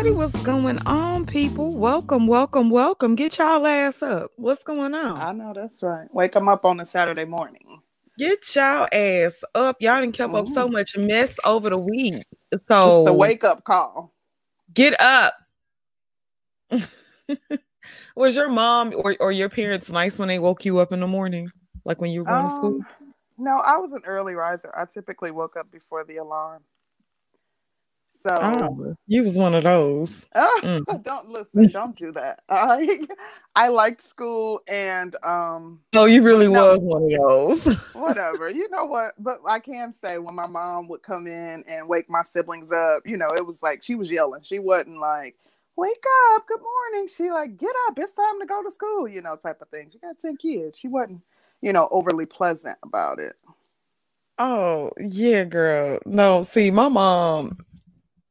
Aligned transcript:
everybody, 0.00 0.16
what's 0.16 0.42
going 0.44 0.78
on, 0.86 1.26
people? 1.26 1.76
Welcome, 1.76 2.26
welcome, 2.26 2.70
welcome. 2.70 3.14
Get 3.16 3.36
y'all 3.36 3.66
ass 3.66 4.02
up. 4.02 4.30
What's 4.36 4.64
going 4.64 4.94
on? 4.94 5.20
I 5.20 5.32
know 5.32 5.52
that's 5.54 5.82
right. 5.82 6.08
Wake 6.14 6.32
them 6.32 6.48
up 6.48 6.64
on 6.64 6.80
a 6.80 6.86
Saturday 6.86 7.26
morning. 7.26 7.82
Get 8.18 8.38
y'all 8.56 8.88
ass 8.90 9.44
up. 9.54 9.76
Y'all 9.80 10.00
didn't 10.00 10.14
kept 10.14 10.34
up 10.34 10.48
so 10.48 10.68
Mhm. 10.68 10.72
much 10.72 10.96
mess 10.96 11.38
over 11.44 11.68
the 11.68 11.78
week. 11.78 12.14
So 12.66 12.88
It's 12.88 13.04
the 13.04 13.12
wake 13.12 13.44
up 13.44 13.62
call. 13.64 14.14
get 14.72 14.98
up. 15.02 15.34
Was 18.16 18.36
your 18.36 18.48
mom 18.48 18.94
or, 18.96 19.16
or 19.20 19.32
your 19.32 19.50
parents 19.50 19.92
nice 19.92 20.18
when 20.18 20.28
they 20.28 20.38
woke 20.38 20.64
you 20.64 20.78
up 20.78 20.92
in 20.92 21.00
the 21.00 21.08
morning? 21.08 21.50
Like 21.84 22.00
when 22.00 22.10
you 22.10 22.20
were 22.20 22.26
going 22.26 22.44
to 22.44 22.50
school? 22.50 22.74
Um, 22.76 22.86
no, 23.36 23.58
I 23.58 23.76
was 23.76 23.92
an 23.92 24.02
early 24.06 24.34
riser. 24.34 24.72
I 24.74 24.86
typically 24.86 25.30
woke 25.30 25.56
up 25.58 25.70
before 25.70 26.04
the 26.04 26.16
alarm. 26.16 26.62
So 28.12 28.38
Oh, 28.42 28.96
you 29.06 29.22
was 29.22 29.34
one 29.34 29.54
of 29.54 29.62
those. 29.62 30.26
Ah, 30.34 30.60
don't 31.02 31.28
listen, 31.28 31.70
don't 31.72 31.96
do 31.96 32.10
that. 32.12 32.42
I 32.48 33.06
I 33.54 33.68
liked 33.68 34.02
school 34.02 34.60
and 34.66 35.14
um 35.22 35.80
Oh, 35.94 36.06
you 36.06 36.22
really 36.22 36.48
was 36.48 36.80
one 36.80 37.04
of 37.04 37.28
those. 37.28 37.76
whatever. 37.94 38.50
you 38.50 38.68
know 38.68 38.84
what? 38.84 39.12
But 39.18 39.38
I 39.46 39.60
can 39.60 39.92
say 39.92 40.18
when 40.18 40.34
my 40.34 40.48
mom 40.48 40.88
would 40.88 41.02
come 41.02 41.28
in 41.28 41.64
and 41.68 41.88
wake 41.88 42.10
my 42.10 42.22
siblings 42.24 42.72
up, 42.72 43.06
you 43.06 43.16
know, 43.16 43.30
it 43.36 43.46
was 43.46 43.62
like 43.62 43.82
she 43.82 43.94
was 43.94 44.10
yelling. 44.10 44.42
She 44.42 44.58
wasn't 44.58 44.98
like, 44.98 45.36
wake 45.76 46.04
up, 46.34 46.46
good 46.48 46.60
morning. 46.60 47.08
She 47.08 47.30
like, 47.30 47.56
get 47.56 47.74
up, 47.88 47.98
it's 47.98 48.14
time 48.16 48.40
to 48.40 48.46
go 48.46 48.62
to 48.62 48.70
school, 48.72 49.08
you 49.08 49.22
know, 49.22 49.36
type 49.36 49.62
of 49.62 49.68
thing. 49.68 49.88
She 49.92 49.98
got 49.98 50.18
10 50.18 50.36
kids. 50.36 50.76
She 50.76 50.88
wasn't, 50.88 51.22
you 51.62 51.72
know, 51.72 51.88
overly 51.92 52.26
pleasant 52.26 52.76
about 52.82 53.20
it. 53.20 53.34
Oh, 54.38 54.90
yeah, 54.98 55.44
girl. 55.44 55.98
No, 56.06 56.42
see, 56.44 56.70
my 56.70 56.88
mom, 56.88 57.58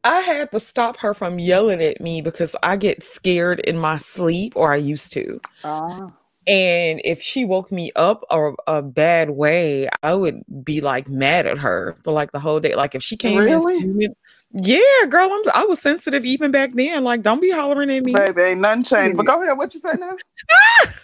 I 0.04 0.22
had 0.22 0.52
to 0.52 0.60
stop 0.60 0.98
her 0.98 1.14
from 1.14 1.40
yelling 1.40 1.82
at 1.82 2.00
me 2.02 2.22
because 2.22 2.56
I 2.64 2.78
get 2.78 3.04
scared 3.04 3.60
in 3.62 3.78
my 3.78 3.98
sleep, 3.98 4.54
or 4.56 4.72
I 4.72 4.78
used 4.78 5.12
to. 5.14 5.40
Ah. 5.64 6.12
And 6.48 7.02
if 7.04 7.22
she 7.22 7.46
woke 7.46 7.72
me 7.72 7.92
up 7.96 8.24
a, 8.32 8.54
a 8.66 8.82
bad 8.82 9.32
way, 9.32 9.88
I 10.02 10.16
would 10.16 10.42
be 10.64 10.82
like 10.82 11.08
mad 11.08 11.46
at 11.46 11.60
her 11.60 11.96
for 12.04 12.12
like 12.12 12.32
the 12.32 12.40
whole 12.40 12.60
day. 12.60 12.76
Like 12.76 12.96
if 12.96 13.04
she 13.04 13.16
came 13.18 13.40
in 13.40 13.60
Really? 13.60 14.10
yeah, 14.54 15.06
girl, 15.10 15.30
I'm 15.32 15.52
I 15.54 15.66
was 15.66 15.80
sensitive 15.80 16.26
even 16.26 16.52
back 16.52 16.72
then. 16.74 17.04
Like, 17.04 17.22
don't 17.22 17.42
be 17.42 17.52
hollering 17.52 17.92
at 17.92 18.04
me. 18.04 18.14
Baby, 18.14 18.42
ain't 18.42 18.62
nothing 18.62 18.84
changed. 18.84 19.18
But 19.18 19.28
go 19.28 19.44
ahead, 19.44 19.58
what 19.58 19.74
you 19.74 19.80
say 19.80 19.94
now? 20.00 20.16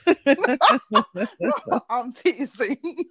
I'm 1.90 2.12
teasing. 2.12 2.78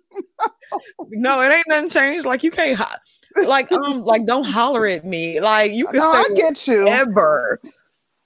No, 1.10 1.42
it 1.42 1.52
ain't 1.52 1.68
nothing 1.68 1.90
changed. 1.90 2.27
Like 2.27 2.42
you 2.42 2.50
can't 2.50 2.78
ho- 2.78 2.96
like 3.42 3.72
um 3.72 4.02
like 4.04 4.27
don't 4.27 4.44
holler 4.44 4.86
at 4.86 5.04
me. 5.04 5.40
Like 5.40 5.72
you 5.72 5.86
can 5.88 6.00
No, 6.00 6.02
say 6.02 6.22
I 6.22 6.28
get 6.34 6.66
you. 6.66 6.86
ever, 6.86 7.60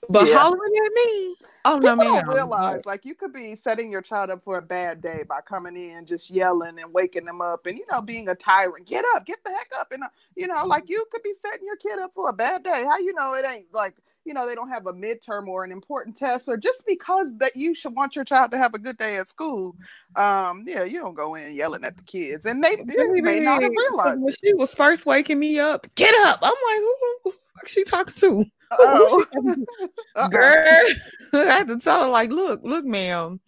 But 0.09 0.27
Yeah. 0.27 0.27
hollering 0.27 0.73
at 0.85 0.91
me? 0.93 1.35
Oh 1.65 1.79
no, 1.79 1.95
People 1.95 1.95
man. 1.95 2.25
don't 2.25 2.27
realize, 2.27 2.85
like, 2.85 3.05
you 3.05 3.15
could 3.15 3.33
be 3.33 3.55
setting 3.55 3.91
your 3.91 4.01
child 4.01 4.29
up 4.29 4.43
for 4.43 4.57
a 4.57 4.61
bad 4.61 5.01
day 5.01 5.23
by 5.27 5.41
coming 5.41 5.77
in, 5.77 6.05
just 6.05 6.29
yelling 6.29 6.79
and 6.79 6.93
waking 6.93 7.25
them 7.25 7.41
up, 7.41 7.65
and 7.67 7.77
you 7.77 7.85
know, 7.91 8.01
being 8.01 8.27
a 8.29 8.35
tyrant. 8.35 8.87
Get 8.87 9.05
up, 9.15 9.25
get 9.25 9.43
the 9.45 9.51
heck 9.51 9.69
up, 9.79 9.91
and 9.91 10.03
uh, 10.03 10.09
you 10.35 10.47
know, 10.47 10.65
like 10.65 10.89
you 10.89 11.05
could 11.11 11.23
be 11.23 11.33
setting 11.33 11.65
your 11.65 11.77
kid 11.77 11.99
up 11.99 12.13
for 12.13 12.29
a 12.29 12.33
bad 12.33 12.63
day. 12.63 12.85
How 12.89 12.97
you 12.97 13.13
know 13.13 13.33
it 13.35 13.45
ain't 13.45 13.73
like 13.73 13.95
you 14.29 14.35
know 14.35 14.47
they 14.47 14.53
don't 14.53 14.69
have 14.69 14.85
a 14.85 14.93
midterm 14.93 15.47
or 15.47 15.63
an 15.63 15.71
important 15.71 16.15
test, 16.15 16.47
or 16.47 16.55
just 16.55 16.83
because 16.85 17.35
that 17.39 17.55
you 17.55 17.73
should 17.73 17.95
want 17.95 18.15
your 18.15 18.23
child 18.23 18.51
to 18.51 18.59
have 18.59 18.75
a 18.75 18.79
good 18.79 18.95
day 18.97 19.17
at 19.17 19.27
school. 19.27 19.75
Um, 20.15 20.65
yeah, 20.67 20.83
you 20.83 20.99
don't 20.99 21.15
go 21.15 21.33
in 21.33 21.55
yelling 21.55 21.83
at 21.83 21.97
the 21.97 22.03
kids, 22.03 22.45
and 22.45 22.63
they, 22.63 22.75
they 22.75 23.21
may 23.21 23.39
not 23.39 23.63
have 23.63 23.71
realized. 23.71 24.21
when 24.21 24.31
it. 24.31 24.37
she 24.41 24.53
was 24.53 24.75
first 24.75 25.07
waking 25.07 25.39
me 25.39 25.59
up, 25.59 25.87
get 25.95 26.13
up. 26.27 26.39
I'm 26.43 26.51
like, 26.51 26.81
who, 27.23 27.33
she 27.65 27.83
talking 27.83 28.13
to? 28.13 28.45
Oh. 28.71 29.25
Girl, 30.29 30.85
I 31.33 31.37
had 31.37 31.67
to 31.69 31.79
tell 31.79 32.03
her, 32.03 32.09
like, 32.11 32.29
look, 32.29 32.61
look, 32.63 32.85
ma'am. 32.85 33.39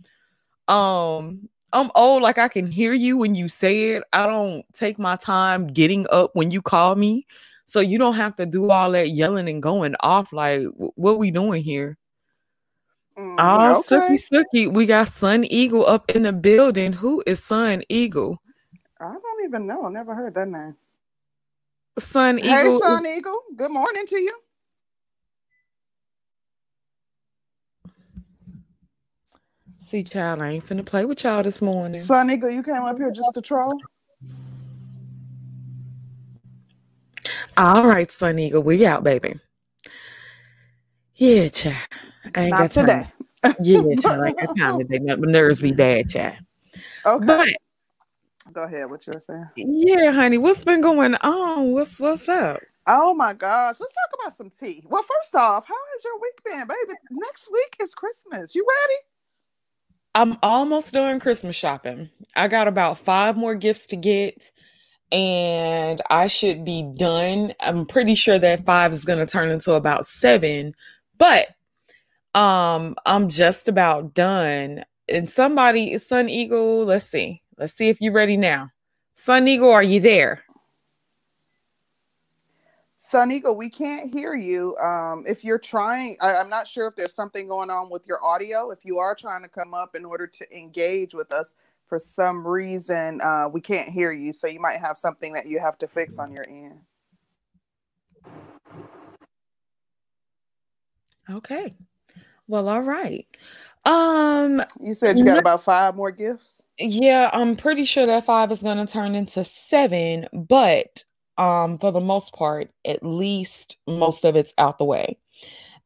Um, 0.67 1.47
I'm 1.71 1.91
old, 1.93 2.23
like 2.23 2.39
I 2.39 2.47
can 2.47 2.71
hear 2.71 2.93
you 2.93 3.17
when 3.17 3.35
you 3.35 3.47
say 3.47 3.91
it. 3.91 4.03
I 4.11 4.25
don't 4.25 4.65
take 4.73 4.97
my 4.97 5.17
time 5.17 5.67
getting 5.67 6.07
up 6.09 6.31
when 6.33 6.49
you 6.49 6.63
call 6.63 6.95
me. 6.95 7.27
So 7.71 7.79
you 7.79 7.97
don't 7.97 8.15
have 8.15 8.35
to 8.35 8.45
do 8.45 8.69
all 8.69 8.91
that 8.91 9.11
yelling 9.11 9.47
and 9.47 9.63
going 9.63 9.95
off. 10.01 10.33
Like, 10.33 10.63
wh- 10.77 10.97
what 10.99 11.17
we 11.19 11.31
doing 11.31 11.63
here? 11.63 11.97
Mm, 13.17 13.37
Oh, 13.39 13.79
okay. 13.79 13.95
Sookie 13.95 14.19
Sookie. 14.29 14.73
We 14.73 14.85
got 14.85 15.07
Sun 15.07 15.45
Eagle 15.45 15.85
up 15.87 16.11
in 16.11 16.23
the 16.23 16.33
building. 16.33 16.91
Who 16.91 17.23
is 17.25 17.41
Sun 17.41 17.83
Eagle? 17.87 18.41
I 18.99 19.05
don't 19.05 19.45
even 19.45 19.67
know. 19.67 19.85
I 19.85 19.89
never 19.89 20.13
heard 20.13 20.33
that 20.33 20.49
name. 20.49 20.75
Sun 21.97 22.39
Eagle. 22.39 22.75
is- 22.75 22.79
Sun 22.79 23.05
Eagle. 23.05 23.39
Good 23.55 23.71
morning 23.71 24.05
to 24.05 24.19
you. 24.19 24.37
See, 29.81 30.03
child, 30.03 30.41
I 30.41 30.49
ain't 30.51 30.65
finna 30.65 30.85
play 30.85 31.05
with 31.05 31.23
y'all 31.23 31.41
this 31.41 31.61
morning. 31.61 31.95
Sun 32.01 32.31
Eagle, 32.31 32.49
you 32.49 32.63
came 32.63 32.83
up 32.83 32.97
here 32.97 33.11
just 33.11 33.33
to 33.35 33.41
troll. 33.41 33.79
All 37.57 37.85
right, 37.87 38.11
Sun 38.11 38.39
Eagle, 38.39 38.63
we 38.63 38.85
out, 38.85 39.03
baby. 39.03 39.35
Yeah, 41.15 41.49
child. 41.49 41.75
I 42.35 42.41
ain't 42.41 42.51
Not 42.51 42.59
got 42.59 42.71
time. 42.71 42.85
today. 42.85 43.55
Yeah, 43.59 43.95
child. 44.01 44.23
I 44.23 44.27
ain't 44.29 44.39
got 44.39 44.57
time 44.57 44.79
today. 44.79 44.99
My 44.99 45.15
nerves 45.15 45.61
be 45.61 45.71
bad, 45.71 46.09
child. 46.09 46.37
Okay. 47.05 47.25
But 47.25 47.49
Go 48.53 48.63
ahead. 48.63 48.89
What 48.89 49.05
you 49.07 49.13
were 49.13 49.21
saying? 49.21 49.47
yeah, 49.55 50.11
honey, 50.11 50.37
what's 50.37 50.63
been 50.63 50.81
going 50.81 51.15
on? 51.15 51.71
What's 51.71 51.99
what's 51.99 52.27
up? 52.27 52.59
Oh 52.87 53.13
my 53.13 53.33
gosh. 53.33 53.77
Let's 53.79 53.93
talk 53.93 54.19
about 54.19 54.33
some 54.33 54.49
tea. 54.49 54.83
Well, 54.89 55.03
first 55.03 55.35
off, 55.35 55.67
how 55.67 55.75
has 55.93 56.03
your 56.03 56.19
week 56.19 56.43
been, 56.43 56.67
baby? 56.67 56.97
Next 57.11 57.49
week 57.51 57.77
is 57.81 57.93
Christmas. 57.93 58.55
You 58.55 58.65
ready? 58.67 58.99
I'm 60.15 60.37
almost 60.43 60.93
done 60.93 61.19
Christmas 61.19 61.55
shopping. 61.55 62.09
I 62.35 62.47
got 62.47 62.67
about 62.67 62.97
five 62.97 63.37
more 63.37 63.55
gifts 63.55 63.87
to 63.87 63.95
get, 63.95 64.51
and 65.11 66.01
I 66.09 66.27
should 66.27 66.63
be 66.63 66.83
done. 66.97 67.53
I'm 67.59 67.85
pretty 67.85 68.15
sure 68.15 68.39
that 68.39 68.65
five 68.65 68.91
is 68.91 69.05
gonna 69.05 69.25
turn 69.25 69.49
into 69.49 69.73
about 69.73 70.05
seven, 70.05 70.75
but 71.17 71.47
um, 72.33 72.95
I'm 73.05 73.29
just 73.29 73.67
about 73.67 74.13
done. 74.13 74.83
And 75.09 75.29
somebody, 75.29 75.97
Sun 75.97 76.29
Eagle, 76.29 76.85
let's 76.85 77.05
see. 77.05 77.41
Let's 77.57 77.73
see 77.73 77.89
if 77.89 77.99
you're 77.99 78.13
ready 78.13 78.37
now. 78.37 78.69
Sun 79.15 79.47
Eagle, 79.47 79.71
are 79.71 79.83
you 79.83 79.99
there? 79.99 80.43
Sun 82.97 83.31
Eagle, 83.31 83.57
we 83.57 83.69
can't 83.69 84.13
hear 84.13 84.35
you. 84.35 84.75
Um, 84.77 85.25
if 85.27 85.43
you're 85.43 85.59
trying, 85.59 86.17
I, 86.21 86.35
I'm 86.35 86.49
not 86.49 86.67
sure 86.67 86.87
if 86.87 86.95
there's 86.95 87.15
something 87.15 87.47
going 87.47 87.71
on 87.71 87.89
with 87.89 88.07
your 88.07 88.23
audio. 88.23 88.69
If 88.69 88.85
you 88.85 88.99
are 88.99 89.15
trying 89.15 89.41
to 89.41 89.49
come 89.49 89.73
up 89.73 89.95
in 89.95 90.05
order 90.05 90.27
to 90.27 90.57
engage 90.57 91.15
with 91.15 91.33
us, 91.33 91.55
for 91.91 91.99
some 91.99 92.47
reason, 92.47 93.19
uh, 93.21 93.49
we 93.51 93.59
can't 93.61 93.89
hear 93.89 94.13
you. 94.13 94.31
So 94.31 94.47
you 94.47 94.61
might 94.61 94.79
have 94.79 94.97
something 94.97 95.33
that 95.33 95.47
you 95.47 95.59
have 95.59 95.77
to 95.79 95.89
fix 95.89 96.19
on 96.19 96.31
your 96.31 96.45
end. 96.49 96.79
Okay. 101.29 101.75
Well, 102.47 102.69
all 102.69 102.81
right. 102.81 103.27
Um, 103.85 104.63
You 104.79 104.93
said 104.95 105.19
you 105.19 105.25
got 105.25 105.39
about 105.39 105.63
five 105.63 105.95
more 105.95 106.11
gifts. 106.11 106.63
Yeah, 106.79 107.29
I'm 107.33 107.55
pretty 107.55 107.85
sure 107.85 108.05
that 108.05 108.25
five 108.25 108.51
is 108.51 108.61
gonna 108.61 108.87
turn 108.87 109.15
into 109.15 109.45
seven, 109.45 110.27
but 110.33 111.05
um, 111.37 111.77
for 111.77 111.91
the 111.91 112.01
most 112.01 112.33
part, 112.33 112.71
at 112.85 113.03
least 113.03 113.77
most 113.87 114.25
of 114.25 114.35
it's 114.35 114.53
out 114.57 114.77
the 114.77 114.85
way. 114.85 115.17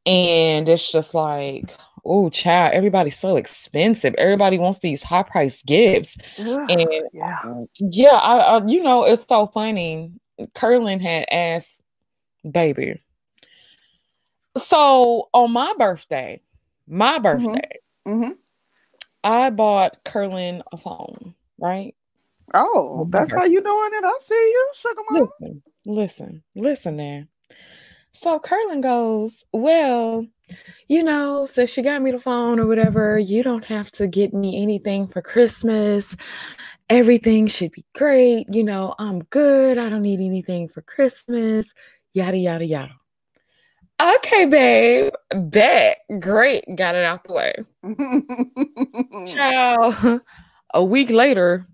And 0.06 0.69
it's 0.69 0.91
just 0.91 1.13
like, 1.13 1.75
oh, 2.05 2.29
child, 2.29 2.73
everybody's 2.73 3.17
so 3.17 3.35
expensive. 3.35 4.13
Everybody 4.17 4.57
wants 4.57 4.79
these 4.79 5.01
high 5.03 5.23
price 5.23 5.61
gifts. 5.63 6.15
And 6.37 6.87
yeah. 7.13 7.39
yeah, 7.79 8.15
I, 8.15 8.37
I 8.37 8.65
you 8.65 8.83
know, 8.83 9.03
it's 9.05 9.25
so 9.27 9.47
funny. 9.47 10.11
Curlin 10.53 10.99
had 10.99 11.25
asked 11.31 11.81
baby. 12.49 13.01
So 14.57 15.29
on 15.33 15.51
my 15.51 15.73
birthday, 15.77 16.41
my 16.87 17.19
birthday, 17.19 17.79
mm-hmm. 18.07 18.31
I 19.23 19.49
bought 19.49 20.03
Curlin 20.05 20.63
a 20.71 20.77
phone, 20.77 21.33
right? 21.59 21.95
Oh, 22.53 23.07
that's 23.09 23.33
how 23.33 23.43
you 23.43 23.61
doing 23.61 23.89
it. 23.93 24.03
I 24.05 24.17
see 24.21 24.35
you, 24.35 24.71
sugar 24.75 25.01
mama. 25.09 25.27
Listen, 25.39 25.63
listen, 25.85 26.43
listen 26.55 26.95
now. 26.95 27.23
So 28.13 28.39
Curlin 28.39 28.81
goes, 28.81 29.43
Well, 29.51 30.27
you 30.88 31.03
know, 31.03 31.45
since 31.45 31.69
she 31.69 31.81
got 31.81 32.01
me 32.01 32.12
the 32.12 32.19
phone 32.19 32.59
or 32.59 32.68
whatever, 32.68 33.18
you 33.18 33.44
don't 33.44 33.65
have 33.65 33.92
to 33.94 34.07
get 34.07 34.33
me 34.33 34.62
anything 34.62 35.07
for 35.07 35.21
Christmas. 35.21 36.15
Everything 36.89 37.47
should 37.47 37.71
be 37.71 37.86
great. 37.95 38.47
You 38.50 38.63
know, 38.63 38.94
I'm 39.00 39.24
good. 39.25 39.77
I 39.77 39.89
don't 39.89 40.03
need 40.03 40.19
anything 40.19 40.68
for 40.69 40.81
Christmas. 40.81 41.65
Yada, 42.13 42.38
yada, 42.38 42.65
yada. 42.65 42.95
Okay, 44.01 44.45
babe. 44.45 45.13
Bet. 45.33 46.00
Great. 46.19 46.63
Got 46.75 46.95
it 46.95 47.06
out 47.06 47.24
the 47.24 47.33
way. 47.33 47.53
Child, 49.33 50.21
a 50.74 50.83
week 50.83 51.09
later, 51.09 51.68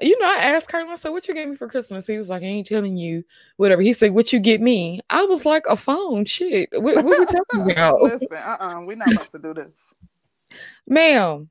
you 0.00 0.18
know, 0.18 0.26
I 0.26 0.38
asked 0.38 0.68
Carlin, 0.68 0.90
I 0.90 0.96
said, 0.96 1.10
What 1.10 1.28
you 1.28 1.34
get 1.34 1.48
me 1.48 1.56
for 1.56 1.68
Christmas? 1.68 2.06
He 2.06 2.16
was 2.16 2.28
like, 2.28 2.42
I 2.42 2.46
ain't 2.46 2.66
telling 2.66 2.96
you, 2.96 3.24
whatever. 3.56 3.82
He 3.82 3.92
said, 3.92 4.12
What 4.12 4.32
you 4.32 4.40
get 4.40 4.60
me? 4.60 5.00
I 5.10 5.24
was 5.24 5.44
like, 5.44 5.64
A 5.68 5.76
phone. 5.76 6.24
Shit. 6.24 6.68
What, 6.72 7.04
what 7.04 7.18
we 7.18 7.26
talking 7.26 7.70
about? 7.72 8.00
Listen, 8.00 8.28
uh 8.32 8.56
uh-uh, 8.60 8.82
uh, 8.82 8.84
we're 8.86 8.96
not 8.96 9.12
about 9.12 9.30
to 9.30 9.38
do 9.38 9.54
this. 9.54 9.94
Ma'am. 10.86 11.50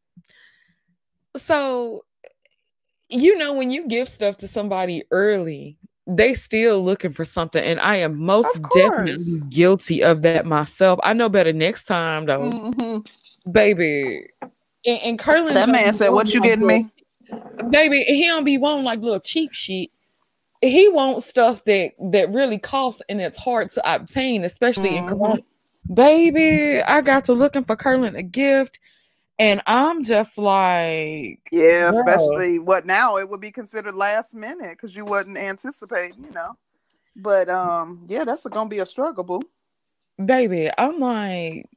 So, 1.38 2.06
you 3.10 3.38
know, 3.38 3.54
when 3.54 3.72
you 3.72 3.88
give 3.88 4.07
stuff 4.07 4.38
to 4.38 4.48
somebody 4.48 5.04
early, 5.12 5.78
they 6.07 6.34
still 6.34 6.84
looking 6.84 7.13
for 7.13 7.24
something. 7.24 7.63
And 7.63 7.80
I 7.80 7.98
am 7.98 8.18
most 8.18 8.60
definitely 8.74 9.42
guilty 9.50 10.04
of 10.04 10.24
that 10.24 10.46
myself. 10.46 11.00
I 11.04 11.13
know 11.13 11.30
better 11.30 11.54
next 11.54 11.84
time 11.86 12.25
though. 12.25 12.40
Mm-hmm. 12.40 13.51
Baby. 13.51 14.28
And, 14.86 15.19
and 15.19 15.19
That 15.19 15.69
man 15.69 15.94
said, 15.94 16.10
What 16.10 16.34
you 16.34 16.42
getting 16.42 16.66
me? 16.66 16.90
Baby, 17.69 18.03
he 18.03 18.25
don't 18.25 18.43
be 18.43 18.57
wanting 18.57 18.85
like 18.85 18.99
little 18.99 19.19
cheap 19.19 19.51
shit. 19.53 19.89
He 20.61 20.89
wants 20.89 21.25
stuff 21.25 21.63
that 21.65 21.91
that 22.11 22.31
really 22.31 22.57
costs 22.57 23.01
and 23.07 23.21
it's 23.21 23.37
hard 23.37 23.69
to 23.71 23.93
obtain, 23.95 24.43
especially 24.43 24.91
mm-hmm. 24.91 25.07
in 25.07 25.17
Corona. 25.17 25.41
Baby, 25.91 26.81
I 26.81 27.01
got 27.01 27.25
to 27.25 27.33
looking 27.33 27.63
for 27.63 27.75
Curlin 27.75 28.15
a 28.15 28.21
gift, 28.21 28.79
and 29.39 29.61
I'm 29.65 30.03
just 30.03 30.37
like, 30.37 31.39
yeah, 31.51 31.89
especially 31.89 32.59
what 32.59 32.85
now 32.85 33.17
it 33.17 33.29
would 33.29 33.39
be 33.39 33.51
considered 33.51 33.95
last 33.95 34.35
minute 34.35 34.71
because 34.71 34.95
you 34.95 35.05
wasn't 35.05 35.37
anticipating, 35.37 36.25
you 36.25 36.31
know. 36.31 36.57
But 37.15 37.49
um, 37.49 38.05
yeah, 38.07 38.25
that's 38.25 38.45
gonna 38.47 38.69
be 38.69 38.79
a 38.79 38.85
struggle, 38.85 39.23
boo. 39.23 39.41
Baby, 40.23 40.69
I'm 40.77 40.99
like, 40.99 41.69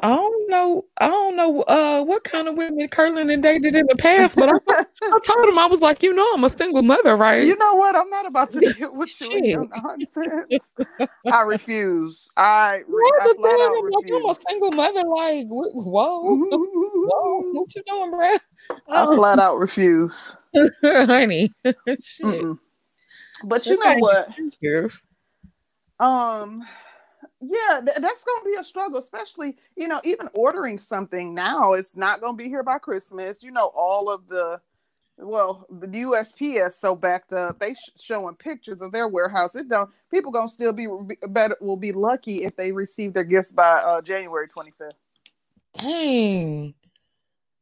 I 0.00 0.08
don't 0.08 0.50
know. 0.50 0.84
I 0.98 1.08
don't 1.08 1.36
know 1.36 1.62
uh, 1.62 2.02
what 2.02 2.24
kind 2.24 2.48
of 2.48 2.56
women 2.56 2.88
Curlin 2.88 3.30
and 3.30 3.42
dated 3.42 3.76
in 3.76 3.86
the 3.86 3.96
past, 3.96 4.36
but 4.36 4.48
I, 4.48 4.52
I, 4.68 5.18
told 5.24 5.46
him 5.46 5.58
I 5.58 5.66
was 5.66 5.80
like, 5.80 6.02
you 6.02 6.12
know, 6.12 6.28
I'm 6.34 6.44
a 6.44 6.50
single 6.50 6.82
mother, 6.82 7.16
right? 7.16 7.46
You 7.46 7.56
know 7.56 7.74
what? 7.74 7.94
I'm 7.94 8.10
not 8.10 8.26
about 8.26 8.52
to 8.52 8.60
deal 8.60 8.96
with 8.96 9.14
you 9.20 9.68
nonsense. 9.76 10.74
I 11.32 11.42
refuse. 11.42 12.26
I, 12.36 12.82
re- 12.88 13.12
I 13.20 13.32
flat 13.36 13.60
out 13.60 13.76
I'm 13.76 13.84
refuse. 13.84 14.12
Like, 14.12 14.22
I'm 14.22 14.30
a 14.30 14.34
single 14.48 14.72
mother. 14.72 15.04
Like, 15.08 15.46
whoa, 15.48 16.22
whoa, 16.22 17.42
what 17.52 17.74
you 17.74 17.82
doing, 17.86 18.10
bro? 18.10 18.36
I 18.90 19.04
flat 19.14 19.38
out 19.38 19.58
refuse, 19.58 20.36
honey. 20.82 21.52
but 21.62 23.66
you 23.66 23.78
know 23.78 23.96
what? 23.98 24.28
Um 26.00 26.66
yeah 27.42 27.80
th- 27.84 27.98
that's 27.98 28.24
going 28.24 28.40
to 28.42 28.44
be 28.44 28.56
a 28.58 28.64
struggle 28.64 28.98
especially 28.98 29.56
you 29.76 29.88
know 29.88 30.00
even 30.04 30.28
ordering 30.32 30.78
something 30.78 31.34
now 31.34 31.72
it's 31.72 31.96
not 31.96 32.20
going 32.20 32.36
to 32.36 32.42
be 32.42 32.48
here 32.48 32.62
by 32.62 32.78
christmas 32.78 33.42
you 33.42 33.50
know 33.50 33.70
all 33.74 34.08
of 34.08 34.28
the 34.28 34.60
well 35.18 35.66
the 35.68 35.86
usps 35.88 36.72
so 36.72 36.94
backed 36.94 37.32
up 37.32 37.58
they 37.58 37.74
sh- 37.74 37.90
showing 38.00 38.34
pictures 38.36 38.80
of 38.80 38.92
their 38.92 39.08
warehouse 39.08 39.56
it 39.56 39.68
don't 39.68 39.90
people 40.10 40.30
gonna 40.30 40.48
still 40.48 40.72
be 40.72 40.86
better 41.28 41.56
will 41.60 41.76
be 41.76 41.92
lucky 41.92 42.44
if 42.44 42.54
they 42.56 42.72
receive 42.72 43.12
their 43.12 43.24
gifts 43.24 43.52
by 43.52 43.72
uh, 43.72 44.00
january 44.00 44.46
25th 44.48 44.92
dang. 45.78 46.74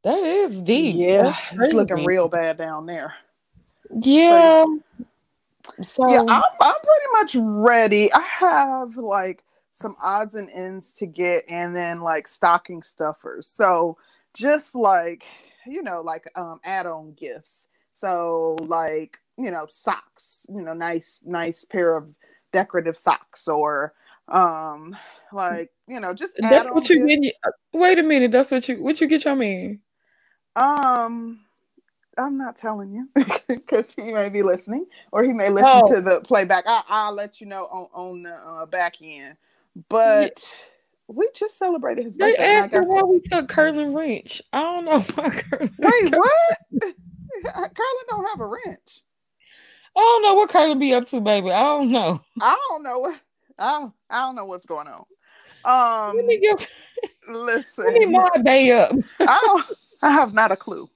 That 0.02 0.22
is 0.22 0.62
deep. 0.62 0.96
Yeah 0.96 1.36
it's 1.52 1.74
looking 1.74 2.04
real 2.04 2.26
bad 2.26 2.56
down 2.56 2.86
there. 2.86 3.14
Yeah. 3.90 4.64
So 5.82 6.08
yeah 6.08 6.20
I'm, 6.20 6.42
I'm 6.60 6.74
pretty 6.74 7.06
much 7.12 7.36
ready. 7.38 8.10
I 8.12 8.20
have 8.20 8.96
like 8.96 9.44
some 9.80 9.96
odds 10.00 10.34
and 10.34 10.50
ends 10.50 10.92
to 10.92 11.06
get 11.06 11.44
and 11.48 11.74
then 11.74 12.00
like 12.00 12.28
stocking 12.28 12.82
stuffers. 12.82 13.46
So 13.46 13.96
just 14.34 14.74
like, 14.74 15.24
you 15.66 15.82
know, 15.82 16.02
like 16.02 16.30
um 16.36 16.60
add-on 16.64 17.14
gifts. 17.14 17.68
So 17.92 18.56
like, 18.62 19.18
you 19.36 19.50
know, 19.50 19.66
socks, 19.68 20.46
you 20.48 20.60
know, 20.60 20.74
nice, 20.74 21.20
nice 21.24 21.64
pair 21.64 21.96
of 21.96 22.08
decorative 22.52 22.96
socks 22.96 23.48
or 23.48 23.94
um 24.28 24.94
like, 25.32 25.70
you 25.88 25.98
know, 25.98 26.12
just 26.12 26.34
that's 26.38 26.70
what 26.70 26.88
you 26.88 27.06
gifts. 27.06 27.36
get. 27.42 27.54
Wait 27.72 27.98
a 27.98 28.02
minute, 28.02 28.32
that's 28.32 28.50
what 28.50 28.68
you 28.68 28.82
what 28.82 29.00
you 29.00 29.06
get 29.06 29.24
your 29.24 29.36
man. 29.36 29.80
Um 30.56 31.40
I'm 32.18 32.36
not 32.36 32.54
telling 32.54 32.92
you 32.92 33.08
because 33.48 33.94
he 33.94 34.12
may 34.12 34.28
be 34.28 34.42
listening 34.42 34.84
or 35.10 35.24
he 35.24 35.32
may 35.32 35.48
listen 35.48 35.82
oh. 35.84 35.94
to 35.94 36.00
the 36.02 36.20
playback. 36.20 36.64
I, 36.66 37.08
will 37.08 37.16
let 37.16 37.40
you 37.40 37.46
know 37.46 37.64
on, 37.64 37.86
on 37.94 38.22
the 38.24 38.34
uh, 38.34 38.66
back 38.66 38.96
end. 39.00 39.36
But 39.88 40.52
yeah. 41.08 41.14
we 41.14 41.28
just 41.34 41.58
celebrated 41.58 42.04
his 42.04 42.18
birthday. 42.18 42.36
They 42.38 42.44
asked 42.44 42.74
why 42.74 43.02
we 43.02 43.20
took 43.20 43.48
Curlin 43.48 43.94
wrench. 43.94 44.42
I 44.52 44.62
don't 44.62 44.84
know 44.84 45.00
why. 45.14 45.42
Wait, 45.78 46.14
what? 46.14 46.58
Curlin 47.44 48.04
don't 48.08 48.28
have 48.28 48.40
a 48.40 48.46
wrench. 48.46 49.02
I 49.96 50.00
don't 50.00 50.22
know 50.22 50.34
what 50.34 50.50
Curlin 50.50 50.78
be 50.78 50.94
up 50.94 51.06
to, 51.08 51.20
baby. 51.20 51.50
I 51.50 51.62
don't 51.62 51.90
know. 51.90 52.20
I 52.40 52.58
don't 52.68 52.82
know 52.82 52.98
what 52.98 53.20
I 53.58 53.78
don't 53.78 53.94
I 54.08 54.20
don't 54.20 54.36
know 54.36 54.44
what's 54.44 54.66
going 54.66 54.88
on. 54.88 55.04
Um 55.64 56.16
let 56.16 56.26
me 56.26 56.38
give, 56.38 56.66
listen. 57.28 57.84
Let 57.84 57.94
me 57.94 58.06
my 58.06 58.30
day 58.42 58.72
up. 58.72 58.92
I 59.20 59.40
don't 59.44 59.66
I 60.02 60.12
have 60.12 60.32
not 60.32 60.52
a 60.52 60.56
clue. 60.56 60.88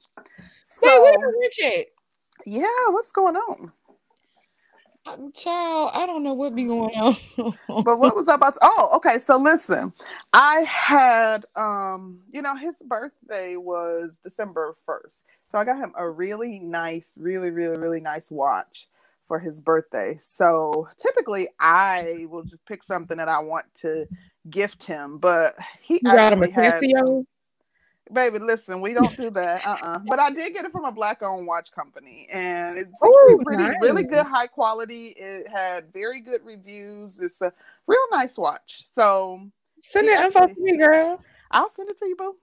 So 0.65 0.89
hey, 0.89 0.99
where 0.99 1.19
the 1.19 1.39
wrench 1.41 1.79
at? 1.79 1.87
Yeah, 2.47 2.89
what's 2.91 3.13
going 3.13 3.37
on? 3.37 3.73
Child, 5.35 5.91
I 5.95 6.07
don't 6.07 6.23
know 6.23 6.35
what 6.35 6.55
be 6.55 6.65
going 6.65 6.95
on. 6.97 7.17
but 7.69 7.99
what 7.99 8.15
was 8.15 8.29
I 8.29 8.35
about 8.35 8.55
to 8.55 8.61
oh, 8.63 8.91
okay. 8.97 9.19
So 9.19 9.37
listen, 9.39 9.93
I 10.33 10.61
had 10.61 11.47
um, 11.57 12.21
you 12.33 12.43
know, 12.43 12.57
his 12.57 12.83
birthday 12.87 13.57
was 13.57 14.21
December 14.23 14.75
1st. 14.89 15.23
So 15.49 15.59
I 15.59 15.65
got 15.65 15.79
him 15.79 15.93
a 15.97 16.09
really 16.09 16.59
nice, 16.59 17.17
really, 17.21 17.51
really, 17.51 17.77
really 17.77 18.01
nice 18.01 18.31
watch 18.31 18.89
for 19.27 19.39
his 19.39 19.61
birthday. 19.61 20.17
So 20.19 20.89
typically 20.97 21.49
I 21.59 22.27
will 22.29 22.43
just 22.43 22.67
pick 22.67 22.85
something 22.85 23.17
that 23.17 23.29
I 23.29 23.41
want 23.41 23.67
to 23.77 24.07
gift 24.51 24.85
him, 24.85 25.19
but 25.19 25.57
he 25.83 26.01
got 26.01 26.33
him 26.33 26.43
a 26.43 26.49
Casio? 26.49 27.25
Baby, 28.15 28.39
listen, 28.39 28.81
we 28.81 28.95
don't 28.95 29.15
do 29.17 29.29
that. 29.31 29.67
Uh-uh. 29.67 29.99
But 30.07 30.21
I 30.21 30.31
did 30.31 30.55
get 30.55 30.65
it 30.65 30.71
from 30.73 30.85
a 30.85 30.93
black 30.93 31.23
owned 31.23 31.47
watch 31.47 31.73
company 31.73 32.29
and 32.33 32.79
it's 32.79 33.03
Ooh, 33.03 33.41
pretty 33.45 33.63
nice. 33.63 33.75
really 33.81 34.05
good 34.05 34.25
high 34.25 34.47
quality. 34.47 35.09
It 35.17 35.49
had 35.49 35.93
very 35.93 36.21
good 36.21 36.41
reviews. 36.45 37.19
It's 37.19 37.43
a 37.43 37.53
real 37.87 38.07
nice 38.13 38.39
watch. 38.39 38.85
So 38.95 39.41
send 39.83 40.09
it 40.09 40.21
info 40.21 40.47
to 40.47 40.61
me, 40.61 40.79
girl. 40.79 41.21
I'll 41.51 41.69
send 41.69 41.91
it 41.91 41.99
to 41.99 42.07
you, 42.07 42.17
boo. 42.17 42.37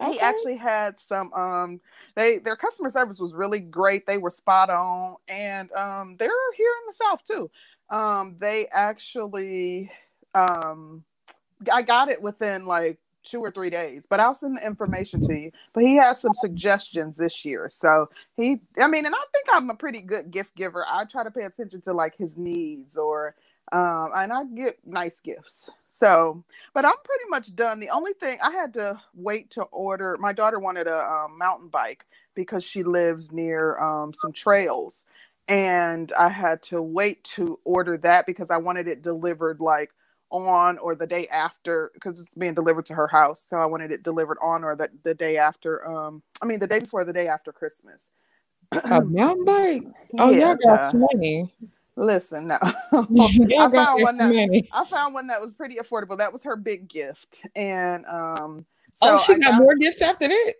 Okay. 0.00 0.12
He 0.12 0.20
actually 0.20 0.56
had 0.56 0.98
some 0.98 1.32
um 1.32 1.80
they 2.14 2.38
their 2.38 2.56
customer 2.56 2.90
service 2.90 3.18
was 3.18 3.34
really 3.34 3.60
great. 3.60 4.06
They 4.06 4.18
were 4.18 4.30
spot 4.30 4.70
on 4.70 5.16
and 5.28 5.70
um 5.72 6.16
they're 6.18 6.30
here 6.56 6.72
in 6.82 6.86
the 6.86 6.94
south 6.94 7.24
too. 7.24 7.50
Um 7.90 8.36
they 8.38 8.68
actually 8.68 9.90
um 10.34 11.04
I 11.72 11.82
got 11.82 12.08
it 12.08 12.22
within 12.22 12.66
like 12.66 12.98
two 13.24 13.40
or 13.40 13.50
three 13.50 13.70
days, 13.70 14.06
but 14.08 14.20
I'll 14.20 14.34
send 14.34 14.58
the 14.58 14.66
information 14.66 15.20
to 15.22 15.34
you. 15.34 15.52
But 15.74 15.84
he 15.84 15.96
has 15.96 16.20
some 16.20 16.34
suggestions 16.34 17.16
this 17.18 17.44
year. 17.44 17.68
So 17.72 18.08
he, 18.36 18.60
I 18.80 18.88
mean, 18.88 19.06
and 19.06 19.14
I 19.14 19.24
think 19.32 19.46
I'm 19.52 19.70
a 19.70 19.76
pretty 19.76 20.02
good 20.02 20.30
gift 20.30 20.56
giver. 20.56 20.84
I 20.88 21.04
try 21.06 21.24
to 21.24 21.30
pay 21.32 21.44
attention 21.44 21.80
to 21.82 21.92
like 21.94 22.16
his 22.16 22.38
needs 22.38 22.96
or, 22.96 23.36
um, 23.72 24.10
and 24.16 24.32
I 24.32 24.44
get 24.44 24.78
nice 24.86 25.20
gifts. 25.20 25.70
So, 25.90 26.44
but 26.74 26.84
I'm 26.86 26.94
pretty 27.04 27.24
much 27.30 27.54
done. 27.56 27.80
The 27.80 27.90
only 27.90 28.14
thing 28.14 28.38
I 28.42 28.52
had 28.52 28.74
to 28.74 29.00
wait 29.14 29.50
to 29.52 29.62
order, 29.64 30.16
my 30.20 30.32
daughter 30.32 30.58
wanted 30.60 30.86
a 30.88 30.98
um, 31.00 31.38
mountain 31.38 31.68
bike 31.68 32.04
because 32.34 32.64
she 32.64 32.84
lives 32.84 33.32
near 33.32 33.78
um, 33.78 34.14
some 34.14 34.32
trails. 34.32 35.04
And 35.48 36.12
I 36.18 36.30
had 36.30 36.62
to 36.64 36.82
wait 36.82 37.24
to 37.36 37.60
order 37.64 37.98
that 37.98 38.26
because 38.26 38.50
I 38.50 38.58
wanted 38.58 38.88
it 38.88 39.02
delivered 39.02 39.60
like 39.60 39.92
on 40.32 40.78
or 40.78 40.94
the 40.94 41.06
day 41.06 41.26
after 41.28 41.90
because 41.94 42.18
it's 42.18 42.34
being 42.34 42.54
delivered 42.54 42.86
to 42.86 42.94
her 42.94 43.06
house. 43.06 43.44
So 43.46 43.58
I 43.58 43.66
wanted 43.66 43.92
it 43.92 44.02
delivered 44.02 44.38
on 44.42 44.64
or 44.64 44.74
the, 44.74 44.88
the 45.04 45.14
day 45.14 45.36
after. 45.36 45.86
Um, 45.86 46.22
I 46.40 46.46
mean 46.46 46.58
the 46.58 46.66
day 46.66 46.80
before 46.80 47.04
the 47.04 47.12
day 47.12 47.28
after 47.28 47.52
Christmas. 47.52 48.10
A 48.72 49.04
mountain 49.04 49.44
bike? 49.44 49.82
Oh, 50.18 50.30
yeah, 50.30 50.48
y'all 50.48 50.56
got 50.56 50.94
money. 50.94 51.50
Listen, 51.96 52.46
no. 52.46 52.58
I 52.62 53.70
found 53.72 54.02
one 54.02 54.18
that. 54.18 54.62
I 54.72 54.84
found 54.84 55.14
one 55.14 55.26
that 55.28 55.40
was 55.40 55.54
pretty 55.54 55.76
affordable. 55.76 56.18
That 56.18 56.32
was 56.32 56.42
her 56.44 56.56
big 56.56 56.88
gift, 56.88 57.46
and 57.54 58.04
um. 58.06 58.66
So 58.96 59.14
oh, 59.14 59.18
she 59.18 59.34
got, 59.38 59.52
got 59.52 59.62
more 59.62 59.74
gifts 59.76 60.02
after 60.02 60.28
that. 60.28 60.54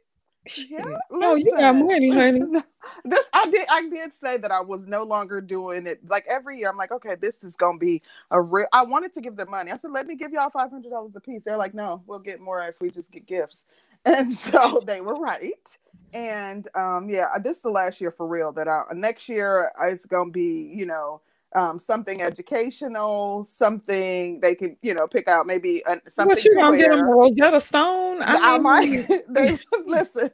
Yeah. 0.69 0.83
Oh, 1.11 1.37
you 1.37 1.53
got 1.57 1.77
money, 1.77 2.11
honey. 2.11 2.41
this 3.05 3.29
I 3.33 3.47
did 3.51 3.67
I 3.71 3.89
did 3.89 4.13
say 4.13 4.37
that 4.39 4.51
I 4.51 4.61
was 4.61 4.87
no 4.87 5.05
longer 5.05 5.41
doing 5.41 5.87
it. 5.87 6.01
Like 6.09 6.25
every 6.29 6.59
year, 6.59 6.69
I'm 6.71 6.77
like, 6.77 6.91
okay, 6.91 7.15
this 7.21 7.45
is 7.45 7.57
gonna 7.57 7.79
be 7.79 8.03
a 8.31 8.41
real 8.41 8.67
I 8.73 8.83
wanted 8.83 9.13
to 9.15 9.21
give 9.21 9.37
them 9.37 9.51
money. 9.51 9.71
I 9.71 9.77
said, 9.77 9.93
let 9.93 10.07
me 10.07 10.17
give 10.17 10.33
y'all 10.33 10.51
five 10.51 10.71
hundred 10.71 10.91
dollars 10.91 11.15
a 11.17 11.21
piece. 11.21 11.45
They're 11.45 11.57
like, 11.57 11.75
no, 11.75 12.03
we'll 12.07 12.19
get 12.19 12.41
more 12.41 12.61
if 12.63 12.81
we 12.81 12.91
just 12.91 13.11
get 13.11 13.27
gifts. 13.27 13.67
And 14.05 14.33
so 14.33 14.81
they 14.85 15.01
were 15.01 15.15
right. 15.15 15.79
And 16.13 16.67
um, 16.75 17.09
yeah, 17.09 17.29
this 17.41 17.59
is 17.59 17.63
the 17.63 17.71
last 17.71 18.01
year 18.01 18.11
for 18.11 18.27
real 18.27 18.51
that 18.53 18.67
I 18.67 18.83
next 18.95 19.29
year 19.29 19.71
it's 19.81 20.07
gonna 20.07 20.33
be, 20.33 20.73
you 20.75 20.87
know, 20.87 21.21
um, 21.55 21.79
something 21.79 22.23
educational, 22.23 23.45
something 23.45 24.41
they 24.41 24.55
could, 24.55 24.77
you 24.83 24.95
know, 24.95 25.07
pick 25.07 25.29
out 25.29 25.47
maybe 25.47 25.85
uh, 25.85 25.97
something. 26.09 26.35
What 26.35 26.45
you 26.45 26.55
gonna 26.55 26.77
get 26.77 26.91
them? 26.91 27.09
Rosetta 27.09 27.61
Stone? 27.61 28.23
I, 28.23 28.55
I 28.55 28.59
might. 28.59 29.07
they, 29.29 29.59
listen, 29.87 30.31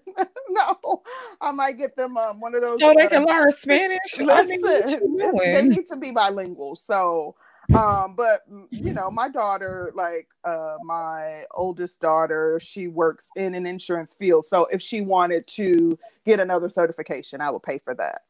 no, 0.50 1.02
I 1.40 1.50
might 1.52 1.78
get 1.78 1.96
them 1.96 2.16
um, 2.16 2.40
one 2.40 2.54
of 2.54 2.62
those. 2.62 2.80
So 2.80 2.94
they 2.96 3.08
can 3.08 3.24
learn 3.24 3.50
Spanish. 3.52 3.98
Listen, 4.18 4.64
I 4.64 5.32
mean, 5.32 5.52
they 5.52 5.62
need 5.62 5.86
to 5.88 5.96
be 5.96 6.10
bilingual. 6.10 6.76
So, 6.76 7.34
um, 7.74 8.14
but 8.16 8.50
mm, 8.50 8.66
you 8.70 8.92
know, 8.92 9.10
my 9.10 9.28
daughter, 9.28 9.92
like 9.94 10.28
uh, 10.44 10.76
my 10.84 11.42
oldest 11.54 12.00
daughter, 12.00 12.60
she 12.60 12.88
works 12.88 13.30
in 13.36 13.54
an 13.54 13.66
insurance 13.66 14.14
field. 14.14 14.46
So 14.46 14.66
if 14.66 14.80
she 14.80 15.00
wanted 15.00 15.46
to 15.48 15.98
get 16.24 16.40
another 16.40 16.70
certification, 16.70 17.40
I 17.40 17.50
would 17.50 17.62
pay 17.62 17.78
for 17.78 17.94
that. 17.94 18.22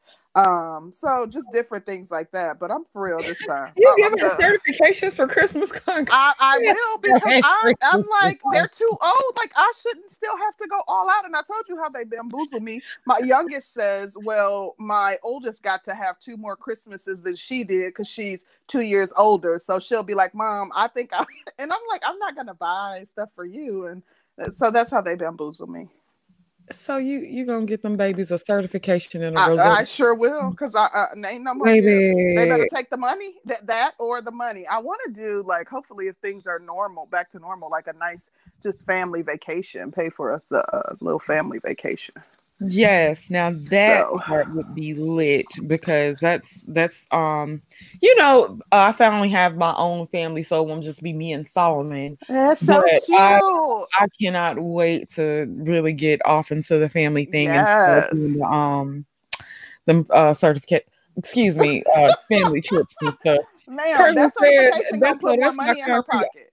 Um, 0.45 0.91
so 0.91 1.27
just 1.27 1.51
different 1.51 1.85
things 1.85 2.11
like 2.11 2.31
that. 2.31 2.59
But 2.59 2.71
I'm 2.71 2.85
for 2.85 3.03
real 3.03 3.23
this 3.23 3.43
time. 3.43 3.73
You 3.75 3.87
Oh, 3.87 3.95
giving 3.97 4.19
her 4.19 4.29
certifications 4.29 5.13
for 5.13 5.27
Christmas 5.27 5.71
I, 6.11 6.33
I 6.39 6.59
will 6.63 6.97
because 6.99 7.35
I, 7.43 7.73
I'm 7.83 8.01
like 8.23 8.41
they're 8.51 8.69
too 8.69 8.97
old. 9.01 9.37
Like 9.37 9.51
I 9.55 9.71
shouldn't 9.81 10.11
still 10.11 10.37
have 10.37 10.57
to 10.57 10.67
go 10.67 10.81
all 10.87 11.09
out. 11.09 11.25
And 11.25 11.35
I 11.35 11.41
told 11.41 11.65
you 11.67 11.77
how 11.77 11.89
they 11.89 12.03
bamboozle 12.05 12.61
me. 12.61 12.81
My 13.05 13.19
youngest 13.19 13.73
says, 13.73 14.17
"Well, 14.19 14.75
my 14.79 15.17
oldest 15.23 15.63
got 15.63 15.83
to 15.85 15.95
have 15.95 16.19
two 16.19 16.37
more 16.37 16.55
Christmases 16.55 17.21
than 17.21 17.35
she 17.35 17.63
did 17.63 17.89
because 17.89 18.07
she's 18.07 18.45
two 18.67 18.81
years 18.81 19.13
older. 19.17 19.59
So 19.63 19.79
she'll 19.79 20.03
be 20.03 20.15
like, 20.15 20.33
Mom, 20.35 20.71
I 20.75 20.87
think 20.87 21.11
I." 21.13 21.25
And 21.59 21.73
I'm 21.73 21.79
like, 21.89 22.01
I'm 22.05 22.19
not 22.19 22.35
gonna 22.35 22.53
buy 22.55 23.05
stuff 23.09 23.29
for 23.35 23.45
you. 23.45 23.87
And 23.87 24.03
uh, 24.41 24.51
so 24.51 24.71
that's 24.71 24.91
how 24.91 25.01
they 25.01 25.15
bamboozle 25.15 25.67
me. 25.67 25.89
So 26.71 26.97
you 26.97 27.19
you 27.19 27.45
gonna 27.45 27.65
get 27.65 27.81
them 27.81 27.97
babies 27.97 28.31
a 28.31 28.39
certification 28.39 29.23
and 29.23 29.35
a 29.37 29.39
I? 29.39 29.81
I 29.81 29.83
sure 29.85 30.13
will 30.13 30.51
because 30.51 30.75
I, 30.75 30.85
I 30.87 31.31
ain't 31.31 31.43
no 31.43 31.53
more. 31.55 31.67
gifts. 31.67 31.85
They 32.35 32.45
better 32.45 32.57
Baby. 32.57 32.69
take 32.73 32.89
the 32.89 32.97
money 32.97 33.35
that 33.45 33.65
that 33.67 33.93
or 33.99 34.21
the 34.21 34.31
money. 34.31 34.67
I 34.67 34.79
want 34.79 35.01
to 35.05 35.11
do 35.11 35.43
like 35.47 35.67
hopefully 35.67 36.07
if 36.07 36.15
things 36.17 36.47
are 36.47 36.59
normal, 36.59 37.07
back 37.07 37.29
to 37.31 37.39
normal, 37.39 37.69
like 37.69 37.87
a 37.87 37.93
nice 37.93 38.29
just 38.61 38.85
family 38.85 39.21
vacation. 39.23 39.91
Pay 39.91 40.09
for 40.09 40.31
us 40.31 40.51
a, 40.51 40.57
a 40.57 40.97
little 41.01 41.19
family 41.19 41.59
vacation. 41.59 42.15
Yes, 42.61 43.29
now 43.29 43.51
that 43.69 44.01
So- 44.07 44.19
part 44.25 44.53
would 44.53 44.75
be 44.75 44.93
lit 44.93 45.45
because 45.67 46.17
that's 46.21 46.65
that's 46.67 47.05
um 47.11 47.61
you 48.01 48.13
know 48.17 48.59
I 48.71 48.91
finally 48.91 49.29
have 49.29 49.55
my 49.55 49.73
own 49.75 50.07
family, 50.07 50.43
so 50.43 50.61
it 50.61 50.67
won't 50.67 50.83
just 50.83 51.01
be 51.01 51.13
me 51.13 51.31
and 51.31 51.47
Solomon. 51.47 52.17
That's 52.27 52.65
so 52.65 52.81
But 52.81 53.03
cute. 53.05 53.17
I- 53.19 53.83
I 53.93 54.07
cannot 54.21 54.59
wait 54.61 55.09
to 55.11 55.45
really 55.57 55.93
get 55.93 56.19
off 56.25 56.51
into 56.51 56.77
the 56.79 56.89
family 56.89 57.25
thing 57.25 57.47
and 57.49 57.65
start 57.65 58.03
Yes. 58.03 58.11
doing 58.11 58.37
the 58.39 58.45
um 58.45 59.05
the 59.85 60.05
uh 60.11 60.33
certificate. 60.33 60.87
Excuse 61.15 61.57
me, 61.57 61.83
uh 61.95 62.11
family 62.29 62.61
trips 62.61 62.93
and 63.01 63.13
stuff. 63.21 63.39
Ma'am, 63.67 63.97
Curly 63.97 64.15
that 64.15 64.33
said 64.39 64.99
that's 64.99 65.21
put 65.21 65.39
that's 65.39 65.55
money 65.55 65.79
in 65.79 65.89
her 65.89 66.03
pocket. 66.03 66.51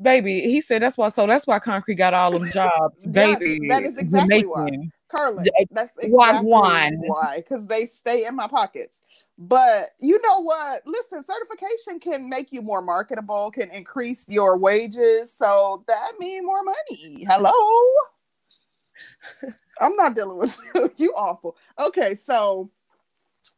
Baby, 0.00 0.42
he 0.42 0.60
said 0.60 0.82
that's 0.82 0.96
why. 0.96 1.08
So 1.08 1.26
that's 1.26 1.46
why 1.48 1.58
Concrete 1.58 1.96
got 1.96 2.14
all 2.14 2.30
them 2.30 2.48
jobs, 2.52 3.04
Yes, 3.12 3.38
baby. 3.40 3.68
that 3.68 3.82
is 3.82 3.98
exactly 3.98 4.46
why. 4.46 4.70
Curling. 5.08 5.46
That's 5.70 5.96
why 6.08 6.30
exactly 6.30 7.08
why. 7.08 7.36
Because 7.36 7.66
they 7.66 7.86
stay 7.86 8.26
in 8.26 8.36
my 8.36 8.46
pockets. 8.46 9.04
But 9.38 9.90
you 10.00 10.20
know 10.20 10.42
what? 10.42 10.82
Listen, 10.84 11.22
certification 11.22 12.00
can 12.00 12.28
make 12.28 12.52
you 12.52 12.60
more 12.60 12.82
marketable, 12.82 13.50
can 13.52 13.70
increase 13.70 14.28
your 14.28 14.58
wages. 14.58 15.32
So 15.32 15.84
that 15.86 16.12
means 16.18 16.44
more 16.44 16.64
money. 16.64 17.24
Hello. 17.28 17.52
I'm 19.80 19.94
not 19.94 20.16
dealing 20.16 20.38
with 20.38 20.58
you. 20.74 20.92
You 20.96 21.12
awful. 21.16 21.56
Okay, 21.78 22.16
so 22.16 22.70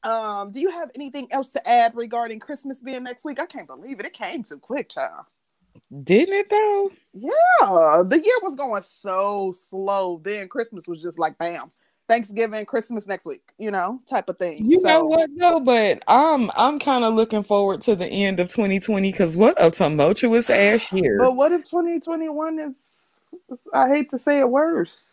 um, 0.02 0.52
do 0.52 0.60
you 0.60 0.70
have 0.70 0.90
anything 0.94 1.28
else 1.30 1.50
to 1.52 1.68
add 1.68 1.94
regarding 1.94 2.40
Christmas 2.40 2.82
being 2.82 3.04
next 3.04 3.24
week? 3.24 3.40
I 3.40 3.46
can't 3.46 3.66
believe 3.66 4.00
it. 4.00 4.06
It 4.06 4.12
came 4.12 4.42
too 4.42 4.58
quick, 4.58 4.90
child. 4.90 5.24
Didn't 6.02 6.34
it 6.34 6.50
though? 6.50 6.90
Yeah, 7.14 8.02
the 8.06 8.20
year 8.22 8.34
was 8.42 8.54
going 8.54 8.82
so 8.82 9.52
slow. 9.56 10.20
Then 10.24 10.48
Christmas 10.48 10.86
was 10.86 11.02
just 11.02 11.18
like 11.18 11.36
bam. 11.38 11.70
Thanksgiving, 12.08 12.66
Christmas 12.66 13.06
next 13.06 13.24
week, 13.24 13.52
you 13.56 13.70
know, 13.70 14.00
type 14.04 14.28
of 14.28 14.36
thing. 14.36 14.68
You 14.68 14.80
so, 14.80 14.88
know 14.88 15.04
what 15.04 15.30
though, 15.38 15.60
but 15.60 16.02
I'm 16.08 16.50
I'm 16.56 16.80
kind 16.80 17.04
of 17.04 17.14
looking 17.14 17.44
forward 17.44 17.82
to 17.82 17.94
the 17.94 18.06
end 18.06 18.40
of 18.40 18.48
2020 18.48 19.12
because 19.12 19.36
what 19.36 19.54
a 19.64 19.70
tumultuous 19.70 20.50
ass 20.50 20.92
year. 20.92 21.18
But 21.20 21.36
what 21.36 21.52
if 21.52 21.62
2021 21.64 22.58
is 22.58 22.90
I 23.72 23.88
hate 23.88 24.10
to 24.10 24.18
say 24.18 24.40
it 24.40 24.48
worse. 24.48 25.09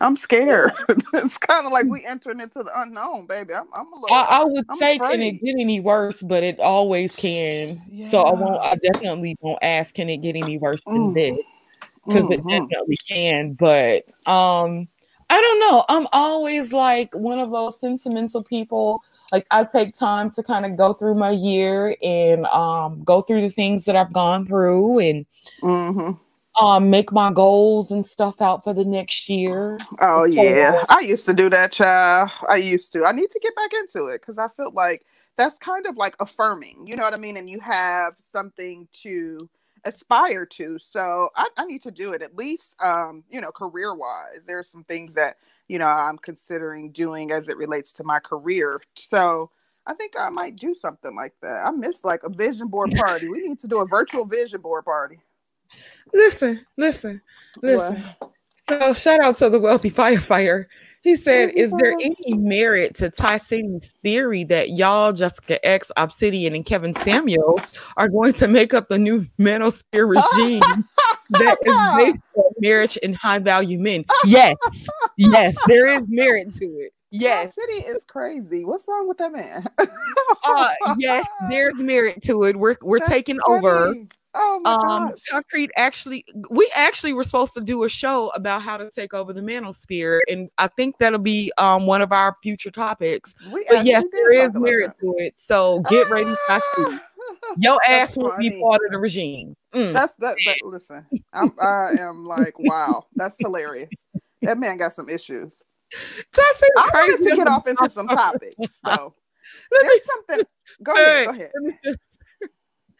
I'm 0.00 0.16
scared. 0.16 0.72
it's 1.14 1.38
kind 1.38 1.66
of 1.66 1.72
like 1.72 1.86
we 1.86 2.04
entering 2.04 2.40
into 2.40 2.62
the 2.62 2.70
unknown, 2.76 3.26
baby. 3.26 3.52
I'm, 3.54 3.66
I'm 3.74 3.92
a 3.92 3.96
little 3.96 4.16
I, 4.16 4.40
I 4.40 4.44
would 4.44 4.64
I'm 4.70 4.78
say 4.78 4.98
can 4.98 5.20
it 5.20 5.42
get 5.44 5.54
any 5.58 5.80
worse, 5.80 6.22
but 6.22 6.42
it 6.42 6.58
always 6.58 7.14
can. 7.14 7.80
So 8.10 8.22
I 8.22 8.32
won't. 8.32 8.60
I 8.62 8.76
definitely 8.76 9.36
won't 9.40 9.58
ask. 9.62 9.94
Can 9.94 10.08
it 10.08 10.18
get 10.18 10.36
any 10.36 10.58
worse 10.58 10.80
than 10.86 11.12
Mm. 11.12 11.14
this? 11.14 11.38
Because 12.06 12.30
it 12.30 12.40
Mhm. 12.40 12.68
definitely 12.70 12.96
can. 13.08 13.52
But 13.52 14.04
um, 14.26 14.88
I 15.28 15.40
don't 15.40 15.60
know. 15.60 15.84
I'm 15.88 16.08
always 16.12 16.72
like 16.72 17.14
one 17.14 17.38
of 17.38 17.50
those 17.50 17.78
sentimental 17.78 18.42
people. 18.42 19.02
Like 19.30 19.46
I 19.50 19.64
take 19.64 19.94
time 19.94 20.30
to 20.32 20.42
kind 20.42 20.64
of 20.64 20.76
go 20.76 20.94
through 20.94 21.14
my 21.14 21.30
year 21.30 21.96
and 22.02 22.46
um 22.46 23.04
go 23.04 23.20
through 23.20 23.42
the 23.42 23.50
things 23.50 23.84
that 23.84 23.96
I've 23.96 24.12
gone 24.12 24.46
through 24.46 24.98
and 25.00 25.26
Mhm. 25.62 26.18
Um 26.58 26.90
make 26.90 27.12
my 27.12 27.30
goals 27.32 27.90
and 27.90 28.04
stuff 28.04 28.40
out 28.42 28.64
for 28.64 28.74
the 28.74 28.84
next 28.84 29.28
year. 29.28 29.78
Oh 30.00 30.26
So- 30.26 30.42
yeah, 30.42 30.84
I 30.88 31.00
used 31.00 31.24
to 31.26 31.34
do 31.34 31.48
that, 31.50 31.72
child. 31.72 32.30
I 32.48 32.56
used 32.56 32.92
to. 32.92 33.04
I 33.04 33.12
need 33.12 33.30
to 33.30 33.40
get 33.40 33.54
back 33.54 33.72
into 33.72 34.06
it 34.06 34.20
because 34.20 34.38
I 34.38 34.48
feel 34.48 34.72
like 34.72 35.04
that's 35.36 35.58
kind 35.58 35.86
of 35.86 35.96
like 35.96 36.16
affirming. 36.20 36.86
You 36.86 36.96
know 36.96 37.04
what 37.04 37.14
I 37.14 37.18
mean? 37.18 37.36
And 37.36 37.48
you 37.48 37.60
have 37.60 38.14
something 38.18 38.88
to 39.02 39.48
aspire 39.84 40.44
to. 40.44 40.78
So 40.78 41.30
I, 41.36 41.48
I 41.56 41.64
need 41.64 41.82
to 41.82 41.90
do 41.90 42.12
it 42.12 42.20
at 42.20 42.36
least. 42.36 42.74
Um, 42.80 43.24
you 43.30 43.40
know, 43.40 43.50
career 43.52 43.94
wise, 43.94 44.40
there's 44.46 44.68
some 44.68 44.84
things 44.84 45.14
that 45.14 45.36
you 45.68 45.78
know 45.78 45.86
I'm 45.86 46.18
considering 46.18 46.90
doing 46.90 47.30
as 47.30 47.48
it 47.48 47.56
relates 47.56 47.92
to 47.94 48.04
my 48.04 48.18
career. 48.18 48.80
So. 48.96 49.50
I 49.86 49.94
think 49.94 50.12
I 50.16 50.28
might 50.28 50.56
do 50.56 50.74
something 50.74 51.16
like 51.16 51.32
that. 51.40 51.66
I 51.66 51.70
miss 51.70 52.04
like 52.04 52.20
a 52.22 52.28
vision 52.28 52.68
board 52.68 52.92
party. 52.94 53.28
We 53.28 53.40
need 53.40 53.58
to 53.60 53.66
do 53.66 53.78
a 53.80 53.86
virtual 53.88 54.26
vision 54.26 54.60
board 54.60 54.84
party. 54.84 55.18
Listen, 56.12 56.64
listen, 56.76 57.20
listen. 57.62 58.02
What? 58.02 58.32
So 58.68 58.94
shout 58.94 59.20
out 59.20 59.36
to 59.36 59.50
the 59.50 59.58
wealthy 59.58 59.90
firefighter. 59.90 60.66
He 61.02 61.16
said, 61.16 61.50
"Is 61.54 61.72
there 61.72 61.94
any 62.00 62.34
merit 62.34 62.94
to 62.96 63.10
Ty 63.10 63.38
City's 63.38 63.90
theory 64.02 64.44
that 64.44 64.76
y'all, 64.76 65.12
Jessica 65.12 65.64
X, 65.66 65.90
Obsidian, 65.96 66.54
and 66.54 66.64
Kevin 66.64 66.94
Samuel 66.94 67.60
are 67.96 68.08
going 68.08 68.32
to 68.34 68.48
make 68.48 68.74
up 68.74 68.88
the 68.88 68.98
new 68.98 69.26
manosphere 69.38 70.08
regime 70.08 70.84
that 71.30 71.56
is 71.64 71.76
based 71.96 72.20
on 72.36 72.52
marriage 72.58 72.98
and 73.02 73.16
high 73.16 73.38
value 73.38 73.78
men?" 73.78 74.04
Yes, 74.24 74.56
yes, 75.16 75.56
there 75.66 75.86
is 75.86 76.02
merit 76.06 76.54
to 76.56 76.66
it. 76.66 76.92
Yes, 77.10 77.54
City 77.54 77.72
is 77.72 78.04
crazy. 78.04 78.64
What's 78.64 78.86
wrong 78.86 79.08
with 79.08 79.18
that 79.18 79.32
man? 79.32 79.66
uh, 80.44 80.68
yes, 80.98 81.26
there's 81.48 81.74
merit 81.82 82.22
to 82.24 82.44
it. 82.44 82.56
We're 82.56 82.76
we're 82.82 82.98
That's 82.98 83.10
taking 83.10 83.38
over. 83.46 83.96
Oh 84.34 84.60
my 84.62 84.70
um 84.72 85.08
gosh. 85.08 85.24
concrete 85.28 85.70
actually 85.76 86.24
we 86.50 86.70
actually 86.74 87.12
were 87.12 87.24
supposed 87.24 87.52
to 87.54 87.60
do 87.60 87.82
a 87.82 87.88
show 87.88 88.28
about 88.28 88.62
how 88.62 88.76
to 88.76 88.88
take 88.90 89.12
over 89.12 89.32
the 89.32 89.40
manosphere 89.40 90.20
and 90.28 90.48
i 90.58 90.68
think 90.68 90.98
that'll 90.98 91.18
be 91.18 91.50
um 91.58 91.84
one 91.86 92.00
of 92.00 92.12
our 92.12 92.36
future 92.40 92.70
topics 92.70 93.34
We 93.50 93.64
but 93.68 93.84
yes 93.84 94.04
there 94.12 94.30
is 94.32 94.54
merit 94.54 94.92
that. 94.92 95.00
to 95.00 95.14
it 95.18 95.34
so 95.36 95.80
get 95.90 96.08
ready 96.10 96.30
Concrete. 96.46 97.00
your 97.58 97.80
ass 97.88 98.16
will 98.16 98.32
be 98.38 98.60
part 98.62 98.80
of 98.86 98.92
the 98.92 98.98
regime 98.98 99.56
Mm. 99.74 99.92
That's 99.92 100.12
that, 100.18 100.36
that 100.44 100.56
listen. 100.64 101.06
I'm 101.32 101.54
I 101.60 101.92
am 101.98 102.24
like, 102.26 102.58
wow, 102.58 103.06
that's 103.14 103.38
hilarious. 103.38 104.04
That 104.42 104.58
man 104.58 104.76
got 104.76 104.92
some 104.92 105.08
issues. 105.08 105.62
That's 106.34 106.62
I 106.76 106.90
wanted 106.92 107.30
to 107.30 107.36
get 107.36 107.46
off 107.46 107.66
into 107.66 107.88
some 107.90 108.08
topics. 108.08 108.80
So 108.84 109.14
there's 109.70 110.04
something. 110.04 110.44
Go 110.82 110.94
ahead, 110.94 111.26
go 111.26 111.32
ahead. 111.32 111.52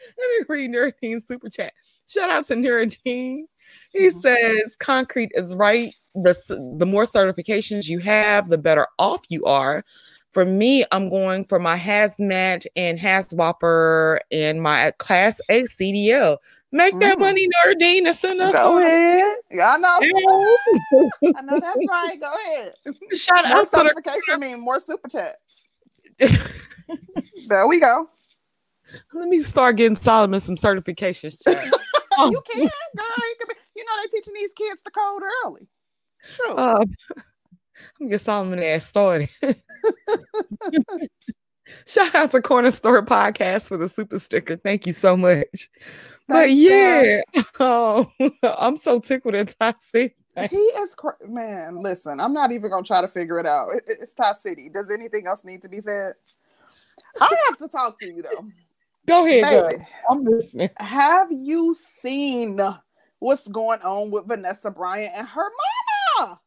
let 0.19 0.29
me, 0.29 0.45
read 0.49 0.71
Nerdine 0.71 1.27
super 1.27 1.49
chat. 1.49 1.73
Shout 2.07 2.31
out 2.31 2.47
to 2.47 2.55
Nerdine. 2.55 3.45
He 3.93 4.11
Mhm. 4.11 4.21
says 4.23 4.77
concrete 4.79 5.31
is 5.35 5.55
right. 5.55 5.95
The 6.15 6.35
the 6.79 6.87
more 6.87 7.05
certifications 7.05 7.87
you 7.87 7.99
have, 8.01 8.49
the 8.49 8.59
better 8.59 8.87
off 8.99 9.23
you 9.29 9.45
are. 9.45 9.85
For 10.33 10.45
me, 10.45 10.85
I'm 10.93 11.09
going 11.11 11.45
for 11.45 11.59
my 11.59 11.77
hazmat 11.77 12.67
and 12.77 12.99
HAZWOPER 12.99 14.21
and 14.31 14.63
my 14.63 14.93
class 14.99 15.41
A 15.49 15.65
CDL. 15.65 16.39
Make 16.73 16.99
that 17.01 17.17
Mm. 17.17 17.21
money, 17.21 17.49
Nerdine, 17.67 18.07
and 18.07 18.17
send 18.17 18.41
us. 18.41 18.53
Go 18.53 18.79
ahead. 18.79 19.39
I 19.61 19.77
know. 19.77 19.99
Yeah. 20.01 21.33
I 21.37 21.43
know 21.43 21.59
that's 21.59 21.81
right. 21.89 22.17
Go 22.21 22.33
ahead. 22.33 22.75
Shout 23.13 23.45
out 23.45 23.65
to 23.65 23.67
certification 23.71 24.39
mean 24.41 24.61
more 24.61 24.79
super 24.81 25.09
chats. 25.09 25.67
There 27.49 27.67
we 27.67 27.81
go. 27.81 28.09
Let 29.13 29.29
me 29.29 29.43
start 29.43 29.77
getting 29.77 29.97
Solomon 29.97 30.41
some 30.41 30.57
certifications. 30.57 31.41
Oh. 32.19 32.31
You 32.31 32.43
can, 32.53 32.59
girl. 32.61 32.69
You, 32.69 33.35
can 33.39 33.49
be, 33.49 33.55
you 33.77 33.85
know 33.85 33.93
they're 33.97 34.09
teaching 34.21 34.35
these 34.35 34.51
kids 34.53 34.83
to 34.83 34.91
code 34.91 35.23
early. 35.45 35.69
Sure. 36.23 36.59
Uh, 36.59 36.85
I'm 37.15 37.25
gonna 37.99 38.11
get 38.11 38.21
Solomon 38.21 38.63
ass 38.63 38.87
started. 38.87 39.31
Shout 41.87 42.15
out 42.15 42.33
to 42.33 42.43
Corner 42.43 42.73
Store 42.73 43.05
Podcast 43.07 43.63
for 43.63 43.77
the 43.77 43.89
super 43.89 44.19
sticker. 44.19 44.57
Thank 44.57 44.87
you 44.87 44.93
so 44.93 45.17
much. 45.17 45.71
but 46.29 46.51
yeah, 46.51 47.23
guys. 47.35 47.45
oh, 47.61 48.11
I'm 48.43 48.77
so 48.77 48.99
tickled 48.99 49.37
at 49.37 49.55
Ty 49.59 49.75
City. 49.79 50.15
he 50.51 50.57
is 50.57 50.95
cr- 50.97 51.27
man. 51.29 51.81
Listen, 51.81 52.21
I'm 52.21 52.35
not 52.35 52.53
even 52.53 52.71
gonna 52.71 52.83
try 52.83 53.01
to 53.01 53.09
figure 53.09 53.39
it 53.39 53.47
out. 53.47 53.69
It, 53.75 53.83
it's 53.87 54.15
Ty 54.15 54.33
City. 54.33 54.69
Does 54.69 54.91
anything 54.91 55.27
else 55.27 55.45
need 55.45 55.63
to 55.63 55.69
be 55.69 55.81
said? 55.81 56.15
I 57.21 57.35
have 57.49 57.57
to 57.59 57.69
talk 57.69 57.99
to 58.01 58.07
you 58.07 58.23
though. 58.23 58.49
Go 59.11 59.27
ahead, 59.27 59.71
Baby, 59.71 59.85
I'm 60.09 60.25
listening. 60.25 60.71
Have 60.77 61.33
you 61.33 61.75
seen 61.75 62.61
what's 63.19 63.49
going 63.49 63.81
on 63.83 64.13
with 64.13 64.29
Vanessa 64.29 64.71
Bryant 64.71 65.13
and 65.17 65.27
her 65.27 65.51
mama? 66.21 66.41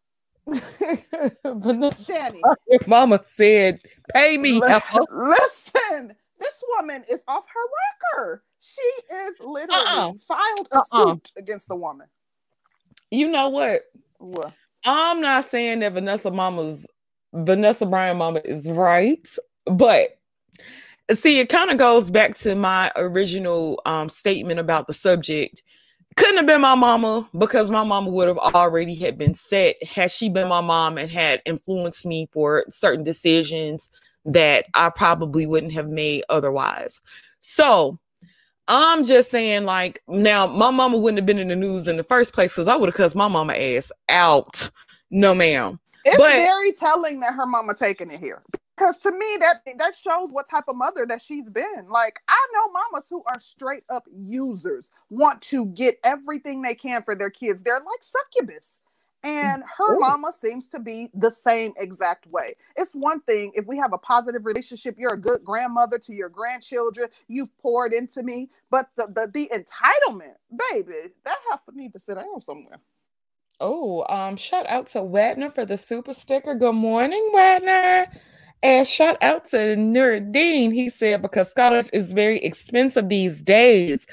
Vanessa, 1.46 2.04
Danny, 2.08 2.42
your 2.70 2.80
mama 2.88 3.22
said, 3.36 3.82
"Pay 4.14 4.38
me." 4.38 4.62
listen, 4.62 6.16
this 6.40 6.64
woman 6.78 7.04
is 7.12 7.22
off 7.28 7.44
her 7.54 8.16
rocker. 8.16 8.44
She 8.60 8.82
is 8.82 9.34
literally 9.42 9.84
uh-uh. 9.86 10.14
filed 10.26 10.68
a 10.72 10.78
uh-uh. 10.78 11.06
suit 11.08 11.32
against 11.38 11.68
the 11.68 11.76
woman. 11.76 12.08
You 13.12 13.28
know 13.28 13.50
what? 13.50 13.84
What? 14.20 14.54
I'm 14.86 15.20
not 15.20 15.52
saying 15.52 15.80
that 15.80 15.92
Vanessa 15.92 16.32
mama's 16.32 16.86
Vanessa 17.34 17.86
Bryant 17.86 18.20
mama 18.20 18.40
is 18.46 18.66
right, 18.68 19.28
but 19.66 20.18
see, 21.12 21.40
it 21.40 21.50
kind 21.50 21.72
of 21.72 21.78
goes 21.78 22.12
back 22.12 22.38
to 22.40 22.56
my 22.56 22.92
original 22.96 23.82
um, 23.86 24.10
statement 24.10 24.60
about 24.60 24.88
the 24.88 24.94
subject. 24.94 25.64
Couldn't 26.16 26.38
have 26.38 26.46
been 26.46 26.62
my 26.62 26.76
mama 26.76 27.28
because 27.38 27.72
my 27.72 27.84
mama 27.84 28.10
would 28.10 28.28
have 28.28 28.38
already 28.38 28.94
had 28.96 29.18
been 29.18 29.34
set 29.34 29.84
had 29.84 30.12
she 30.12 30.30
been 30.30 30.48
my 30.48 30.62
mom 30.62 30.98
and 30.98 31.10
had 31.10 31.42
influenced 31.46 32.06
me 32.06 32.30
for 32.32 32.66
certain 32.70 33.04
decisions 33.04 33.90
that 34.26 34.66
I 34.74 34.90
probably 34.90 35.48
wouldn't 35.48 35.74
have 35.74 35.90
made 35.90 36.24
otherwise. 36.30 37.02
So 37.42 37.98
I'm 38.68 39.04
just 39.04 39.32
saying, 39.32 39.66
like, 39.66 40.02
now 40.08 40.48
my 40.48 40.70
mama 40.70 40.98
wouldn't 40.98 41.18
have 41.18 41.26
been 41.26 41.40
in 41.40 41.50
the 41.50 41.56
news 41.56 41.88
in 41.88 41.98
the 41.98 42.04
first 42.04 42.32
place 42.32 42.54
because 42.54 42.68
I 42.68 42.76
would 42.76 42.90
have 42.90 42.96
cussed 42.96 43.16
my 43.16 43.28
mama 43.28 43.54
ass 43.54 43.92
out. 44.08 44.70
No, 45.10 45.34
ma'am. 45.34 45.80
It's 46.06 46.18
but, 46.18 46.34
very 46.34 46.74
telling 46.74 47.20
that 47.22 47.34
her 47.34 47.46
mama 47.46 47.74
taking 47.74 48.12
it 48.12 48.20
here. 48.20 48.44
Because 48.76 48.98
to 49.00 49.12
me, 49.12 49.38
that 49.40 49.62
that 49.78 49.94
shows 49.96 50.32
what 50.32 50.50
type 50.50 50.66
of 50.68 50.76
mother 50.76 51.06
that 51.08 51.22
she's 51.22 51.50
been. 51.50 51.88
Like 51.90 52.20
I 52.28 52.48
know 52.54 52.72
mamas 52.72 53.08
who 53.10 53.24
are 53.28 53.40
straight 53.40 53.84
up 53.90 54.08
users, 54.12 54.90
want 55.10 55.42
to 55.44 55.66
get 55.68 56.00
everything 56.04 56.62
they 56.62 56.76
can 56.76 57.04
for 57.04 57.16
their 57.16 57.30
kids. 57.30 57.62
They're 57.62 57.76
like 57.76 58.02
succubus. 58.02 58.80
And 59.26 59.64
her 59.78 59.96
Ooh. 59.96 60.00
mama 60.00 60.34
seems 60.34 60.68
to 60.72 60.80
be 60.80 61.10
the 61.14 61.32
same 61.32 61.72
exact 61.78 62.28
way. 62.28 62.56
It's 62.76 62.94
one 62.94 63.22
thing 63.22 63.54
if 63.56 63.66
we 63.66 63.78
have 63.78 63.94
a 63.94 63.98
positive 63.98 64.46
relationship, 64.46 64.96
you're 64.98 65.14
a 65.14 65.20
good 65.20 65.46
grandmother 65.46 65.98
to 66.00 66.14
your 66.14 66.28
grandchildren, 66.28 67.08
you've 67.30 67.56
poured 67.60 67.94
into 67.94 68.22
me, 68.22 68.50
but 68.70 68.90
the 68.98 69.08
the, 69.08 69.32
the 69.34 69.50
entitlement, 69.54 70.36
baby, 70.72 71.14
that 71.24 71.38
have 71.52 71.64
to 71.66 71.72
need 71.78 71.94
to 71.94 72.00
sit 72.00 72.20
down 72.20 72.42
somewhere. 72.42 72.80
Oh, 73.62 74.04
um, 74.10 74.36
shout 74.36 74.68
out 74.68 74.88
to 74.88 75.02
Wagner 75.04 75.50
for 75.50 75.64
the 75.64 75.78
super 75.78 76.14
sticker. 76.14 76.54
Good 76.54 76.74
morning, 76.74 77.30
Wagner. 77.34 78.08
And 78.64 78.88
shout 78.88 79.18
out 79.22 79.50
to 79.52 79.58
Nuruddin. 79.76 80.74
He 80.74 80.90
said 80.90 81.22
because 81.22 81.52
scholarship 81.52 81.94
is 81.94 82.14
very 82.14 82.40
expensive 82.40 83.10
these 83.10 83.44
days. 83.44 84.06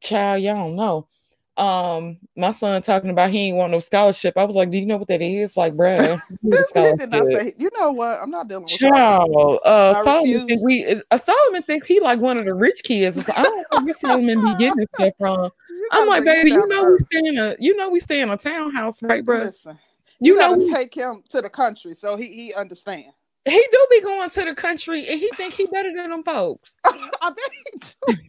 Child, 0.00 0.42
y'all 0.42 0.72
know 0.72 1.08
um 1.56 2.16
my 2.36 2.50
son 2.50 2.82
talking 2.82 3.10
about 3.10 3.30
he 3.30 3.48
ain't 3.48 3.56
want 3.56 3.70
no 3.70 3.78
scholarship. 3.78 4.36
I 4.36 4.44
was 4.44 4.56
like, 4.56 4.70
Do 4.70 4.78
you 4.78 4.86
know 4.86 4.96
what 4.96 5.08
that 5.08 5.22
is? 5.22 5.56
Like, 5.56 5.74
bruh. 5.74 6.20
say, 7.30 7.54
you 7.58 7.70
know 7.78 7.92
what? 7.92 8.18
I'm 8.20 8.30
not 8.30 8.48
dealing 8.48 8.64
with 8.64 8.72
Child, 8.72 9.60
uh 9.64 10.02
Solomon 10.02 10.48
think 10.48 10.62
we 10.62 11.02
uh, 11.10 11.18
Solomon 11.18 11.62
think 11.62 11.84
he 11.86 12.00
like 12.00 12.18
one 12.18 12.38
of 12.38 12.44
the 12.44 12.54
rich 12.54 12.82
kids. 12.82 13.24
So 13.24 13.32
I 13.36 13.44
don't 13.44 13.66
know 13.70 13.84
where 13.84 13.94
Solomon 13.94 14.42
be 14.44 14.54
getting 14.56 14.78
this 14.78 14.88
stuff 14.94 15.12
from. 15.18 15.50
I'm 15.92 16.08
like, 16.08 16.24
baby, 16.24 16.50
you 16.50 16.66
know 16.66 16.90
we 16.90 16.98
stay 16.98 17.28
in 17.28 17.38
a 17.38 17.56
you 17.60 17.76
know 17.76 17.88
we 17.88 18.00
stay 18.00 18.20
in 18.20 18.30
a 18.30 18.36
townhouse, 18.36 19.00
right, 19.02 19.24
bro? 19.24 19.38
Listen, 19.38 19.78
you, 20.18 20.34
you 20.34 20.38
know 20.40 20.74
take 20.74 20.94
him 20.94 21.22
to 21.28 21.40
the 21.40 21.50
country 21.50 21.94
so 21.94 22.16
he, 22.16 22.28
he 22.28 22.54
understand. 22.54 23.12
He 23.46 23.66
do 23.72 23.86
be 23.90 24.00
going 24.00 24.30
to 24.30 24.44
the 24.44 24.54
country 24.54 25.06
and 25.06 25.20
he 25.20 25.28
think 25.36 25.52
he 25.54 25.66
better 25.66 25.92
than 25.94 26.10
them 26.10 26.22
folks. 26.24 26.72
I 26.84 27.30
bet 27.30 27.50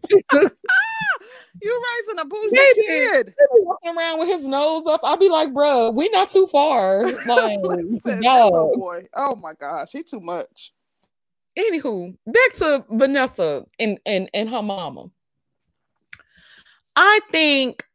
he 0.09 0.21
do. 0.29 0.49
you 1.61 1.83
raising 2.07 2.19
a 2.19 2.25
bougie 2.25 2.49
Maybe. 2.51 2.81
kid. 2.87 3.33
Walking 3.59 3.97
around 3.97 4.19
with 4.19 4.27
his 4.27 4.43
nose 4.43 4.83
up. 4.87 4.99
I'll 5.03 5.15
be 5.15 5.29
like, 5.29 5.53
bro, 5.53 5.91
we 5.91 6.09
not 6.09 6.29
too 6.29 6.47
far. 6.47 7.03
Like, 7.25 7.59
Listen, 7.61 8.19
no. 8.21 8.73
boy. 8.75 9.05
Oh 9.13 9.35
my 9.37 9.53
gosh, 9.53 9.89
he 9.93 10.03
too 10.03 10.19
much. 10.19 10.73
Anywho, 11.57 12.15
back 12.27 12.53
to 12.55 12.83
Vanessa 12.91 13.65
and, 13.79 13.97
and, 14.05 14.29
and 14.33 14.49
her 14.49 14.61
mama. 14.61 15.05
I 16.97 17.21
think 17.31 17.85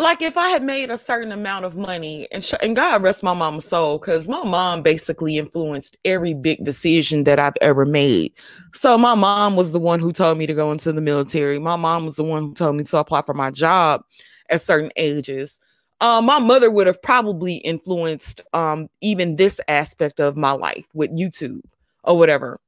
like 0.00 0.22
if 0.22 0.36
I 0.36 0.48
had 0.48 0.62
made 0.62 0.90
a 0.90 0.98
certain 0.98 1.32
amount 1.32 1.64
of 1.64 1.76
money, 1.76 2.26
and 2.32 2.44
sh- 2.44 2.54
and 2.62 2.76
God 2.76 3.02
rest 3.02 3.22
my 3.22 3.34
mama's 3.34 3.64
soul, 3.64 3.98
because 3.98 4.28
my 4.28 4.42
mom 4.42 4.82
basically 4.82 5.38
influenced 5.38 5.96
every 6.04 6.34
big 6.34 6.64
decision 6.64 7.24
that 7.24 7.38
I've 7.38 7.56
ever 7.60 7.86
made. 7.86 8.32
So 8.74 8.96
my 8.98 9.14
mom 9.14 9.56
was 9.56 9.72
the 9.72 9.80
one 9.80 10.00
who 10.00 10.12
told 10.12 10.38
me 10.38 10.46
to 10.46 10.54
go 10.54 10.72
into 10.72 10.92
the 10.92 11.00
military. 11.00 11.58
My 11.58 11.76
mom 11.76 12.06
was 12.06 12.16
the 12.16 12.24
one 12.24 12.42
who 12.42 12.54
told 12.54 12.76
me 12.76 12.84
to 12.84 12.98
apply 12.98 13.22
for 13.22 13.34
my 13.34 13.50
job 13.50 14.02
at 14.48 14.60
certain 14.60 14.90
ages. 14.96 15.58
Um, 16.00 16.24
my 16.24 16.38
mother 16.38 16.70
would 16.70 16.86
have 16.86 17.02
probably 17.02 17.56
influenced 17.56 18.40
um, 18.54 18.88
even 19.00 19.36
this 19.36 19.60
aspect 19.68 20.18
of 20.18 20.36
my 20.36 20.52
life 20.52 20.88
with 20.94 21.16
YouTube 21.16 21.60
or 22.04 22.16
whatever. 22.16 22.58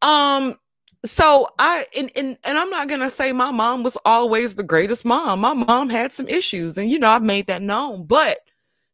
Um, 0.00 0.56
so 1.08 1.48
I 1.58 1.86
and, 1.96 2.10
and 2.16 2.38
and 2.44 2.58
I'm 2.58 2.70
not 2.70 2.88
gonna 2.88 3.10
say 3.10 3.32
my 3.32 3.50
mom 3.50 3.82
was 3.82 3.96
always 4.04 4.54
the 4.54 4.62
greatest 4.62 5.04
mom. 5.04 5.40
My 5.40 5.54
mom 5.54 5.88
had 5.88 6.12
some 6.12 6.28
issues, 6.28 6.76
and 6.78 6.90
you 6.90 6.98
know 6.98 7.10
I've 7.10 7.22
made 7.22 7.46
that 7.48 7.62
known. 7.62 8.04
But 8.06 8.38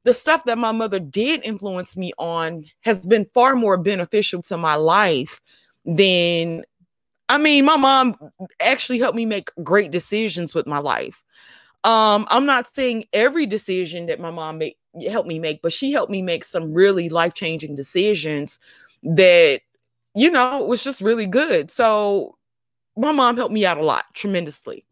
the 0.05 0.15
stuff 0.15 0.45
that 0.45 0.59
my 0.59 0.73
mother 0.73 0.99
did 0.99 1.45
influence 1.45 1.97
me 1.97 2.13
on 2.19 2.65
has 2.83 2.99
been 3.01 3.25
far 3.25 3.55
more 3.55 3.77
beneficial 3.77 4.43
to 4.43 4.57
my 4.57 4.75
life 4.75 5.41
than 5.85 6.65
I 7.29 7.39
mean, 7.39 7.65
my 7.65 7.77
mom 7.77 8.17
actually 8.61 8.99
helped 8.99 9.17
me 9.17 9.27
make 9.27 9.51
great 9.63 9.91
decisions 9.91 10.55
with 10.55 10.67
my 10.67 10.79
life. 10.79 11.23
Um, 11.85 12.27
I'm 12.31 12.47
not 12.47 12.75
saying 12.75 13.07
every 13.13 13.47
decision 13.47 14.07
that 14.07 14.21
my 14.21 14.31
mom 14.31 14.59
made 14.59 14.77
helped 15.09 15.29
me 15.29 15.39
make, 15.39 15.63
but 15.63 15.73
she 15.73 15.93
helped 15.93 16.13
me 16.13 16.21
make 16.21 16.45
some 16.45 16.75
really 16.75 17.09
life-changing 17.09 17.75
decisions 17.75 18.61
that 19.03 19.63
you 20.15 20.31
know, 20.31 20.63
it 20.63 20.69
was 20.69 20.85
just 20.85 21.01
really 21.01 21.27
good. 21.27 21.71
So 21.71 22.37
my 22.97 23.13
mom 23.13 23.37
helped 23.37 23.53
me 23.53 23.65
out 23.65 23.79
a 23.79 23.85
lot, 23.85 24.05
tremendously. 24.15 24.85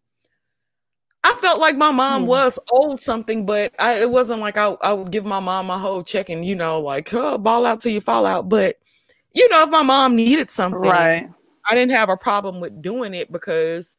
I 1.22 1.34
felt 1.34 1.60
like 1.60 1.76
my 1.76 1.90
mom 1.90 2.22
hmm. 2.22 2.28
was 2.28 2.58
owed 2.72 2.98
something, 2.98 3.44
but 3.44 3.74
I, 3.78 4.00
it 4.00 4.10
wasn't 4.10 4.40
like 4.40 4.56
I, 4.56 4.68
I 4.80 4.92
would 4.92 5.10
give 5.10 5.24
my 5.24 5.40
mom 5.40 5.66
my 5.66 5.78
whole 5.78 6.02
check 6.02 6.30
and, 6.30 6.44
you 6.44 6.54
know, 6.54 6.80
like, 6.80 7.12
oh, 7.12 7.36
ball 7.36 7.66
out 7.66 7.80
till 7.80 7.92
you 7.92 8.00
fall 8.00 8.24
out. 8.24 8.48
But, 8.48 8.76
you 9.32 9.48
know, 9.50 9.62
if 9.62 9.70
my 9.70 9.82
mom 9.82 10.16
needed 10.16 10.50
something, 10.50 10.80
right. 10.80 11.28
I 11.68 11.74
didn't 11.74 11.94
have 11.94 12.08
a 12.08 12.16
problem 12.16 12.60
with 12.60 12.80
doing 12.80 13.12
it 13.12 13.30
because 13.30 13.96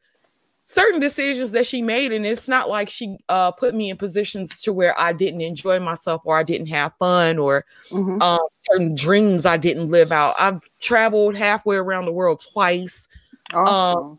certain 0.72 1.00
decisions 1.00 1.50
that 1.50 1.66
she 1.66 1.82
made 1.82 2.12
and 2.12 2.24
it's 2.24 2.48
not 2.48 2.68
like 2.68 2.88
she 2.88 3.18
uh, 3.28 3.50
put 3.50 3.74
me 3.74 3.90
in 3.90 3.96
positions 3.96 4.60
to 4.62 4.72
where 4.72 4.98
i 4.98 5.12
didn't 5.12 5.42
enjoy 5.42 5.78
myself 5.78 6.22
or 6.24 6.38
i 6.38 6.42
didn't 6.42 6.68
have 6.68 6.92
fun 6.98 7.38
or 7.38 7.64
mm-hmm. 7.90 8.20
uh, 8.22 8.38
certain 8.62 8.94
dreams 8.94 9.44
i 9.44 9.56
didn't 9.56 9.90
live 9.90 10.10
out 10.10 10.34
i've 10.38 10.60
traveled 10.80 11.36
halfway 11.36 11.76
around 11.76 12.06
the 12.06 12.12
world 12.12 12.42
twice 12.52 13.06
awesome. 13.52 14.00
Um, 14.00 14.18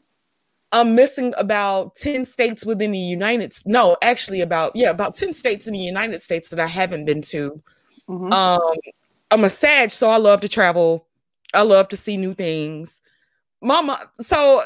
i'm 0.71 0.95
missing 0.95 1.33
about 1.37 1.95
10 1.95 2.25
states 2.25 2.65
within 2.65 2.91
the 2.91 2.99
united 2.99 3.53
States. 3.53 3.65
no 3.65 3.97
actually 4.03 4.41
about 4.41 4.75
yeah 4.75 4.91
about 4.91 5.15
10 5.15 5.33
states 5.33 5.65
in 5.65 5.73
the 5.73 5.79
united 5.79 6.21
states 6.21 6.49
that 6.49 6.59
i 6.59 6.67
haven't 6.67 7.05
been 7.05 7.23
to 7.23 7.61
mm-hmm. 8.07 8.31
um, 8.31 8.61
i'm 9.31 9.43
a 9.43 9.49
sag 9.49 9.89
so 9.89 10.07
i 10.07 10.17
love 10.17 10.41
to 10.41 10.49
travel 10.49 11.07
i 11.55 11.63
love 11.63 11.87
to 11.87 11.97
see 11.97 12.15
new 12.15 12.35
things 12.35 13.01
mama 13.59 14.07
so 14.21 14.63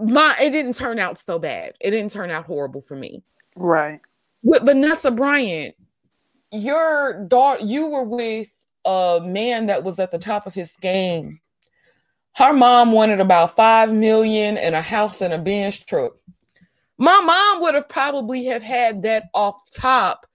my 0.00 0.36
it 0.40 0.50
didn't 0.50 0.74
turn 0.74 0.98
out 0.98 1.18
so 1.18 1.38
bad. 1.38 1.74
It 1.80 1.90
didn't 1.90 2.12
turn 2.12 2.30
out 2.30 2.46
horrible 2.46 2.80
for 2.80 2.96
me. 2.96 3.22
Right. 3.56 4.00
With 4.42 4.64
Vanessa 4.64 5.10
Bryant, 5.10 5.74
your 6.50 7.24
daughter, 7.28 7.62
you 7.62 7.88
were 7.88 8.02
with 8.02 8.50
a 8.84 9.20
man 9.22 9.66
that 9.66 9.84
was 9.84 9.98
at 9.98 10.10
the 10.10 10.18
top 10.18 10.46
of 10.46 10.54
his 10.54 10.72
game. 10.80 11.40
Her 12.34 12.52
mom 12.52 12.92
wanted 12.92 13.20
about 13.20 13.56
five 13.56 13.92
million 13.92 14.56
and 14.56 14.74
a 14.74 14.82
house 14.82 15.20
and 15.20 15.34
a 15.34 15.38
Benz 15.38 15.78
truck. 15.78 16.14
My 16.96 17.20
mom 17.20 17.62
would 17.62 17.74
have 17.74 17.88
probably 17.88 18.46
have 18.46 18.62
had 18.62 19.02
that 19.02 19.24
off 19.34 19.70
top, 19.70 20.26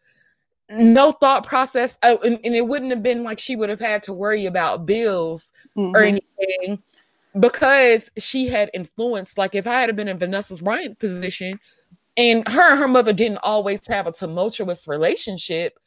no 0.69 1.11
thought 1.13 1.45
process, 1.45 1.97
oh, 2.03 2.17
and, 2.23 2.39
and, 2.43 2.55
it 2.55 2.67
wouldn't 2.67 2.91
have 2.91 3.01
been 3.01 3.23
like 3.23 3.39
she 3.39 3.55
would 3.55 3.69
have 3.69 3.79
had 3.79 4.03
to 4.03 4.13
worry 4.13 4.45
about 4.45 4.85
bills 4.85 5.51
mm-hmm. 5.77 5.95
or 5.95 6.01
anything 6.01 6.83
because 7.39 8.09
she 8.17 8.47
had 8.47 8.69
influence. 8.73 9.37
Like 9.37 9.55
if 9.55 9.67
I 9.67 9.81
had 9.81 9.95
been 9.95 10.07
in 10.07 10.17
Vanessa's 10.17 10.61
Bryant 10.61 10.99
position, 10.99 11.59
and 12.15 12.47
her 12.47 12.71
and 12.71 12.79
her 12.79 12.87
mother 12.87 13.13
didn't 13.13 13.39
always 13.43 13.79
have 13.87 14.07
a 14.07 14.11
tumultuous 14.11 14.87
relationship, 14.87 15.79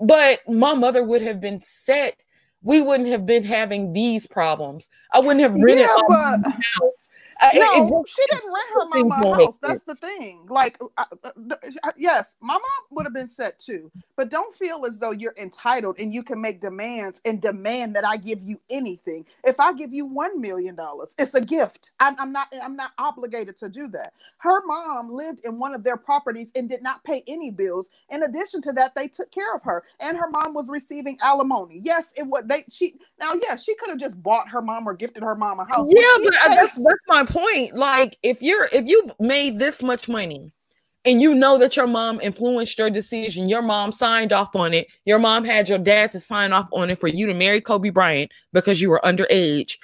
but 0.00 0.40
my 0.48 0.74
mother 0.74 1.04
would 1.04 1.22
have 1.22 1.40
been 1.40 1.60
set. 1.60 2.16
We 2.62 2.80
wouldn't 2.80 3.10
have 3.10 3.26
been 3.26 3.44
having 3.44 3.92
these 3.92 4.26
problems. 4.26 4.88
I 5.12 5.18
wouldn't 5.20 5.40
have 5.40 5.54
rented 5.54 5.80
yeah, 5.80 5.96
but... 6.08 6.94
no, 7.42 8.02
it, 8.02 8.08
she 8.08 8.22
didn't 8.26 8.52
rent 8.52 8.68
her 8.74 8.88
mama 8.88 9.22
a 9.26 9.34
house. 9.34 9.58
That's 9.58 9.82
the 9.82 9.94
thing. 9.94 10.46
Like, 10.48 10.78
uh, 10.98 11.04
uh, 11.24 11.30
uh, 11.50 11.90
yes, 11.96 12.36
my 12.40 12.54
mom 12.54 12.62
would 12.90 13.06
have 13.06 13.14
been 13.14 13.28
set 13.28 13.58
too, 13.58 13.90
but 14.16 14.30
don't 14.30 14.54
feel 14.54 14.84
as 14.86 14.98
though 14.98 15.10
you're 15.10 15.34
entitled 15.38 15.98
and 15.98 16.14
you 16.14 16.22
can 16.22 16.40
make 16.40 16.60
demands 16.60 17.20
and 17.24 17.40
demand 17.40 17.96
that 17.96 18.06
I 18.06 18.16
give 18.16 18.42
you 18.42 18.60
anything. 18.70 19.24
If 19.44 19.60
I 19.60 19.72
give 19.72 19.92
you 19.92 20.06
one 20.06 20.40
million 20.40 20.74
dollars, 20.74 21.14
it's 21.18 21.34
a 21.34 21.40
gift. 21.40 21.92
I, 22.00 22.14
I'm 22.18 22.32
not. 22.32 22.48
I'm 22.62 22.76
not 22.76 22.92
obligated 22.98 23.56
to 23.58 23.68
do 23.68 23.88
that. 23.88 24.12
Her 24.38 24.64
mom 24.66 25.10
lived 25.12 25.40
in 25.44 25.58
one 25.58 25.74
of 25.74 25.84
their 25.84 25.96
properties 25.96 26.50
and 26.54 26.68
did 26.68 26.82
not 26.82 27.02
pay 27.04 27.24
any 27.26 27.50
bills. 27.50 27.90
In 28.10 28.22
addition 28.22 28.62
to 28.62 28.72
that, 28.72 28.94
they 28.94 29.08
took 29.08 29.30
care 29.30 29.54
of 29.54 29.62
her, 29.64 29.84
and 30.00 30.16
her 30.16 30.30
mom 30.30 30.54
was 30.54 30.68
receiving 30.68 31.18
alimony. 31.22 31.80
Yes, 31.84 32.12
it 32.16 32.26
what 32.26 32.48
they 32.48 32.64
she 32.70 32.94
now. 33.20 33.32
Yes, 33.42 33.64
she 33.64 33.74
could 33.76 33.88
have 33.90 33.98
just 33.98 34.22
bought 34.22 34.48
her 34.48 34.62
mom 34.62 34.88
or 34.88 34.94
gifted 34.94 35.22
her 35.22 35.34
mom 35.34 35.60
a 35.60 35.64
house. 35.64 35.88
Yeah, 35.90 36.02
but, 36.24 36.34
but 36.44 36.54
that's, 36.54 36.84
that's 36.84 37.00
my 37.08 37.23
point. 37.26 37.74
Like, 37.74 38.16
if 38.22 38.42
you're 38.42 38.68
if 38.72 38.86
you've 38.86 39.12
made 39.18 39.58
this 39.58 39.82
much 39.82 40.08
money 40.08 40.52
and 41.04 41.20
you 41.20 41.34
know 41.34 41.58
that 41.58 41.76
your 41.76 41.86
mom 41.86 42.20
influenced 42.20 42.78
your 42.78 42.90
decision, 42.90 43.48
your 43.48 43.62
mom 43.62 43.92
signed 43.92 44.32
off 44.32 44.54
on 44.56 44.74
it, 44.74 44.88
your 45.04 45.18
mom 45.18 45.44
had 45.44 45.68
your 45.68 45.78
dad 45.78 46.10
to 46.12 46.20
sign 46.20 46.52
off 46.52 46.68
on 46.72 46.90
it 46.90 46.98
for 46.98 47.08
you 47.08 47.26
to 47.26 47.34
marry 47.34 47.60
Kobe 47.60 47.90
Bryant 47.90 48.30
because 48.52 48.80
you 48.80 48.90
were 48.90 49.00
underage. 49.04 49.76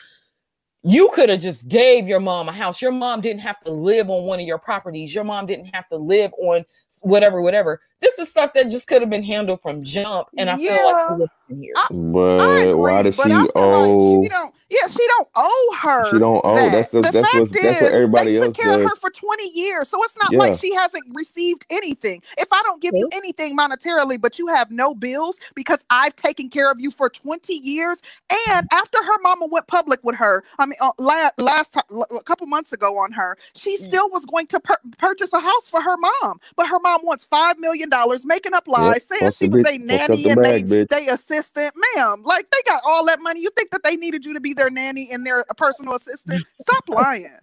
You 0.82 1.10
could 1.14 1.28
have 1.28 1.40
just 1.42 1.68
gave 1.68 2.08
your 2.08 2.20
mom 2.20 2.48
a 2.48 2.52
house. 2.52 2.80
Your 2.80 2.92
mom 2.92 3.20
didn't 3.20 3.42
have 3.42 3.60
to 3.64 3.70
live 3.70 4.08
on 4.08 4.24
one 4.24 4.40
of 4.40 4.46
your 4.46 4.58
properties. 4.58 5.14
Your 5.14 5.24
mom 5.24 5.44
didn't 5.44 5.74
have 5.74 5.86
to 5.90 5.96
live 5.96 6.32
on 6.38 6.64
whatever, 7.02 7.42
whatever. 7.42 7.82
This 8.00 8.18
is 8.18 8.30
stuff 8.30 8.52
that 8.54 8.70
just 8.70 8.86
could 8.86 9.02
have 9.02 9.10
been 9.10 9.22
handled 9.22 9.60
from 9.60 9.82
jump, 9.82 10.28
and 10.38 10.48
I 10.48 10.56
yeah. 10.56 10.76
feel 10.76 11.18
like 11.18 11.30
here. 11.50 11.72
I, 11.76 11.86
but 11.90 12.40
I 12.40 12.58
agree, 12.60 12.72
why 12.74 13.02
does 13.02 13.14
she 13.16 13.22
owe? 13.54 14.20
Like 14.20 14.24
she 14.24 14.28
don't. 14.28 14.54
Yeah, 14.70 14.86
she 14.86 15.04
don't 15.08 15.28
owe 15.34 15.76
her. 15.82 16.10
She 16.10 16.18
don't 16.20 16.40
owe. 16.44 16.54
That. 16.54 16.70
That's 16.70 16.88
the, 16.90 17.00
the 17.02 17.10
that's 17.10 17.34
what 17.34 17.52
that's 17.52 17.82
what 17.82 17.92
everybody 17.92 18.32
they 18.34 18.38
else 18.38 18.46
took 18.46 18.56
care 18.56 18.76
does. 18.76 18.84
of 18.84 18.90
her 18.90 18.96
for 18.96 19.10
twenty 19.10 19.48
years, 19.50 19.88
so 19.88 20.02
it's 20.04 20.16
not 20.16 20.32
yeah. 20.32 20.38
like 20.38 20.54
she 20.54 20.72
hasn't 20.74 21.04
received 21.12 21.66
anything. 21.70 22.22
If 22.38 22.48
I 22.52 22.62
don't 22.62 22.80
give 22.80 22.94
you 22.94 23.08
anything 23.12 23.56
monetarily, 23.56 24.20
but 24.20 24.38
you 24.38 24.46
have 24.46 24.70
no 24.70 24.94
bills 24.94 25.40
because 25.54 25.84
I've 25.90 26.14
taken 26.14 26.48
care 26.48 26.70
of 26.70 26.80
you 26.80 26.90
for 26.92 27.10
twenty 27.10 27.54
years, 27.54 28.00
and 28.48 28.68
after 28.72 29.02
her 29.02 29.18
mama 29.22 29.46
went 29.46 29.66
public 29.66 30.00
with 30.04 30.14
her, 30.14 30.44
I 30.58 30.66
mean, 30.66 30.76
uh, 30.80 30.92
last 30.98 31.34
last 31.38 31.72
time, 31.74 31.84
a 32.16 32.22
couple 32.22 32.46
months 32.46 32.72
ago 32.72 32.96
on 32.98 33.10
her, 33.12 33.36
she 33.56 33.76
mm. 33.76 33.80
still 33.80 34.08
was 34.08 34.24
going 34.24 34.46
to 34.48 34.60
purchase 34.98 35.32
a 35.32 35.40
house 35.40 35.68
for 35.68 35.82
her 35.82 35.96
mom, 35.96 36.40
but 36.56 36.68
her 36.68 36.78
mom 36.80 37.00
wants 37.02 37.24
five 37.24 37.58
million 37.58 37.89
dollars, 37.90 38.24
making 38.24 38.54
up 38.54 38.66
lies, 38.66 39.04
yep. 39.10 39.18
saying 39.18 39.32
she 39.32 39.48
was 39.48 39.66
a 39.68 39.78
nanny 39.78 40.30
and 40.30 40.42
bag, 40.42 40.68
they, 40.68 40.84
they 40.84 41.08
assistant. 41.08 41.74
Ma'am, 41.96 42.22
like 42.24 42.48
they 42.50 42.58
got 42.66 42.82
all 42.86 43.04
that 43.06 43.20
money. 43.20 43.40
You 43.40 43.50
think 43.56 43.70
that 43.70 43.82
they 43.82 43.96
needed 43.96 44.24
you 44.24 44.32
to 44.32 44.40
be 44.40 44.54
their 44.54 44.70
nanny 44.70 45.10
and 45.12 45.26
their 45.26 45.44
personal 45.56 45.94
assistant? 45.94 46.44
Stop 46.60 46.88
lying. 46.88 47.28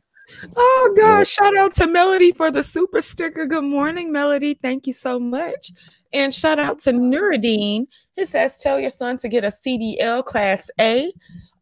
Oh 0.58 0.94
gosh, 0.98 1.30
shout 1.30 1.56
out 1.56 1.74
to 1.76 1.88
Melody 1.88 2.34
for 2.34 2.52
the 2.52 2.62
super 2.62 3.02
sticker. 3.02 3.46
Good 3.46 3.64
morning, 3.64 4.12
Melody. 4.12 4.56
Thank 4.56 4.86
you 4.86 4.92
so 4.92 5.18
much. 5.18 5.72
And 6.12 6.34
shout 6.34 6.60
out 6.60 6.82
to 6.82 6.92
Nuruddin. 6.92 7.88
He 8.16 8.26
says, 8.26 8.58
tell 8.58 8.78
your 8.78 8.90
son 8.90 9.18
to 9.20 9.30
get 9.30 9.46
a 9.46 9.54
CDL 9.66 10.26
class 10.26 10.70
A. 10.82 11.14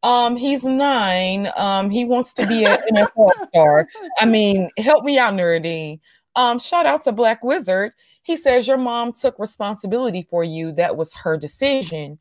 Um, 0.04 0.36
he's 0.36 0.64
nine. 0.64 1.50
Um, 1.58 1.90
he 1.90 2.06
wants 2.06 2.34
to 2.34 2.48
be 2.48 2.64
an 2.66 2.80
NFL 2.94 3.48
star. 3.50 3.88
I 4.20 4.26
mean, 4.26 4.70
help 4.78 5.04
me 5.04 5.18
out, 5.18 5.34
Nuruddin. 5.34 6.00
Um, 6.36 6.60
shout 6.60 6.86
out 6.86 7.04
to 7.06 7.12
Black 7.12 7.44
Wizard. 7.44 7.94
He 8.26 8.36
says 8.36 8.68
your 8.68 8.78
mom 8.80 9.14
took 9.14 9.38
responsibility 9.38 10.24
for 10.24 10.44
you. 10.44 10.72
That 10.72 10.98
was 10.98 11.14
her 11.14 11.38
decision. 11.38 12.18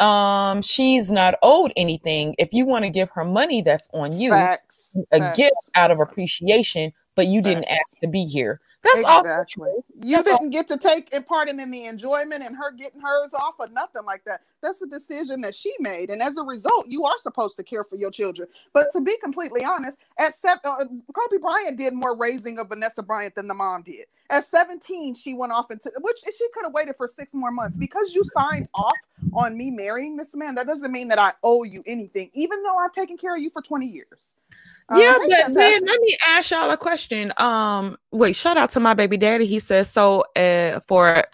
Um, 0.00 0.60
she's 0.60 1.12
not 1.12 1.36
owed 1.40 1.72
anything. 1.76 2.34
If 2.36 2.52
you 2.52 2.66
want 2.66 2.84
to 2.84 2.90
give 2.90 3.10
her 3.10 3.24
money, 3.24 3.62
that's 3.62 3.88
on 3.94 4.18
you. 4.18 4.30
Facts. 4.30 4.96
A 5.12 5.20
Facts. 5.20 5.36
gift 5.36 5.70
out 5.76 5.92
of 5.92 6.00
appreciation, 6.00 6.92
but 7.16 7.26
you 7.26 7.42
didn't 7.42 7.64
ask 7.64 7.98
to 8.00 8.06
be 8.06 8.26
here. 8.26 8.60
That's 8.82 8.98
exactly. 9.00 9.70
All. 9.70 9.84
You 10.00 10.22
That's 10.22 10.28
didn't 10.28 10.50
get 10.50 10.68
to 10.68 10.76
take 10.76 11.10
part 11.26 11.48
in 11.48 11.56
the 11.56 11.84
enjoyment 11.86 12.44
and 12.44 12.54
her 12.54 12.70
getting 12.70 13.00
hers 13.00 13.34
off 13.34 13.54
or 13.58 13.68
nothing 13.68 14.04
like 14.04 14.24
that. 14.26 14.42
That's 14.62 14.80
a 14.82 14.86
decision 14.86 15.40
that 15.40 15.54
she 15.54 15.74
made, 15.80 16.10
and 16.10 16.22
as 16.22 16.36
a 16.36 16.42
result, 16.42 16.86
you 16.88 17.04
are 17.04 17.18
supposed 17.18 17.56
to 17.56 17.64
care 17.64 17.82
for 17.82 17.96
your 17.96 18.10
children. 18.10 18.48
But 18.72 18.92
to 18.92 19.00
be 19.00 19.16
completely 19.18 19.64
honest, 19.64 19.98
at 20.18 20.34
seven, 20.34 20.60
uh, 20.64 20.84
Kobe 21.12 21.40
Bryant 21.40 21.78
did 21.78 21.94
more 21.94 22.16
raising 22.16 22.58
of 22.58 22.68
Vanessa 22.68 23.02
Bryant 23.02 23.34
than 23.34 23.48
the 23.48 23.54
mom 23.54 23.82
did. 23.82 24.06
At 24.28 24.44
17, 24.44 25.14
she 25.14 25.34
went 25.34 25.52
off 25.52 25.70
into 25.70 25.90
which 26.00 26.18
she 26.36 26.48
could 26.52 26.64
have 26.64 26.72
waited 26.72 26.96
for 26.96 27.06
six 27.06 27.32
more 27.32 27.52
months 27.52 27.76
because 27.76 28.12
you 28.12 28.24
signed 28.24 28.68
off 28.74 28.96
on 29.32 29.56
me 29.56 29.70
marrying 29.70 30.16
this 30.16 30.34
man. 30.34 30.56
That 30.56 30.66
doesn't 30.66 30.90
mean 30.90 31.08
that 31.08 31.18
I 31.18 31.32
owe 31.44 31.62
you 31.62 31.82
anything, 31.86 32.30
even 32.34 32.62
though 32.62 32.76
I've 32.76 32.92
taken 32.92 33.16
care 33.16 33.36
of 33.36 33.40
you 33.40 33.50
for 33.50 33.62
20 33.62 33.86
years. 33.86 34.34
Um, 34.88 35.00
yeah, 35.00 35.18
but 35.18 35.54
then 35.54 35.84
let 35.84 36.00
me 36.00 36.16
ask 36.26 36.50
y'all 36.50 36.70
a 36.70 36.76
question. 36.76 37.32
Um, 37.38 37.96
wait, 38.12 38.36
shout 38.36 38.56
out 38.56 38.70
to 38.70 38.80
my 38.80 38.94
baby 38.94 39.16
daddy. 39.16 39.46
He 39.46 39.58
says 39.58 39.90
so. 39.90 40.24
Uh, 40.36 40.80
for 40.80 41.24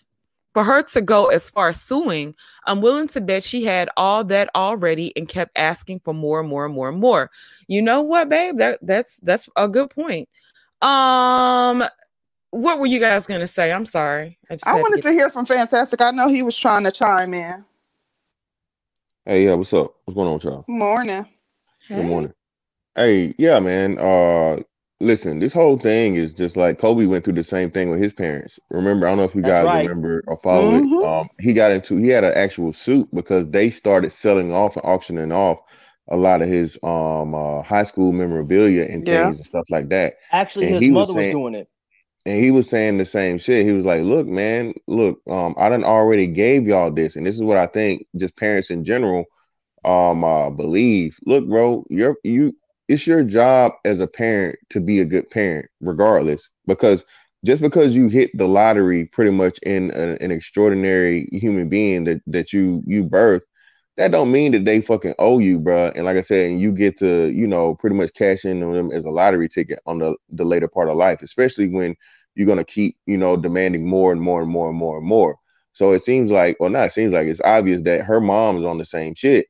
for 0.55 0.65
her 0.65 0.83
to 0.83 1.01
go 1.01 1.27
as 1.27 1.51
far 1.51 1.69
as 1.69 1.81
suing, 1.81 2.35
I'm 2.67 2.81
willing 2.81 3.09
to 3.09 3.21
bet 3.21 3.45
she 3.45 3.65
had 3.65 3.89
all 3.97 4.25
that 4.25 4.51
already 4.55 5.17
and 5.17 5.29
kept 5.29 5.57
asking 5.57 6.01
for 6.01 6.13
more 6.13 6.41
and 6.41 6.49
more 6.49 6.67
and 6.67 6.75
more 6.75 6.89
and 6.89 6.99
more. 6.99 7.31
You 7.69 7.83
know 7.83 8.03
what, 8.03 8.29
babe? 8.29 8.59
That 8.59 8.79
that's 8.83 9.19
that's 9.23 9.49
a 9.57 9.69
good 9.69 9.91
point. 9.91 10.29
Um, 10.81 11.85
what 12.51 12.79
were 12.79 12.87
you 12.87 13.01
guys 13.01 13.27
gonna 13.27 13.49
say? 13.49 13.73
I'm 13.73 13.87
sorry. 13.87 14.39
I, 14.51 14.59
I 14.67 14.75
wanted 14.75 15.03
to, 15.03 15.09
to 15.09 15.13
hear 15.15 15.31
from 15.31 15.47
Fantastic. 15.47 16.01
I 16.01 16.11
know 16.11 16.29
he 16.29 16.43
was 16.43 16.57
trying 16.57 16.85
to 16.85 16.91
chime 16.91 17.35
in. 17.35 17.65
Hey, 19.25 19.45
yeah, 19.45 19.55
what's 19.55 19.73
up? 19.73 19.95
What's 20.05 20.17
going 20.17 20.29
on 20.29 20.35
with 20.35 20.45
y'all? 20.45 20.65
Morning. 20.67 21.25
Hey. 21.87 21.97
Good 21.97 22.07
morning. 22.07 22.33
Hey, 22.95 23.35
yeah, 23.39 23.59
man. 23.61 23.99
Uh, 23.99 24.63
listen, 25.01 25.41
this 25.41 25.53
whole 25.53 25.79
thing 25.79 26.15
is 26.17 26.33
just 26.33 26.57
like 26.57 26.79
Kobe 26.79 27.07
went 27.07 27.25
through 27.25 27.35
the 27.35 27.45
same 27.45 27.71
thing 27.71 27.91
with 27.91 28.01
his 28.01 28.13
parents. 28.13 28.59
Remember, 28.71 29.07
I 29.07 29.11
don't 29.11 29.19
know 29.19 29.25
if 29.25 29.35
you 29.35 29.43
That's 29.43 29.65
guys 29.65 29.65
right. 29.65 29.83
remember 29.83 30.23
or 30.27 30.39
follow 30.43 30.71
mm-hmm. 30.73 30.95
it. 30.95 31.05
Um, 31.05 31.29
he 31.41 31.53
got 31.53 31.71
into 31.71 31.97
he 31.97 32.09
had 32.09 32.25
an 32.25 32.35
actual 32.35 32.73
suit 32.73 33.09
because 33.15 33.49
they 33.51 33.71
started 33.71 34.13
selling 34.13 34.53
off 34.53 34.77
and 34.77 34.85
auctioning 34.85 35.33
off 35.33 35.59
a 36.09 36.17
lot 36.17 36.43
of 36.43 36.49
his 36.49 36.79
um 36.83 37.35
uh, 37.35 37.63
high 37.63 37.85
school 37.85 38.13
memorabilia 38.13 38.85
and 38.85 39.07
yeah. 39.07 39.25
things 39.25 39.39
and 39.39 39.47
stuff 39.47 39.65
like 39.71 39.89
that. 39.89 40.15
Actually, 40.31 40.73
and 40.73 40.83
his 40.83 40.93
mother 40.93 41.07
was, 41.07 41.15
saying, 41.15 41.37
was 41.37 41.51
doing 41.51 41.55
it. 41.55 41.69
And 42.25 42.41
he 42.41 42.51
was 42.51 42.69
saying 42.69 42.99
the 42.99 43.07
same 43.07 43.39
shit. 43.39 43.67
He 43.67 43.73
was 43.73 43.85
like, 43.85 44.03
"Look, 44.03 44.27
man, 44.27 44.75
look, 44.87 45.21
um, 45.29 45.55
I 45.59 45.69
done 45.69 45.85
already 45.85 46.29
gave 46.29 46.67
y'all 46.67 46.93
this, 46.93 47.17
and 47.17 47.27
this 47.27 47.35
is 47.35 47.43
what 47.43 47.57
I 47.57 47.67
think. 47.67 48.07
Just 48.17 48.37
parents 48.37 48.71
in 48.71 48.85
general, 48.85 49.25
um, 49.85 50.23
uh, 50.23 50.51
believe. 50.51 51.19
Look, 51.27 51.49
bro, 51.49 51.85
you're 51.91 52.17
you 52.23 52.55
it's 52.93 53.07
your 53.07 53.25
job 53.25 53.73
as 53.87 54.01
a 54.01 54.07
parent 54.07 54.59
to 54.71 54.81
be 54.81 55.01
a 55.01 55.05
good 55.07 55.31
parent, 55.31 55.67
regardless, 55.81 56.51
because 56.67 57.05
just 57.45 57.63
because 57.63 57.97
you 57.97 58.09
hit 58.09 58.31
the 58.35 58.47
lottery 58.47 59.07
pretty 59.07 59.31
much 59.31 59.59
in 59.63 59.91
a, 59.95 60.23
an 60.23 60.31
extraordinary 60.31 61.27
human 61.33 61.71
being 61.71 62.05
that 62.05 62.21
that 62.27 62.53
you 62.53 62.83
you 62.87 63.03
birth, 63.05 63.43
that 63.97 64.11
don't 64.11 64.31
mean 64.31 64.53
that 64.53 64.67
they 64.67 64.83
fucking 64.83 65.15
owe 65.19 65.39
you, 65.39 65.59
bro. 65.59 65.91
And 65.97 66.05
like 66.05 66.19
I 66.19 66.21
said, 66.21 66.49
and 66.51 66.61
you 66.61 66.71
get 66.71 66.99
to 66.99 67.29
you 67.35 67.47
know 67.47 67.75
pretty 67.77 67.97
much 67.97 68.13
cash 68.13 68.45
in 68.45 68.63
on 68.63 68.75
them 68.75 68.93
as 68.93 69.07
a 69.07 69.11
lottery 69.11 69.49
ticket 69.49 69.81
on 69.87 69.99
the 69.99 70.15
the 70.31 70.45
later 70.45 70.69
part 70.69 70.91
of 70.91 70.97
life, 70.97 71.23
especially 71.23 71.69
when 71.69 71.97
you're 72.35 72.47
gonna 72.47 72.65
keep 72.65 72.97
you 73.07 73.17
know 73.17 73.39
demanding 73.39 73.89
more 73.89 74.13
and 74.13 74.21
more 74.21 74.43
and 74.43 74.51
more 74.51 74.69
and 74.69 74.77
more 74.79 74.99
and 74.99 75.07
more. 75.07 75.37
So 75.73 75.93
it 75.93 76.01
seems 76.01 76.31
like, 76.31 76.59
well, 76.61 76.69
not 76.69 76.89
it 76.89 76.93
seems 76.93 77.15
like 77.15 77.27
it's 77.27 77.41
obvious 77.43 77.81
that 77.85 78.05
her 78.05 78.21
mom 78.21 78.59
is 78.59 78.65
on 78.65 78.77
the 78.77 78.85
same 78.85 79.15
shit 79.15 79.47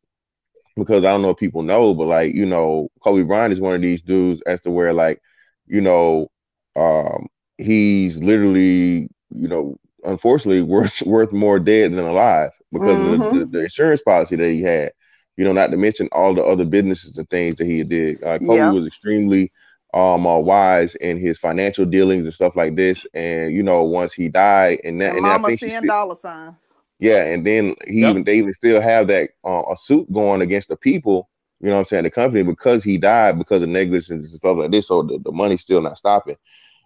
because 0.76 1.04
I 1.04 1.10
don't 1.10 1.22
know 1.22 1.30
if 1.30 1.38
people 1.38 1.62
know, 1.62 1.94
but 1.94 2.06
like, 2.06 2.34
you 2.34 2.46
know, 2.46 2.88
Kobe 3.02 3.22
Bryant 3.22 3.52
is 3.52 3.60
one 3.60 3.74
of 3.74 3.82
these 3.82 4.02
dudes 4.02 4.42
as 4.46 4.60
to 4.62 4.70
where 4.70 4.92
like, 4.92 5.20
you 5.66 5.80
know, 5.80 6.30
um, 6.76 7.28
he's 7.58 8.18
literally, 8.18 9.08
you 9.30 9.48
know, 9.48 9.76
unfortunately 10.04 10.62
worth 10.62 11.00
worth 11.06 11.32
more 11.32 11.58
dead 11.58 11.92
than 11.92 12.04
alive 12.04 12.50
because 12.72 12.98
mm-hmm. 12.98 13.22
of 13.22 13.32
the, 13.32 13.38
the, 13.40 13.46
the, 13.46 13.60
insurance 13.60 14.02
policy 14.02 14.36
that 14.36 14.52
he 14.52 14.62
had. 14.62 14.92
You 15.38 15.44
know, 15.44 15.52
not 15.52 15.70
to 15.70 15.78
mention 15.78 16.10
all 16.12 16.34
the 16.34 16.44
other 16.44 16.66
businesses 16.66 17.16
and 17.16 17.28
things 17.30 17.56
that 17.56 17.64
he 17.64 17.82
did. 17.84 18.22
Uh, 18.22 18.38
Kobe 18.38 18.56
yeah. 18.56 18.70
was 18.70 18.86
extremely 18.86 19.50
um 19.94 20.26
uh, 20.26 20.38
wise 20.38 20.94
in 20.96 21.18
his 21.18 21.38
financial 21.38 21.84
dealings 21.84 22.24
and 22.26 22.34
stuff 22.34 22.54
like 22.54 22.76
this. 22.76 23.06
And 23.14 23.54
you 23.54 23.62
know, 23.62 23.82
once 23.82 24.12
he 24.12 24.28
died, 24.28 24.80
and 24.84 25.00
that, 25.00 25.16
and, 25.16 25.18
and 25.18 25.42
Mama 25.42 25.56
seeing 25.56 25.82
dollar 25.82 26.14
signs. 26.14 26.71
Yeah, 27.02 27.24
and 27.24 27.44
then 27.44 27.74
he 27.88 28.02
yep. 28.02 28.10
even 28.10 28.22
they 28.22 28.36
even 28.36 28.54
still 28.54 28.80
have 28.80 29.08
that 29.08 29.30
uh, 29.44 29.64
a 29.72 29.76
suit 29.76 30.10
going 30.12 30.40
against 30.40 30.68
the 30.68 30.76
people. 30.76 31.28
You 31.58 31.66
know 31.66 31.72
what 31.72 31.78
I'm 31.80 31.84
saying? 31.86 32.04
The 32.04 32.12
company 32.12 32.44
because 32.44 32.84
he 32.84 32.96
died 32.96 33.38
because 33.38 33.60
of 33.60 33.70
negligence 33.70 34.08
and 34.08 34.24
stuff 34.24 34.56
like 34.56 34.70
this. 34.70 34.86
So 34.86 35.02
the, 35.02 35.18
the 35.18 35.32
money's 35.32 35.62
still 35.62 35.80
not 35.82 35.98
stopping. 35.98 36.36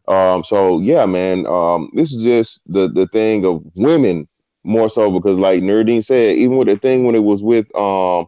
Um, 0.08 0.42
so 0.42 0.80
yeah, 0.80 1.04
man, 1.04 1.46
um, 1.46 1.90
this 1.92 2.14
is 2.14 2.24
just 2.24 2.62
the 2.66 2.88
the 2.88 3.06
thing 3.08 3.44
of 3.44 3.62
women 3.74 4.26
more 4.64 4.88
so 4.88 5.10
because 5.10 5.36
like 5.36 5.62
Nuruddin 5.62 6.02
said, 6.02 6.36
even 6.36 6.56
with 6.56 6.68
the 6.68 6.78
thing 6.78 7.04
when 7.04 7.14
it 7.14 7.22
was 7.24 7.42
with 7.42 7.70
um 7.76 8.24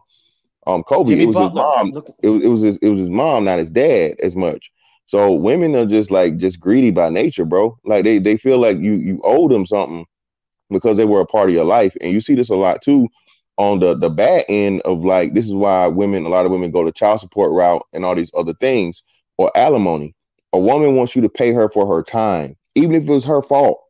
um 0.67 0.83
Kobe, 0.83 1.09
Jimmy 1.09 1.23
it 1.23 1.25
was 1.25 1.39
his 1.39 1.53
mom. 1.53 1.91
It 2.21 2.29
was 2.29 2.43
it 2.43 2.49
was 2.49 2.61
his, 2.61 2.77
it 2.83 2.89
was 2.89 2.99
his 2.99 3.09
mom, 3.09 3.45
not 3.45 3.57
his 3.57 3.71
dad 3.71 4.13
as 4.21 4.35
much. 4.35 4.71
So 5.07 5.33
women 5.33 5.75
are 5.75 5.87
just 5.87 6.11
like 6.11 6.37
just 6.37 6.59
greedy 6.59 6.91
by 6.91 7.09
nature, 7.09 7.45
bro. 7.45 7.79
Like 7.83 8.03
they 8.03 8.19
they 8.19 8.37
feel 8.37 8.59
like 8.59 8.77
you 8.77 8.93
you 8.93 9.19
owe 9.23 9.47
them 9.47 9.65
something 9.65 10.05
because 10.69 10.97
they 10.97 11.05
were 11.05 11.21
a 11.21 11.25
part 11.25 11.49
of 11.49 11.55
your 11.55 11.65
life. 11.65 11.95
And 12.01 12.11
you 12.11 12.21
see 12.21 12.35
this 12.35 12.49
a 12.49 12.55
lot 12.55 12.81
too 12.81 13.07
on 13.57 13.79
the 13.79 13.93
the 13.95 14.09
bad 14.09 14.45
end 14.49 14.81
of 14.83 15.03
like 15.03 15.33
this 15.33 15.45
is 15.45 15.53
why 15.53 15.87
women, 15.87 16.25
a 16.25 16.29
lot 16.29 16.45
of 16.45 16.51
women 16.51 16.71
go 16.71 16.85
the 16.85 16.91
child 16.91 17.19
support 17.19 17.51
route 17.51 17.83
and 17.93 18.05
all 18.05 18.15
these 18.15 18.31
other 18.35 18.53
things 18.55 19.03
or 19.37 19.51
alimony. 19.55 20.15
A 20.53 20.59
woman 20.59 20.95
wants 20.95 21.15
you 21.15 21.21
to 21.21 21.29
pay 21.29 21.51
her 21.51 21.69
for 21.69 21.85
her 21.85 22.01
time, 22.01 22.55
even 22.75 22.95
if 22.95 23.03
it 23.03 23.11
was 23.11 23.25
her 23.25 23.41
fault. 23.41 23.81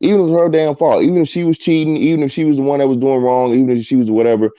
Even 0.00 0.20
if 0.20 0.28
it 0.28 0.32
was 0.32 0.42
her 0.42 0.48
damn 0.48 0.76
fault, 0.76 1.02
even 1.02 1.22
if 1.22 1.28
she 1.28 1.42
was 1.42 1.58
cheating, 1.58 1.96
even 1.96 2.22
if 2.22 2.30
she 2.30 2.44
was 2.44 2.56
the 2.56 2.62
one 2.62 2.78
that 2.78 2.86
was 2.86 2.98
doing 2.98 3.20
wrong, 3.20 3.52
even 3.52 3.70
if 3.76 3.84
she 3.84 3.96
was 3.96 4.10
whatever, 4.10 4.50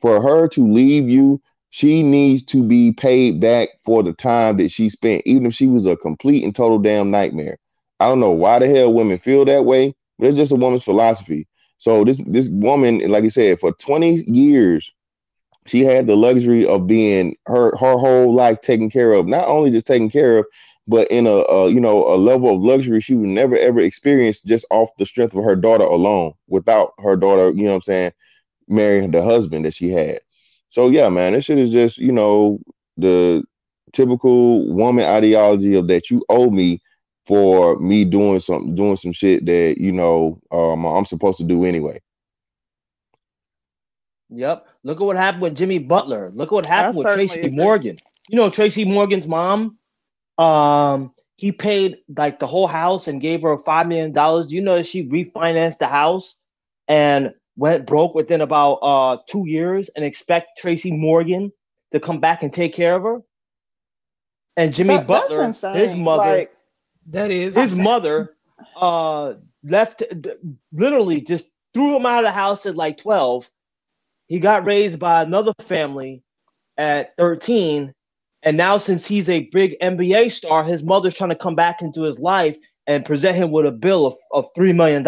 for 0.00 0.22
her 0.22 0.48
to 0.48 0.66
leave 0.66 1.08
you, 1.08 1.40
she 1.70 2.02
needs 2.02 2.42
to 2.46 2.62
be 2.62 2.92
paid 2.92 3.38
back 3.38 3.68
for 3.84 4.02
the 4.02 4.14
time 4.14 4.56
that 4.56 4.70
she 4.70 4.88
spent, 4.88 5.22
even 5.26 5.44
if 5.44 5.52
she 5.52 5.66
was 5.66 5.84
a 5.84 5.96
complete 5.96 6.44
and 6.44 6.54
total 6.54 6.78
damn 6.78 7.10
nightmare. 7.10 7.58
I 8.00 8.08
don't 8.08 8.20
know 8.20 8.30
why 8.30 8.58
the 8.58 8.68
hell 8.68 8.94
women 8.94 9.18
feel 9.18 9.44
that 9.44 9.66
way, 9.66 9.94
but 10.18 10.28
it's 10.28 10.36
just 10.36 10.52
a 10.52 10.56
woman's 10.56 10.84
philosophy. 10.84 11.46
So 11.78 12.04
this 12.04 12.20
this 12.26 12.48
woman, 12.48 12.98
like 13.08 13.24
I 13.24 13.28
said, 13.28 13.60
for 13.60 13.72
20 13.72 14.24
years, 14.26 14.90
she 15.66 15.82
had 15.82 16.06
the 16.06 16.16
luxury 16.16 16.66
of 16.66 16.86
being 16.86 17.36
her 17.46 17.76
her 17.76 17.98
whole 17.98 18.34
life 18.34 18.60
taken 18.60 18.90
care 18.90 19.12
of, 19.12 19.26
not 19.26 19.48
only 19.48 19.70
just 19.70 19.86
taken 19.86 20.08
care 20.10 20.38
of, 20.38 20.46
but 20.88 21.08
in 21.08 21.26
a, 21.26 21.30
a, 21.30 21.70
you 21.70 21.80
know 21.80 22.04
a 22.06 22.16
level 22.16 22.54
of 22.54 22.62
luxury 22.62 23.00
she 23.00 23.14
would 23.14 23.28
never 23.28 23.56
ever 23.56 23.80
experience 23.80 24.40
just 24.40 24.64
off 24.70 24.90
the 24.98 25.06
strength 25.06 25.34
of 25.34 25.44
her 25.44 25.56
daughter 25.56 25.84
alone 25.84 26.32
without 26.48 26.92
her 26.98 27.16
daughter 27.16 27.50
you 27.50 27.64
know 27.64 27.70
what 27.70 27.76
i'm 27.76 27.82
saying 27.82 28.12
marrying 28.68 29.10
the 29.10 29.22
husband 29.22 29.64
that 29.64 29.74
she 29.74 29.90
had 29.90 30.20
so 30.68 30.88
yeah 30.88 31.08
man 31.08 31.32
this 31.32 31.44
shit 31.44 31.58
is 31.58 31.70
just 31.70 31.98
you 31.98 32.12
know 32.12 32.58
the 32.96 33.42
typical 33.92 34.72
woman 34.72 35.04
ideology 35.04 35.74
of 35.74 35.88
that 35.88 36.10
you 36.10 36.24
owe 36.28 36.50
me 36.50 36.80
for 37.26 37.76
me 37.80 38.04
doing 38.04 38.40
some 38.40 38.74
doing 38.74 38.96
some 38.96 39.12
shit 39.12 39.46
that 39.46 39.76
you 39.78 39.92
know 39.92 40.40
um, 40.52 40.84
i'm 40.84 41.04
supposed 41.04 41.38
to 41.38 41.44
do 41.44 41.64
anyway 41.64 42.00
Yep. 44.30 44.66
Look 44.82 45.00
at 45.00 45.04
what 45.04 45.16
happened 45.16 45.42
with 45.42 45.56
Jimmy 45.56 45.78
Butler. 45.78 46.32
Look 46.34 46.48
at 46.48 46.52
what 46.52 46.66
happened 46.66 46.96
with 46.98 47.06
Tracy 47.12 47.48
Morgan. 47.50 47.96
You 48.28 48.36
know 48.36 48.50
Tracy 48.50 48.84
Morgan's 48.84 49.26
mom 49.26 49.78
um, 50.38 51.12
he 51.36 51.52
paid 51.52 51.98
like 52.16 52.38
the 52.38 52.46
whole 52.46 52.66
house 52.66 53.08
and 53.08 53.20
gave 53.20 53.42
her 53.42 53.58
five 53.58 53.86
million 53.86 54.12
dollars. 54.12 54.52
You 54.52 54.62
know 54.62 54.82
she 54.82 55.08
refinanced 55.08 55.78
the 55.78 55.86
house 55.86 56.36
and 56.88 57.32
went 57.56 57.86
broke 57.86 58.14
within 58.14 58.40
about 58.40 58.74
uh 58.74 59.18
two 59.28 59.44
years 59.46 59.90
and 59.96 60.04
expect 60.04 60.58
Tracy 60.58 60.92
Morgan 60.92 61.52
to 61.92 62.00
come 62.00 62.20
back 62.20 62.42
and 62.42 62.52
take 62.52 62.74
care 62.74 62.96
of 62.96 63.02
her. 63.02 63.20
And 64.56 64.74
Jimmy 64.74 64.96
that, 64.96 65.06
Butler, 65.06 65.52
his 65.74 65.94
mother, 65.94 66.30
like, 66.30 66.55
that 67.10 67.30
is 67.30 67.54
his 67.54 67.78
mother, 67.78 68.36
uh, 68.76 69.34
left 69.62 70.02
literally 70.72 71.20
just 71.20 71.48
threw 71.74 71.96
him 71.96 72.06
out 72.06 72.24
of 72.24 72.28
the 72.28 72.32
house 72.32 72.66
at 72.66 72.76
like 72.76 72.98
twelve. 72.98 73.48
He 74.28 74.40
got 74.40 74.64
raised 74.64 74.98
by 74.98 75.22
another 75.22 75.52
family 75.60 76.22
at 76.78 77.16
thirteen 77.16 77.94
and 78.46 78.56
now, 78.56 78.76
since 78.76 79.04
he's 79.04 79.28
a 79.28 79.48
big 79.50 79.76
NBA 79.82 80.30
star, 80.30 80.62
his 80.62 80.84
mother's 80.84 81.16
trying 81.16 81.30
to 81.30 81.36
come 81.36 81.56
back 81.56 81.82
into 81.82 82.02
his 82.02 82.20
life 82.20 82.56
and 82.86 83.04
present 83.04 83.36
him 83.36 83.50
with 83.50 83.66
a 83.66 83.70
bill 83.70 84.06
of, 84.06 84.16
of 84.32 84.54
$3 84.54 84.74
million. 84.74 85.04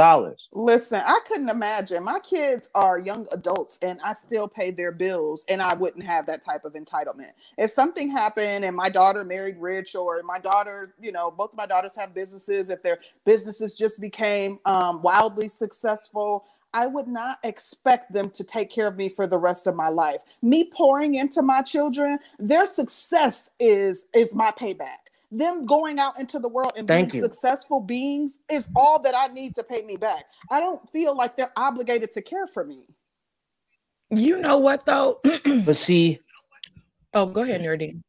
Listen, 0.52 1.00
I 1.04 1.20
couldn't 1.26 1.48
imagine. 1.48 2.02
My 2.02 2.18
kids 2.20 2.70
are 2.74 2.98
young 2.98 3.26
adults 3.32 3.78
and 3.82 4.00
I 4.04 4.14
still 4.14 4.48
pay 4.48 4.70
their 4.70 4.92
bills 4.92 5.44
and 5.48 5.62
I 5.62 5.74
wouldn't 5.74 6.04
have 6.04 6.26
that 6.26 6.44
type 6.44 6.64
of 6.64 6.74
entitlement. 6.74 7.32
If 7.56 7.70
something 7.70 8.10
happened 8.10 8.64
and 8.64 8.74
my 8.74 8.88
daughter 8.88 9.24
married 9.24 9.56
rich 9.58 9.94
or 9.94 10.22
my 10.24 10.38
daughter, 10.40 10.94
you 11.00 11.12
know, 11.12 11.30
both 11.30 11.52
of 11.52 11.56
my 11.56 11.66
daughters 11.66 11.94
have 11.96 12.14
businesses, 12.14 12.70
if 12.70 12.82
their 12.82 12.98
businesses 13.24 13.74
just 13.74 14.00
became 14.00 14.58
um, 14.64 15.02
wildly 15.02 15.48
successful, 15.48 16.46
I 16.74 16.86
would 16.86 17.08
not 17.08 17.38
expect 17.44 18.12
them 18.12 18.30
to 18.30 18.44
take 18.44 18.70
care 18.70 18.88
of 18.88 18.96
me 18.96 19.08
for 19.08 19.26
the 19.26 19.38
rest 19.38 19.66
of 19.66 19.74
my 19.74 19.88
life. 19.88 20.20
Me 20.42 20.70
pouring 20.72 21.14
into 21.14 21.42
my 21.42 21.62
children, 21.62 22.18
their 22.38 22.66
success 22.66 23.50
is 23.58 24.06
is 24.14 24.34
my 24.34 24.52
payback. 24.52 25.07
Them 25.30 25.66
going 25.66 25.98
out 25.98 26.18
into 26.18 26.38
the 26.38 26.48
world 26.48 26.72
and 26.76 26.88
Thank 26.88 27.12
being 27.12 27.22
you. 27.22 27.28
successful 27.28 27.80
beings 27.80 28.38
is 28.50 28.68
all 28.74 29.00
that 29.02 29.14
I 29.14 29.26
need 29.28 29.54
to 29.56 29.62
pay 29.62 29.82
me 29.82 29.96
back. 29.96 30.24
I 30.50 30.58
don't 30.60 30.88
feel 30.90 31.14
like 31.14 31.36
they're 31.36 31.52
obligated 31.56 32.12
to 32.12 32.22
care 32.22 32.46
for 32.46 32.64
me. 32.64 32.78
You 34.10 34.38
know 34.38 34.58
what 34.58 34.86
though? 34.86 35.20
but 35.64 35.76
see, 35.76 36.20
oh, 37.12 37.26
go 37.26 37.42
ahead, 37.42 37.60
Nerdy. 37.60 38.00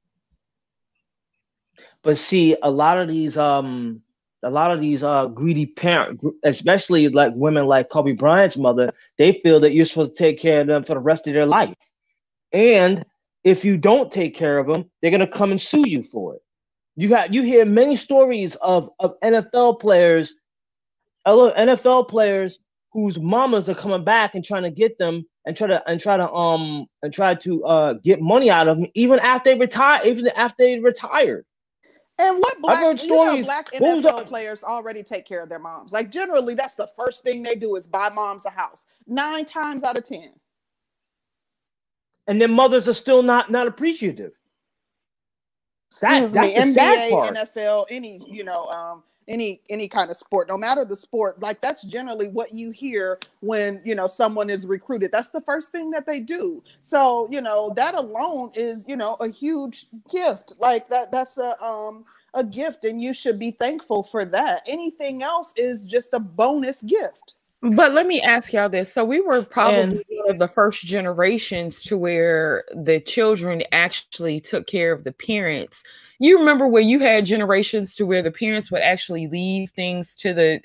But 2.04 2.18
see, 2.18 2.56
a 2.64 2.70
lot 2.70 2.98
of 2.98 3.10
these 3.10 3.38
um 3.38 4.02
a 4.44 4.50
lot 4.50 4.72
of 4.72 4.80
these 4.80 5.04
uh, 5.04 5.26
greedy 5.26 5.66
parents, 5.66 6.24
especially 6.44 7.10
like 7.10 7.34
women 7.36 7.66
like 7.66 7.90
Kobe 7.90 8.14
Bryant's 8.14 8.56
mother, 8.56 8.94
they 9.18 9.42
feel 9.44 9.60
that 9.60 9.74
you're 9.74 9.86
supposed 9.86 10.16
to 10.16 10.18
take 10.18 10.40
care 10.40 10.62
of 10.62 10.68
them 10.68 10.84
for 10.84 10.94
the 10.94 11.00
rest 11.02 11.28
of 11.28 11.34
their 11.34 11.46
life. 11.46 11.76
And 12.54 13.04
if 13.44 13.66
you 13.66 13.78
don't 13.78 14.12
take 14.12 14.36
care 14.36 14.58
of 14.58 14.68
them, 14.68 14.90
they're 15.02 15.12
gonna 15.12 15.28
come 15.28 15.52
and 15.52 15.62
sue 15.62 15.88
you 15.88 16.04
for 16.04 16.36
it. 16.36 16.42
You 17.00 17.08
got 17.08 17.34
you 17.34 17.44
hear 17.44 17.64
many 17.64 17.96
stories 17.96 18.56
of, 18.56 18.90
of 19.00 19.18
NFL 19.22 19.80
players, 19.80 20.34
NFL 21.26 22.10
players 22.10 22.60
whose 22.92 23.18
mamas 23.18 23.70
are 23.70 23.76
coming 23.76 24.04
back 24.04 24.36
and 24.36 24.44
trying 24.44 24.64
to 24.64 24.70
get 24.70 24.98
them 24.98 25.26
and 25.46 25.56
try 25.56 25.68
to 25.68 25.82
and 25.90 25.98
try 25.98 26.18
to 26.18 26.30
um 26.30 26.88
and 27.02 27.14
try 27.14 27.36
to 27.36 27.64
uh 27.64 27.94
get 28.04 28.20
money 28.20 28.50
out 28.50 28.68
of 28.68 28.78
them 28.78 28.88
even 28.96 29.18
after 29.20 29.52
they 29.52 29.58
retire, 29.58 30.06
even 30.06 30.28
after 30.36 30.56
they 30.60 30.78
retired. 30.82 31.46
And 32.20 32.38
what 32.38 32.60
black, 32.60 32.86
I've 32.86 33.00
stories. 33.00 33.32
You 33.34 33.42
know, 33.44 33.46
black 33.46 33.72
NFL 33.72 34.28
players 34.28 34.62
already 34.66 35.02
take 35.02 35.26
care 35.26 35.42
of 35.42 35.48
their 35.48 35.58
moms. 35.58 35.94
Like 35.94 36.12
generally, 36.12 36.54
that's 36.54 36.76
the 36.76 36.90
first 36.98 37.24
thing 37.24 37.44
they 37.44 37.56
do 37.56 37.78
is 37.78 37.88
buy 37.88 38.10
moms 38.10 38.46
a 38.46 38.50
house. 38.50 38.86
Nine 39.08 39.46
times 39.46 39.86
out 39.86 39.98
of 39.98 40.04
ten. 40.04 40.34
And 42.28 42.42
their 42.42 42.50
mothers 42.50 42.90
are 42.90 42.94
still 42.94 43.24
not 43.24 43.50
not 43.50 43.68
appreciative. 43.68 44.34
Excuse 45.92 46.36
me, 46.36 46.54
NBA, 46.56 47.10
NFL, 47.34 47.86
any 47.90 48.22
you 48.30 48.44
know, 48.44 48.66
um, 48.68 49.04
any 49.28 49.62
any 49.70 49.88
kind 49.88 50.12
of 50.12 50.18
sport, 50.18 50.48
no 50.48 50.58
matter 50.58 50.84
the 50.84 50.96
sport, 50.96 51.40
like 51.40 51.62
that's 51.62 51.84
generally 51.84 52.28
what 52.28 52.54
you 52.54 52.72
hear 52.72 53.20
when 53.42 53.82
you 53.86 53.96
know 53.96 54.08
someone 54.08 54.50
is 54.50 54.66
recruited. 54.66 55.12
That's 55.12 55.30
the 55.30 55.42
first 55.42 55.72
thing 55.72 55.92
that 55.92 56.06
they 56.06 56.20
do. 56.20 56.64
So 56.82 57.28
you 57.32 57.42
know 57.42 57.72
that 57.76 57.96
alone 57.96 58.52
is 58.56 58.88
you 58.88 58.98
know 58.98 59.16
a 59.20 59.30
huge 59.30 59.88
gift. 60.12 60.54
Like 60.60 60.90
that 60.90 61.12
that's 61.12 61.38
a 61.38 61.62
um 61.64 62.06
a 62.34 62.44
gift, 62.44 62.86
and 62.86 63.02
you 63.02 63.14
should 63.14 63.40
be 63.40 63.52
thankful 63.52 64.04
for 64.04 64.26
that. 64.26 64.62
Anything 64.68 65.24
else 65.24 65.54
is 65.56 65.84
just 65.84 66.14
a 66.14 66.20
bonus 66.20 66.82
gift. 66.84 67.36
But 67.62 67.94
let 67.94 68.08
me 68.08 68.22
ask 68.22 68.54
y'all 68.54 68.70
this. 68.70 68.94
So 68.94 69.04
we 69.04 69.20
were 69.20 69.44
probably 69.44 69.82
and, 69.82 70.04
one 70.10 70.30
of 70.32 70.40
the 70.40 70.48
first 70.48 70.86
generations 70.86 71.84
to 71.84 71.98
where 71.98 72.64
the 72.74 73.02
children 73.02 73.64
actually 73.72 74.40
took 74.40 74.66
care 74.68 74.94
of 74.94 75.04
the 75.04 75.12
parents 75.12 75.84
you 76.20 76.38
remember 76.38 76.68
where 76.68 76.82
you 76.82 77.00
had 77.00 77.26
generations 77.26 77.96
to 77.96 78.06
where 78.06 78.22
the 78.22 78.32
parents 78.32 78.70
would 78.70 78.82
actually 78.82 79.28
leave 79.28 79.72
things 79.72 80.16
to 80.18 80.34
the 80.34 80.62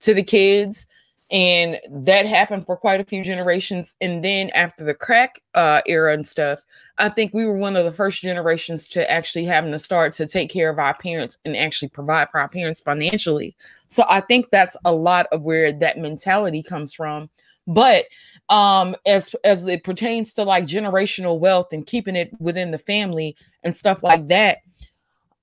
to 0.00 0.14
the 0.14 0.22
kids 0.22 0.86
and 1.30 1.78
that 1.90 2.26
happened 2.26 2.64
for 2.64 2.76
quite 2.76 3.00
a 3.00 3.04
few 3.04 3.22
generations. 3.22 3.94
And 4.00 4.24
then 4.24 4.50
after 4.50 4.84
the 4.84 4.94
crack 4.94 5.42
uh, 5.54 5.82
era 5.86 6.14
and 6.14 6.26
stuff 6.26 6.64
i 6.98 7.08
think 7.08 7.32
we 7.32 7.46
were 7.46 7.56
one 7.56 7.76
of 7.76 7.84
the 7.84 7.92
first 7.92 8.20
generations 8.20 8.88
to 8.88 9.10
actually 9.10 9.44
having 9.44 9.72
to 9.72 9.78
start 9.78 10.12
to 10.12 10.26
take 10.26 10.50
care 10.50 10.68
of 10.68 10.78
our 10.78 10.94
parents 10.94 11.38
and 11.44 11.56
actually 11.56 11.88
provide 11.88 12.28
for 12.30 12.40
our 12.40 12.48
parents 12.48 12.80
financially. 12.80 13.56
So 13.88 14.04
i 14.08 14.20
think 14.20 14.50
that's 14.50 14.76
a 14.84 14.92
lot 14.92 15.26
of 15.32 15.42
where 15.42 15.72
that 15.72 15.98
mentality 15.98 16.62
comes 16.62 16.92
from. 16.92 17.30
But 17.66 18.06
um 18.48 18.96
as 19.06 19.34
as 19.44 19.66
it 19.66 19.84
pertains 19.84 20.32
to 20.34 20.44
like 20.44 20.64
generational 20.64 21.38
wealth 21.38 21.68
and 21.72 21.86
keeping 21.86 22.16
it 22.16 22.30
within 22.40 22.70
the 22.70 22.78
family 22.78 23.36
and 23.62 23.74
stuff 23.74 24.02
like 24.02 24.28
that 24.28 24.58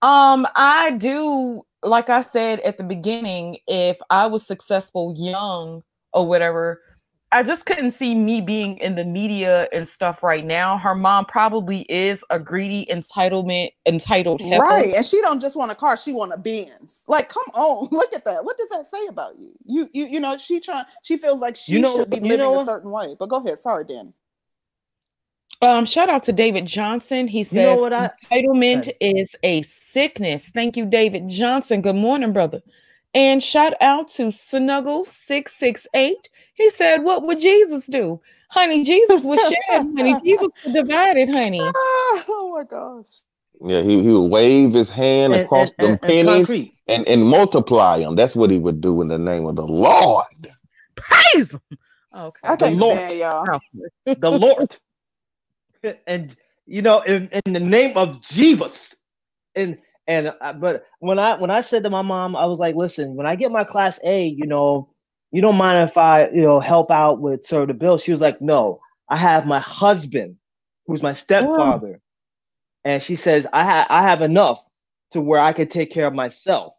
um, 0.01 0.45
I 0.55 0.91
do, 0.91 1.65
like 1.85 2.09
I 2.09 2.21
said 2.21 2.59
at 2.61 2.77
the 2.77 2.83
beginning, 2.83 3.57
if 3.67 3.97
I 4.09 4.25
was 4.27 4.45
successful 4.45 5.13
young 5.17 5.83
or 6.13 6.27
whatever, 6.27 6.81
I 7.31 7.43
just 7.43 7.65
couldn't 7.65 7.91
see 7.91 8.15
me 8.15 8.39
being 8.39 8.77
in 8.77 8.95
the 8.95 9.03
media 9.03 9.67
and 9.73 9.87
stuff 9.87 10.23
right 10.23 10.45
now. 10.45 10.77
Her 10.77 10.95
mom 10.95 11.25
probably 11.25 11.81
is 11.89 12.23
a 12.29 12.39
greedy 12.39 12.85
entitlement 12.89 13.71
entitled 13.85 14.41
heifer. 14.41 14.63
right, 14.63 14.93
and 14.93 15.05
she 15.05 15.19
don't 15.21 15.41
just 15.41 15.55
want 15.55 15.71
a 15.71 15.75
car; 15.75 15.97
she 15.97 16.13
want 16.13 16.33
a 16.33 16.37
Benz. 16.37 17.03
Like, 17.07 17.29
come 17.29 17.43
on, 17.53 17.89
look 17.91 18.13
at 18.13 18.25
that. 18.25 18.45
What 18.45 18.57
does 18.57 18.69
that 18.69 18.87
say 18.87 19.05
about 19.07 19.37
you? 19.37 19.51
You, 19.65 19.89
you, 19.93 20.05
you 20.05 20.19
know, 20.19 20.37
she 20.37 20.59
trying. 20.59 20.85
She 21.03 21.17
feels 21.17 21.41
like 21.41 21.55
she 21.55 21.73
you 21.73 21.79
know, 21.79 21.97
should 21.97 22.09
be 22.09 22.19
living 22.19 22.39
know, 22.39 22.61
a 22.61 22.65
certain 22.65 22.91
way. 22.91 23.15
But 23.19 23.27
go 23.27 23.37
ahead. 23.43 23.59
Sorry, 23.59 23.85
Dan. 23.85 24.13
Um, 25.61 25.85
shout 25.85 26.09
out 26.09 26.23
to 26.23 26.33
David 26.33 26.65
Johnson. 26.65 27.27
He 27.27 27.43
says 27.43 27.55
you 27.55 27.61
know 27.61 27.81
what 27.81 27.93
I, 27.93 28.11
entitlement 28.31 28.91
is 28.99 29.35
a 29.43 29.61
sickness. 29.63 30.49
Thank 30.49 30.77
you, 30.77 30.85
David 30.85 31.29
Johnson. 31.29 31.81
Good 31.81 31.95
morning, 31.95 32.33
brother. 32.33 32.61
And 33.13 33.41
shout 33.41 33.73
out 33.79 34.09
to 34.13 34.23
Snuggle668. 34.27 36.15
He 36.53 36.69
said, 36.69 37.03
What 37.03 37.23
would 37.23 37.39
Jesus 37.39 37.87
do? 37.87 38.21
Honey, 38.49 38.83
Jesus 38.83 39.23
was 39.23 39.39
shed, 39.39 39.87
honey. 39.97 40.15
Jesus 40.23 40.49
was 40.63 40.73
divided, 40.73 41.29
honey. 41.29 41.61
Oh 42.27 42.51
my 42.53 42.63
gosh. 42.69 43.21
Yeah, 43.61 43.81
he, 43.81 44.03
he 44.03 44.09
would 44.09 44.29
wave 44.29 44.73
his 44.73 44.89
hand 44.89 45.33
and, 45.33 45.43
across 45.43 45.71
and, 45.79 45.93
the 45.93 45.97
pennies 45.97 46.49
and, 46.49 46.69
and, 46.87 47.07
and 47.07 47.23
multiply 47.25 47.99
them. 47.99 48.15
That's 48.15 48.35
what 48.35 48.51
he 48.51 48.57
would 48.57 48.81
do 48.81 49.01
in 49.01 49.07
the 49.07 49.17
name 49.17 49.45
of 49.45 49.55
the 49.55 49.65
Lord. 49.65 50.25
Praise 50.95 51.53
him. 51.53 51.61
Okay. 52.13 52.39
I 52.43 52.55
can't 52.55 52.59
the 52.59 52.85
Lord. 52.85 52.99
Stand, 52.99 53.19
y'all. 53.19 53.59
the 54.05 54.31
Lord. 54.31 54.77
and 56.07 56.35
you 56.65 56.81
know, 56.81 57.01
in, 57.01 57.29
in 57.45 57.53
the 57.53 57.59
name 57.59 57.97
of 57.97 58.21
Jesus, 58.21 58.95
and 59.55 59.77
And 60.07 60.33
uh, 60.41 60.53
but 60.53 60.85
when 60.99 61.17
I 61.19 61.35
when 61.35 61.49
I 61.49 61.61
said 61.61 61.83
to 61.83 61.89
my 61.89 62.01
mom, 62.03 62.35
I 62.35 62.45
was 62.45 62.59
like, 62.59 62.75
listen, 62.75 63.15
when 63.15 63.25
I 63.25 63.35
get 63.35 63.51
my 63.51 63.63
class 63.63 63.99
A, 64.03 64.27
you 64.27 64.45
know, 64.45 64.89
you 65.31 65.41
don't 65.41 65.57
mind 65.57 65.89
if 65.89 65.97
I, 65.97 66.29
you 66.29 66.43
know, 66.43 66.59
help 66.59 66.91
out 66.91 67.21
with 67.21 67.45
sort 67.45 67.63
of 67.63 67.67
the 67.69 67.73
bill. 67.73 67.97
She 67.97 68.11
was 68.11 68.21
like, 68.21 68.41
no, 68.41 68.79
I 69.09 69.17
have 69.17 69.45
my 69.47 69.59
husband, 69.59 70.37
who's 70.85 71.01
my 71.01 71.13
stepfather, 71.13 71.99
oh. 72.01 72.89
and 72.89 73.01
she 73.01 73.15
says 73.15 73.47
I 73.51 73.63
have 73.63 73.87
I 73.89 74.03
have 74.03 74.21
enough 74.21 74.63
to 75.11 75.21
where 75.21 75.39
I 75.39 75.53
could 75.53 75.71
take 75.71 75.91
care 75.91 76.07
of 76.07 76.13
myself. 76.13 76.73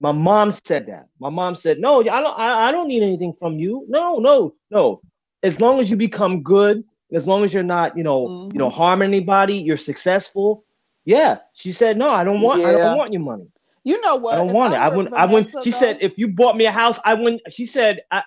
My 0.00 0.12
mom 0.12 0.52
said 0.64 0.86
that. 0.86 1.08
My 1.18 1.30
mom 1.30 1.56
said, 1.56 1.78
"No, 1.78 2.00
I 2.00 2.04
don't. 2.04 2.38
I, 2.38 2.68
I 2.68 2.72
don't 2.72 2.88
need 2.88 3.02
anything 3.02 3.34
from 3.38 3.58
you. 3.58 3.86
No, 3.88 4.18
no, 4.18 4.54
no. 4.70 5.00
As 5.42 5.60
long 5.60 5.80
as 5.80 5.90
you 5.90 5.96
become 5.96 6.42
good, 6.42 6.84
as 7.14 7.26
long 7.26 7.44
as 7.44 7.52
you're 7.52 7.62
not, 7.62 7.96
you 7.96 8.04
know, 8.04 8.26
mm-hmm. 8.26 8.52
you 8.52 8.58
know, 8.58 8.70
harming 8.70 9.08
anybody, 9.08 9.56
you're 9.56 9.76
successful. 9.76 10.64
Yeah." 11.04 11.38
She 11.54 11.72
said, 11.72 11.96
"No, 11.96 12.10
I 12.10 12.24
don't 12.24 12.40
want. 12.40 12.60
Yeah. 12.60 12.68
I 12.68 12.72
don't 12.72 12.98
want 12.98 13.12
your 13.12 13.22
money. 13.22 13.46
You 13.84 14.00
know 14.00 14.16
what? 14.16 14.34
I 14.34 14.36
don't 14.38 14.52
want 14.52 14.74
I 14.74 14.76
it. 14.76 14.80
I 14.80 14.88
wouldn't. 14.96 15.14
Vanessa, 15.14 15.22
I 15.22 15.34
wouldn't. 15.34 15.64
She 15.64 15.70
though, 15.70 15.78
said, 15.78 15.98
if 16.00 16.18
you 16.18 16.34
bought 16.34 16.56
me 16.56 16.66
a 16.66 16.72
house, 16.72 16.98
I 17.04 17.14
wouldn't. 17.14 17.42
She 17.50 17.64
said, 17.66 18.02
I, 18.10 18.22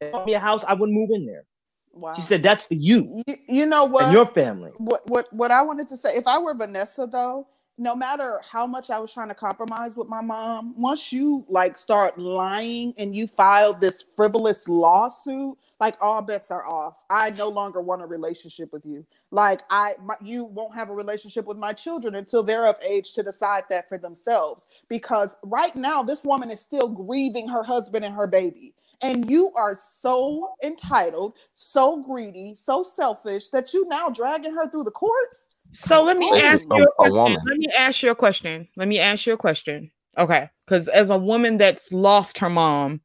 bought 0.00 0.26
me 0.26 0.34
a 0.34 0.40
house, 0.40 0.64
I 0.66 0.74
wouldn't 0.74 0.96
move 0.96 1.10
in 1.10 1.26
there. 1.26 1.44
Wow. 1.92 2.14
She 2.14 2.22
said, 2.22 2.42
that's 2.42 2.64
for 2.64 2.74
you. 2.74 3.22
You, 3.26 3.36
you 3.48 3.66
know 3.66 3.84
what? 3.84 4.04
And 4.04 4.12
your 4.12 4.26
family. 4.26 4.70
What 4.78 5.08
what 5.08 5.32
what 5.32 5.50
I 5.50 5.62
wanted 5.62 5.88
to 5.88 5.96
say. 5.96 6.16
If 6.16 6.26
I 6.26 6.38
were 6.38 6.54
Vanessa, 6.54 7.08
though, 7.10 7.48
no 7.78 7.94
matter 7.94 8.40
how 8.50 8.66
much 8.66 8.90
I 8.90 8.98
was 8.98 9.12
trying 9.12 9.28
to 9.28 9.34
compromise 9.34 9.96
with 9.96 10.08
my 10.08 10.20
mom, 10.20 10.74
once 10.76 11.12
you 11.12 11.44
like 11.48 11.76
start 11.76 12.18
lying 12.18 12.92
and 12.98 13.14
you 13.14 13.26
filed 13.28 13.80
this 13.80 14.04
frivolous 14.16 14.68
lawsuit, 14.68 15.56
like 15.80 15.96
all 16.00 16.20
bets 16.22 16.50
are 16.50 16.66
off. 16.66 16.96
I 17.08 17.30
no 17.30 17.48
longer 17.48 17.80
want 17.80 18.02
a 18.02 18.06
relationship 18.06 18.72
with 18.72 18.84
you. 18.84 19.06
Like 19.30 19.60
I, 19.70 19.94
my, 20.02 20.16
you 20.20 20.44
won't 20.44 20.74
have 20.74 20.90
a 20.90 20.94
relationship 20.94 21.46
with 21.46 21.56
my 21.56 21.72
children 21.72 22.16
until 22.16 22.42
they're 22.42 22.66
of 22.66 22.76
age 22.82 23.14
to 23.14 23.22
decide 23.22 23.64
that 23.70 23.88
for 23.88 23.96
themselves. 23.96 24.66
Because 24.88 25.36
right 25.44 25.74
now, 25.76 26.02
this 26.02 26.24
woman 26.24 26.50
is 26.50 26.60
still 26.60 26.88
grieving 26.88 27.48
her 27.48 27.62
husband 27.62 28.04
and 28.04 28.14
her 28.14 28.26
baby. 28.26 28.74
And 29.00 29.30
you 29.30 29.52
are 29.54 29.76
so 29.80 30.54
entitled, 30.64 31.34
so 31.54 32.02
greedy, 32.02 32.56
so 32.56 32.82
selfish 32.82 33.48
that 33.50 33.72
you 33.72 33.86
now 33.86 34.08
dragging 34.08 34.54
her 34.54 34.68
through 34.68 34.82
the 34.82 34.90
courts 34.90 35.46
so 35.72 36.02
let 36.02 36.16
me 36.16 36.30
ask 36.40 36.66
you 36.70 36.88
a, 36.98 37.04
a 37.04 37.10
question. 37.10 37.42
Let 37.46 37.56
me 37.58 37.68
ask 37.76 38.02
you 38.02 38.10
a 38.10 38.14
question. 38.14 38.68
Let 38.76 38.88
me 38.88 38.98
ask 38.98 39.26
you 39.26 39.32
a 39.32 39.36
question. 39.36 39.90
Okay. 40.16 40.48
Because 40.64 40.88
as 40.88 41.10
a 41.10 41.18
woman 41.18 41.58
that's 41.58 41.90
lost 41.92 42.38
her 42.38 42.50
mom, 42.50 43.00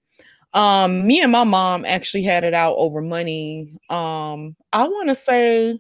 um, 0.54 1.06
me 1.08 1.22
and 1.22 1.32
my 1.32 1.44
mom 1.44 1.86
actually 1.86 2.24
had 2.24 2.44
it 2.44 2.54
out 2.54 2.76
over 2.78 3.02
money. 3.02 3.80
Um, 3.90 4.56
I 4.72 4.84
want 4.88 5.10
to 5.10 5.16
say 5.16 5.80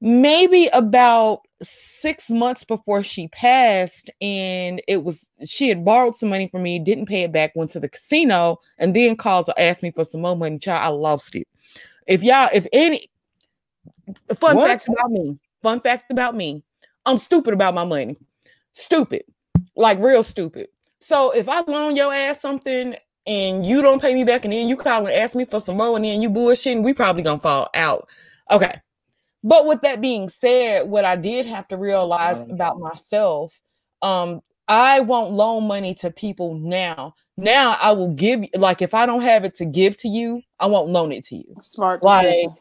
maybe 0.00 0.68
about 0.68 1.40
six 1.62 2.30
months 2.30 2.64
before 2.64 3.02
she 3.02 3.28
passed, 3.28 4.10
and 4.20 4.82
it 4.86 5.02
was 5.04 5.26
she 5.46 5.68
had 5.68 5.84
borrowed 5.84 6.16
some 6.16 6.28
money 6.28 6.48
from 6.48 6.62
me, 6.62 6.78
didn't 6.78 7.06
pay 7.06 7.22
it 7.22 7.32
back, 7.32 7.52
went 7.54 7.70
to 7.70 7.80
the 7.80 7.88
casino, 7.88 8.58
and 8.78 8.94
then 8.94 9.16
called 9.16 9.46
to 9.46 9.60
ask 9.60 9.82
me 9.82 9.90
for 9.90 10.04
some 10.04 10.22
more 10.22 10.36
money. 10.36 10.58
Child, 10.58 10.82
I 10.82 10.88
lost 10.88 11.34
it. 11.34 11.48
If 12.06 12.22
y'all, 12.22 12.50
if 12.52 12.66
any 12.72 13.06
fun 14.34 14.56
what? 14.56 14.68
fact 14.68 14.88
about 14.88 15.10
me, 15.10 15.38
Fun 15.62 15.80
fact 15.80 16.10
about 16.10 16.34
me 16.34 16.62
I'm 17.06 17.18
stupid 17.18 17.54
about 17.54 17.74
my 17.74 17.84
money. 17.84 18.16
Stupid. 18.72 19.24
Like 19.76 19.98
real 19.98 20.22
stupid. 20.22 20.68
So 21.00 21.30
if 21.30 21.48
I 21.48 21.62
loan 21.62 21.96
your 21.96 22.12
ass 22.12 22.40
something 22.40 22.94
and 23.26 23.64
you 23.64 23.82
don't 23.82 24.02
pay 24.02 24.14
me 24.14 24.24
back 24.24 24.44
and 24.44 24.52
then 24.52 24.68
you 24.68 24.76
call 24.76 25.06
and 25.06 25.14
ask 25.14 25.34
me 25.34 25.44
for 25.44 25.60
some 25.60 25.76
more 25.76 25.96
and 25.96 26.04
then 26.04 26.20
you 26.20 26.30
bullshitting, 26.30 26.82
we 26.82 26.92
probably 26.92 27.22
gonna 27.22 27.40
fall 27.40 27.68
out. 27.74 28.08
Okay. 28.50 28.80
But 29.42 29.66
with 29.66 29.80
that 29.82 30.00
being 30.02 30.28
said, 30.28 30.88
what 30.88 31.04
I 31.04 31.16
did 31.16 31.46
have 31.46 31.66
to 31.68 31.78
realize 31.78 32.46
about 32.50 32.78
myself, 32.78 33.58
um, 34.02 34.42
I 34.68 35.00
won't 35.00 35.32
loan 35.32 35.66
money 35.66 35.94
to 35.96 36.10
people 36.10 36.54
now. 36.54 37.14
Now 37.38 37.78
I 37.80 37.92
will 37.92 38.12
give 38.12 38.44
like 38.54 38.82
if 38.82 38.92
I 38.92 39.06
don't 39.06 39.22
have 39.22 39.44
it 39.44 39.54
to 39.54 39.64
give 39.64 39.96
to 39.98 40.08
you, 40.08 40.42
I 40.58 40.66
won't 40.66 40.90
loan 40.90 41.12
it 41.12 41.24
to 41.26 41.36
you. 41.36 41.56
Smart 41.60 42.02
decision. 42.02 42.56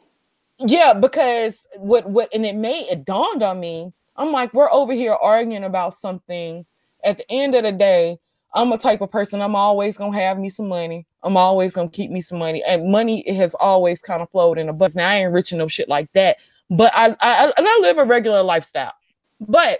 Yeah, 0.60 0.94
because 0.94 1.66
what 1.78 2.10
what 2.10 2.34
and 2.34 2.46
it 2.46 2.56
made 2.56 2.88
it 2.90 3.06
dawned 3.06 3.44
on 3.44 3.60
me. 3.60 3.94
I'm 4.16 4.32
like, 4.32 4.54
we're 4.54 4.72
over 4.72 4.94
here 4.94 5.14
arguing 5.14 5.64
about 5.64 5.94
something. 5.94 6.66
At 7.06 7.18
the 7.20 7.32
end 7.32 7.56
of 7.56 7.64
the 7.64 7.72
day, 7.72 8.20
I'm 8.54 8.72
a 8.74 8.78
type 8.78 9.00
of 9.02 9.12
person. 9.12 9.42
I'm 9.42 9.56
always 9.56 9.98
gonna 9.98 10.18
have 10.20 10.38
me 10.38 10.50
some 10.50 10.68
money. 10.68 11.06
I'm 11.24 11.38
always 11.38 11.74
gonna 11.74 11.90
keep 11.90 12.12
me 12.12 12.22
some 12.22 12.40
money, 12.40 12.64
and 12.68 12.92
money 12.92 13.24
has 13.34 13.54
always 13.56 14.02
kind 14.02 14.22
of 14.22 14.30
flowed 14.32 14.58
in 14.58 14.70
a 14.70 14.74
bus. 14.74 14.96
Now 14.96 15.10
I 15.10 15.16
ain't 15.16 15.34
rich 15.34 15.54
enough 15.54 15.72
shit 15.72 15.88
like 15.88 16.12
that, 16.14 16.38
but 16.70 16.92
I 16.94 17.16
I 17.22 17.54
I 17.56 17.80
live 17.82 17.98
a 17.98 18.04
regular 18.06 18.44
lifestyle. 18.44 18.94
But 19.40 19.80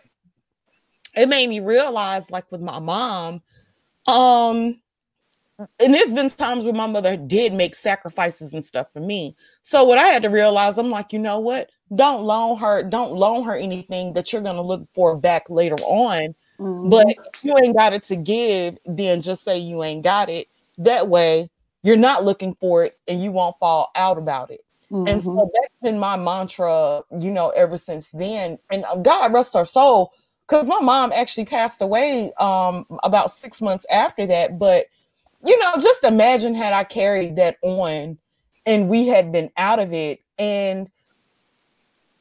it 1.16 1.28
made 1.28 1.48
me 1.50 1.60
realize, 1.60 2.32
like 2.32 2.50
with 2.52 2.62
my 2.62 2.80
mom, 2.80 3.42
um, 4.08 4.80
and 5.80 5.94
there's 5.94 6.14
been 6.14 6.30
times 6.30 6.64
where 6.64 6.74
my 6.74 6.88
mother 6.88 7.18
did 7.18 7.54
make 7.54 7.76
sacrifices 7.76 8.54
and 8.54 8.66
stuff 8.66 8.88
for 8.94 9.00
me. 9.00 9.36
So 9.64 9.84
what 9.84 9.98
I 9.98 10.08
had 10.08 10.24
to 10.24 10.30
realize, 10.30 10.78
I'm 10.78 10.90
like, 10.90 11.14
you 11.14 11.20
know 11.20 11.40
what? 11.40 11.70
Don't 11.96 12.24
loan 12.24 12.58
her, 12.60 12.84
don't 12.84 13.14
loan 13.14 13.44
her 13.46 13.56
anything 13.56 14.14
that 14.14 14.32
you're 14.32 14.42
gonna 14.42 14.62
look 14.62 14.88
for 14.94 15.18
back 15.18 15.50
later 15.50 15.78
on. 15.86 16.36
Mm-hmm. 16.60 16.90
But 16.90 17.08
if 17.08 17.44
you 17.44 17.58
ain't 17.58 17.76
got 17.76 17.94
it 17.94 18.04
to 18.04 18.16
give, 18.16 18.78
then 18.86 19.22
just 19.22 19.44
say 19.44 19.58
you 19.58 19.84
ain't 19.84 20.04
got 20.04 20.30
it. 20.30 20.48
That 20.78 21.08
way 21.08 21.50
you're 21.84 21.98
not 21.98 22.26
looking 22.26 22.54
for 22.56 22.84
it 22.84 23.00
and 23.08 23.24
you 23.24 23.32
won't 23.32 23.58
fall 23.60 23.92
out 23.96 24.18
about 24.18 24.52
it. 24.52 24.64
Mm-hmm. 24.92 25.08
And 25.08 25.24
so 25.24 25.30
mm-hmm. 25.30 25.48
that's 25.54 25.74
been 25.82 26.00
my 26.00 26.18
mantra, 26.18 27.04
you 27.18 27.32
know, 27.32 27.50
ever 27.50 27.78
since 27.78 28.12
then. 28.12 28.60
And 28.70 28.86
uh, 28.86 28.98
God 28.98 29.34
rest 29.34 29.54
her 29.54 29.66
soul, 29.66 30.14
because 30.48 30.68
my 30.68 30.80
mom 30.80 31.12
actually 31.14 31.46
passed 31.46 31.82
away 31.82 32.34
um 32.40 32.86
about 33.04 33.32
six 33.32 33.62
months 33.62 33.86
after 33.92 34.26
that. 34.26 34.60
But 34.60 34.86
you 35.46 35.58
know, 35.60 35.76
just 35.80 36.04
imagine 36.04 36.56
had 36.56 36.74
I 36.74 36.84
carried 36.84 37.36
that 37.38 37.58
on 37.62 38.18
and 38.66 38.90
we 38.90 39.08
had 39.08 39.32
been 39.32 39.50
out 39.58 39.80
of 39.80 39.94
it. 39.94 40.22
And, 40.38 40.90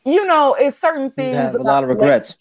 you 0.05 0.27
know, 0.27 0.57
it's 0.59 0.79
certain 0.79 1.11
things. 1.11 1.55
a 1.55 1.59
lot 1.59 1.83
of 1.83 1.91
regrets. 1.91 2.37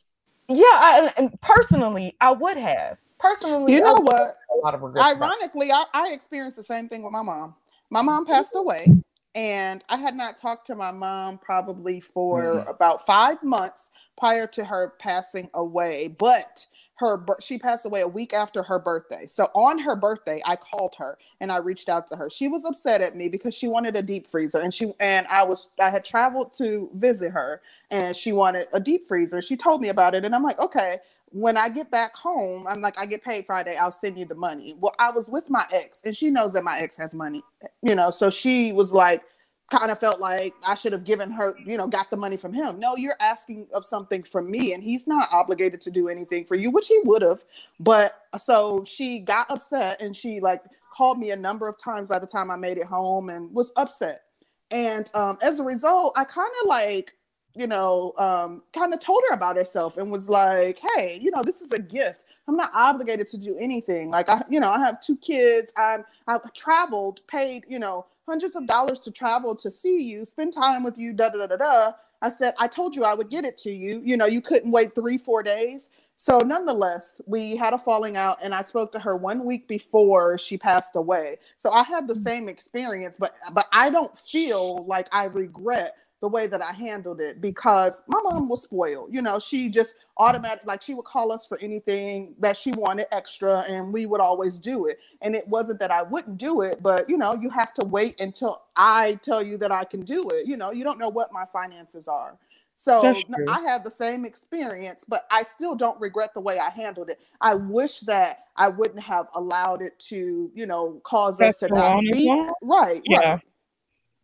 Like, 0.48 0.58
yeah. 0.60 0.64
I, 0.64 1.14
and 1.18 1.40
personally, 1.42 2.16
I 2.22 2.32
would 2.32 2.58
have. 2.58 2.98
Personally, 3.20 3.74
you 3.74 3.82
know 3.82 3.96
what? 3.96 4.36
A 4.56 4.58
lot 4.64 4.76
of 4.76 4.82
regrets. 4.82 5.08
Ironically, 5.08 5.72
I, 5.72 5.86
I 5.94 6.12
experienced 6.14 6.58
the 6.58 6.64
same 6.64 6.88
thing 6.88 7.02
with 7.04 7.12
my 7.12 7.24
mom. 7.24 7.56
My 7.90 8.02
mom 8.02 8.26
passed 8.26 8.54
away, 8.56 8.88
and 9.34 9.84
I 9.90 9.98
had 9.98 10.16
not 10.16 10.38
talked 10.38 10.68
to 10.68 10.76
my 10.76 10.92
mom 10.92 11.38
probably 11.40 12.00
for 12.00 12.44
mm-hmm. 12.44 12.70
about 12.70 13.06
five 13.06 13.42
months 13.42 13.92
prior 14.18 14.46
to 14.48 14.64
her 14.66 14.94
passing 15.00 15.50
away. 15.54 16.10
But 16.10 16.68
her 16.98 17.24
she 17.40 17.58
passed 17.58 17.86
away 17.86 18.02
a 18.02 18.08
week 18.08 18.34
after 18.34 18.64
her 18.64 18.80
birthday. 18.80 19.26
So 19.28 19.46
on 19.54 19.80
her 19.80 19.96
birthday, 19.96 20.42
I 20.46 20.56
called 20.56 20.96
her 20.98 21.18
and 21.40 21.52
I 21.52 21.58
reached 21.58 21.90
out 21.90 22.08
to 22.08 22.16
her. 22.16 22.30
She 22.30 22.48
was 22.48 22.66
upset 22.66 23.02
at 23.02 23.16
me 23.16 23.30
because 23.30 23.54
she 23.54 23.68
wanted 23.68 23.96
a 23.96 24.02
deep 24.02 24.28
freezer 24.28 24.60
and 24.60 24.74
she 24.74 24.94
and 25.00 25.28
I 25.28 25.44
was 25.44 25.70
I 25.80 25.90
had 25.90 26.04
traveled 26.04 26.54
to 26.54 26.90
visit 26.96 27.32
her 27.32 27.62
and 27.92 28.16
she 28.16 28.32
wanted 28.34 28.68
a 28.74 28.80
deep 28.80 29.08
freezer. 29.08 29.42
She 29.42 29.56
told 29.56 29.82
me 29.82 29.90
about 29.90 30.16
it 30.16 30.26
and 30.26 30.34
I'm 30.36 30.44
like, 30.44 30.60
"Okay, 30.60 31.00
when 31.32 31.58
I 31.58 31.70
get 31.70 31.92
back 31.92 32.16
home, 32.16 32.66
I'm 32.68 32.82
like, 32.82 32.98
I 32.98 33.06
get 33.06 33.24
paid 33.24 33.46
Friday, 33.46 33.76
I'll 33.76 33.92
send 33.92 34.18
you 34.18 34.26
the 34.26 34.36
money. 34.36 34.76
Well, 34.80 34.96
I 34.98 35.12
was 35.12 35.28
with 35.28 35.50
my 35.50 35.66
ex, 35.74 36.02
and 36.06 36.16
she 36.16 36.30
knows 36.30 36.54
that 36.54 36.64
my 36.64 36.80
ex 36.80 36.96
has 36.98 37.14
money, 37.14 37.44
you 37.82 37.96
know, 37.96 38.12
so 38.12 38.30
she 38.30 38.72
was 38.72 38.94
like, 38.94 39.24
kind 39.70 39.92
of 39.92 40.00
felt 40.00 40.20
like 40.20 40.54
I 40.66 40.76
should 40.76 40.94
have 40.94 41.04
given 41.04 41.30
her, 41.32 41.56
you 41.66 41.78
know, 41.78 41.88
got 41.88 42.10
the 42.10 42.18
money 42.18 42.38
from 42.38 42.54
him. 42.54 42.80
No, 42.80 42.96
you're 42.96 43.18
asking 43.20 43.68
of 43.74 43.86
something 43.86 44.24
from 44.24 44.50
me, 44.50 44.74
and 44.74 44.82
he's 44.82 45.08
not 45.08 45.32
obligated 45.32 45.82
to 45.82 45.92
do 45.92 46.08
anything 46.08 46.46
for 46.46 46.56
you, 46.56 46.72
which 46.72 46.88
he 46.88 47.00
would 47.04 47.22
have. 47.22 47.44
But 47.80 48.14
so 48.38 48.86
she 48.86 49.20
got 49.20 49.52
upset 49.52 50.02
and 50.02 50.16
she 50.16 50.40
like 50.40 50.62
called 50.94 51.20
me 51.20 51.32
a 51.32 51.36
number 51.36 51.68
of 51.68 51.78
times 51.78 52.10
by 52.10 52.20
the 52.20 52.28
time 52.28 52.50
I 52.50 52.56
made 52.56 52.78
it 52.78 52.86
home 52.86 53.30
and 53.30 53.54
was 53.54 53.74
upset. 53.76 54.24
And 54.72 55.10
um, 55.14 55.38
as 55.42 55.60
a 55.60 55.64
result, 55.64 56.14
I 56.18 56.24
kind 56.24 56.52
of 56.62 56.68
like, 56.68 57.14
you 57.56 57.68
know, 57.68 58.14
um, 58.18 58.64
kind 58.74 58.94
of 58.94 59.00
told 59.00 59.22
her 59.30 59.36
about 59.36 59.56
herself 59.56 59.98
and 59.98 60.12
was 60.12 60.30
like, 60.30 60.80
hey, 60.96 61.20
you 61.22 61.32
know, 61.32 61.44
this 61.44 61.62
is 61.62 61.72
a 61.72 61.80
gift. 61.80 62.22
I'm 62.48 62.56
not 62.56 62.72
obligated 62.74 63.28
to 63.28 63.38
do 63.38 63.58
anything. 63.58 64.10
Like 64.10 64.30
I, 64.30 64.44
you 64.50 64.60
know, 64.60 64.72
I 64.72 64.80
have 64.80 65.02
two 65.02 65.18
kids. 65.18 65.74
I'm 65.78 66.06
I've 66.28 66.54
traveled, 66.54 67.22
paid, 67.28 67.66
you 67.68 67.80
know, 67.80 68.06
hundreds 68.28 68.56
of 68.56 68.68
dollars 68.68 69.00
to 69.02 69.12
travel 69.12 69.56
to 69.56 69.72
see 69.72 70.02
you, 70.02 70.26
spend 70.26 70.54
time 70.54 70.84
with 70.84 70.98
you, 70.98 71.14
da 71.14 71.30
da 71.30 71.40
da 71.40 71.48
da 71.48 71.58
da. 71.58 71.92
I 72.22 72.30
said, 72.30 72.56
I 72.58 72.68
told 72.68 72.96
you 72.96 73.04
I 73.04 73.14
would 73.14 73.30
get 73.30 73.46
it 73.46 73.58
to 73.60 73.72
you. 73.72 74.02
You 74.04 74.18
know, 74.18 74.26
you 74.26 74.42
couldn't 74.42 74.72
wait 74.72 74.96
three, 74.96 75.18
four 75.18 75.44
days. 75.44 75.92
So, 76.20 76.40
nonetheless, 76.40 77.22
we 77.28 77.56
had 77.56 77.74
a 77.76 77.78
falling 77.78 78.18
out, 78.18 78.40
and 78.42 78.56
I 78.56 78.64
spoke 78.64 78.92
to 78.94 79.00
her 79.00 79.16
one 79.16 79.46
week 79.46 79.68
before 79.68 80.40
she 80.40 80.58
passed 80.58 80.96
away. 80.96 81.38
So, 81.58 81.72
I 81.72 81.84
had 81.84 82.08
the 82.08 82.16
mm. 82.16 82.24
same 82.24 82.50
experience, 82.50 83.18
but 83.20 83.36
but 83.54 83.68
I 83.72 83.92
don't 83.92 84.18
feel 84.18 84.84
like 84.86 85.08
I 85.12 85.26
regret 85.26 85.96
the 86.20 86.28
way 86.28 86.48
that 86.48 86.62
I 86.62 86.72
handled 86.72 87.22
it 87.22 87.42
because 87.42 88.02
my 88.08 88.20
mom 88.24 88.50
was 88.50 88.64
spoiled. 88.64 89.10
You 89.14 89.22
know, 89.22 89.40
she 89.40 89.70
just 89.70 89.96
automatic 90.18 90.66
like 90.66 90.82
she 90.82 90.96
would 90.96 91.06
call 91.06 91.32
us 91.32 91.46
for 91.46 91.60
anything 91.60 92.34
that 92.40 92.58
she 92.58 92.72
wanted 92.72 93.06
extra 93.12 93.64
and 93.70 93.94
we 93.94 94.06
would 94.08 94.22
always 94.22 94.58
do 94.58 94.88
it. 94.88 94.98
And 95.22 95.36
it 95.36 95.48
wasn't 95.48 95.80
that 95.80 95.92
I 95.92 96.02
wouldn't 96.02 96.38
do 96.38 96.62
it, 96.62 96.82
but 96.82 97.08
you 97.08 97.18
know, 97.18 97.36
you 97.36 97.50
have 97.52 97.74
to 97.76 97.86
wait 97.86 98.20
until 98.20 98.64
I 98.76 99.20
tell 99.22 99.44
you 99.44 99.58
that 99.58 99.72
I 99.72 99.84
can 99.84 100.02
do 100.02 100.30
it. 100.30 100.48
You 100.48 100.58
know, 100.58 100.72
you 100.72 100.84
don't 100.84 101.00
know 101.00 101.10
what 101.10 101.32
my 101.32 101.46
finances 101.46 102.08
are. 102.08 102.38
So 102.80 103.16
I 103.48 103.62
had 103.62 103.84
the 103.84 103.90
same 103.90 104.24
experience, 104.24 105.04
but 105.04 105.26
I 105.32 105.42
still 105.42 105.74
don't 105.74 106.00
regret 106.00 106.36
the 106.36 106.42
way 106.42 106.60
I 106.60 106.70
handled 106.70 107.10
it. 107.10 107.20
I 107.42 107.56
wish 107.56 108.02
that 108.02 108.46
I 108.56 108.68
wouldn't 108.70 109.00
have 109.00 109.28
allowed 109.34 109.82
it 109.82 109.98
to, 110.10 110.52
you 110.54 110.66
know, 110.68 111.02
cause 111.04 111.40
that's 111.40 111.64
us 111.64 111.70
to 111.70 111.74
not 111.74 112.00
speak. 112.00 112.32
Right. 112.62 113.02
Yeah. 113.06 113.18
Right. 113.32 113.42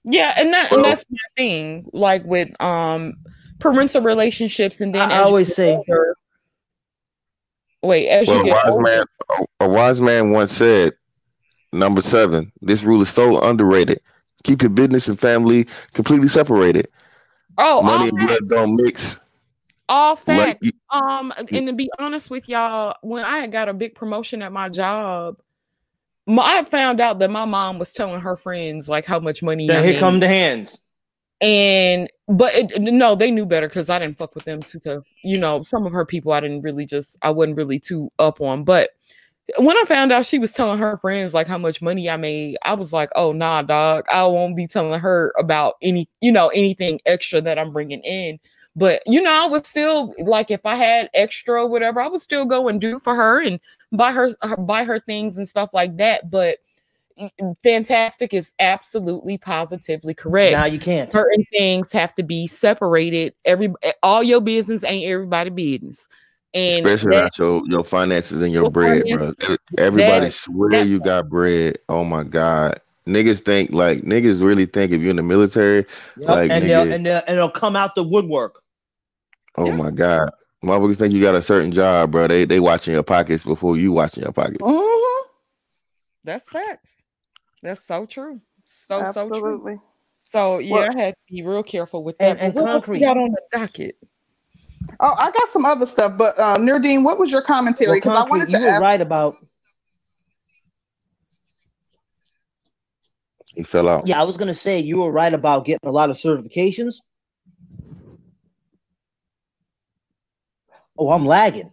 Yeah, 0.04 0.34
and 0.36 0.54
that 0.54 0.72
well, 0.72 0.80
and 0.80 0.92
that's 0.92 1.06
my 1.10 1.18
thing. 1.38 1.90
Like 1.94 2.24
with 2.26 2.50
um 2.62 3.14
parental 3.60 4.02
relationships, 4.02 4.82
and 4.82 4.94
then 4.94 5.12
I 5.12 5.20
always 5.20 5.56
say, 5.56 5.76
older, 5.76 6.18
wait, 7.82 8.10
as 8.10 8.28
well, 8.28 8.38
you 8.38 8.44
get 8.46 8.52
a 8.52 8.54
wise 8.54 8.72
older, 8.72 8.84
man, 8.84 9.06
a 9.62 9.70
wise 9.70 10.02
man 10.02 10.32
once 10.32 10.52
said, 10.52 10.94
number 11.72 12.02
seven, 12.02 12.52
this 12.62 12.84
rule 12.84 13.02
is 13.02 13.10
so 13.10 13.42
underrated. 13.42 14.00
Keep 14.44 14.62
your 14.62 14.72
business 14.72 15.08
and 15.08 15.20
family 15.20 15.68
completely 15.94 16.28
separated. 16.28 16.90
Oh, 17.58 17.82
money 17.82 18.10
and 18.10 18.28
blood 18.28 18.50
don't 18.50 18.76
mix. 18.76 19.18
All 19.88 20.16
fact. 20.16 20.64
Like, 20.64 20.74
um, 20.90 21.34
and 21.38 21.68
to 21.68 21.74
be 21.74 21.90
honest 22.00 22.30
with 22.30 22.50
y'all, 22.50 22.96
when 23.02 23.24
I 23.24 23.48
got 23.48 23.70
a 23.70 23.74
big 23.74 23.96
promotion 23.96 24.42
at 24.42 24.52
my 24.52 24.68
job, 24.68 25.38
I 26.28 26.64
found 26.64 27.02
out 27.02 27.20
that 27.20 27.32
my 27.32 27.46
mom 27.46 27.80
was 27.80 27.94
telling 27.94 28.22
her 28.22 28.38
friends 28.38 28.88
like 28.88 29.06
how 29.06 29.20
much 29.20 29.44
money. 29.44 29.66
Yeah, 29.66 29.82
here 29.82 30.00
come 30.00 30.20
the 30.20 30.28
hands. 30.28 30.80
And 31.42 32.10
but 32.30 32.56
it, 32.56 32.82
no, 32.82 33.16
they 33.16 33.30
knew 33.30 33.46
better 33.46 33.68
because 33.68 33.90
I 33.90 34.00
didn't 34.00 34.18
fuck 34.18 34.34
with 34.34 34.46
them 34.46 34.62
too 34.62 34.80
tough. 34.80 35.04
You 35.24 35.38
know, 35.38 35.62
some 35.62 35.86
of 35.86 35.92
her 35.92 36.06
people 36.06 36.32
I 36.32 36.40
didn't 36.40 36.62
really 36.62 36.86
just 36.86 37.18
I 37.22 37.32
wasn't 37.32 37.58
really 37.58 37.80
too 37.80 38.10
up 38.20 38.40
on. 38.40 38.64
But 38.64 38.92
when 39.58 39.78
I 39.78 39.84
found 39.86 40.14
out 40.14 40.26
she 40.26 40.40
was 40.40 40.54
telling 40.54 40.80
her 40.80 40.98
friends 40.98 41.34
like 41.34 41.48
how 41.48 41.58
much 41.58 41.82
money 41.82 42.10
I 42.10 42.16
made, 42.16 42.58
I 42.64 42.76
was 42.76 42.94
like, 42.94 43.10
oh 43.16 43.34
nah, 43.34 43.62
dog, 43.62 44.06
I 44.10 44.26
won't 44.26 44.56
be 44.56 44.68
telling 44.68 44.98
her 45.00 45.34
about 45.38 45.76
any, 45.82 46.08
you 46.22 46.32
know, 46.32 46.48
anything 46.50 47.02
extra 47.06 47.42
that 47.42 47.60
I'm 47.60 47.74
bringing 47.74 48.02
in. 48.02 48.40
But 48.76 49.04
you 49.06 49.22
know, 49.22 49.32
I 49.32 49.46
was 49.48 49.68
still 49.68 50.14
like 50.20 50.50
if 50.50 50.66
I 50.66 50.76
had 50.76 51.10
extra 51.14 51.68
whatever, 51.68 52.02
I 52.02 52.08
would 52.08 52.22
still 52.22 52.46
go 52.46 52.70
and 52.70 52.80
do 52.80 53.00
for 53.00 53.16
her 53.16 53.42
and 53.42 53.60
buy 53.94 54.12
her, 54.12 54.36
her 54.42 54.58
buy 54.58 54.84
her 54.84 55.00
things 55.00 55.38
and 55.38 55.48
stuff 55.48 55.74
like 55.74 55.98
that. 55.98 56.30
But 56.30 56.58
fantastic 57.64 58.34
is 58.34 58.54
absolutely 58.60 59.38
positively 59.38 60.14
correct. 60.14 60.54
Now 60.54 60.66
you 60.66 60.80
can't. 60.80 61.12
Certain 61.12 61.46
things 61.52 61.92
have 61.92 62.16
to 62.16 62.24
be 62.24 62.48
separated. 62.48 63.34
Every 63.46 63.74
eh, 63.84 63.92
all 64.02 64.24
your 64.24 64.42
business 64.42 64.84
ain't 64.84 65.06
everybody 65.06 65.50
business. 65.50 66.08
And 66.56 66.86
especially 66.86 67.16
that, 67.16 67.38
your 67.38 67.64
your 67.66 67.84
finances 67.84 68.42
and 68.42 68.54
your, 68.54 68.64
your 68.64 68.72
bread, 68.72 69.04
bro. 69.10 69.34
Everybody 69.78 70.28
that, 70.28 70.34
swear 70.34 70.70
that, 70.72 70.88
you 70.88 71.00
got 71.00 71.30
bread. 71.30 71.80
Oh 71.90 72.04
my 72.04 72.24
god. 72.24 72.80
Niggas 73.08 73.44
think 73.44 73.72
like 73.72 74.02
niggas 74.02 74.42
really 74.42 74.66
think 74.66 74.92
if 74.92 75.02
you're 75.02 75.10
in 75.10 75.16
the 75.18 75.24
military, 75.24 75.86
yep, 76.18 76.30
like 76.30 76.52
and 76.52 76.64
they'll, 76.64 76.92
and 76.92 77.06
they'll, 77.06 77.22
and 77.28 77.38
they'll 77.38 77.50
come 77.50 77.76
out 77.76 77.96
the 77.96 78.04
woodwork. 78.04 78.62
Oh 79.58 79.66
yeah. 79.66 79.76
my 79.76 79.92
god. 79.92 80.32
Motherfuckers 80.64 80.98
think 80.98 81.14
you 81.14 81.22
got 81.22 81.36
a 81.36 81.42
certain 81.42 81.72
job, 81.72 82.12
bro. 82.12 82.28
They 82.28 82.46
they 82.46 82.60
watching 82.62 82.94
your 82.94 83.04
pockets 83.04 83.44
before 83.44 83.76
you 83.78 83.92
watching 83.92 84.24
your 84.24 84.32
pockets. 84.32 84.66
Mm-hmm. 84.66 85.30
That's 86.24 86.50
facts. 86.50 86.96
That's 87.62 87.86
so 87.86 88.06
true. 88.06 88.40
So 88.88 89.02
Absolutely. 89.02 89.76
so 89.76 89.78
true. 89.78 89.82
So 90.32 90.58
yeah, 90.60 90.74
well, 90.74 90.90
I 90.90 91.02
had 91.02 91.12
to 91.12 91.34
be 91.34 91.42
real 91.44 91.64
careful 91.64 92.04
with 92.04 92.18
that. 92.20 92.40
And, 92.40 92.58
and 92.58 92.68
concrete. 92.68 93.02
got 93.02 93.18
on 93.18 93.32
the 93.32 93.42
docket? 93.52 93.98
Oh, 95.00 95.16
I 95.18 95.32
got 95.32 95.48
some 95.48 95.66
other 95.66 95.86
stuff, 95.86 96.14
but 96.18 96.38
uh, 96.40 96.58
Nerdine, 96.58 97.04
what 97.04 97.20
was 97.20 97.32
your 97.32 97.42
commentary? 97.42 97.98
Because 97.98 98.14
well, 98.14 98.26
I 98.26 98.30
wanted 98.30 98.50
to. 98.50 98.60
You 98.60 98.66
were 98.66 98.80
right 98.80 99.02
about. 99.02 99.36
He 103.54 103.64
fell 103.64 103.88
out. 103.90 104.08
Yeah, 104.08 104.20
I 104.20 104.24
was 104.24 104.38
gonna 104.38 104.54
say 104.54 104.80
you 104.80 104.98
were 104.98 105.12
right 105.12 105.34
about 105.34 105.66
getting 105.66 105.88
a 105.88 105.92
lot 105.92 106.10
of 106.10 106.16
certifications. 106.16 106.96
Oh, 110.98 111.10
I'm 111.12 111.26
lagging. 111.26 111.72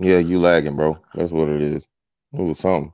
Yeah, 0.00 0.18
you 0.18 0.40
lagging, 0.40 0.76
bro. 0.76 0.98
That's 1.14 1.32
what 1.32 1.48
it 1.48 1.62
is. 1.62 1.86
It 2.32 2.42
was 2.42 2.58
something. 2.58 2.92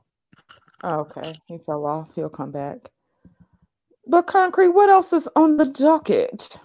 Oh, 0.83 0.99
okay, 1.01 1.33
he 1.47 1.57
fell 1.59 1.85
off. 1.85 2.09
He'll 2.15 2.29
come 2.29 2.51
back. 2.51 2.89
But 4.07 4.27
concrete, 4.27 4.69
what 4.69 4.89
else 4.89 5.13
is 5.13 5.27
on 5.35 5.57
the 5.57 5.65
docket? 5.65 6.57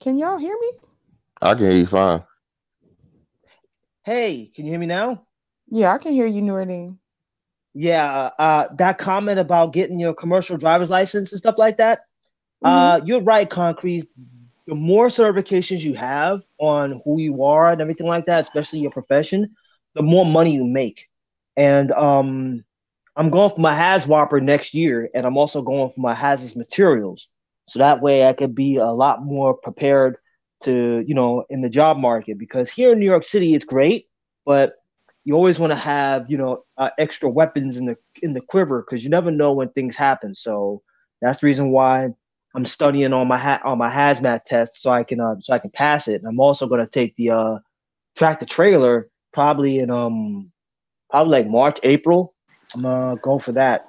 Can 0.00 0.18
y'all 0.18 0.38
hear 0.38 0.56
me? 0.60 0.72
I 1.42 1.54
can 1.54 1.64
hear 1.64 1.78
you 1.78 1.86
fine. 1.86 2.24
Hey, 4.04 4.50
can 4.54 4.64
you 4.64 4.72
hear 4.72 4.80
me 4.80 4.86
now? 4.86 5.26
Yeah, 5.70 5.92
I 5.94 5.98
can 5.98 6.12
hear 6.12 6.26
you, 6.26 6.42
Nordine. 6.42 6.96
Yeah, 7.74 8.30
uh, 8.38 8.68
that 8.78 8.98
comment 8.98 9.38
about 9.38 9.72
getting 9.72 10.00
your 10.00 10.14
commercial 10.14 10.56
driver's 10.56 10.90
license 10.90 11.32
and 11.32 11.38
stuff 11.38 11.56
like 11.58 11.76
that. 11.78 12.00
Uh, 12.62 12.68
mm-hmm. 12.68 13.02
Uh, 13.02 13.06
you're 13.06 13.22
right, 13.22 13.48
Concrete. 13.48 14.08
The 14.66 14.74
more 14.74 15.08
certifications 15.08 15.80
you 15.80 15.94
have 15.94 16.42
on 16.58 17.00
who 17.04 17.20
you 17.20 17.44
are 17.44 17.72
and 17.72 17.80
everything 17.80 18.06
like 18.06 18.26
that, 18.26 18.40
especially 18.40 18.80
your 18.80 18.90
profession, 18.90 19.56
the 19.94 20.02
more 20.02 20.26
money 20.26 20.54
you 20.54 20.64
make. 20.64 21.08
And 21.56 21.90
um, 21.92 22.64
I'm 23.16 23.30
going 23.30 23.50
for 23.50 23.60
my 23.60 23.74
HAZWOPER 23.74 24.42
next 24.42 24.74
year, 24.74 25.08
and 25.14 25.26
I'm 25.26 25.36
also 25.36 25.62
going 25.62 25.90
for 25.90 26.00
my 26.00 26.14
hazardous 26.14 26.54
materials. 26.54 27.28
So 27.66 27.80
that 27.80 28.00
way 28.00 28.26
I 28.26 28.32
could 28.32 28.54
be 28.54 28.76
a 28.76 28.86
lot 28.86 29.24
more 29.24 29.54
prepared 29.54 30.18
to, 30.64 31.04
you 31.06 31.14
know, 31.14 31.44
in 31.50 31.60
the 31.60 31.68
job 31.68 31.96
market 31.98 32.38
because 32.38 32.70
here 32.70 32.92
in 32.92 32.98
New 32.98 33.06
York 33.06 33.24
City 33.26 33.54
it's 33.54 33.64
great, 33.64 34.06
but 34.44 34.74
you 35.24 35.34
always 35.34 35.58
want 35.58 35.72
to 35.72 35.76
have, 35.78 36.30
you 36.30 36.38
know, 36.38 36.64
uh, 36.76 36.90
extra 36.98 37.28
weapons 37.28 37.76
in 37.76 37.86
the 37.86 37.96
in 38.22 38.32
the 38.32 38.40
quiver 38.40 38.82
because 38.82 39.04
you 39.04 39.10
never 39.10 39.30
know 39.30 39.52
when 39.52 39.68
things 39.70 39.96
happen. 39.96 40.34
So 40.34 40.82
that's 41.20 41.40
the 41.40 41.46
reason 41.46 41.70
why 41.70 42.08
I'm 42.58 42.66
studying 42.66 43.12
on 43.12 43.28
my 43.28 43.38
ha- 43.38 43.60
on 43.64 43.78
my 43.78 43.88
hazmat 43.88 44.44
test 44.44 44.82
so 44.82 44.90
I 44.90 45.04
can 45.04 45.20
uh, 45.20 45.36
so 45.40 45.52
I 45.52 45.60
can 45.60 45.70
pass 45.70 46.08
it. 46.08 46.16
And 46.16 46.26
I'm 46.26 46.40
also 46.40 46.66
going 46.66 46.80
to 46.80 46.90
take 46.90 47.14
the 47.14 47.30
uh, 47.30 47.58
tractor 48.16 48.46
trailer 48.46 49.08
probably 49.32 49.78
in 49.78 49.90
um 49.90 50.50
probably 51.08 51.38
like 51.38 51.46
March 51.48 51.78
April. 51.84 52.34
I'm 52.74 52.82
gonna 52.82 53.16
go 53.22 53.38
for 53.38 53.52
that. 53.52 53.86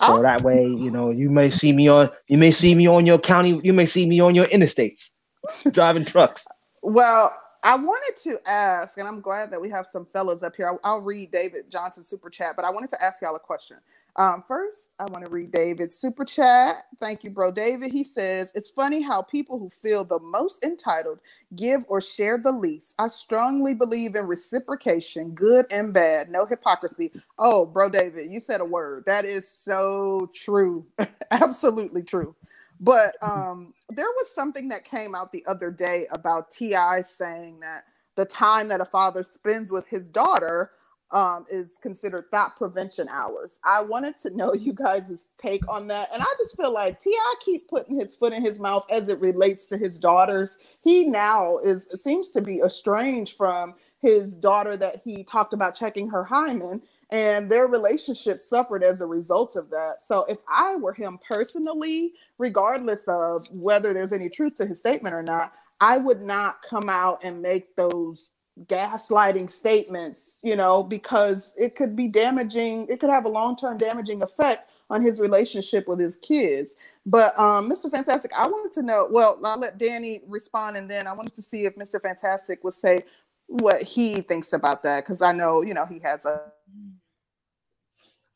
So 0.00 0.18
oh. 0.18 0.22
that 0.22 0.42
way, 0.42 0.66
you 0.66 0.90
know, 0.90 1.10
you 1.10 1.30
may 1.30 1.48
see 1.48 1.72
me 1.72 1.86
on 1.86 2.10
you 2.26 2.38
may 2.38 2.50
see 2.50 2.74
me 2.74 2.88
on 2.88 3.06
your 3.06 3.20
county, 3.20 3.60
you 3.62 3.72
may 3.72 3.86
see 3.86 4.04
me 4.04 4.18
on 4.18 4.34
your 4.34 4.46
interstates 4.46 5.10
driving 5.70 6.04
trucks. 6.04 6.44
Well, 6.82 7.32
I 7.62 7.76
wanted 7.76 8.16
to 8.24 8.38
ask, 8.44 8.98
and 8.98 9.06
I'm 9.06 9.20
glad 9.20 9.52
that 9.52 9.60
we 9.60 9.70
have 9.70 9.86
some 9.86 10.04
fellows 10.04 10.42
up 10.42 10.56
here. 10.56 10.68
I'll, 10.68 10.80
I'll 10.82 11.00
read 11.00 11.30
David 11.30 11.70
Johnson's 11.70 12.08
super 12.08 12.28
chat, 12.28 12.56
but 12.56 12.64
I 12.64 12.70
wanted 12.70 12.90
to 12.90 13.00
ask 13.00 13.22
y'all 13.22 13.36
a 13.36 13.40
question. 13.40 13.76
Um, 14.16 14.44
first, 14.48 14.94
I 15.00 15.06
want 15.06 15.24
to 15.24 15.30
read 15.30 15.52
David's 15.52 15.96
super 15.96 16.24
chat. 16.24 16.84
Thank 17.00 17.24
you, 17.24 17.30
bro. 17.30 17.52
David, 17.52 17.92
he 17.92 18.04
says, 18.04 18.52
It's 18.54 18.70
funny 18.70 19.02
how 19.02 19.22
people 19.22 19.58
who 19.58 19.70
feel 19.70 20.04
the 20.04 20.20
most 20.20 20.64
entitled 20.64 21.20
give 21.56 21.84
or 21.88 22.00
share 22.00 22.38
the 22.38 22.52
least. 22.52 22.96
I 22.98 23.08
strongly 23.08 23.74
believe 23.74 24.14
in 24.16 24.26
reciprocation, 24.26 25.32
good 25.34 25.66
and 25.72 25.94
bad, 25.94 26.28
no 26.30 26.46
hypocrisy. 26.46 27.12
Oh, 27.38 27.66
bro, 27.66 27.90
David, 27.90 28.30
you 28.30 28.40
said 28.40 28.60
a 28.62 28.66
word. 28.66 29.04
That 29.06 29.24
is 29.24 29.48
so 29.48 30.30
true. 30.34 30.86
Absolutely 31.32 32.02
true. 32.04 32.36
But 32.80 33.16
um, 33.22 33.74
there 33.90 34.06
was 34.10 34.34
something 34.34 34.68
that 34.70 34.84
came 34.84 35.14
out 35.14 35.32
the 35.32 35.44
other 35.48 35.70
day 35.70 36.06
about 36.12 36.50
T.I. 36.50 37.02
saying 37.02 37.60
that 37.60 37.84
the 38.16 38.26
time 38.26 38.68
that 38.68 38.80
a 38.82 38.86
father 38.86 39.22
spends 39.22 39.72
with 39.72 39.86
his 39.88 40.08
daughter 40.08 40.72
um, 41.12 41.46
is 41.50 41.78
considered 41.78 42.26
thot 42.30 42.56
prevention 42.56 43.08
hours. 43.08 43.60
I 43.64 43.82
wanted 43.82 44.18
to 44.18 44.36
know 44.36 44.54
you 44.54 44.72
guys' 44.72 45.28
take 45.38 45.66
on 45.68 45.86
that. 45.88 46.08
And 46.12 46.22
I 46.22 46.34
just 46.38 46.56
feel 46.56 46.72
like 46.72 47.00
T.I. 47.00 47.34
keep 47.44 47.68
putting 47.68 48.00
his 48.00 48.14
foot 48.14 48.32
in 48.32 48.44
his 48.44 48.58
mouth 48.58 48.86
as 48.90 49.08
it 49.08 49.20
relates 49.20 49.66
to 49.66 49.78
his 49.78 49.98
daughters. 49.98 50.58
He 50.82 51.06
now 51.06 51.58
is 51.58 51.88
seems 51.98 52.30
to 52.32 52.40
be 52.40 52.60
estranged 52.60 53.36
from 53.36 53.74
his 54.00 54.36
daughter 54.36 54.76
that 54.76 55.00
he 55.04 55.22
talked 55.22 55.52
about 55.52 55.76
checking 55.76 56.08
her 56.08 56.24
hymen 56.24 56.82
and 57.12 57.52
their 57.52 57.66
relationship 57.66 58.40
suffered 58.40 58.82
as 58.82 59.02
a 59.02 59.06
result 59.06 59.54
of 59.54 59.68
that. 59.68 59.96
So 60.00 60.24
if 60.30 60.38
I 60.48 60.76
were 60.76 60.94
him 60.94 61.18
personally, 61.26 62.14
regardless 62.38 63.06
of 63.06 63.46
whether 63.52 63.92
there's 63.92 64.14
any 64.14 64.30
truth 64.30 64.54
to 64.56 64.66
his 64.66 64.80
statement 64.80 65.14
or 65.14 65.22
not, 65.22 65.52
I 65.82 65.98
would 65.98 66.22
not 66.22 66.62
come 66.62 66.88
out 66.88 67.20
and 67.22 67.42
make 67.42 67.76
those 67.76 68.30
gaslighting 68.66 69.50
statements, 69.50 70.38
you 70.42 70.56
know, 70.56 70.82
because 70.82 71.54
it 71.58 71.74
could 71.74 71.96
be 71.96 72.08
damaging, 72.08 72.86
it 72.88 73.00
could 73.00 73.10
have 73.10 73.24
a 73.24 73.28
long-term 73.28 73.78
damaging 73.78 74.22
effect 74.22 74.70
on 74.90 75.02
his 75.02 75.20
relationship 75.20 75.88
with 75.88 75.98
his 75.98 76.16
kids. 76.16 76.76
But 77.06 77.38
um, 77.38 77.70
Mr. 77.70 77.90
Fantastic, 77.90 78.30
I 78.36 78.46
wanted 78.46 78.72
to 78.72 78.82
know, 78.82 79.08
well, 79.10 79.40
I'll 79.42 79.58
let 79.58 79.78
Danny 79.78 80.20
respond 80.28 80.76
and 80.76 80.90
then 80.90 81.06
I 81.06 81.12
wanted 81.12 81.34
to 81.34 81.42
see 81.42 81.64
if 81.64 81.76
Mr. 81.76 82.00
Fantastic 82.00 82.62
would 82.62 82.74
say 82.74 83.04
what 83.46 83.82
he 83.82 84.20
thinks 84.20 84.52
about 84.52 84.82
that 84.82 85.04
because 85.04 85.22
I 85.22 85.32
know, 85.32 85.62
you 85.62 85.74
know, 85.74 85.86
he 85.86 85.98
has 86.00 86.24
a 86.26 86.52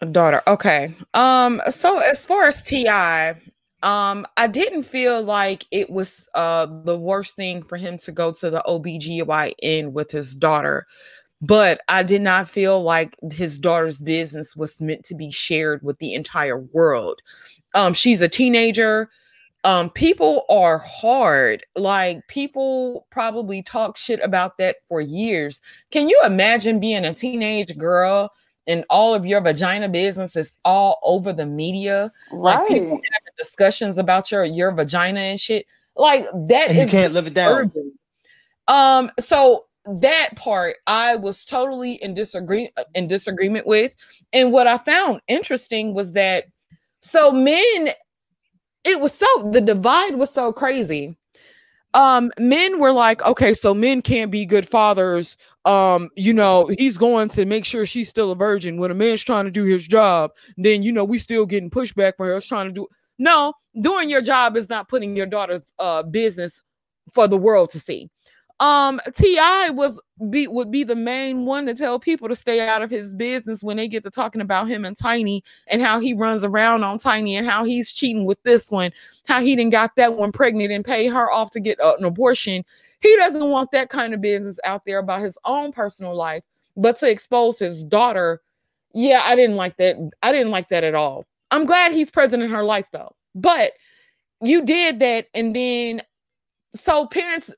a 0.02 0.06
daughter. 0.06 0.42
Okay. 0.46 0.94
Um 1.14 1.62
so 1.70 2.00
as 2.00 2.26
far 2.26 2.44
as 2.44 2.62
TI, 2.62 3.32
um, 3.82 4.26
I 4.36 4.46
didn't 4.48 4.84
feel 4.84 5.22
like 5.22 5.66
it 5.70 5.90
was 5.90 6.28
uh 6.34 6.66
the 6.84 6.96
worst 6.98 7.36
thing 7.36 7.62
for 7.62 7.76
him 7.76 7.98
to 7.98 8.12
go 8.12 8.32
to 8.32 8.50
the 8.50 8.62
OBGYN 8.66 9.92
with 9.92 10.10
his 10.10 10.34
daughter. 10.34 10.86
but 11.42 11.80
I 11.88 12.02
did 12.04 12.22
not 12.22 12.48
feel 12.50 12.82
like 12.82 13.16
his 13.32 13.58
daughter's 13.58 14.00
business 14.00 14.56
was 14.56 14.80
meant 14.80 15.04
to 15.06 15.14
be 15.16 15.30
shared 15.32 15.82
with 15.84 15.98
the 16.00 16.14
entire 16.14 16.58
world. 16.60 17.20
Um, 17.74 17.94
she's 17.94 18.22
a 18.22 18.28
teenager. 18.28 19.10
Um, 19.64 19.90
people 19.90 20.44
are 20.48 20.78
hard. 20.78 21.64
Like 21.76 22.26
people 22.28 23.06
probably 23.10 23.62
talk 23.62 23.96
shit 23.96 24.20
about 24.22 24.58
that 24.58 24.76
for 24.88 25.00
years. 25.00 25.60
Can 25.90 26.08
you 26.08 26.20
imagine 26.24 26.80
being 26.80 27.04
a 27.04 27.14
teenage 27.14 27.76
girl 27.78 28.30
and 28.66 28.84
all 28.90 29.14
of 29.14 29.24
your 29.24 29.40
vagina 29.40 29.88
business 29.88 30.36
is 30.36 30.58
all 30.64 30.98
over 31.02 31.32
the 31.32 31.46
media? 31.46 32.12
Right. 32.32 32.68
Like 32.70 33.02
discussions 33.38 33.98
about 33.98 34.30
your 34.30 34.44
your 34.44 34.72
vagina 34.72 35.20
and 35.20 35.40
shit. 35.40 35.66
Like 35.94 36.26
that 36.48 36.70
And 36.70 36.78
you 36.78 36.86
can't 36.88 37.12
live 37.12 37.26
it 37.26 37.34
down. 37.34 37.72
Um, 38.68 39.10
so 39.18 39.66
that 39.86 40.30
part 40.36 40.76
I 40.86 41.16
was 41.16 41.44
totally 41.44 41.94
in 41.94 42.14
disagree 42.14 42.70
in 42.94 43.08
disagreement 43.08 43.66
with. 43.66 43.94
And 44.32 44.52
what 44.52 44.66
I 44.66 44.78
found 44.78 45.20
interesting 45.28 45.94
was 45.94 46.12
that 46.12 46.46
so 47.00 47.30
men, 47.30 47.90
it 48.84 49.00
was 49.00 49.12
so 49.12 49.50
the 49.52 49.60
divide 49.60 50.16
was 50.16 50.30
so 50.30 50.52
crazy. 50.52 51.16
Um, 51.94 52.30
men 52.38 52.78
were 52.78 52.92
like, 52.92 53.22
okay, 53.22 53.54
so 53.54 53.72
men 53.72 54.02
can't 54.02 54.30
be 54.30 54.44
good 54.44 54.68
fathers. 54.68 55.36
Um, 55.66 56.10
you 56.16 56.32
know, 56.32 56.70
he's 56.78 56.96
going 56.96 57.28
to 57.30 57.44
make 57.44 57.64
sure 57.64 57.84
she's 57.84 58.08
still 58.08 58.30
a 58.30 58.36
virgin 58.36 58.78
when 58.78 58.90
a 58.90 58.94
man's 58.94 59.22
trying 59.22 59.46
to 59.46 59.50
do 59.50 59.64
his 59.64 59.86
job. 59.86 60.30
Then 60.56 60.82
you 60.82 60.92
know, 60.92 61.04
we 61.04 61.18
still 61.18 61.44
getting 61.44 61.70
pushback 61.70 62.12
for 62.16 62.32
us 62.32 62.46
trying 62.46 62.66
to 62.68 62.72
do 62.72 62.86
no, 63.18 63.54
doing 63.80 64.08
your 64.08 64.22
job 64.22 64.56
is 64.56 64.68
not 64.68 64.88
putting 64.88 65.16
your 65.16 65.26
daughter's 65.26 65.62
uh 65.78 66.02
business 66.04 66.62
for 67.12 67.26
the 67.28 67.36
world 67.36 67.70
to 67.70 67.80
see. 67.80 68.10
Um, 68.58 69.02
Ti 69.14 69.70
was 69.70 70.00
be 70.30 70.46
would 70.46 70.70
be 70.70 70.82
the 70.82 70.96
main 70.96 71.44
one 71.44 71.66
to 71.66 71.74
tell 71.74 71.98
people 71.98 72.26
to 72.28 72.34
stay 72.34 72.66
out 72.66 72.80
of 72.80 72.88
his 72.90 73.14
business 73.14 73.62
when 73.62 73.76
they 73.76 73.86
get 73.86 74.02
to 74.04 74.10
talking 74.10 74.40
about 74.40 74.66
him 74.68 74.86
and 74.86 74.96
Tiny 74.96 75.44
and 75.66 75.82
how 75.82 76.00
he 76.00 76.14
runs 76.14 76.42
around 76.42 76.82
on 76.82 76.98
Tiny 76.98 77.36
and 77.36 77.46
how 77.46 77.64
he's 77.64 77.92
cheating 77.92 78.24
with 78.24 78.42
this 78.44 78.70
one, 78.70 78.92
how 79.26 79.42
he 79.42 79.54
didn't 79.54 79.72
got 79.72 79.94
that 79.96 80.14
one 80.14 80.32
pregnant 80.32 80.72
and 80.72 80.86
pay 80.86 81.06
her 81.06 81.30
off 81.30 81.50
to 81.50 81.60
get 81.60 81.78
uh, 81.80 81.96
an 81.98 82.04
abortion. 82.06 82.64
He 83.00 83.14
doesn't 83.16 83.48
want 83.48 83.70
that 83.72 83.90
kind 83.90 84.14
of 84.14 84.20
business 84.20 84.58
out 84.64 84.82
there 84.86 84.98
about 84.98 85.22
his 85.22 85.38
own 85.44 85.72
personal 85.72 86.14
life, 86.14 86.42
but 86.76 86.98
to 87.00 87.10
expose 87.10 87.58
his 87.58 87.84
daughter, 87.84 88.40
yeah, 88.92 89.22
I 89.24 89.36
didn't 89.36 89.56
like 89.56 89.76
that. 89.76 89.96
I 90.22 90.32
didn't 90.32 90.50
like 90.50 90.68
that 90.68 90.84
at 90.84 90.94
all. 90.94 91.24
I'm 91.50 91.66
glad 91.66 91.92
he's 91.92 92.10
present 92.10 92.42
in 92.42 92.50
her 92.50 92.64
life 92.64 92.86
though, 92.92 93.14
but 93.34 93.72
you 94.40 94.64
did 94.64 94.98
that, 95.00 95.26
and 95.34 95.54
then 95.54 96.02
so 96.74 97.06
parents 97.06 97.52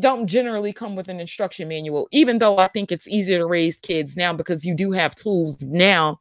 don't 0.00 0.26
generally 0.26 0.72
come 0.72 0.96
with 0.96 1.08
an 1.08 1.20
instruction 1.20 1.68
manual, 1.68 2.08
even 2.10 2.38
though 2.38 2.58
I 2.58 2.68
think 2.68 2.90
it's 2.90 3.06
easier 3.06 3.38
to 3.38 3.46
raise 3.46 3.78
kids 3.78 4.16
now 4.16 4.32
because 4.32 4.64
you 4.64 4.74
do 4.74 4.92
have 4.92 5.14
tools 5.14 5.60
now. 5.62 6.18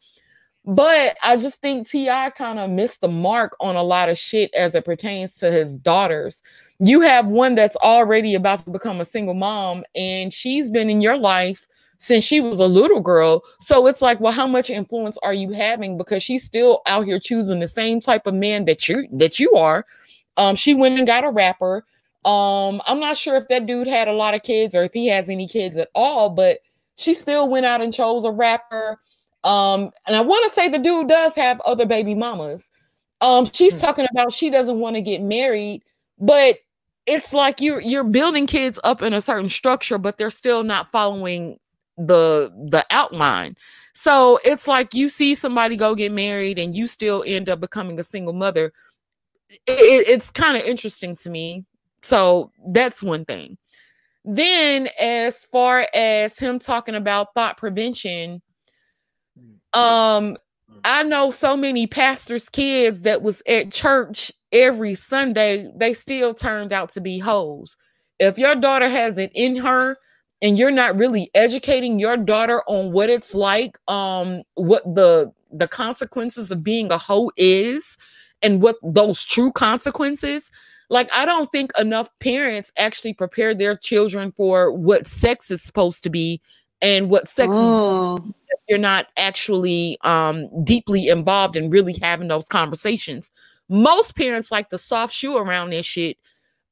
But 0.65 1.17
I 1.23 1.37
just 1.37 1.61
think 1.61 1.87
T.I. 1.89 2.31
kind 2.31 2.57
of 2.59 2.69
missed 2.69 3.01
the 3.01 3.07
mark 3.07 3.55
on 3.59 3.75
a 3.75 3.83
lot 3.83 4.09
of 4.09 4.17
shit 4.17 4.51
as 4.53 4.73
it 4.73 4.85
pertains 4.85 5.35
to 5.35 5.51
his 5.51 5.77
daughters. 5.77 6.41
You 6.79 7.01
have 7.01 7.27
one 7.27 7.55
that's 7.55 7.75
already 7.77 8.35
about 8.35 8.59
to 8.65 8.69
become 8.69 8.99
a 8.99 9.05
single 9.05 9.33
mom, 9.33 9.83
and 9.95 10.33
she's 10.33 10.69
been 10.69 10.89
in 10.89 11.01
your 11.01 11.17
life 11.17 11.67
since 11.97 12.25
she 12.25 12.41
was 12.41 12.59
a 12.59 12.67
little 12.67 12.99
girl. 12.99 13.41
So 13.61 13.87
it's 13.87 14.01
like, 14.01 14.19
well, 14.19 14.33
how 14.33 14.45
much 14.47 14.69
influence 14.69 15.17
are 15.23 15.33
you 15.33 15.51
having? 15.51 15.97
Because 15.97 16.21
she's 16.21 16.43
still 16.43 16.81
out 16.85 17.05
here 17.05 17.19
choosing 17.19 17.59
the 17.61 17.67
same 17.69 18.01
type 18.01 18.27
of 18.27 18.33
man 18.33 18.65
that 18.65 18.89
you 18.89 19.07
that 19.13 19.39
you 19.39 19.53
are. 19.53 19.85
Um, 20.37 20.55
she 20.55 20.73
went 20.73 20.97
and 20.97 21.07
got 21.07 21.23
a 21.23 21.29
rapper. 21.29 21.85
Um, 22.25 22.81
I'm 22.87 22.99
not 22.99 23.17
sure 23.17 23.35
if 23.37 23.47
that 23.49 23.65
dude 23.67 23.87
had 23.87 24.07
a 24.09 24.13
lot 24.13 24.33
of 24.35 24.43
kids 24.43 24.75
or 24.75 24.83
if 24.83 24.91
he 24.93 25.07
has 25.07 25.29
any 25.29 25.47
kids 25.47 25.77
at 25.77 25.89
all, 25.95 26.29
but 26.29 26.59
she 26.97 27.13
still 27.13 27.47
went 27.47 27.65
out 27.65 27.81
and 27.81 27.93
chose 27.93 28.25
a 28.25 28.31
rapper. 28.31 28.99
Um, 29.45 29.91
and 30.07 30.15
I 30.15 30.21
want 30.21 30.45
to 30.49 30.53
say 30.53 30.67
the 30.67 30.79
dude 30.79 31.07
does 31.07 31.35
have 31.35 31.61
other 31.61 31.85
baby 31.85 32.15
mamas. 32.15 32.69
Um, 33.21 33.45
she's 33.45 33.75
Hmm. 33.75 33.79
talking 33.79 34.07
about 34.11 34.33
she 34.33 34.49
doesn't 34.49 34.79
want 34.79 34.95
to 34.95 35.01
get 35.01 35.21
married, 35.21 35.83
but 36.19 36.57
it's 37.05 37.33
like 37.33 37.61
you're 37.61 37.81
you're 37.81 38.03
building 38.03 38.47
kids 38.47 38.79
up 38.83 39.01
in 39.01 39.13
a 39.13 39.21
certain 39.21 39.49
structure, 39.49 39.97
but 39.97 40.17
they're 40.17 40.29
still 40.31 40.63
not 40.63 40.91
following 40.91 41.59
the 41.97 42.51
the 42.71 42.85
outline. 42.91 43.55
So 43.93 44.39
it's 44.43 44.67
like 44.67 44.93
you 44.93 45.09
see 45.09 45.35
somebody 45.35 45.77
go 45.77 45.95
get 45.95 46.11
married 46.11 46.59
and 46.59 46.75
you 46.75 46.87
still 46.87 47.23
end 47.25 47.49
up 47.49 47.59
becoming 47.61 47.99
a 47.99 48.03
single 48.03 48.33
mother. 48.33 48.73
It- 49.49 49.61
it- 49.67 50.07
it's 50.09 50.31
kind 50.31 50.57
of 50.57 50.63
interesting 50.63 51.15
to 51.17 51.29
me. 51.29 51.65
So 52.03 52.51
that's 52.69 53.03
one 53.03 53.25
thing. 53.25 53.57
Then, 54.25 54.89
as 54.99 55.45
far 55.45 55.87
as 55.93 56.37
him 56.39 56.59
talking 56.59 56.95
about 56.95 57.33
thot 57.35 57.57
prevention, 57.57 58.41
um, 59.73 60.37
I 60.83 61.03
know 61.03 61.31
so 61.31 61.55
many 61.57 61.87
pastors' 61.87 62.49
kids 62.49 63.01
that 63.01 63.21
was 63.21 63.41
at 63.47 63.71
church 63.71 64.31
every 64.55 64.95
Sunday, 64.95 65.69
they 65.75 65.93
still 65.93 66.33
turned 66.33 66.73
out 66.73 66.91
to 66.93 67.01
be 67.01 67.19
hoes. 67.19 67.75
If 68.19 68.37
your 68.37 68.55
daughter 68.55 68.89
has 68.89 69.17
it 69.17 69.31
in 69.35 69.57
her 69.57 69.97
and 70.41 70.57
you're 70.57 70.71
not 70.71 70.97
really 70.97 71.29
educating 71.35 71.99
your 71.99 72.17
daughter 72.17 72.63
on 72.67 72.93
what 72.93 73.09
it's 73.09 73.35
like, 73.35 73.77
um, 73.89 74.43
what 74.55 74.83
the 74.95 75.31
the 75.51 75.67
consequences 75.67 76.51
of 76.51 76.63
being 76.63 76.91
a 76.91 76.97
hoe 76.97 77.31
is 77.37 77.97
and 78.41 78.61
what 78.61 78.77
those 78.83 79.23
true 79.23 79.51
consequences, 79.51 80.49
like 80.89 81.09
I 81.13 81.25
don't 81.25 81.51
think 81.51 81.71
enough 81.77 82.09
parents 82.19 82.71
actually 82.77 83.13
prepare 83.13 83.53
their 83.53 83.75
children 83.75 84.31
for 84.37 84.71
what 84.71 85.07
sex 85.07 85.51
is 85.51 85.61
supposed 85.61 86.03
to 86.03 86.09
be 86.09 86.41
and 86.81 87.09
what 87.09 87.27
sex 87.29 87.61
is 87.61 87.75
Mm. 87.75 88.33
if 88.49 88.59
you're 88.69 88.79
not 88.79 89.07
actually 89.17 89.97
um 90.03 90.49
deeply 90.63 91.09
involved 91.09 91.57
in 91.57 91.69
really 91.69 91.93
having 92.01 92.29
those 92.29 92.47
conversations. 92.47 93.31
Most 93.69 94.15
parents 94.15 94.51
like 94.51 94.69
the 94.69 94.77
soft 94.77 95.13
shoe 95.13 95.37
around 95.37 95.71
this 95.71 95.85
shit. 95.85 96.17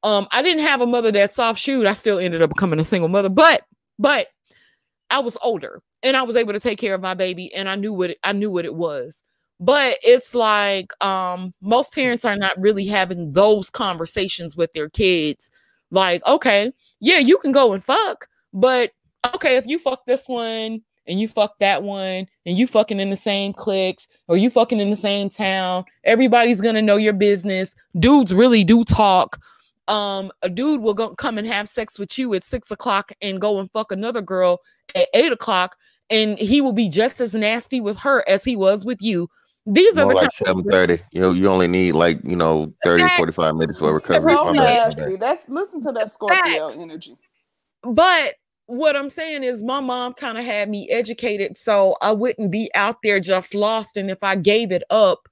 Um, 0.04 0.28
I 0.32 0.42
didn't 0.42 0.64
have 0.64 0.82
a 0.82 0.88
mother 0.88 1.12
that 1.12 1.34
soft 1.34 1.60
shoed. 1.60 1.86
I 1.86 1.94
still 1.94 2.20
ended 2.20 2.42
up 2.42 2.50
becoming 2.50 2.80
a 2.80 2.84
single 2.84 3.08
mother, 3.08 3.30
but 3.30 3.64
but 3.98 4.28
I 5.10 5.20
was 5.20 5.38
older 5.42 5.82
and 6.02 6.18
I 6.18 6.24
was 6.24 6.36
able 6.36 6.54
to 6.54 6.60
take 6.60 6.80
care 6.80 6.94
of 6.94 7.02
my 7.02 7.14
baby 7.14 7.54
and 7.54 7.70
I 7.70 7.76
knew 7.76 7.94
what 7.94 8.12
it, 8.12 8.18
I 8.24 8.34
knew 8.34 8.52
what 8.52 8.66
it 8.66 8.76
was. 8.76 9.24
But 9.60 9.98
it's 10.04 10.36
like 10.36 10.92
um 11.04 11.54
most 11.62 11.94
parents 11.94 12.26
are 12.26 12.36
not 12.36 12.60
really 12.60 12.86
having 12.86 13.32
those 13.32 13.70
conversations 13.70 14.58
with 14.58 14.74
their 14.74 14.90
kids. 14.90 15.50
Like, 15.92 16.26
okay, 16.26 16.72
yeah, 17.00 17.20
you 17.20 17.38
can 17.38 17.52
go 17.52 17.74
and 17.74 17.84
fuck, 17.84 18.28
but 18.54 18.92
okay, 19.36 19.56
if 19.58 19.66
you 19.68 19.80
fuck 19.80 20.06
this 20.06 20.24
one 20.28 20.82
and 21.08 21.20
you 21.20 21.28
fuck 21.28 21.58
that 21.60 21.84
one 21.84 22.28
and 22.46 22.58
you 22.58 22.68
fucking 22.68 23.00
in 23.00 23.10
the 23.10 23.16
same 23.18 23.54
cliques 23.54 24.08
or 24.28 24.38
you 24.38 24.50
fucking 24.50 24.80
in 24.80 24.90
the 24.90 24.96
same 24.96 25.30
town, 25.30 25.84
everybody's 26.04 26.62
gonna 26.62 26.82
know 26.82 26.96
your 26.98 27.14
business. 27.14 27.74
Dudes 28.00 28.34
really 28.34 28.64
do 28.64 28.84
talk. 28.86 29.40
Um, 29.88 30.32
a 30.42 30.50
dude 30.50 30.82
will 30.82 30.94
go 30.94 31.14
come 31.16 31.38
and 31.38 31.48
have 31.48 31.68
sex 31.68 32.00
with 32.00 32.18
you 32.18 32.34
at 32.34 32.44
six 32.44 32.72
o'clock 32.72 33.12
and 33.22 33.42
go 33.42 33.60
and 33.60 33.70
fuck 33.72 33.92
another 33.92 34.22
girl 34.22 34.62
at 34.96 35.08
eight 35.14 35.32
o'clock, 35.32 35.76
and 36.10 36.38
he 36.40 36.62
will 36.62 36.72
be 36.74 36.88
just 36.88 37.20
as 37.20 37.34
nasty 37.34 37.82
with 37.82 37.98
her 37.98 38.24
as 38.30 38.44
he 38.46 38.56
was 38.56 38.86
with 38.86 39.02
you. 39.02 39.30
These 39.66 39.98
are 39.98 40.08
the 40.08 40.14
like 40.14 40.30
kind 40.46 40.58
of- 40.60 40.66
7:30. 40.66 41.02
You 41.12 41.22
know, 41.22 41.32
you 41.32 41.48
only 41.48 41.68
need 41.68 41.94
like, 41.94 42.20
you 42.24 42.36
know, 42.36 42.74
30, 42.84 43.04
Fact. 43.04 43.18
45 43.18 43.56
minutes 43.56 43.80
for 43.80 43.94
recovery. 43.94 44.36
So 44.36 44.46
My 44.46 44.58
bad, 44.58 44.98
nasty. 44.98 45.16
That's 45.18 45.48
listen 45.50 45.82
to 45.84 45.92
that 45.94 46.12
Scorpio 46.12 46.70
Facts. 46.70 46.78
energy. 46.78 47.18
but 47.84 48.36
what 48.68 48.96
I'm 48.96 49.10
saying 49.10 49.44
is 49.44 49.62
my 49.62 49.80
mom 49.80 50.14
kind 50.14 50.38
of 50.38 50.46
had 50.46 50.70
me 50.70 50.90
educated 50.90 51.58
so 51.58 51.98
I 52.02 52.12
wouldn't 52.12 52.52
be 52.52 52.70
out 52.76 52.98
there 53.04 53.20
just 53.20 53.54
lost 53.54 53.98
and 53.98 54.10
if 54.10 54.24
I 54.24 54.36
gave 54.36 54.72
it 54.72 54.84
up 54.90 55.28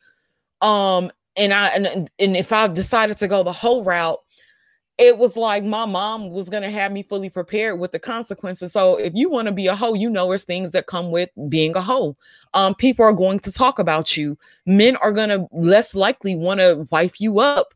um 0.61 1.11
and 1.38 1.53
I 1.53 1.69
and, 1.69 2.09
and 2.19 2.38
if 2.38 2.51
I 2.51 2.67
decided 2.67 3.17
to 3.19 3.27
go 3.27 3.43
the 3.43 3.53
whole 3.53 3.84
route 3.84 4.19
it 4.97 5.17
was 5.17 5.36
like 5.36 5.63
my 5.63 5.86
mom 5.86 6.29
was 6.29 6.49
going 6.49 6.61
to 6.61 6.69
have 6.69 6.91
me 6.91 7.01
fully 7.01 7.29
prepared 7.29 7.79
with 7.79 7.91
the 7.91 7.97
consequences. 7.97 8.71
So 8.71 8.97
if 8.97 9.13
you 9.15 9.32
want 9.32 9.47
to 9.47 9.51
be 9.51 9.65
a 9.67 9.75
hoe 9.75 9.93
you 9.93 10.09
know 10.09 10.27
there's 10.27 10.43
things 10.43 10.71
that 10.71 10.86
come 10.86 11.09
with 11.09 11.29
being 11.47 11.75
a 11.75 11.82
hoe. 11.82 12.17
Um 12.53 12.75
people 12.75 13.05
are 13.05 13.13
going 13.13 13.39
to 13.39 13.51
talk 13.51 13.79
about 13.79 14.17
you. 14.17 14.38
Men 14.65 14.97
are 14.97 15.13
going 15.13 15.29
to 15.29 15.47
less 15.53 15.95
likely 15.95 16.36
want 16.36 16.59
to 16.59 16.88
wife 16.91 17.21
you 17.21 17.39
up. 17.39 17.73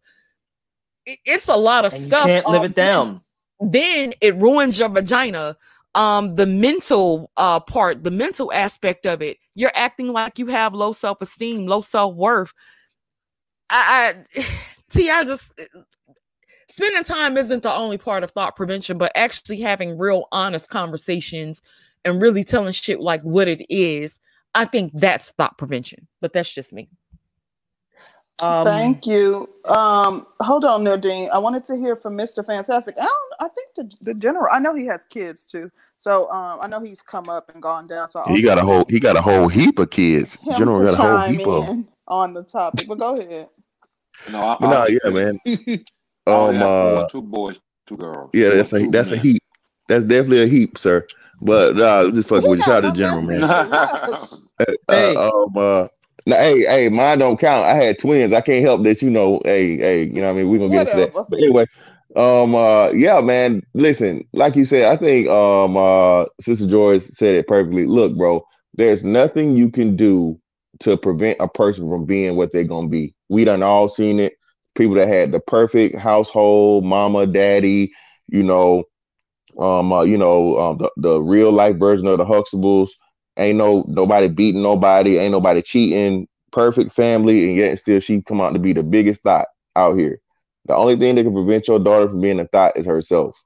It's 1.06 1.47
a 1.47 1.56
lot 1.56 1.86
of 1.86 1.93
And 1.93 2.01
you 2.01 2.08
stuff 2.08 2.26
can't 2.26 2.47
live 2.47 2.62
um, 2.62 2.66
it 2.66 2.76
down. 2.76 3.22
Then 3.60 4.14
it 4.22 4.36
ruins 4.36 4.80
your 4.80 4.89
vagina. 4.89 5.58
Um 5.95 6.36
the 6.36 6.45
mental 6.45 7.32
uh 7.38 7.60
part 7.62 8.03
the 8.03 8.12
mental 8.12 8.51
aspect 8.51 9.06
of 9.06 9.22
it 9.22 9.38
you're 9.56 9.72
acting 9.76 10.10
like 10.10 10.38
you 10.38 10.47
have 10.47 10.74
low 10.74 10.91
self-esteem 10.91 11.66
low 11.66 11.82
self-worth. 11.82 12.51
I, 13.70 14.14
I 14.38 14.45
see 14.89 15.10
i 15.10 15.24
just 15.24 15.51
spending 16.70 17.03
time 17.03 17.38
isn't 17.38 17.64
the 17.64 17.74
only 17.74 17.97
part 17.97 18.24
of 18.24 18.32
thot 18.32 18.56
prevention 18.56 18.97
but 18.97 19.12
actually 19.16 19.62
having 19.62 19.97
real 19.97 20.28
honest 20.32 20.70
conversations 20.70 21.62
and 22.03 22.22
really 22.22 22.43
telling 22.43 22.74
shit 22.74 22.99
like 22.99 23.22
what 23.22 23.47
it 23.47 23.66
is 23.74 24.20
i 24.53 24.66
think 24.66 24.91
that's 24.95 25.32
thot 25.32 25.58
prevention 25.58 26.08
but 26.22 26.34
that's 26.34 26.53
just 26.53 26.74
me 26.74 26.89
Um, 28.42 28.66
Thank 28.66 29.06
you. 29.06 29.50
Um, 29.66 30.28
hold 30.42 30.66
on, 30.66 30.84
Nadine. 30.84 31.30
I 31.34 31.38
wanted 31.38 31.64
to 31.66 31.78
hear 31.78 31.96
from 31.96 32.18
Mr. 32.18 32.46
Fantastic. 32.46 32.96
I 33.00 33.06
don't. 33.06 33.34
I 33.40 33.48
think 33.50 33.70
the 33.76 33.98
the 34.02 34.14
general. 34.14 34.48
I 34.52 34.60
know 34.60 34.76
he 34.76 34.86
has 34.88 35.06
kids 35.06 35.46
too, 35.46 35.72
So 36.00 36.30
um, 36.32 36.60
I 36.62 36.68
know 36.68 36.82
he's 36.82 37.02
come 37.02 37.30
up 37.30 37.50
and 37.54 37.62
gone 37.64 37.88
down. 37.88 38.10
So 38.10 38.20
I 38.20 38.34
He 38.34 38.42
got 38.42 38.58
a 38.58 38.62
whole 38.62 38.86
he 38.90 39.00
got 39.00 39.16
a 39.18 39.22
whole 39.22 39.48
heap 39.48 39.80
of 39.80 39.90
kids. 39.90 40.38
General 40.58 40.86
got 40.86 40.94
a 40.94 40.98
whole 40.98 41.20
heap 41.32 41.48
of. 41.48 41.64
'em. 41.66 41.70
in 41.72 41.88
on 42.08 42.34
the 42.34 42.44
topic. 42.44 42.88
But 42.88 43.00
go 43.00 43.18
ahead. 43.18 43.50
No, 44.32 44.40
I, 44.40 44.58
But 44.60 44.70
no, 44.70 44.78
I, 44.78 44.88
yeah, 44.88 45.10
man. 45.12 45.40
I 46.26 46.32
only 46.32 46.58
Um, 46.58 46.64
uh, 47.04 47.08
two 47.10 47.22
boys, 47.22 47.60
two 47.86 47.98
girls. 47.98 48.30
yeah, 48.34 48.50
that's 48.50 48.72
a 48.74 48.80
two 48.80 48.92
that's 48.92 49.12
a 49.12 49.18
heap. 49.18 49.42
That's 49.90 50.04
definitely 50.06 50.44
a 50.44 50.48
heap, 50.48 50.78
sir. 50.78 51.06
But 51.42 51.76
nah, 51.76 52.02
I'm 52.04 52.14
just 52.14 52.30
fucking 52.30 52.50
with 52.50 52.60
you. 52.60 52.64
Shout 52.64 52.84
got 52.84 52.90
out 52.90 52.96
to 52.96 52.98
General, 52.98 53.22
man. 53.24 53.42
than 53.42 53.50
you. 53.50 53.78
Hush. 53.78 54.30
Hey. 54.90 55.16
Uh, 55.16 55.30
um, 55.30 55.58
uh, 55.58 55.88
now, 56.26 56.38
hey, 56.38 56.62
hey, 56.62 56.90
mine 56.90 57.20
don't 57.20 57.40
count. 57.40 57.66
I 57.66 57.76
had 57.76 58.00
twins. 58.00 58.34
I 58.34 58.42
can't 58.42 58.66
help 58.66 58.84
that. 58.84 59.02
You 59.02 59.10
know, 59.10 59.42
hey, 59.46 59.78
hey, 59.78 60.04
you 60.06 60.14
know, 60.14 60.28
what 60.28 60.30
I 60.32 60.34
mean, 60.34 60.50
we're 60.50 60.60
gonna 60.60 60.72
get 60.72 60.82
into 60.82 60.98
that. 60.98 61.12
But 61.28 61.40
anyway, 61.40 61.66
um, 62.16 62.56
uh, 62.56 62.90
yeah, 62.90 63.22
man. 63.22 63.62
Listen, 63.74 64.28
like 64.34 64.56
you 64.56 64.66
said, 64.66 64.92
I 64.92 64.98
think 64.98 65.28
um, 65.28 65.78
uh, 65.78 66.26
Sister 66.42 66.68
Joyce 66.68 67.16
said 67.16 67.36
it 67.36 67.48
perfectly. 67.48 67.86
Look, 67.86 68.16
bro, 68.18 68.46
there's 68.74 69.04
nothing 69.04 69.56
you 69.56 69.70
can 69.70 69.96
do 69.96 70.40
to 70.80 70.98
prevent 70.98 71.38
a 71.40 71.48
person 71.48 71.90
from 71.90 72.06
being 72.06 72.36
what 72.36 72.52
they're 72.52 72.64
gonna 72.64 72.90
be. 72.90 73.14
We 73.30 73.46
done 73.46 73.64
all 73.64 73.88
seen 73.88 74.20
it. 74.20 74.34
People 74.76 74.96
that 74.96 75.08
had 75.08 75.32
the 75.32 75.40
perfect 75.40 75.96
household, 75.98 76.86
mama, 76.86 77.28
daddy, 77.28 77.92
you 78.28 78.44
know, 78.44 78.84
um, 79.60 79.94
uh, 79.94 80.04
you 80.04 80.18
know, 80.18 80.58
um, 80.58 80.78
the, 80.80 80.92
the 80.98 81.22
real 81.22 81.52
life 81.52 81.78
version 81.78 82.08
of 82.08 82.18
the 82.18 82.26
Huxtables. 82.26 82.90
Ain't 83.38 83.58
no 83.58 83.84
nobody 83.88 84.30
beating 84.30 84.64
nobody, 84.64 85.18
ain't 85.18 85.32
nobody 85.32 85.62
cheating, 85.62 86.28
perfect 86.52 86.94
family, 86.94 87.50
and 87.50 87.58
yet 87.58 87.80
still 87.80 88.00
she 88.00 88.22
come 88.22 88.42
out 88.42 88.54
to 88.54 88.60
be 88.60 88.74
the 88.74 88.84
biggest 88.84 89.22
thot 89.24 89.48
out 89.76 89.98
here. 89.98 90.20
The 90.66 90.76
only 90.76 90.96
thing 90.96 91.16
that 91.16 91.24
can 91.24 91.34
prevent 91.34 91.68
your 91.68 91.80
daughter 91.80 92.10
from 92.10 92.22
being 92.22 92.40
a 92.40 92.48
thot 92.48 92.78
is 92.78 92.86
herself. 92.86 93.38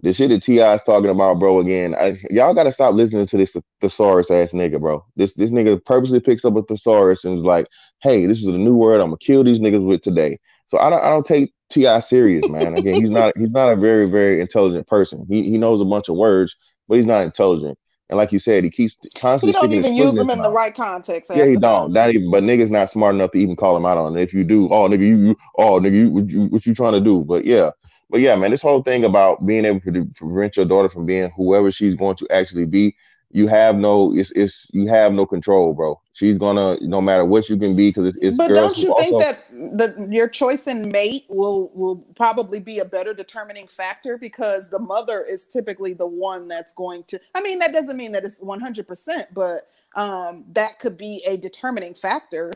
The 0.00 0.12
shit 0.12 0.30
that 0.30 0.42
Ti 0.42 0.58
is 0.60 0.82
talking 0.84 1.10
about, 1.10 1.40
bro. 1.40 1.58
Again, 1.58 1.94
I, 1.96 2.18
y'all 2.30 2.54
gotta 2.54 2.70
stop 2.70 2.94
listening 2.94 3.26
to 3.26 3.36
this 3.36 3.56
thesaurus 3.80 4.30
ass 4.30 4.52
nigga, 4.52 4.80
bro. 4.80 5.04
This 5.16 5.34
this 5.34 5.50
nigga 5.50 5.84
purposely 5.84 6.20
picks 6.20 6.44
up 6.44 6.56
a 6.56 6.62
thesaurus 6.62 7.24
and 7.24 7.36
is 7.36 7.42
like, 7.42 7.66
"Hey, 8.02 8.26
this 8.26 8.38
is 8.38 8.46
a 8.46 8.52
new 8.52 8.74
word. 8.76 9.00
I'm 9.00 9.08
gonna 9.08 9.16
kill 9.18 9.42
these 9.42 9.58
niggas 9.58 9.84
with 9.84 10.02
today." 10.02 10.38
So 10.66 10.78
I 10.78 10.88
don't 10.88 11.02
I 11.02 11.08
don't 11.08 11.26
take 11.26 11.52
Ti 11.70 12.00
serious, 12.00 12.48
man. 12.48 12.74
Again, 12.74 13.00
he's 13.00 13.10
not 13.10 13.36
he's 13.36 13.50
not 13.50 13.72
a 13.72 13.76
very 13.76 14.08
very 14.08 14.40
intelligent 14.40 14.86
person. 14.86 15.26
He 15.28 15.42
he 15.42 15.58
knows 15.58 15.80
a 15.80 15.84
bunch 15.84 16.08
of 16.08 16.16
words, 16.16 16.54
but 16.86 16.96
he's 16.96 17.06
not 17.06 17.24
intelligent. 17.24 17.76
And 18.10 18.16
like 18.16 18.32
you 18.32 18.38
said, 18.38 18.64
he 18.64 18.70
keeps 18.70 18.96
constantly. 19.16 19.48
He 19.48 19.52
don't 19.52 19.72
even 19.72 19.94
use 19.94 20.14
them 20.14 20.30
in 20.30 20.40
the 20.40 20.50
right 20.50 20.74
context. 20.74 21.30
Yeah, 21.34 21.44
he 21.44 21.56
don't. 21.56 21.92
Not 21.92 22.10
even. 22.10 22.30
But 22.30 22.42
niggas 22.42 22.70
not 22.70 22.88
smart 22.88 23.14
enough 23.14 23.32
to 23.32 23.38
even 23.38 23.54
call 23.54 23.76
him 23.76 23.84
out 23.84 23.98
on 23.98 24.16
it. 24.16 24.22
If 24.22 24.32
you 24.32 24.44
do, 24.44 24.66
oh 24.68 24.88
nigga, 24.88 25.00
you, 25.00 25.18
you 25.18 25.36
oh 25.58 25.78
nigga, 25.78 25.92
you, 25.92 26.10
what 26.10 26.30
you 26.30 26.46
what 26.46 26.66
you 26.66 26.74
trying 26.74 26.94
to 26.94 27.00
do? 27.00 27.22
But 27.24 27.44
yeah, 27.44 27.70
but 28.08 28.20
yeah, 28.20 28.34
man, 28.36 28.50
this 28.50 28.62
whole 28.62 28.82
thing 28.82 29.04
about 29.04 29.44
being 29.44 29.66
able 29.66 29.80
to 29.80 30.06
prevent 30.16 30.56
your 30.56 30.64
daughter 30.64 30.88
from 30.88 31.04
being 31.04 31.30
whoever 31.36 31.70
she's 31.70 31.94
going 31.94 32.16
to 32.16 32.26
actually 32.30 32.64
be, 32.64 32.96
you 33.30 33.46
have 33.46 33.76
no, 33.76 34.14
it's 34.16 34.30
it's 34.32 34.70
you 34.72 34.86
have 34.88 35.12
no 35.12 35.26
control, 35.26 35.74
bro. 35.74 36.00
She's 36.14 36.38
gonna 36.38 36.78
no 36.80 37.00
matter 37.00 37.24
what 37.24 37.48
you 37.48 37.56
can 37.56 37.76
be 37.76 37.90
because 37.90 38.06
it's, 38.06 38.16
it's 38.18 38.36
But 38.36 38.48
don't 38.48 38.76
you 38.78 38.94
think 38.96 39.14
also. 39.14 39.18
that 39.18 39.44
the 39.50 40.08
your 40.10 40.28
choice 40.28 40.66
in 40.66 40.90
mate 40.90 41.26
will 41.28 41.70
will 41.74 41.96
probably 42.16 42.58
be 42.58 42.78
a 42.78 42.84
better 42.84 43.12
determining 43.12 43.68
factor 43.68 44.16
because 44.16 44.70
the 44.70 44.78
mother 44.78 45.24
is 45.24 45.46
typically 45.46 45.92
the 45.92 46.06
one 46.06 46.48
that's 46.48 46.72
going 46.72 47.04
to 47.08 47.20
I 47.34 47.42
mean 47.42 47.58
that 47.58 47.72
doesn't 47.72 47.96
mean 47.96 48.12
that 48.12 48.24
it's 48.24 48.40
100% 48.40 49.26
but 49.34 49.68
um 49.94 50.44
that 50.52 50.78
could 50.78 50.96
be 50.96 51.22
a 51.26 51.36
determining 51.36 51.94
factor. 51.94 52.52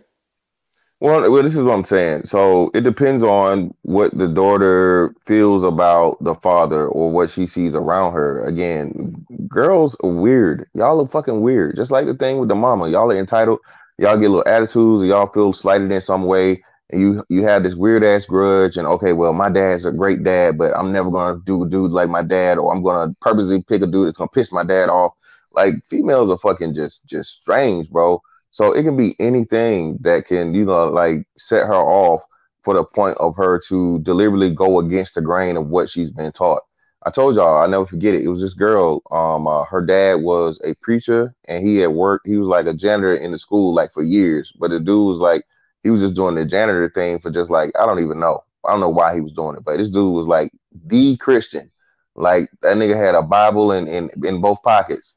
Well, 1.02 1.28
well, 1.32 1.42
this 1.42 1.56
is 1.56 1.64
what 1.64 1.74
I'm 1.74 1.84
saying. 1.84 2.26
So 2.26 2.70
it 2.74 2.82
depends 2.82 3.24
on 3.24 3.74
what 3.82 4.16
the 4.16 4.28
daughter 4.28 5.12
feels 5.24 5.64
about 5.64 6.22
the 6.22 6.36
father 6.36 6.86
or 6.86 7.10
what 7.10 7.28
she 7.28 7.44
sees 7.44 7.74
around 7.74 8.12
her. 8.12 8.44
Again, 8.46 9.26
girls 9.48 9.96
are 10.04 10.10
weird. 10.10 10.68
Y'all 10.74 11.00
are 11.00 11.08
fucking 11.08 11.40
weird. 11.40 11.74
Just 11.74 11.90
like 11.90 12.06
the 12.06 12.14
thing 12.14 12.38
with 12.38 12.48
the 12.50 12.54
mama. 12.54 12.88
Y'all 12.88 13.10
are 13.10 13.18
entitled. 13.18 13.58
Y'all 13.98 14.16
get 14.16 14.28
little 14.28 14.46
attitudes. 14.46 15.02
Y'all 15.02 15.26
feel 15.26 15.52
slighted 15.52 15.90
in 15.90 16.00
some 16.00 16.22
way, 16.22 16.62
and 16.90 17.00
you 17.00 17.24
you 17.28 17.42
have 17.42 17.64
this 17.64 17.74
weird 17.74 18.04
ass 18.04 18.24
grudge. 18.24 18.76
And 18.76 18.86
okay, 18.86 19.12
well, 19.12 19.32
my 19.32 19.50
dad's 19.50 19.84
a 19.84 19.90
great 19.90 20.22
dad, 20.22 20.56
but 20.56 20.72
I'm 20.76 20.92
never 20.92 21.10
gonna 21.10 21.40
do 21.44 21.64
a 21.64 21.68
dude 21.68 21.90
like 21.90 22.10
my 22.10 22.22
dad, 22.22 22.58
or 22.58 22.72
I'm 22.72 22.82
gonna 22.84 23.12
purposely 23.20 23.60
pick 23.60 23.82
a 23.82 23.88
dude 23.88 24.06
that's 24.06 24.18
gonna 24.18 24.28
piss 24.28 24.52
my 24.52 24.62
dad 24.64 24.88
off. 24.88 25.14
Like 25.50 25.84
females 25.84 26.30
are 26.30 26.38
fucking 26.38 26.76
just 26.76 27.04
just 27.06 27.32
strange, 27.32 27.90
bro. 27.90 28.22
So 28.52 28.72
it 28.72 28.84
can 28.84 28.96
be 28.96 29.16
anything 29.20 29.98
that 30.02 30.26
can, 30.26 30.54
you 30.54 30.64
know, 30.66 30.86
like 30.86 31.26
set 31.38 31.66
her 31.66 31.74
off 31.74 32.22
for 32.62 32.74
the 32.74 32.84
point 32.84 33.16
of 33.18 33.36
her 33.36 33.60
to 33.68 33.98
deliberately 34.00 34.54
go 34.54 34.78
against 34.80 35.14
the 35.16 35.22
grain 35.22 35.56
of 35.56 35.68
what 35.68 35.90
she's 35.90 36.12
been 36.12 36.32
taught. 36.32 36.62
I 37.04 37.10
told 37.10 37.34
y'all, 37.34 37.62
I 37.62 37.66
never 37.66 37.86
forget 37.86 38.14
it. 38.14 38.22
It 38.24 38.28
was 38.28 38.40
this 38.40 38.54
girl. 38.54 39.02
Um, 39.10 39.48
uh, 39.48 39.64
her 39.64 39.84
dad 39.84 40.22
was 40.22 40.60
a 40.64 40.74
preacher, 40.76 41.34
and 41.48 41.66
he 41.66 41.78
had 41.78 41.88
worked. 41.90 42.28
He 42.28 42.36
was 42.36 42.46
like 42.48 42.66
a 42.66 42.74
janitor 42.74 43.14
in 43.14 43.32
the 43.32 43.38
school, 43.38 43.74
like 43.74 43.92
for 43.92 44.04
years. 44.04 44.52
But 44.60 44.70
the 44.70 44.78
dude 44.78 45.08
was 45.08 45.18
like, 45.18 45.42
he 45.82 45.90
was 45.90 46.00
just 46.00 46.14
doing 46.14 46.36
the 46.36 46.44
janitor 46.46 46.88
thing 46.90 47.18
for 47.18 47.30
just 47.30 47.50
like 47.50 47.72
I 47.78 47.86
don't 47.86 48.02
even 48.02 48.20
know. 48.20 48.44
I 48.64 48.70
don't 48.70 48.80
know 48.80 48.88
why 48.90 49.14
he 49.14 49.20
was 49.20 49.32
doing 49.32 49.56
it, 49.56 49.64
but 49.64 49.78
this 49.78 49.90
dude 49.90 50.14
was 50.14 50.26
like 50.26 50.52
the 50.86 51.16
Christian. 51.16 51.70
Like 52.14 52.50
that 52.62 52.76
nigga 52.76 52.96
had 52.96 53.16
a 53.16 53.22
Bible 53.22 53.72
in 53.72 53.88
in, 53.88 54.10
in 54.24 54.40
both 54.40 54.62
pockets. 54.62 55.14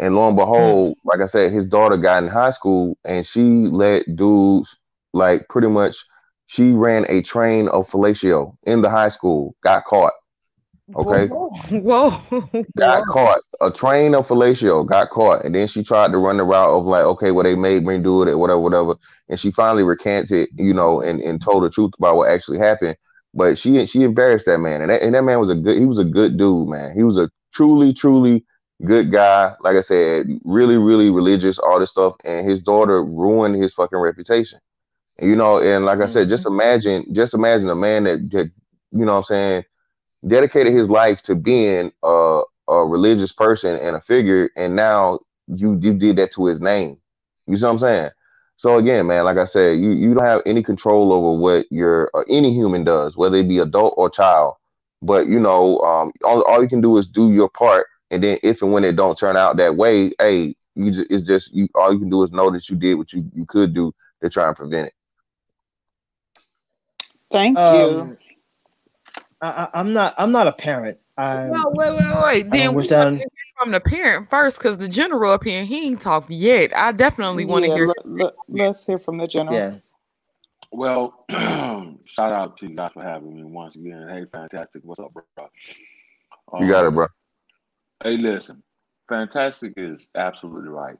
And 0.00 0.16
lo 0.16 0.26
and 0.26 0.36
behold, 0.36 0.96
like 1.04 1.20
I 1.20 1.26
said, 1.26 1.52
his 1.52 1.66
daughter 1.66 1.98
got 1.98 2.22
in 2.22 2.28
high 2.30 2.52
school 2.52 2.96
and 3.04 3.24
she 3.26 3.42
let 3.42 4.04
dudes 4.16 4.74
like 5.12 5.46
pretty 5.50 5.68
much 5.68 6.04
she 6.46 6.72
ran 6.72 7.04
a 7.08 7.20
train 7.22 7.68
of 7.68 7.88
fellatio 7.88 8.56
in 8.64 8.80
the 8.80 8.88
high 8.88 9.10
school, 9.10 9.54
got 9.62 9.84
caught. 9.84 10.14
Okay. 10.96 11.26
Whoa. 11.26 11.50
Whoa. 12.10 12.64
Got 12.78 13.06
caught. 13.06 13.40
A 13.60 13.70
train 13.70 14.14
of 14.14 14.26
fellatio 14.26 14.88
got 14.88 15.10
caught. 15.10 15.44
And 15.44 15.54
then 15.54 15.68
she 15.68 15.84
tried 15.84 16.12
to 16.12 16.18
run 16.18 16.38
the 16.38 16.44
route 16.44 16.70
of 16.70 16.86
like, 16.86 17.04
okay, 17.04 17.30
well, 17.30 17.44
they 17.44 17.54
made 17.54 17.84
me 17.84 17.98
do 17.98 18.22
it 18.22 18.28
or 18.28 18.38
whatever, 18.38 18.58
whatever. 18.58 18.96
And 19.28 19.38
she 19.38 19.50
finally 19.50 19.82
recanted, 19.82 20.48
you 20.56 20.72
know, 20.72 21.02
and, 21.02 21.20
and 21.20 21.42
told 21.42 21.62
the 21.62 21.70
truth 21.70 21.92
about 21.98 22.16
what 22.16 22.30
actually 22.30 22.58
happened. 22.58 22.96
But 23.34 23.58
she 23.58 23.84
she 23.86 24.02
embarrassed 24.02 24.46
that 24.46 24.58
man. 24.58 24.80
And 24.80 24.90
that, 24.90 25.02
and 25.02 25.14
that 25.14 25.22
man 25.22 25.38
was 25.38 25.50
a 25.50 25.54
good, 25.54 25.78
he 25.78 25.84
was 25.84 25.98
a 25.98 26.04
good 26.04 26.38
dude, 26.38 26.68
man. 26.68 26.96
He 26.96 27.04
was 27.04 27.18
a 27.18 27.30
truly, 27.52 27.92
truly 27.92 28.44
good 28.84 29.12
guy. 29.12 29.54
Like 29.60 29.76
I 29.76 29.80
said, 29.82 30.26
really, 30.44 30.76
really 30.78 31.10
religious, 31.10 31.58
all 31.58 31.80
this 31.80 31.90
stuff. 31.90 32.16
And 32.24 32.48
his 32.48 32.60
daughter 32.60 33.02
ruined 33.04 33.56
his 33.56 33.74
fucking 33.74 33.98
reputation. 33.98 34.60
You 35.20 35.36
know, 35.36 35.60
and 35.60 35.84
like 35.84 36.00
I 36.00 36.06
said, 36.06 36.28
just 36.30 36.46
imagine, 36.46 37.14
just 37.14 37.34
imagine 37.34 37.68
a 37.68 37.74
man 37.76 38.04
that, 38.04 38.30
that 38.30 38.50
you 38.92 39.04
know 39.04 39.12
what 39.12 39.18
I'm 39.18 39.24
saying, 39.24 39.64
dedicated 40.26 40.72
his 40.72 40.90
life 40.90 41.22
to 41.22 41.34
being 41.34 41.92
a, 42.02 42.42
a 42.68 42.86
religious 42.86 43.32
person 43.32 43.76
and 43.76 43.96
a 43.96 44.00
figure, 44.00 44.50
and 44.56 44.76
now 44.76 45.20
you 45.48 45.78
you 45.82 45.94
did 45.94 46.16
that 46.16 46.32
to 46.32 46.46
his 46.46 46.60
name. 46.60 46.98
You 47.46 47.56
see 47.56 47.64
what 47.64 47.72
I'm 47.72 47.78
saying? 47.78 48.10
So 48.56 48.78
again, 48.78 49.06
man, 49.06 49.24
like 49.24 49.38
I 49.38 49.44
said, 49.46 49.80
you 49.80 49.90
you 49.92 50.14
don't 50.14 50.24
have 50.24 50.42
any 50.46 50.62
control 50.62 51.12
over 51.12 51.40
what 51.40 51.66
your 51.70 52.10
uh, 52.14 52.24
any 52.28 52.54
human 52.54 52.84
does, 52.84 53.16
whether 53.16 53.36
it 53.38 53.48
be 53.48 53.58
adult 53.58 53.94
or 53.96 54.10
child. 54.10 54.54
But 55.02 55.26
you 55.26 55.40
know, 55.40 55.78
um, 55.80 56.12
all, 56.24 56.42
all 56.44 56.62
you 56.62 56.68
can 56.68 56.80
do 56.80 56.96
is 56.98 57.06
do 57.08 57.32
your 57.32 57.48
part, 57.48 57.86
and 58.10 58.22
then 58.22 58.38
if 58.42 58.62
and 58.62 58.72
when 58.72 58.84
it 58.84 58.96
don't 58.96 59.16
turn 59.16 59.36
out 59.36 59.56
that 59.58 59.76
way, 59.76 60.12
hey, 60.18 60.54
you 60.74 60.90
just, 60.90 61.10
it's 61.10 61.26
just 61.26 61.54
you. 61.54 61.68
All 61.74 61.92
you 61.92 61.98
can 61.98 62.10
do 62.10 62.22
is 62.22 62.30
know 62.32 62.50
that 62.50 62.68
you 62.68 62.76
did 62.76 62.94
what 62.94 63.12
you 63.12 63.30
you 63.34 63.46
could 63.46 63.74
do 63.74 63.92
to 64.22 64.28
try 64.28 64.46
and 64.48 64.56
prevent 64.56 64.88
it. 64.88 64.94
Thank 67.30 67.56
you. 67.58 67.62
Um, 67.62 68.18
I, 69.40 69.48
I, 69.48 69.68
I'm 69.80 69.92
not. 69.92 70.14
I'm 70.18 70.32
not 70.32 70.46
a 70.46 70.52
parent. 70.52 70.98
I, 71.16 71.46
No, 71.46 71.64
wait, 71.70 71.90
wait, 71.94 72.22
wait. 72.22 72.42
don't 72.42 72.52
Then 72.52 72.70
we 72.70 72.76
wish 72.76 72.88
want 72.88 72.90
that- 72.90 73.10
to 73.10 73.16
hear 73.18 73.26
from 73.58 73.70
the 73.72 73.80
parent 73.80 74.28
first, 74.30 74.58
because 74.58 74.78
the 74.78 74.88
general 74.88 75.32
opinion 75.34 75.66
he 75.66 75.86
ain't 75.86 76.00
talked 76.00 76.30
yet. 76.30 76.76
I 76.76 76.92
definitely 76.92 77.44
want 77.44 77.64
to 77.64 77.68
Yeah, 77.70 77.74
hear. 77.76 77.86
let, 78.06 78.34
let, 78.48 78.70
us 78.70 78.86
hear 78.86 78.98
from 78.98 79.18
the 79.18 79.26
general. 79.26 79.56
yeah. 79.56 79.74
Well, 80.72 81.24
shout 82.04 82.32
out 82.32 82.56
to 82.58 82.68
you 82.68 82.74
guys 82.76 82.90
for 82.94 83.02
having 83.02 83.34
me 83.34 83.42
once 83.44 83.76
again. 83.76 84.08
Hey, 84.08 84.24
fantastic. 84.30 84.82
What's 84.84 85.00
up, 85.00 85.12
bro? 85.12 85.24
You 86.60 86.68
got 86.68 86.84
it, 86.84 86.88
Um, 86.88 86.94
bro. 86.94 87.06
Hey, 88.02 88.16
listen, 88.16 88.62
fantastic 89.08 89.74
is 89.76 90.08
absolutely 90.16 90.70
right. 90.70 90.96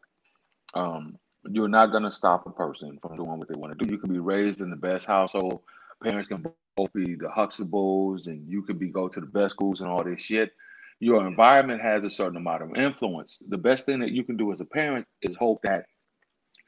Um, 0.75 1.17
you're 1.51 1.69
not 1.69 1.93
gonna 1.93 2.13
stop 2.13 2.47
a 2.47 2.51
person 2.51 2.99
from 3.01 3.17
doing 3.17 3.39
what 3.39 3.49
they 3.49 3.59
want 3.59 3.79
to 3.79 3.87
do. 3.87 3.91
You 3.91 3.99
can 3.99 4.13
be 4.13 4.19
raised 4.19 4.61
in 4.61 4.69
the 4.71 4.77
best 4.77 5.07
household. 5.07 5.63
Parents 6.03 6.29
can 6.29 6.45
both 6.77 6.93
be 6.93 7.15
the 7.15 7.29
Huxtables, 7.29 8.27
and 8.27 8.47
you 8.47 8.63
can 8.63 8.79
be 8.79 8.89
go 8.89 9.09
to 9.09 9.21
the 9.21 9.27
best 9.27 9.55
schools 9.55 9.81
and 9.81 9.91
all 9.91 10.05
this 10.05 10.21
shit. 10.21 10.53
Your 11.01 11.27
environment 11.27 11.81
has 11.81 12.05
a 12.05 12.11
certain 12.11 12.37
amount 12.37 12.65
of 12.65 12.77
influence. 12.77 13.41
The 13.49 13.59
best 13.59 13.87
thing 13.87 14.01
that 14.01 14.11
you 14.13 14.25
can 14.25 14.37
do 14.37 14.53
as 14.53 14.61
a 14.61 14.67
parent 14.67 15.07
is 15.23 15.35
hope 15.37 15.63
that 15.63 15.87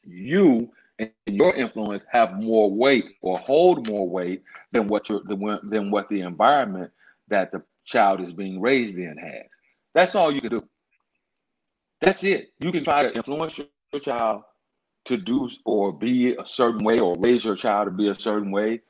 you 0.04 0.70
and 0.98 1.10
your 1.26 1.54
influence 1.54 2.04
have 2.10 2.40
more 2.40 2.72
weight 2.72 3.06
or 3.20 3.38
hold 3.38 3.88
more 3.88 4.08
weight 4.08 4.44
than 4.72 4.86
what 4.88 5.10
your 5.10 5.20
than 5.26 5.90
what 5.90 6.08
the 6.08 6.20
environment 6.22 6.90
that 7.28 7.52
the 7.52 7.62
child 7.84 8.22
is 8.22 8.32
being 8.32 8.60
raised 8.62 8.96
in 8.96 9.18
has. 9.18 9.61
That's 9.94 10.14
all 10.14 10.32
you 10.32 10.40
can 10.40 10.50
do. 10.50 10.68
That's 12.00 12.24
it. 12.24 12.52
You 12.60 12.72
can 12.72 12.84
try 12.84 13.02
to 13.02 13.14
influence 13.14 13.58
your, 13.58 14.00
child 14.00 14.42
to 15.04 15.18
do 15.18 15.48
or 15.66 15.92
be 15.92 16.34
a 16.34 16.46
certain 16.46 16.84
way 16.84 16.98
or 16.98 17.14
raise 17.18 17.44
your 17.44 17.56
child 17.56 17.86
to 17.86 17.90
be 17.90 18.08
a 18.08 18.18
certain 18.18 18.50
way. 18.50 18.80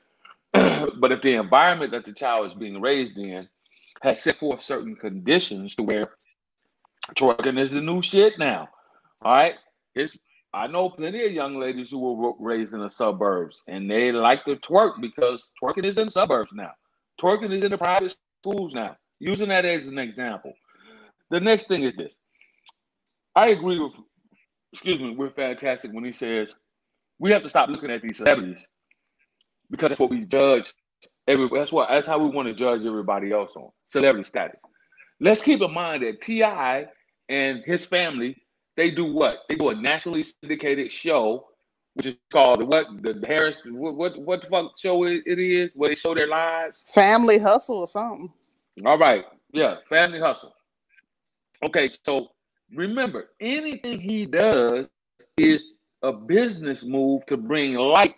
but 0.52 1.12
if 1.12 1.22
the 1.22 1.34
environment 1.34 1.90
that 1.92 2.04
the 2.04 2.12
child 2.12 2.46
is 2.46 2.54
being 2.54 2.80
raised 2.80 3.18
in 3.18 3.48
has 4.02 4.22
set 4.22 4.38
forth 4.38 4.62
certain 4.62 4.94
conditions 4.96 5.74
to 5.76 5.82
where 5.82 6.12
Twerking 7.16 7.58
is 7.58 7.72
the 7.72 7.80
new 7.80 8.00
shit 8.02 8.38
now. 8.38 8.68
All 9.22 9.34
right. 9.34 9.54
It's 9.94 10.18
I 10.54 10.66
know 10.66 10.90
plenty 10.90 11.24
of 11.24 11.32
young 11.32 11.58
ladies 11.58 11.90
who 11.90 11.98
were 11.98 12.32
raised 12.38 12.74
in 12.74 12.80
the 12.80 12.90
suburbs 12.90 13.62
and 13.68 13.90
they 13.90 14.12
like 14.12 14.44
to 14.44 14.56
twerk 14.56 15.00
because 15.00 15.50
twerking 15.62 15.84
is 15.86 15.98
in 15.98 16.10
suburbs 16.10 16.52
now. 16.52 16.72
Twerking 17.20 17.52
is 17.52 17.64
in 17.64 17.70
the 17.70 17.78
private 17.78 18.14
schools 18.42 18.74
now. 18.74 18.96
Using 19.18 19.48
that 19.48 19.64
as 19.64 19.88
an 19.88 19.98
example. 19.98 20.52
The 21.32 21.40
next 21.40 21.66
thing 21.66 21.82
is 21.82 21.96
this. 21.96 22.18
I 23.34 23.48
agree 23.48 23.80
with, 23.80 23.94
excuse 24.74 25.00
me, 25.00 25.16
we're 25.16 25.30
fantastic 25.30 25.90
when 25.90 26.04
he 26.04 26.12
says 26.12 26.54
we 27.18 27.30
have 27.32 27.42
to 27.42 27.48
stop 27.48 27.70
looking 27.70 27.90
at 27.90 28.02
these 28.02 28.18
celebrities 28.18 28.66
because 29.70 29.88
that's 29.88 30.00
what 30.00 30.10
we 30.10 30.26
judge. 30.26 30.74
Every 31.26 31.48
that's 31.50 31.72
what 31.72 31.88
that's 31.88 32.06
how 32.06 32.18
we 32.18 32.28
want 32.28 32.48
to 32.48 32.54
judge 32.54 32.84
everybody 32.84 33.32
else 33.32 33.56
on 33.56 33.70
celebrity 33.88 34.28
status. 34.28 34.60
Let's 35.20 35.40
keep 35.40 35.62
in 35.62 35.72
mind 35.72 36.02
that 36.02 36.20
T.I. 36.20 36.86
and 37.30 37.62
his 37.64 37.86
family 37.86 38.36
they 38.76 38.90
do 38.90 39.06
what? 39.06 39.38
They 39.48 39.54
do 39.54 39.70
a 39.70 39.74
nationally 39.74 40.22
syndicated 40.22 40.92
show, 40.92 41.46
which 41.94 42.06
is 42.06 42.16
called 42.30 42.62
what 42.64 42.88
the 43.00 43.24
Harris 43.26 43.62
what 43.64 43.94
what, 43.94 44.18
what 44.18 44.42
the 44.42 44.48
fuck 44.48 44.78
show 44.78 45.04
it, 45.04 45.22
it 45.24 45.38
is 45.38 45.70
where 45.74 45.88
they 45.88 45.94
show 45.94 46.14
their 46.14 46.28
lives. 46.28 46.84
Family 46.88 47.38
Hustle 47.38 47.78
or 47.78 47.86
something. 47.86 48.30
All 48.84 48.98
right, 48.98 49.24
yeah, 49.52 49.76
Family 49.88 50.20
Hustle. 50.20 50.52
Okay, 51.64 51.88
so 52.04 52.30
remember, 52.74 53.30
anything 53.40 54.00
he 54.00 54.26
does 54.26 54.90
is 55.36 55.72
a 56.02 56.12
business 56.12 56.84
move 56.84 57.24
to 57.26 57.36
bring 57.36 57.74
light 57.74 58.16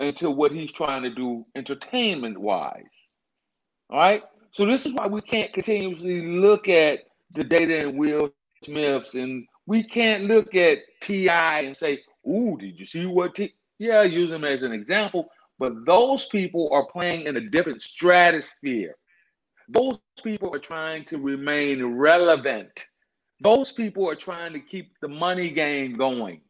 into 0.00 0.30
what 0.30 0.52
he's 0.52 0.70
trying 0.70 1.02
to 1.02 1.10
do 1.10 1.44
entertainment 1.56 2.38
wise. 2.38 2.84
All 3.90 3.98
right, 3.98 4.22
so 4.52 4.64
this 4.64 4.86
is 4.86 4.94
why 4.94 5.08
we 5.08 5.20
can't 5.20 5.52
continuously 5.52 6.22
look 6.22 6.68
at 6.68 7.00
the 7.34 7.42
data 7.42 7.88
and 7.88 7.98
Will 7.98 8.32
Smiths 8.64 9.14
and 9.14 9.46
we 9.66 9.82
can't 9.82 10.24
look 10.24 10.54
at 10.54 10.78
T.I. 11.00 11.60
and 11.60 11.76
say, 11.76 12.02
"Ooh, 12.28 12.56
did 12.58 12.78
you 12.78 12.84
see 12.84 13.06
what 13.06 13.34
T?" 13.34 13.54
Yeah, 13.78 14.02
use 14.02 14.30
them 14.30 14.44
as 14.44 14.62
an 14.62 14.72
example, 14.72 15.28
but 15.58 15.84
those 15.84 16.26
people 16.26 16.68
are 16.72 16.86
playing 16.86 17.26
in 17.26 17.36
a 17.36 17.48
different 17.50 17.82
stratosphere. 17.82 18.94
Those 19.68 19.98
people 20.22 20.54
are 20.54 20.58
trying 20.58 21.04
to 21.06 21.18
remain 21.18 21.84
relevant. 21.96 22.84
Those 23.40 23.72
people 23.72 24.08
are 24.08 24.14
trying 24.14 24.52
to 24.52 24.60
keep 24.60 24.92
the 25.00 25.08
money 25.08 25.50
game 25.50 25.96
going. 25.96 26.40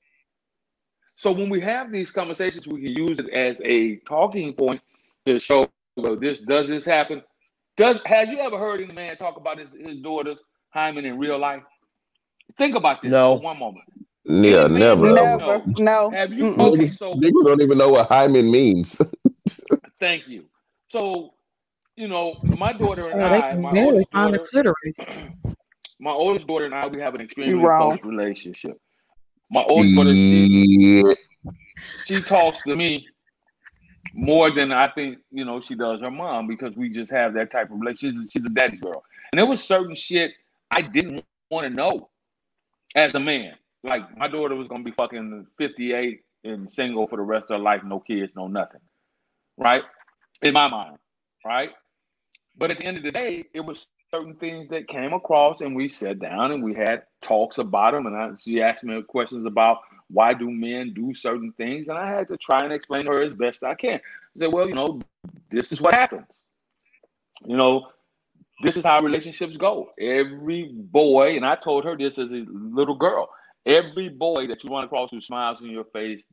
So 1.17 1.31
when 1.33 1.49
we 1.49 1.61
have 1.61 1.93
these 1.93 2.11
conversations, 2.11 2.67
we 2.67 2.83
can 2.83 2.93
use 2.93 3.19
it 3.21 3.29
as 3.31 3.61
a 3.65 3.97
talking 4.01 4.53
point 4.53 4.81
to 5.27 5.39
show 5.39 5.69
well, 5.97 6.17
this 6.17 6.41
does 6.41 6.67
this 6.67 6.85
happen. 6.85 7.23
Does 7.77 8.01
has 8.05 8.29
you 8.29 8.39
ever 8.41 8.59
heard 8.59 8.81
any 8.81 8.93
man 8.93 9.17
talk 9.17 9.37
about 9.37 9.59
his, 9.59 9.69
his 9.79 10.01
daughters 10.01 10.41
hymen 10.71 11.05
in 11.05 11.19
real 11.19 11.39
life? 11.39 11.63
Think 12.57 12.75
about 12.75 13.01
this 13.03 13.13
No. 13.13 13.37
for 13.37 13.43
one 13.45 13.59
moment. 13.59 13.85
Yeah, 14.25 14.67
never. 14.67 15.13
Never. 15.13 15.39
know- 15.39 15.65
No. 15.79 16.11
Have 16.11 16.33
you? 16.33 16.55
Okay, 16.59 16.87
so 16.87 17.15
niggas 17.15 17.45
don't 17.45 17.63
even 17.63 17.79
know 17.79 17.91
what 17.91 18.09
hymen 18.09 18.51
means. 18.51 19.01
thank 20.01 20.27
you. 20.27 20.45
So 20.89 21.34
you 21.97 22.09
know, 22.09 22.37
my 22.59 22.73
daughter 22.73 23.09
and 23.09 23.23
Oh, 23.23 23.29
they 23.31 23.41
I, 23.41 23.55
my 23.55 23.71
oldest 23.71 24.11
daughter, 24.11 24.39
clitoris. 24.39 24.99
my 26.01 26.11
oldest 26.11 26.47
daughter 26.47 26.65
and 26.65 26.75
I, 26.75 26.87
we 26.87 27.01
have 27.01 27.15
an 27.15 27.21
extremely 27.21 27.69
close 27.77 27.99
relationship. 28.03 28.81
My 29.51 29.63
oldest 29.63 29.95
daughter, 29.95 30.17
she 30.17 31.15
she 32.05 32.23
talks 32.23 32.63
to 32.63 32.75
me 32.75 33.07
more 34.13 34.51
than 34.51 34.73
I 34.73 34.89
think 34.89 35.19
you 35.31 35.45
know 35.45 35.61
she 35.61 35.75
does 35.75 36.01
her 36.01 36.11
mom 36.11 36.47
because 36.49 36.75
we 36.77 36.89
just 36.89 37.13
have 37.13 37.35
that 37.35 37.51
type 37.51 37.71
of 37.71 37.81
relationship. 37.81 38.23
She's, 38.23 38.33
she's 38.33 38.45
a 38.45 38.49
daddy's 38.49 38.81
girl, 38.81 39.05
and 39.33 39.39
there 39.39 39.47
was 39.47 39.63
certain 39.63 39.95
shit 39.95 40.33
I 40.71 40.83
didn't 40.83 41.25
want 41.51 41.69
to 41.69 41.71
know 41.71 42.11
as 42.97 43.15
a 43.15 43.21
man. 43.21 43.55
Like 43.85 44.17
my 44.17 44.29
daughter 44.29 44.57
was 44.57 44.67
gonna 44.67 44.83
be 44.83 44.93
fucking 44.93 45.47
fifty 45.59 45.93
eight 45.93 46.23
and 46.43 46.71
single 46.71 47.07
for 47.07 47.17
the 47.17 47.23
rest 47.23 47.45
of 47.45 47.59
her 47.59 47.59
life, 47.59 47.83
no 47.85 48.01
kids, 48.01 48.33
no 48.35 48.49
nothing, 48.49 48.81
right? 49.57 49.83
In 50.43 50.53
my 50.55 50.69
mind, 50.69 50.99
right? 51.45 51.71
But 52.57 52.71
at 52.71 52.79
the 52.79 52.85
end 52.85 52.97
of 52.97 53.03
the 53.03 53.13
day, 53.13 53.45
it 53.53 53.61
was 53.61 53.89
certain 54.13 54.35
things 54.37 54.69
that 54.71 54.87
came 54.87 55.13
across, 55.13 55.61
and 55.61 55.75
we 55.75 55.89
sat 55.89 56.21
down 56.21 56.53
and 56.53 56.63
we 56.63 56.75
had 56.75 57.03
talks 57.21 57.59
about 57.59 57.93
them. 57.93 58.07
And 58.07 58.17
I, 58.17 58.31
she 58.39 58.63
asked 58.63 58.85
me 58.85 59.03
questions 59.03 59.45
about 59.45 59.79
why 60.09 60.35
do 60.35 60.51
men 60.51 60.93
do 60.95 61.15
certain 61.15 61.53
things, 61.53 61.89
and 61.89 61.99
I 61.99 62.09
had 62.09 62.29
to 62.29 62.37
try 62.37 62.61
and 62.61 62.73
explain 62.73 63.07
to 63.07 63.13
her 63.13 63.23
as 63.23 63.35
best 63.35 63.65
I 63.65 63.75
can. 63.75 63.97
I 63.97 64.39
said, 64.39 64.53
well, 64.53 64.69
you 64.69 64.75
know, 64.75 65.01
this 65.51 65.73
is 65.73 65.81
what 65.81 65.95
happens. 65.95 66.27
You 67.45 67.57
know, 67.57 67.89
this 68.63 68.77
is 68.77 68.85
how 68.85 69.01
relationships 69.01 69.57
go. 69.57 69.91
Every 69.99 70.71
boy, 70.73 71.37
and 71.37 71.45
I 71.45 71.57
told 71.57 71.85
her 71.85 71.97
this 71.97 72.19
as 72.19 72.33
a 72.33 72.45
little 72.49 72.95
girl. 72.95 73.31
Every 73.67 74.11
boy 74.11 74.47
that 74.49 74.63
you 74.63 74.71
run 74.71 74.85
across 74.85 75.11
who 75.11 75.21
smiles 75.21 75.63
in 75.63 75.71
your 75.71 75.85
face, 75.85 76.27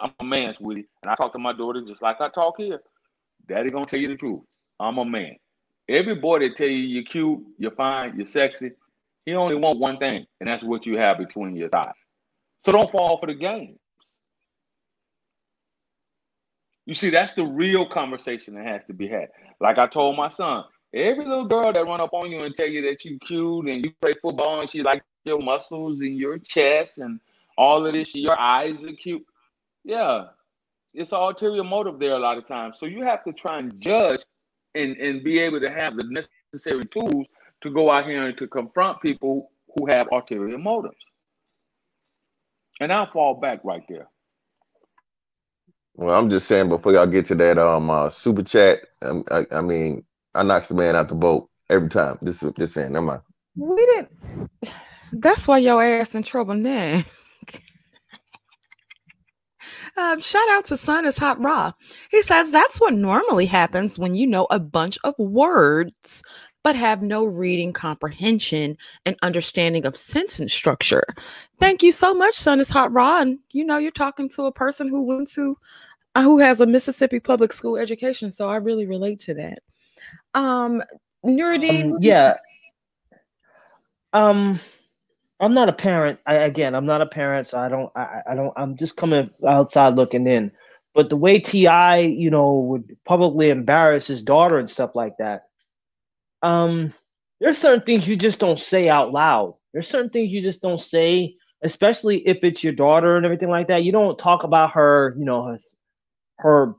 I'm 0.00 0.12
a 0.18 0.24
man, 0.24 0.54
sweetie. 0.54 0.88
And 1.02 1.10
I 1.10 1.14
talk 1.14 1.32
to 1.34 1.38
my 1.38 1.52
daughter 1.52 1.82
just 1.82 2.02
like 2.02 2.20
I 2.20 2.28
talk 2.30 2.54
here. 2.56 2.80
Daddy 3.46 3.70
gonna 3.70 3.84
tell 3.84 4.00
you 4.00 4.08
the 4.08 4.16
truth. 4.16 4.40
I'm 4.80 4.98
a 4.98 5.04
man. 5.04 5.36
Every 5.90 6.14
boy 6.14 6.38
that 6.38 6.56
tell 6.56 6.68
you 6.68 6.76
you're 6.76 7.02
cute, 7.02 7.40
you're 7.58 7.72
fine, 7.72 8.16
you're 8.16 8.26
sexy, 8.26 8.70
he 9.26 9.34
only 9.34 9.56
want 9.56 9.80
one 9.80 9.98
thing, 9.98 10.24
and 10.38 10.48
that's 10.48 10.62
what 10.62 10.86
you 10.86 10.96
have 10.96 11.18
between 11.18 11.56
your 11.56 11.68
thighs. 11.68 11.94
So 12.64 12.70
don't 12.70 12.90
fall 12.92 13.18
for 13.18 13.26
the 13.26 13.34
games. 13.34 13.76
You 16.86 16.94
see, 16.94 17.10
that's 17.10 17.32
the 17.32 17.44
real 17.44 17.86
conversation 17.86 18.54
that 18.54 18.66
has 18.66 18.82
to 18.86 18.92
be 18.92 19.08
had. 19.08 19.30
Like 19.60 19.78
I 19.78 19.88
told 19.88 20.16
my 20.16 20.28
son, 20.28 20.64
every 20.94 21.26
little 21.26 21.46
girl 21.46 21.72
that 21.72 21.84
run 21.84 22.00
up 22.00 22.12
on 22.12 22.30
you 22.30 22.38
and 22.38 22.54
tell 22.54 22.68
you 22.68 22.82
that 22.82 23.04
you're 23.04 23.18
cute 23.18 23.66
and 23.66 23.84
you 23.84 23.92
play 24.00 24.14
football 24.22 24.60
and 24.60 24.70
she 24.70 24.82
like 24.82 25.02
your 25.24 25.40
muscles 25.40 26.00
and 26.00 26.16
your 26.16 26.38
chest 26.38 26.98
and 26.98 27.18
all 27.58 27.84
of 27.84 27.92
this, 27.92 28.14
your 28.14 28.38
eyes 28.38 28.84
are 28.84 28.92
cute. 28.92 29.24
Yeah, 29.84 30.26
it's 30.94 31.10
an 31.10 31.18
ulterior 31.18 31.64
motive 31.64 31.98
there 31.98 32.14
a 32.14 32.18
lot 32.18 32.38
of 32.38 32.46
times. 32.46 32.78
So 32.78 32.86
you 32.86 33.02
have 33.02 33.24
to 33.24 33.32
try 33.32 33.58
and 33.58 33.80
judge 33.80 34.22
and, 34.74 34.96
and 34.96 35.24
be 35.24 35.38
able 35.38 35.60
to 35.60 35.70
have 35.70 35.96
the 35.96 36.04
necessary 36.52 36.84
tools 36.86 37.26
to 37.62 37.70
go 37.70 37.90
out 37.90 38.06
here 38.06 38.26
and 38.26 38.38
to 38.38 38.46
confront 38.46 39.00
people 39.00 39.50
who 39.76 39.86
have 39.86 40.08
ulterior 40.12 40.58
motives. 40.58 40.96
And 42.80 42.92
I'll 42.92 43.10
fall 43.10 43.34
back 43.34 43.60
right 43.64 43.82
there. 43.88 44.08
Well, 45.94 46.18
I'm 46.18 46.30
just 46.30 46.48
saying 46.48 46.68
before 46.68 46.92
y'all 46.92 47.06
get 47.06 47.26
to 47.26 47.34
that 47.34 47.58
um 47.58 47.90
uh, 47.90 48.08
super 48.08 48.42
chat, 48.42 48.80
um, 49.02 49.24
I, 49.30 49.44
I 49.52 49.60
mean, 49.60 50.04
I 50.34 50.42
knocks 50.42 50.68
the 50.68 50.74
man 50.74 50.96
out 50.96 51.08
the 51.08 51.14
boat 51.14 51.48
every 51.68 51.88
time. 51.88 52.18
This 52.22 52.42
is 52.42 52.52
just 52.58 52.74
saying, 52.74 52.92
never 52.92 53.06
mind. 53.06 53.20
We 53.56 53.76
didn't. 53.76 54.50
That's 55.12 55.46
why 55.46 55.58
your 55.58 55.82
ass 55.82 56.14
in 56.14 56.22
trouble 56.22 56.54
now. 56.54 57.02
Um, 59.96 60.20
shout 60.20 60.48
out 60.50 60.64
to 60.66 60.76
Sun 60.76 61.06
is 61.06 61.18
Hot 61.18 61.40
Raw. 61.40 61.72
He 62.10 62.22
says 62.22 62.50
that's 62.50 62.80
what 62.80 62.94
normally 62.94 63.46
happens 63.46 63.98
when 63.98 64.14
you 64.14 64.26
know 64.26 64.46
a 64.50 64.58
bunch 64.58 64.98
of 65.04 65.14
words 65.18 66.22
but 66.62 66.76
have 66.76 67.00
no 67.00 67.24
reading 67.24 67.72
comprehension 67.72 68.76
and 69.06 69.16
understanding 69.22 69.86
of 69.86 69.96
sentence 69.96 70.52
structure. 70.52 71.04
Thank 71.58 71.82
you 71.82 71.90
so 71.90 72.12
much, 72.12 72.34
Sun 72.34 72.60
is 72.60 72.68
Hot 72.68 72.92
Raw. 72.92 73.20
And 73.20 73.38
you 73.52 73.64
know, 73.64 73.78
you're 73.78 73.90
talking 73.90 74.28
to 74.30 74.46
a 74.46 74.52
person 74.52 74.88
who 74.88 75.06
went 75.06 75.30
to 75.32 75.56
uh, 76.14 76.22
who 76.22 76.38
has 76.38 76.60
a 76.60 76.66
Mississippi 76.66 77.20
public 77.20 77.52
school 77.52 77.76
education. 77.76 78.32
So 78.32 78.48
I 78.48 78.56
really 78.56 78.86
relate 78.86 79.20
to 79.20 79.34
that. 79.34 79.58
Um 80.34 80.82
Nuruddin, 81.24 81.92
Um, 81.92 81.98
yeah. 82.00 82.36
Um, 84.12 84.58
I'm 85.40 85.54
not 85.54 85.68
a 85.70 85.72
parent. 85.74 86.20
I, 86.26 86.36
again, 86.36 86.74
I'm 86.74 86.86
not 86.86 87.02
a 87.02 87.06
parent, 87.06 87.48
so 87.48 87.58
I 87.58 87.68
don't. 87.68 87.90
I, 87.96 88.22
I- 88.30 88.36
don't. 88.36 88.54
I'm 88.56 88.76
just 88.76 88.96
coming 88.96 89.30
outside 89.48 89.96
looking 89.96 90.26
in. 90.28 90.52
But 90.94 91.10
the 91.10 91.16
way 91.16 91.40
Ti, 91.40 92.06
you 92.08 92.30
know, 92.30 92.54
would 92.70 92.96
publicly 93.06 93.50
embarrass 93.50 94.06
his 94.08 94.22
daughter 94.22 94.58
and 94.58 94.70
stuff 94.70 94.92
like 94.94 95.14
that. 95.18 95.42
Um, 96.42 96.94
there's 97.40 97.58
certain 97.58 97.84
things 97.84 98.08
you 98.08 98.16
just 98.16 98.40
don't 98.40 98.60
say 98.60 98.88
out 98.90 99.12
loud. 99.12 99.56
There's 99.74 99.88
certain 99.88 100.10
things 100.10 100.32
you 100.32 100.42
just 100.42 100.62
don't 100.62 100.80
say, 100.82 101.36
especially 101.64 102.18
if 102.28 102.44
it's 102.44 102.64
your 102.64 102.74
daughter 102.74 103.16
and 103.16 103.26
everything 103.26 103.50
like 103.50 103.68
that. 103.68 103.84
You 103.84 103.92
don't 103.92 104.18
talk 104.18 104.44
about 104.44 104.72
her, 104.72 105.16
you 105.18 105.24
know, 105.26 105.44
her, 105.44 105.58
her 106.38 106.74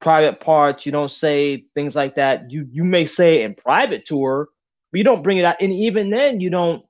private 0.00 0.40
parts. 0.40 0.86
You 0.86 0.92
don't 0.92 1.10
say 1.12 1.64
things 1.74 1.96
like 1.96 2.16
that. 2.16 2.50
You 2.50 2.66
you 2.70 2.84
may 2.84 3.06
say 3.06 3.42
in 3.42 3.54
private 3.54 4.06
to 4.08 4.24
her, 4.24 4.48
but 4.92 4.98
you 4.98 5.04
don't 5.04 5.22
bring 5.24 5.38
it 5.38 5.44
out. 5.44 5.56
And 5.60 5.72
even 5.72 6.10
then, 6.10 6.40
you 6.40 6.50
don't. 6.50 6.84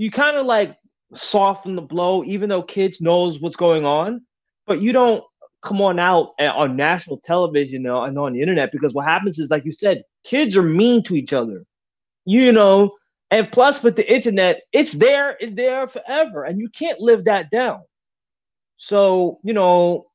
You 0.00 0.10
kind 0.10 0.38
of 0.38 0.46
like 0.46 0.78
soften 1.12 1.76
the 1.76 1.82
blow, 1.82 2.24
even 2.24 2.48
though 2.48 2.62
kids 2.62 3.02
knows 3.02 3.38
what's 3.38 3.56
going 3.56 3.84
on, 3.84 4.22
but 4.66 4.80
you 4.80 4.92
don't 4.92 5.22
come 5.62 5.82
on 5.82 5.98
out 5.98 6.30
on 6.40 6.74
national 6.74 7.18
television 7.18 7.86
uh, 7.86 8.04
and 8.04 8.18
on 8.18 8.32
the 8.32 8.40
internet 8.40 8.72
because 8.72 8.94
what 8.94 9.04
happens 9.04 9.38
is, 9.38 9.50
like 9.50 9.66
you 9.66 9.72
said, 9.72 10.02
kids 10.24 10.56
are 10.56 10.62
mean 10.62 11.02
to 11.04 11.14
each 11.14 11.34
other. 11.34 11.66
You 12.24 12.50
know, 12.50 12.92
and 13.30 13.52
plus 13.52 13.82
with 13.82 13.94
the 13.94 14.10
internet, 14.10 14.62
it's 14.72 14.94
there, 14.94 15.36
it's 15.38 15.52
there 15.52 15.86
forever, 15.86 16.44
and 16.44 16.58
you 16.58 16.70
can't 16.70 16.98
live 16.98 17.26
that 17.26 17.50
down. 17.50 17.82
So 18.78 19.38
you 19.44 19.52
know, 19.52 20.06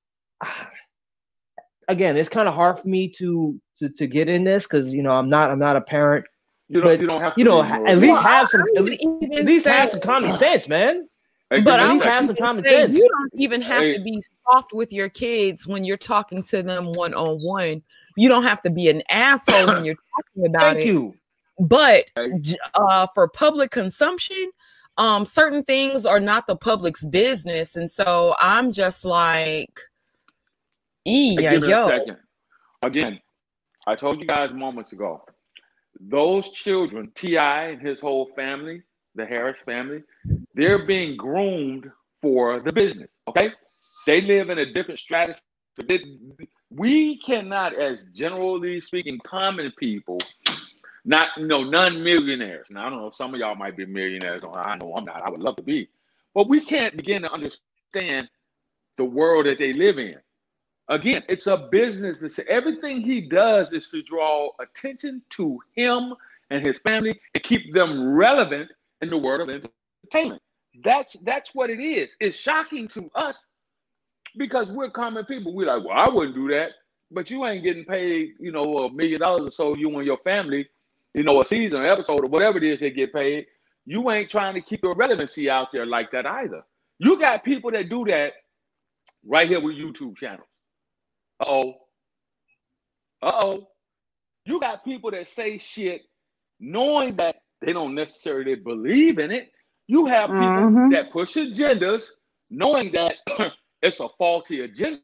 again, 1.87 2.17
it's 2.17 2.27
kind 2.27 2.47
of 2.47 2.55
hard 2.55 2.79
for 2.79 2.87
me 2.87 3.09
to 3.19 3.61
to 3.77 3.89
to 3.89 4.07
get 4.07 4.29
in 4.29 4.45
this 4.45 4.63
because 4.63 4.91
you 4.91 5.03
know 5.03 5.11
I'm 5.11 5.29
not 5.29 5.51
I'm 5.51 5.59
not 5.59 5.75
a 5.75 5.81
parent. 5.81 6.25
You 6.67 6.81
But, 6.81 6.87
don't. 6.87 7.01
You 7.01 7.07
don't 7.07 7.21
have. 7.21 7.33
To 7.35 7.39
You 7.39 7.45
know, 7.45 7.61
ha- 7.61 7.83
at 7.85 7.97
least 7.99 8.21
that. 8.21 8.23
have 8.23 8.47
some. 8.49 8.61
At 8.75 8.83
least, 8.83 9.01
even 9.03 9.33
at 9.37 9.45
least 9.45 9.65
say- 9.65 9.71
have 9.71 9.89
some 9.91 9.99
common 9.99 10.35
sense, 10.37 10.67
man. 10.67 11.07
Hey, 11.51 11.61
But 11.61 11.65
give 11.65 11.65
me 11.65 11.71
I 11.71 11.83
a 11.83 11.87
would 11.87 11.93
least 11.93 12.05
have 12.05 12.25
some 12.25 12.35
common 12.35 12.63
say 12.63 12.69
sense. 12.81 12.95
You 12.95 13.07
don't 13.07 13.41
even 13.41 13.61
have 13.61 13.83
Hey. 13.83 13.97
to 13.97 14.03
be 14.03 14.19
soft 14.49 14.73
with 14.73 14.91
your 14.91 15.09
kids 15.09 15.67
when 15.67 15.83
you're 15.83 15.95
talking 15.97 16.41
to 16.43 16.63
them 16.63 16.85
one 16.93 17.13
on 17.13 17.37
one. 17.43 17.83
You 18.17 18.29
don't 18.29 18.43
have 18.43 18.63
to 18.63 18.71
be 18.71 18.89
an 18.89 19.03
asshole 19.09 19.67
when 19.67 19.85
you're 19.85 19.95
talking 20.15 20.47
about 20.47 20.61
Thank 20.77 20.79
it. 20.79 20.85
you. 20.87 21.13
But 21.59 22.05
Hey. 22.15 22.31
uh, 22.73 23.05
for 23.13 23.27
public 23.27 23.69
consumption, 23.69 24.49
um, 24.97 25.25
certain 25.27 25.63
things 25.63 26.03
are 26.05 26.19
not 26.19 26.47
the 26.47 26.55
public's 26.55 27.05
business, 27.05 27.75
and 27.75 27.91
so 27.91 28.33
I'm 28.39 28.71
just 28.71 29.05
like, 29.05 29.79
Hey, 31.05 31.35
yeah, 31.39 31.51
give 31.51 31.61
me 31.61 31.67
a 31.67 31.87
yo. 31.87 32.17
Again, 32.81 33.19
I 33.85 33.95
told 33.95 34.19
you 34.19 34.25
guys 34.25 34.51
moments 34.51 34.91
ago. 34.93 35.23
Those 35.99 36.49
children, 36.49 37.11
Ti 37.15 37.37
and 37.37 37.81
his 37.81 37.99
whole 37.99 38.29
family, 38.35 38.83
the 39.15 39.25
Harris 39.25 39.57
family, 39.65 40.03
they're 40.53 40.85
being 40.85 41.15
groomed 41.15 41.89
for 42.21 42.59
the 42.59 42.71
business. 42.71 43.09
Okay, 43.27 43.51
they 44.05 44.21
live 44.21 44.49
in 44.49 44.59
a 44.59 44.73
different 44.73 44.99
strategy. 44.99 45.39
We 46.69 47.19
cannot, 47.19 47.75
as 47.79 48.03
generally 48.13 48.81
speaking, 48.81 49.19
common 49.25 49.71
people, 49.77 50.19
not 51.05 51.29
you 51.37 51.47
know, 51.47 51.63
non-millionaires. 51.63 52.67
Now 52.69 52.87
I 52.87 52.89
don't 52.89 52.99
know. 52.99 53.07
If 53.07 53.15
some 53.15 53.33
of 53.33 53.39
y'all 53.39 53.55
might 53.55 53.77
be 53.77 53.85
millionaires. 53.85 54.43
Oh, 54.45 54.53
I 54.53 54.77
know 54.77 54.93
I'm 54.95 55.05
not. 55.05 55.21
I 55.21 55.29
would 55.29 55.41
love 55.41 55.55
to 55.57 55.63
be, 55.63 55.89
but 56.33 56.49
we 56.49 56.59
can't 56.65 56.97
begin 56.97 57.21
to 57.21 57.31
understand 57.31 58.29
the 58.97 59.05
world 59.05 59.45
that 59.45 59.59
they 59.59 59.73
live 59.73 59.99
in. 59.99 60.17
Again, 60.87 61.23
it's 61.27 61.47
a 61.47 61.57
business. 61.57 62.17
This 62.17 62.39
everything 62.47 63.01
he 63.01 63.21
does 63.21 63.73
is 63.73 63.89
to 63.89 64.03
draw 64.03 64.49
attention 64.59 65.21
to 65.31 65.59
him 65.75 66.13
and 66.51 66.65
his 66.65 66.77
family 66.79 67.19
and 67.33 67.43
keep 67.43 67.73
them 67.73 68.13
relevant 68.13 68.69
in 69.01 69.09
the 69.09 69.17
world 69.17 69.49
of 69.49 69.49
entertainment. 69.49 70.41
That's 70.83 71.13
that's 71.23 71.55
what 71.55 71.69
it 71.69 71.79
is. 71.79 72.15
It's 72.19 72.37
shocking 72.37 72.87
to 72.89 73.09
us 73.15 73.45
because 74.37 74.71
we're 74.71 74.91
common 74.91 75.25
people. 75.25 75.55
We're 75.55 75.67
like, 75.67 75.83
well, 75.83 75.97
I 75.97 76.09
wouldn't 76.09 76.35
do 76.35 76.49
that, 76.49 76.71
but 77.11 77.31
you 77.31 77.45
ain't 77.45 77.63
getting 77.63 77.85
paid, 77.85 78.33
you 78.39 78.51
know, 78.51 78.63
a 78.79 78.91
million 78.91 79.21
dollars 79.21 79.41
or 79.47 79.51
so. 79.51 79.75
You 79.75 79.95
and 79.97 80.05
your 80.05 80.17
family, 80.17 80.67
you 81.13 81.23
know, 81.23 81.41
a 81.41 81.45
season, 81.45 81.81
or 81.81 81.87
episode, 81.87 82.23
or 82.23 82.27
whatever 82.27 82.57
it 82.57 82.63
is 82.63 82.79
they 82.79 82.91
get 82.91 83.13
paid. 83.13 83.47
You 83.85 84.11
ain't 84.11 84.29
trying 84.29 84.53
to 84.55 84.61
keep 84.61 84.83
your 84.83 84.95
relevancy 84.95 85.49
out 85.49 85.69
there 85.71 85.85
like 85.85 86.11
that 86.11 86.25
either. 86.25 86.63
You 86.99 87.17
got 87.19 87.43
people 87.43 87.71
that 87.71 87.89
do 87.89 88.05
that 88.05 88.33
right 89.25 89.47
here 89.47 89.59
with 89.59 89.75
YouTube 89.75 90.17
channels. 90.17 90.47
Uh 91.41 91.45
oh. 91.47 91.69
Uh 93.23 93.31
oh. 93.33 93.67
You 94.45 94.59
got 94.59 94.85
people 94.85 95.11
that 95.11 95.27
say 95.27 95.57
shit 95.57 96.03
knowing 96.59 97.15
that 97.17 97.37
they 97.61 97.73
don't 97.73 97.95
necessarily 97.95 98.55
believe 98.55 99.19
in 99.19 99.31
it. 99.31 99.51
You 99.87 100.05
have 100.07 100.37
people 100.37 100.63
Mhm. 100.63 100.89
that 100.91 101.11
push 101.11 101.35
agendas 101.37 102.09
knowing 102.49 102.91
that 102.93 103.17
it's 103.81 103.99
a 103.99 104.09
faulty 104.17 104.61
agenda, 104.61 105.01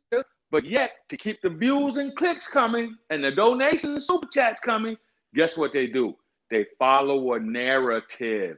but 0.52 0.66
yet 0.66 0.94
to 1.10 1.18
keep 1.18 1.42
the 1.42 1.50
views 1.50 1.98
and 1.98 2.16
clicks 2.16 2.48
coming 2.48 2.98
and 3.10 3.24
the 3.24 3.32
donations 3.32 3.94
and 3.94 4.04
super 4.04 4.28
chats 4.34 4.60
coming, 4.60 4.98
guess 5.36 5.58
what 5.58 5.74
they 5.74 5.88
do? 5.88 6.16
They 6.52 6.66
follow 6.80 7.34
a 7.34 7.40
narrative. 7.40 8.58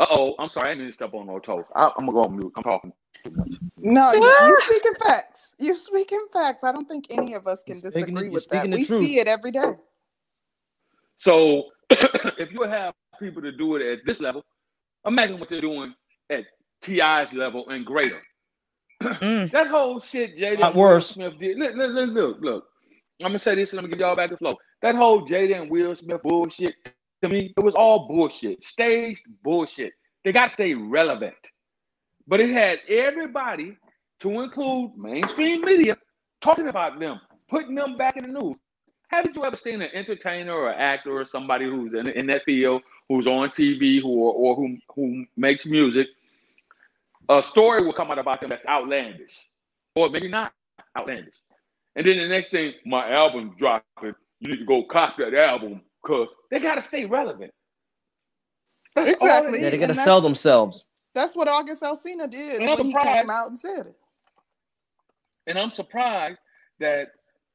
Uh 0.00 0.06
oh, 0.10 0.34
I'm 0.38 0.48
sorry, 0.48 0.72
I 0.72 0.74
didn't 0.74 0.94
step 0.94 1.14
on 1.14 1.26
no 1.28 1.38
toes. 1.40 1.64
I, 1.76 1.86
I'm 1.98 2.06
gonna 2.06 2.12
go 2.12 2.24
on 2.24 2.36
mute. 2.38 2.52
I'm 2.56 2.62
talking. 2.64 2.92
No, 3.78 4.12
you, 4.12 4.22
you 4.46 4.58
speaking 4.62 4.94
facts. 5.02 5.54
You're 5.58 5.76
speaking 5.76 6.26
facts. 6.32 6.64
I 6.64 6.72
don't 6.72 6.86
think 6.86 7.06
any 7.10 7.34
of 7.34 7.46
us 7.46 7.62
can 7.62 7.78
You're 7.78 7.90
disagree 7.90 8.24
you're 8.24 8.32
with 8.32 8.48
that. 8.50 8.68
We 8.68 8.84
truth. 8.84 9.00
see 9.00 9.18
it 9.18 9.28
every 9.28 9.50
day. 9.50 9.72
So 11.16 11.64
if 11.90 12.52
you 12.52 12.62
have 12.62 12.94
people 13.20 13.42
to 13.42 13.52
do 13.52 13.76
it 13.76 13.82
at 13.82 13.98
this 14.06 14.20
level, 14.20 14.44
imagine 15.06 15.38
what 15.38 15.48
they're 15.48 15.60
doing 15.60 15.94
at 16.30 16.44
Ti's 16.82 17.32
level 17.32 17.68
and 17.68 17.84
greater. 17.84 18.20
Mm. 19.02 19.50
That 19.52 19.68
whole 19.68 20.00
shit 20.00 20.38
Jada 20.38 20.60
Not 20.60 20.74
Will 20.74 20.82
worse. 20.82 21.08
Smith 21.08 21.34
did. 21.38 21.58
Look, 21.58 21.74
look, 21.74 21.92
look, 21.92 22.10
look, 22.10 22.38
look. 22.40 22.64
I'm 23.20 23.28
gonna 23.28 23.38
say 23.38 23.54
this 23.54 23.72
and 23.72 23.80
I'm 23.80 23.84
gonna 23.84 23.92
give 23.92 24.00
y'all 24.00 24.16
back 24.16 24.30
the 24.30 24.36
flow. 24.36 24.56
That 24.82 24.94
whole 24.94 25.26
Jada 25.26 25.60
and 25.60 25.70
Will 25.70 25.94
Smith 25.94 26.22
bullshit 26.22 26.74
to 27.22 27.28
me, 27.28 27.52
it 27.56 27.62
was 27.62 27.74
all 27.74 28.08
bullshit, 28.08 28.62
staged 28.64 29.24
bullshit. 29.42 29.92
They 30.24 30.32
gotta 30.32 30.50
stay 30.50 30.74
relevant. 30.74 31.34
But 32.26 32.40
it 32.40 32.50
had 32.50 32.80
everybody, 32.88 33.76
to 34.20 34.40
include 34.42 34.96
mainstream 34.96 35.62
media, 35.62 35.96
talking 36.40 36.68
about 36.68 36.98
them, 37.00 37.20
putting 37.48 37.74
them 37.74 37.96
back 37.96 38.16
in 38.16 38.24
the 38.32 38.40
news. 38.40 38.56
Haven't 39.08 39.36
you 39.36 39.44
ever 39.44 39.56
seen 39.56 39.82
an 39.82 39.90
entertainer 39.94 40.54
or 40.54 40.70
actor 40.74 41.12
or 41.12 41.26
somebody 41.26 41.66
who's 41.66 41.94
in, 41.94 42.08
in 42.08 42.26
that 42.28 42.44
field, 42.44 42.82
who's 43.08 43.26
on 43.26 43.50
TV, 43.50 44.00
who 44.00 44.08
or, 44.08 44.34
or 44.34 44.56
who 44.56 44.76
who 44.94 45.26
makes 45.36 45.66
music? 45.66 46.08
A 47.30 47.42
story 47.42 47.84
will 47.84 47.92
come 47.94 48.10
out 48.10 48.18
about 48.18 48.40
them 48.40 48.50
that's 48.50 48.66
outlandish, 48.66 49.48
or 49.96 50.10
maybe 50.10 50.28
not 50.28 50.52
outlandish. 50.98 51.34
And 51.96 52.06
then 52.06 52.18
the 52.18 52.28
next 52.28 52.50
thing, 52.50 52.74
my 52.86 53.12
album's 53.12 53.56
dropping. 53.56 54.14
You 54.40 54.50
need 54.52 54.58
to 54.60 54.66
go 54.66 54.84
cop 54.84 55.18
that 55.18 55.34
album 55.34 55.82
because 56.02 56.28
they 56.50 56.60
got 56.60 56.76
to 56.76 56.82
stay 56.82 57.06
relevant. 57.06 57.52
That's 58.96 59.14
all 59.20 59.44
it 59.46 59.54
Exactly. 59.54 59.60
Yeah, 59.60 59.70
is. 59.70 59.70
they're 59.70 59.80
gonna 59.80 59.94
And 59.94 59.96
sell 59.96 60.20
themselves. 60.20 60.84
That's 61.14 61.36
what 61.36 61.48
August 61.48 61.82
Alsina 61.82 62.30
did 62.30 62.60
And 62.60 62.68
I'm 62.70 62.76
he 62.86 62.90
surprised. 62.90 63.08
came 63.20 63.30
out 63.30 63.46
and 63.48 63.58
said 63.58 63.86
it. 63.86 63.96
And 65.46 65.58
I'm 65.58 65.70
surprised 65.70 66.38
that 66.80 67.08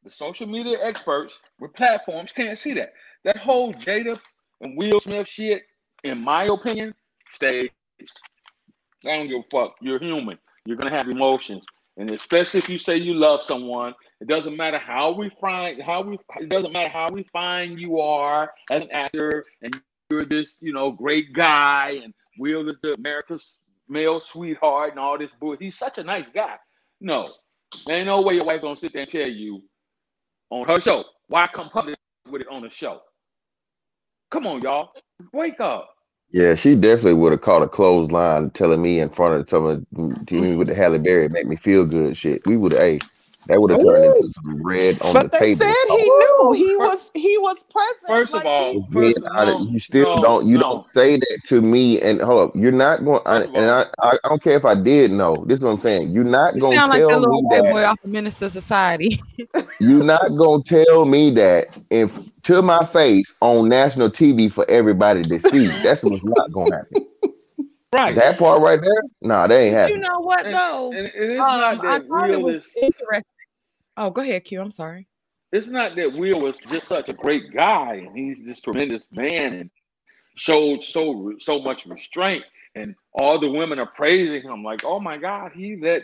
the 0.03 0.09
social 0.09 0.47
media 0.47 0.77
experts 0.81 1.37
with 1.59 1.73
platforms 1.73 2.31
can't 2.31 2.57
see 2.57 2.73
that. 2.73 2.93
That 3.25 3.37
whole 3.37 3.73
Jada 3.73 4.19
and 4.61 4.77
Will 4.77 4.99
Smith 4.99 5.27
shit, 5.27 5.63
in 6.03 6.21
my 6.23 6.45
opinion, 6.45 6.93
staged. 7.33 7.71
I 9.05 9.17
don't 9.17 9.27
give 9.27 9.39
a 9.39 9.43
fuck. 9.51 9.75
You're 9.81 9.99
human. 9.99 10.37
You're 10.65 10.77
gonna 10.77 10.95
have 10.95 11.07
emotions, 11.09 11.65
and 11.97 12.11
especially 12.11 12.59
if 12.59 12.69
you 12.69 12.77
say 12.77 12.95
you 12.97 13.13
love 13.13 13.43
someone, 13.43 13.93
it 14.21 14.27
doesn't 14.27 14.55
matter 14.55 14.77
how 14.77 15.11
we 15.11 15.29
find 15.29 15.81
how 15.81 16.01
we. 16.01 16.17
It 16.39 16.49
doesn't 16.49 16.71
matter 16.71 16.89
how 16.89 17.09
we 17.11 17.23
find 17.23 17.79
you 17.79 17.99
are 17.99 18.51
as 18.69 18.83
an 18.83 18.91
actor, 18.91 19.45
and 19.61 19.81
you're 20.09 20.25
this, 20.25 20.57
you 20.61 20.73
know, 20.73 20.91
great 20.91 21.33
guy, 21.33 21.99
and 22.03 22.13
Will 22.37 22.69
is 22.69 22.79
the 22.81 22.93
America's 22.93 23.59
male 23.87 24.19
sweetheart, 24.19 24.91
and 24.91 24.99
all 24.99 25.17
this 25.17 25.31
bull. 25.39 25.57
He's 25.59 25.77
such 25.77 25.97
a 25.97 26.03
nice 26.03 26.27
guy. 26.33 26.55
No, 27.01 27.27
there 27.85 27.97
ain't 27.97 28.07
no 28.07 28.21
way 28.21 28.35
your 28.35 28.45
wife 28.45 28.61
gonna 28.61 28.77
sit 28.77 28.93
there 28.93 29.03
and 29.03 29.11
tell 29.11 29.27
you 29.27 29.63
on 30.49 30.67
her 30.67 30.79
show. 30.81 31.05
Why 31.27 31.47
come 31.47 31.69
public 31.69 31.97
with 32.29 32.41
it 32.41 32.47
on 32.49 32.61
the 32.61 32.69
show? 32.69 33.01
Come 34.31 34.45
on, 34.45 34.61
y'all. 34.61 34.91
Wake 35.33 35.59
up. 35.59 35.89
Yeah, 36.31 36.53
she 36.53 36.75
definitely 36.75 37.15
would 37.15 37.31
have 37.31 37.41
caught 37.41 37.63
a 37.63 37.67
clothesline 37.67 38.51
telling 38.51 38.81
me 38.81 38.99
in 38.99 39.09
front 39.09 39.41
of 39.41 39.49
someone 39.49 39.85
me 40.29 40.55
with 40.55 40.67
the 40.67 40.75
Halle 40.75 40.99
Berry 40.99 41.27
make 41.27 41.47
me 41.47 41.55
feel 41.55 41.85
good 41.85 42.15
shit. 42.15 42.45
We 42.45 42.55
would 42.55 42.73
have, 42.73 42.81
hey, 42.81 42.99
that 43.49 43.59
would 43.59 43.71
have 43.71 43.81
turned 43.81 44.05
into 44.05 44.31
some 44.31 44.63
red 44.65 45.01
on 45.01 45.13
But 45.13 45.31
the 45.31 45.37
table. 45.39 45.39
But 45.39 45.39
they 45.39 45.53
table. 45.55 45.57
said 45.57 45.97
he 45.97 46.09
knew 46.09 46.51
he 46.53 46.77
was 46.77 47.11
he 47.15 47.37
was 47.39 47.63
present. 47.63 48.07
First 48.07 48.33
of 48.33 48.37
like 48.37 48.45
all, 48.45 48.71
he- 48.71 48.77
It's 48.77 48.89
me, 48.89 49.13
First 49.13 49.17
of 49.25 49.31
I- 49.35 49.51
all, 49.53 49.65
you 49.67 49.79
still 49.79 50.15
no, 50.17 50.21
don't 50.21 50.45
you 50.45 50.55
no. 50.55 50.61
don't 50.61 50.83
say 50.83 51.17
that 51.17 51.39
to 51.47 51.61
me 51.61 51.99
and 52.01 52.21
hold 52.21 52.49
up 52.49 52.55
you're 52.55 52.71
not 52.71 53.03
going 53.03 53.21
I, 53.25 53.41
and 53.43 53.57
I, 53.57 53.85
I 54.01 54.17
I 54.23 54.29
don't 54.29 54.41
care 54.41 54.55
if 54.55 54.65
I 54.65 54.75
did 54.75 55.11
know 55.11 55.43
this 55.47 55.59
is 55.59 55.65
what 55.65 55.71
I'm 55.71 55.79
saying 55.79 56.11
you're 56.11 56.23
not 56.23 56.55
You 56.55 56.61
gonna 56.61 56.75
sound 56.77 56.89
like 56.91 56.99
tell 56.99 57.19
me 57.19 57.43
that 57.49 57.71
boy 57.71 57.83
off 57.85 57.97
of 58.03 58.09
Menace 58.11 58.41
II 58.41 58.49
Society. 58.49 59.19
you're 59.81 60.03
not 60.03 60.27
gonna 60.37 60.63
tell 60.63 61.05
me 61.05 61.31
that 61.31 61.67
if 61.89 62.11
to 62.43 62.61
my 62.61 62.85
face 62.85 63.33
on 63.41 63.67
national 63.67 64.09
TV 64.11 64.51
for 64.51 64.69
everybody 64.69 65.23
to 65.23 65.39
see 65.39 65.67
that's 65.83 66.03
what's 66.03 66.23
not 66.23 66.51
gonna 66.51 66.75
happen 66.75 66.97
right. 67.93 68.15
that 68.15 68.37
part 68.37 68.61
right 68.61 68.79
there 68.81 69.01
nah 69.21 69.47
they 69.47 69.73
ain't 69.75 69.91
you 69.91 69.97
know 69.97 70.19
what 70.19 70.45
and, 70.45 70.53
though? 70.53 70.91
and 70.91 71.07
it 71.07 71.15
is 71.15 71.39
Um, 71.39 71.45
not 71.59 71.85
I 71.85 71.99
that 71.99 72.07
thought 72.07 72.29
it 72.29 72.41
was 72.41 72.63
interesting. 72.81 73.23
Oh, 73.99 74.09
go 74.09 74.21
ahead, 74.21 74.45
Q. 74.45 74.61
I'm 74.61 74.71
sorry. 74.71 75.07
It's 75.51 75.67
not 75.67 75.97
that 75.97 76.13
Will 76.13 76.39
was 76.39 76.57
just 76.57 76.87
such 76.87 77.09
a 77.09 77.13
great 77.13 77.53
guy 77.53 77.95
and 77.95 78.15
he's 78.15 78.37
this 78.45 78.61
tremendous 78.61 79.05
man 79.11 79.53
and 79.53 79.69
showed 80.35 80.81
so 80.81 81.33
so 81.39 81.59
much 81.59 81.85
restraint 81.85 82.45
and 82.75 82.95
all 83.11 83.37
the 83.37 83.51
women 83.51 83.77
are 83.77 83.87
praising 83.87 84.43
him 84.43 84.63
like, 84.63 84.85
oh 84.85 85.01
my 85.01 85.17
God, 85.17 85.51
he 85.53 85.75
let 85.75 86.03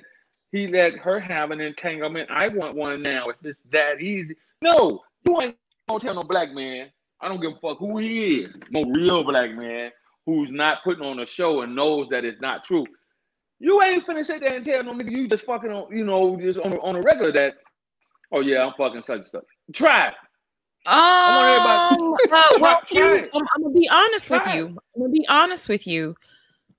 he 0.51 0.67
let 0.67 0.97
her 0.97 1.21
have 1.21 1.51
an 1.51 1.61
entanglement. 1.61 2.29
I 2.29 2.49
want 2.49 2.75
one 2.75 3.01
now. 3.01 3.29
If 3.29 3.37
it's 3.43 3.61
that 3.71 4.01
easy, 4.01 4.35
no, 4.61 5.01
you 5.25 5.41
ain't 5.41 5.57
gonna 5.87 6.01
tell 6.01 6.15
no 6.15 6.23
black 6.23 6.51
man. 6.51 6.89
I 7.21 7.29
don't 7.29 7.39
give 7.39 7.53
a 7.53 7.59
fuck 7.61 7.77
who 7.77 7.97
he 7.99 8.41
is. 8.41 8.57
No 8.71 8.83
real 8.83 9.23
black 9.23 9.51
man 9.55 9.91
who's 10.25 10.51
not 10.51 10.83
putting 10.83 11.05
on 11.05 11.19
a 11.19 11.25
show 11.25 11.61
and 11.61 11.73
knows 11.73 12.09
that 12.09 12.25
it's 12.25 12.41
not 12.41 12.65
true. 12.65 12.85
You 13.59 13.81
ain't 13.83 14.05
finna 14.05 14.25
sit 14.25 14.41
there 14.41 14.55
and 14.55 14.65
tell 14.65 14.83
no 14.83 14.93
nigga 14.93 15.11
you 15.11 15.27
just 15.29 15.45
fucking 15.45 15.71
on, 15.71 15.95
you 15.95 16.03
know, 16.03 16.35
just 16.35 16.59
on, 16.59 16.73
on 16.79 16.97
a 16.97 17.01
regular 17.01 17.31
that, 17.31 17.55
oh 18.31 18.41
yeah, 18.41 18.65
I'm 18.65 18.73
fucking 18.77 19.03
such 19.03 19.17
and 19.17 19.25
such. 19.27 19.43
Try 19.73 20.09
it. 20.09 20.13
Um, 20.87 20.95
want 20.95 22.31
uh, 22.31 22.43
well, 22.61 22.79
Try- 22.87 22.99
try. 22.99 23.29
I'm, 23.33 23.47
I'm 23.55 23.63
gonna 23.63 23.73
be 23.73 23.89
honest 23.89 24.29
with 24.29 24.43
Try 24.43 24.53
it. 24.53 24.57
you. 24.57 24.67
I'm 24.67 25.01
gonna 25.01 25.11
be 25.11 25.25
honest 25.29 25.67
with 25.69 25.87
you. 25.87 26.15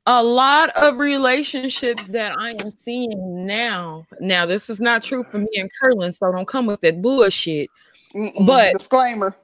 A 0.09 0.23
lot 0.23 0.71
of 0.77 0.99
relationships 0.99 2.09
that 2.09 2.33
I 2.39 2.51
am 2.61 2.71
seeing 2.73 3.45
now. 3.45 4.07
Now, 4.21 4.47
this 4.47 4.71
is 4.71 4.81
not 4.81 5.03
true 5.03 5.25
for 5.25 5.39
me 5.39 5.49
and 5.57 5.69
Curlin, 5.83 6.13
so 6.13 6.31
don't 6.31 6.47
come 6.47 6.67
with 6.67 6.81
that 6.83 7.03
bullshit. 7.03 7.69
Mm-mm. 8.15 8.47
But- 8.47 8.75
disclaimer. 8.75 9.37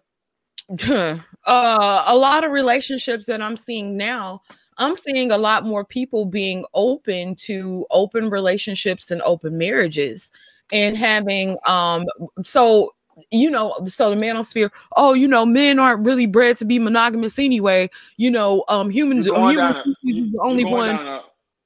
uh, 0.89 1.19
a 2.07 2.17
lot 2.17 2.45
of 2.45 2.53
relationships 2.53 3.27
that 3.27 3.43
I'm 3.43 3.57
seeing 3.57 3.97
now, 3.97 4.41
I'm 4.79 4.95
seeing 4.95 5.33
a 5.33 5.37
lot 5.37 5.67
more 5.67 5.85
people 5.85 6.25
being 6.25 6.65
open 6.73 7.35
to 7.47 7.85
open 7.91 8.31
relationships 8.31 9.11
and 9.11 9.21
open 9.23 9.59
marriages 9.59 10.31
and 10.73 10.97
having 10.97 11.57
um 11.67 12.05
so 12.43 12.93
you 13.31 13.51
know 13.51 13.79
so 13.87 14.11
the 14.11 14.17
manosphere 14.17 14.71
oh 14.97 15.13
you 15.13 15.29
know 15.29 15.45
men 15.47 15.79
aren't 15.79 16.05
really 16.05 16.27
bred 16.27 16.57
to 16.57 16.65
be 16.65 16.79
monogamous 16.79 17.39
anyway 17.39 17.89
you 18.17 18.31
know 18.31 18.65
um 18.69 18.89
human, 18.91 19.23
You're 19.23 19.37
human 19.37 19.57
down 19.57 19.77
a- 19.77 19.85
you- 20.03 20.33
the 20.33 20.41
only 20.41 20.65
one 20.65 20.97
down 20.97 21.07
a- 21.07 21.23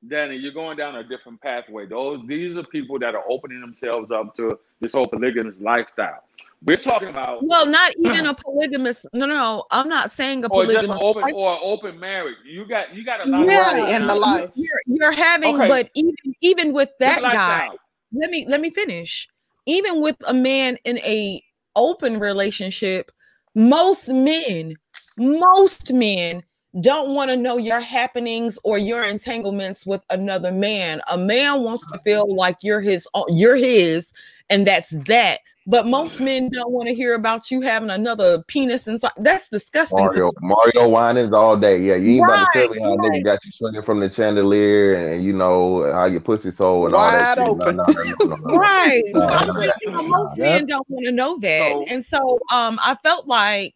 Danny, 0.08 0.36
you're 0.36 0.52
going 0.52 0.76
down 0.76 0.94
a 0.94 1.02
different 1.02 1.40
pathway. 1.40 1.84
Those 1.86 2.20
these 2.28 2.56
are 2.56 2.62
people 2.62 2.96
that 3.00 3.16
are 3.16 3.24
opening 3.28 3.60
themselves 3.60 4.12
up 4.12 4.36
to 4.36 4.56
this 4.80 4.92
whole 4.92 5.06
polygamous 5.06 5.56
lifestyle. 5.58 6.22
We're 6.64 6.76
talking 6.76 7.08
about 7.08 7.42
well 7.44 7.66
not 7.66 7.92
even 7.98 8.26
a 8.26 8.34
polygamous 8.34 9.04
no 9.12 9.26
no 9.26 9.64
i'm 9.72 9.88
not 9.88 10.12
saying 10.12 10.44
a 10.44 10.48
or 10.48 10.64
just 10.66 10.74
an 10.84 10.90
polygamous 10.90 11.02
open 11.02 11.32
or 11.34 11.58
open 11.62 11.98
marriage. 11.98 12.36
You 12.44 12.66
got 12.66 12.94
you 12.94 13.04
got 13.04 13.26
a 13.26 13.28
lot 13.28 13.46
Yeah, 13.46 13.82
of 13.84 13.88
in 14.00 14.06
the 14.06 14.14
life. 14.14 14.50
you're, 14.54 14.80
you're 14.86 15.12
having 15.12 15.56
Okay. 15.56 15.68
but 15.68 15.90
even 15.94 16.14
even 16.40 16.72
with 16.72 16.90
that 17.00 17.16
Different 17.16 17.34
guy 17.34 17.58
lifestyle. 17.60 17.78
Let 18.18 18.30
me 18.30 18.46
let 18.48 18.60
me 18.60 18.70
finish. 18.70 19.28
Even 19.66 20.00
with 20.00 20.16
a 20.26 20.34
man 20.34 20.78
in 20.84 20.98
a 20.98 21.42
open 21.74 22.18
relationship 22.18 23.10
most 23.54 24.08
men 24.08 24.74
most 25.18 25.92
men 25.92 26.42
don't 26.80 27.14
want 27.14 27.30
to 27.30 27.36
know 27.36 27.56
your 27.56 27.80
happenings 27.80 28.58
or 28.62 28.76
your 28.76 29.02
entanglements 29.02 29.86
with 29.86 30.04
another 30.10 30.52
man. 30.52 31.00
A 31.10 31.16
man 31.16 31.62
wants 31.62 31.86
to 31.86 31.98
feel 32.00 32.34
like 32.34 32.56
you're 32.62 32.82
his 32.82 33.08
you're 33.28 33.56
his 33.56 34.12
and 34.50 34.66
that's 34.66 34.90
that 35.06 35.40
but 35.66 35.86
most 35.86 36.20
men 36.20 36.48
don't 36.50 36.70
want 36.72 36.88
to 36.88 36.94
hear 36.94 37.14
about 37.14 37.50
you 37.50 37.60
having 37.60 37.90
another 37.90 38.42
penis 38.44 38.86
inside 38.86 39.10
that's 39.18 39.50
disgusting 39.50 39.98
Mario, 40.04 40.30
Mario 40.40 40.88
whinings 40.88 41.32
all 41.32 41.56
day. 41.56 41.78
Yeah, 41.80 41.96
you 41.96 42.12
ain't 42.16 42.24
about 42.24 42.52
to 42.52 42.58
tell 42.60 42.68
me 42.70 42.80
how 42.80 42.92
a 42.94 42.96
nigga 42.98 43.24
got 43.24 43.44
you 43.44 43.50
swinging 43.52 43.82
from 43.82 44.00
the 44.00 44.10
chandelier 44.10 44.94
and 44.94 45.24
you 45.24 45.32
know 45.32 45.90
how 45.92 46.04
your 46.06 46.20
pussy 46.20 46.50
sold 46.50 46.86
and 46.86 46.94
all 46.94 47.10
that 47.10 47.36
Wide 47.38 47.44
shit. 47.46 47.48
open. 47.48 47.76
No, 47.76 47.84
no, 47.84 47.92
no, 47.92 48.02
no, 48.02 48.36
no, 48.36 48.36
no. 48.36 48.56
right 48.58 49.02
No, 49.08 49.26
But, 49.26 49.46
no, 49.46 49.52
but, 49.54 49.74
you 49.82 49.90
know, 49.90 50.02
most 50.02 50.38
Yep. 50.38 50.44
men 50.46 50.66
don't 50.66 50.88
want 50.90 51.04
to 51.06 51.12
know 51.12 51.38
that 51.40 51.72
So- 51.72 51.84
and 51.88 52.04
so 52.04 52.38
um 52.52 52.78
i 52.82 52.94
felt 53.02 53.26
like 53.26 53.74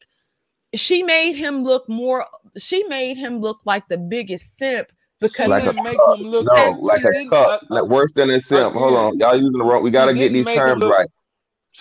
she 0.75 1.03
made 1.03 1.33
him 1.33 1.65
look 1.65 1.89
more 1.89 2.27
she 2.57 2.85
made 2.85 3.17
him 3.17 3.41
look 3.41 3.59
like 3.65 3.89
the 3.89 3.99
biggest 3.99 4.57
simp 4.57 4.89
because 5.21 5.49
Like 5.49 5.65
a 5.65 5.67
didn't 5.73 5.85
make 5.85 5.97
cuck. 5.99 6.19
him 6.19 6.27
look 6.27 6.47
No, 6.47 6.79
like 6.81 7.01
a 7.05 7.11
didn't- 7.13 7.31
cuck, 7.31 7.63
uh, 7.63 7.67
like 7.69 7.85
worse 7.85 8.13
than 8.15 8.31
a 8.31 8.41
simp. 8.41 8.75
Hold 8.75 8.95
on, 8.95 9.19
y'all 9.19 9.35
using 9.37 9.59
the 9.59 9.65
wrong. 9.65 9.83
We 9.83 9.91
gotta 9.91 10.15
get 10.15 10.33
these 10.33 10.47
terms 10.47 10.83
right. 10.83 11.09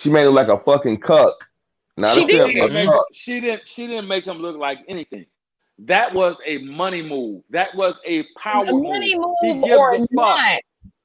She 0.00 0.10
made 0.10 0.24
it 0.26 0.30
like 0.30 0.48
a 0.48 0.58
fucking 0.58 0.98
cuck, 0.98 1.36
not 1.96 2.14
She 2.14 2.24
a 2.24 2.26
She 2.26 2.36
simp. 2.36 2.46
did. 2.52 2.56
A 2.56 2.60
didn't, 2.62 2.74
make, 2.74 2.88
cuck. 2.88 3.04
she 3.12 3.40
didn't. 3.40 3.68
She 3.68 3.86
didn't 3.86 4.08
make 4.08 4.24
him 4.24 4.38
look 4.38 4.56
like 4.56 4.78
anything. 4.88 5.26
That 5.80 6.12
was 6.14 6.36
a 6.46 6.58
money 6.58 7.02
move. 7.02 7.42
That 7.50 7.74
was 7.74 7.98
a 8.06 8.24
power 8.38 8.64
money 8.66 9.14
move. 9.16 9.34
Move 9.42 9.64
or 9.64 10.06
not 10.10 10.60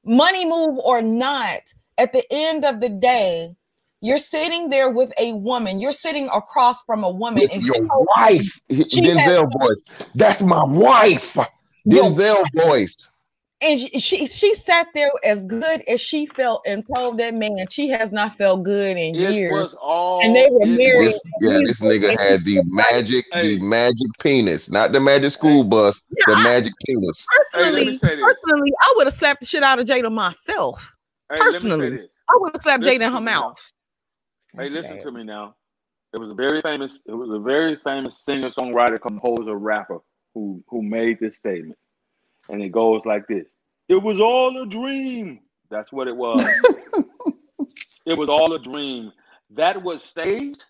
money 0.07 0.45
move 0.45 0.77
or 0.79 1.01
not 1.01 1.61
at 1.97 2.13
the 2.13 2.23
end 2.29 2.63
of 2.63 2.79
the 2.79 2.89
day 2.89 3.55
you're 4.01 4.19
sitting 4.19 4.69
there 4.69 4.91
with 4.91 5.11
a 5.19 5.33
woman 5.33 5.79
you're 5.79 5.91
sitting 5.91 6.29
across 6.31 6.83
from 6.83 7.03
a 7.03 7.09
woman 7.09 7.41
With 7.41 7.51
and 7.53 7.61
your 7.63 7.73
she 7.75 7.79
knows- 7.81 8.05
wife, 8.15 8.59
She 8.69 9.01
Denzel 9.01 9.49
voice. 9.59 9.83
That's 10.13 10.41
my 10.43 10.63
wife. 10.63 11.35
Denzel 11.87 12.43
voice. 12.53 13.09
And 13.66 13.80
she, 13.80 13.99
she 13.99 14.28
she 14.28 14.53
sat 14.55 14.88
there 14.93 15.09
as 15.24 15.43
good 15.45 15.82
as 15.88 15.99
she 15.99 16.26
felt 16.26 16.61
and 16.68 16.84
told 16.93 17.18
that 17.18 17.34
man 17.36 17.66
she 17.70 17.89
has 17.89 18.11
not 18.11 18.34
felt 18.36 18.63
good 18.63 18.95
in 18.97 19.16
It 19.16 19.32
years 19.34 19.51
was 19.51 19.76
all. 19.82 20.24
And 20.24 20.36
they 20.36 20.47
were 20.51 20.66
married. 20.66 21.07
was- 21.07 21.13
This, 21.13 21.22
yeah, 21.41 21.59
this 21.68 21.80
nigga 21.82 22.18
had 22.18 22.43
the 22.45 22.61
magic, 22.66 23.26
Hey. 23.34 23.57
the 23.57 23.61
magic 23.63 24.07
penis, 24.20 24.70
not 24.70 24.91
the 24.91 24.99
magic 24.99 25.32
school 25.32 25.63
bus, 25.63 26.01
Yeah, 26.18 26.24
the 26.28 26.39
I- 26.39 26.43
magic 26.43 26.74
penis. 26.86 27.26
Hey, 27.53 27.61
let 27.63 27.74
me 27.74 27.80
personally 27.86 27.97
say 27.97 28.16
this. 28.16 28.24
personally 28.26 28.72
i 28.82 28.93
would 28.97 29.07
have 29.07 29.13
slapped 29.13 29.39
the 29.41 29.45
shit 29.47 29.63
out 29.63 29.80
of 29.80 29.86
jada 29.88 30.11
myself 30.11 30.95
Hey, 31.32 31.38
Personally. 31.39 32.07
i 32.30 32.38
would 32.39 32.53
have 32.55 32.61
slapped 32.61 32.84
Listen 32.84 33.01
jada 33.01 33.05
in 33.07 33.11
her 33.13 33.20
me 33.20 33.26
now. 33.26 33.41
mouth 33.41 33.72
Hey, 34.57 34.70
listen 34.70 34.99
to 34.99 35.11
me 35.11 35.24
now. 35.24 35.55
It 36.13 36.18
was 36.18 36.30
a 36.30 36.34
very 36.34 36.61
famous. 36.61 36.97
It 37.05 37.11
was 37.11 37.30
a 37.30 37.39
very 37.39 37.76
famous 37.84 38.24
singer, 38.24 38.49
songwriter, 38.49 39.01
composer, 39.01 39.55
rapper 39.55 39.97
who 40.34 40.63
who 40.70 40.82
made 40.82 41.20
this 41.20 41.36
statement, 41.36 41.78
and 42.47 42.61
it 42.61 42.70
goes 42.72 43.05
like 43.05 43.28
this: 43.28 43.47
"It 43.89 44.01
was 44.01 44.19
all 44.21 44.61
a 44.61 44.65
dream." 44.65 45.41
That's 45.69 45.91
what 45.91 46.07
it 46.07 46.15
was. 46.15 46.43
it 48.05 48.17
was 48.17 48.29
all 48.29 48.53
a 48.53 48.59
dream. 48.59 49.11
That 49.51 49.83
was 49.83 50.03
staged, 50.03 50.65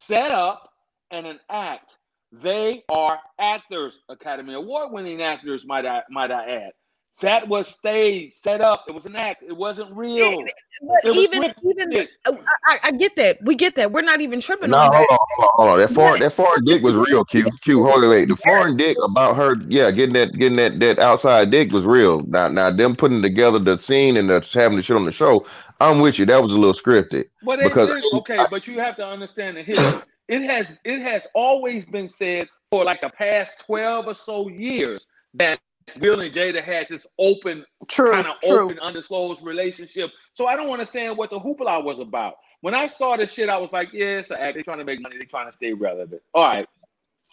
set 0.00 0.32
up, 0.32 0.70
and 1.10 1.26
an 1.26 1.40
act. 1.50 1.96
They 2.32 2.84
are 2.88 3.18
actors, 3.38 4.00
Academy 4.08 4.54
Award-winning 4.54 5.22
actors, 5.22 5.64
might 5.66 5.86
I 5.86 6.02
might 6.10 6.30
I 6.30 6.44
add. 6.50 6.72
That 7.20 7.48
was 7.48 7.68
staged, 7.68 8.34
set 8.34 8.60
up. 8.62 8.84
It 8.88 8.94
was 8.94 9.06
an 9.06 9.16
act. 9.16 9.44
It 9.46 9.56
wasn't 9.56 9.96
real. 9.96 10.52
but 10.80 10.98
It 11.02 11.14
even 11.14 11.54
even. 11.64 12.08
Oh, 12.26 12.38
I, 12.68 12.74
I- 12.74 12.80
I 12.84 12.92
get 12.92 13.16
that 13.16 13.38
we 13.44 13.54
get 13.56 13.76
that 13.76 13.92
we're 13.92 14.02
not 14.02 14.20
even 14.22 14.40
tripping 14.40 14.72
No, 14.72 14.76
on 14.76 14.90
hold 14.90 14.92
that 14.92 15.10
on, 15.10 15.18
hold 15.30 15.44
on, 15.44 15.50
hold 15.56 15.70
on. 15.70 15.78
That 15.80 15.92
foreign, 15.92 16.20
that 16.20 16.34
foreign 16.34 16.64
dick 16.66 16.82
was 16.82 16.94
real. 16.96 17.24
Q, 17.24 17.50
Q. 17.62 17.84
Hold 17.84 18.04
on, 18.04 18.10
wait. 18.10 18.28
The 18.28 18.36
foreign 18.36 18.76
dick 18.76 18.98
about 19.04 19.36
her, 19.36 19.56
yeah, 19.68 19.90
getting 19.92 20.14
that, 20.14 20.34
getting 20.38 20.58
that, 20.58 20.80
that 20.80 20.98
outside 21.00 21.50
dick 21.50 21.72
was 21.72 21.86
real. 21.86 22.20
Now, 22.28 22.48
now, 22.48 22.70
them 22.70 22.96
putting 22.96 23.22
together 23.22 23.58
the 23.58 23.78
scene 23.78 24.18
and 24.18 24.30
the 24.30 24.46
having 24.52 24.76
the 24.76 24.82
shit 24.82 24.96
on 24.96 25.06
the 25.06 25.12
show. 25.12 25.46
I'm 25.80 26.00
with 26.00 26.18
you. 26.18 26.26
That 26.26 26.42
was 26.42 26.52
a 26.52 26.58
little 26.58 26.74
scripted. 26.74 27.26
But 27.42 27.60
Because 27.60 27.90
is 27.90 28.08
okay, 28.12 28.44
but 28.44 28.66
you 28.66 28.80
have 28.80 28.96
to 28.96 29.06
understand 29.06 29.56
the 29.56 29.62
history. 29.62 30.02
It 30.28 30.42
has 30.42 30.70
it 30.84 31.00
has 31.02 31.26
always 31.34 31.86
been 31.86 32.08
said 32.08 32.48
for 32.70 32.84
like 32.84 33.00
the 33.00 33.10
past 33.10 33.60
12 33.66 34.08
or 34.08 34.14
so 34.14 34.48
years 34.48 35.06
that 35.34 35.60
Will 36.00 36.20
and 36.20 36.34
Jada 36.34 36.62
had 36.62 36.86
this 36.88 37.06
open, 37.18 37.64
True, 37.88 38.12
kind 38.12 38.26
of 38.26 38.36
open, 38.44 38.78
undisclosed 38.78 39.42
relationship. 39.42 40.10
So 40.32 40.46
I 40.46 40.56
don't 40.56 40.70
understand 40.70 41.16
what 41.16 41.30
the 41.30 41.38
hoopla 41.38 41.84
was 41.84 42.00
about. 42.00 42.34
When 42.60 42.74
I 42.74 42.86
saw 42.86 43.16
this 43.16 43.32
shit, 43.32 43.48
I 43.48 43.58
was 43.58 43.70
like, 43.72 43.90
yeah, 43.92 44.18
it's 44.18 44.30
an 44.30 44.38
act. 44.40 44.54
They're 44.54 44.62
trying 44.62 44.78
to 44.78 44.84
make 44.84 45.00
money. 45.00 45.18
They're 45.18 45.26
trying 45.26 45.46
to 45.46 45.52
stay 45.52 45.72
relevant. 45.72 46.22
All 46.32 46.44
right. 46.44 46.66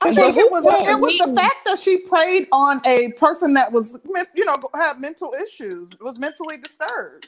I 0.03 0.13
think 0.13 0.35
it 0.35 0.51
was 0.51 0.63
was 0.63 0.87
it 0.87 0.99
was 0.99 1.17
the 1.17 1.35
fact 1.35 1.65
that 1.65 1.77
she 1.77 1.99
preyed 1.99 2.47
on 2.51 2.81
a 2.85 3.11
person 3.13 3.53
that 3.53 3.71
was 3.71 3.99
you 4.35 4.45
know 4.45 4.57
had 4.73 4.99
mental 4.99 5.33
issues, 5.43 5.89
was 6.01 6.17
mentally 6.17 6.57
disturbed. 6.57 7.27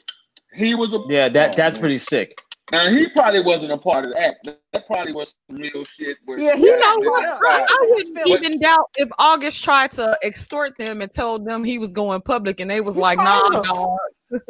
He 0.52 0.74
was 0.74 0.92
a 0.92 0.98
Yeah, 1.08 1.28
that 1.28 1.52
Oh, 1.52 1.54
that's 1.56 1.78
pretty 1.78 1.98
sick. 1.98 2.38
Now 2.72 2.88
he 2.88 3.08
probably 3.08 3.40
wasn't 3.40 3.72
a 3.72 3.78
part 3.78 4.04
of 4.04 4.12
the 4.12 4.20
act. 4.20 4.48
That 4.72 4.86
probably 4.86 5.12
was 5.12 5.34
some 5.50 5.58
real 5.58 5.84
shit. 5.84 6.16
Yeah, 6.26 6.56
he 6.56 6.62
You 6.62 6.78
know 6.78 6.98
what? 7.10 7.26
up. 7.26 7.40
I, 7.44 7.66
I 7.68 7.86
wouldn't 7.90 8.18
feelings. 8.22 8.46
even 8.46 8.58
doubt 8.60 8.90
if 8.96 9.10
August 9.18 9.62
tried 9.62 9.90
to 9.92 10.18
extort 10.22 10.76
them 10.78 11.02
and 11.02 11.12
told 11.12 11.46
them 11.46 11.62
he 11.62 11.78
was 11.78 11.92
going 11.92 12.22
public, 12.22 12.60
and 12.60 12.70
they 12.70 12.80
was 12.80 12.94
He 12.94 13.00
like, 13.02 13.18
"Nah, 13.18 13.50
have. 13.50 13.62
dog." 13.64 13.98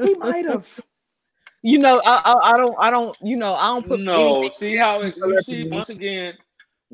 He 0.03 0.15
might 0.15 0.45
have. 0.47 0.81
You 1.67 1.79
know, 1.79 2.03
I, 2.05 2.21
I, 2.27 2.51
I 2.53 2.57
don't, 2.59 2.77
I 2.79 2.91
don't, 2.91 3.17
you 3.23 3.37
know, 3.37 3.55
I 3.55 3.69
don't 3.69 3.89
put 3.89 3.99
No, 3.99 4.21
anything 4.21 4.53
see 4.53 4.77
how 4.77 5.01
it, 5.01 5.17
you 5.17 5.41
see 5.41 5.67
once 5.67 5.89
again, 5.89 6.35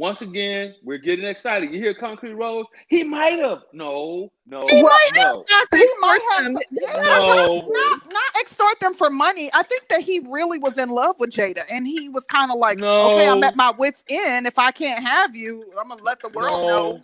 once 0.01 0.23
again, 0.23 0.75
we're 0.83 0.97
getting 0.97 1.27
excited. 1.27 1.71
You 1.71 1.79
hear 1.79 1.93
Concrete 1.93 2.33
Rose? 2.33 2.65
He 2.89 3.05
might 3.05 3.39
have. 3.39 3.65
No, 3.75 4.33
no, 4.47 4.67
He 4.67 4.83
Well, 4.83 4.85
might 4.85 5.11
no, 5.15 5.45
not 5.51 5.69
He 5.75 5.89
might 6.01 6.21
have. 6.31 6.53
To, 6.55 6.65
yeah, 6.71 6.93
no. 7.03 7.69
not 7.69 8.11
not 8.11 8.37
extort 8.41 8.81
them 8.81 8.95
for 8.95 9.11
money. 9.11 9.51
I 9.53 9.63
think 9.63 9.89
that 9.89 10.01
he 10.01 10.21
really 10.21 10.57
was 10.57 10.79
in 10.79 10.89
love 10.89 11.17
with 11.19 11.29
Jada, 11.29 11.65
and 11.71 11.87
he 11.87 12.09
was 12.09 12.25
kind 12.25 12.51
of 12.51 12.59
like, 12.59 12.81
okay, 12.81 13.29
I'm 13.29 13.45
at 13.45 13.57
my 13.57 13.73
wits' 13.77 14.03
end. 14.09 14.47
If 14.47 14.59
I 14.59 14.71
can't 14.71 15.05
have 15.05 15.37
you, 15.37 15.71
I'm 15.79 15.91
gonna 15.91 16.03
let 16.03 16.19
the 16.23 16.31
world 16.31 16.67
know. 16.67 16.93
No. 16.93 17.03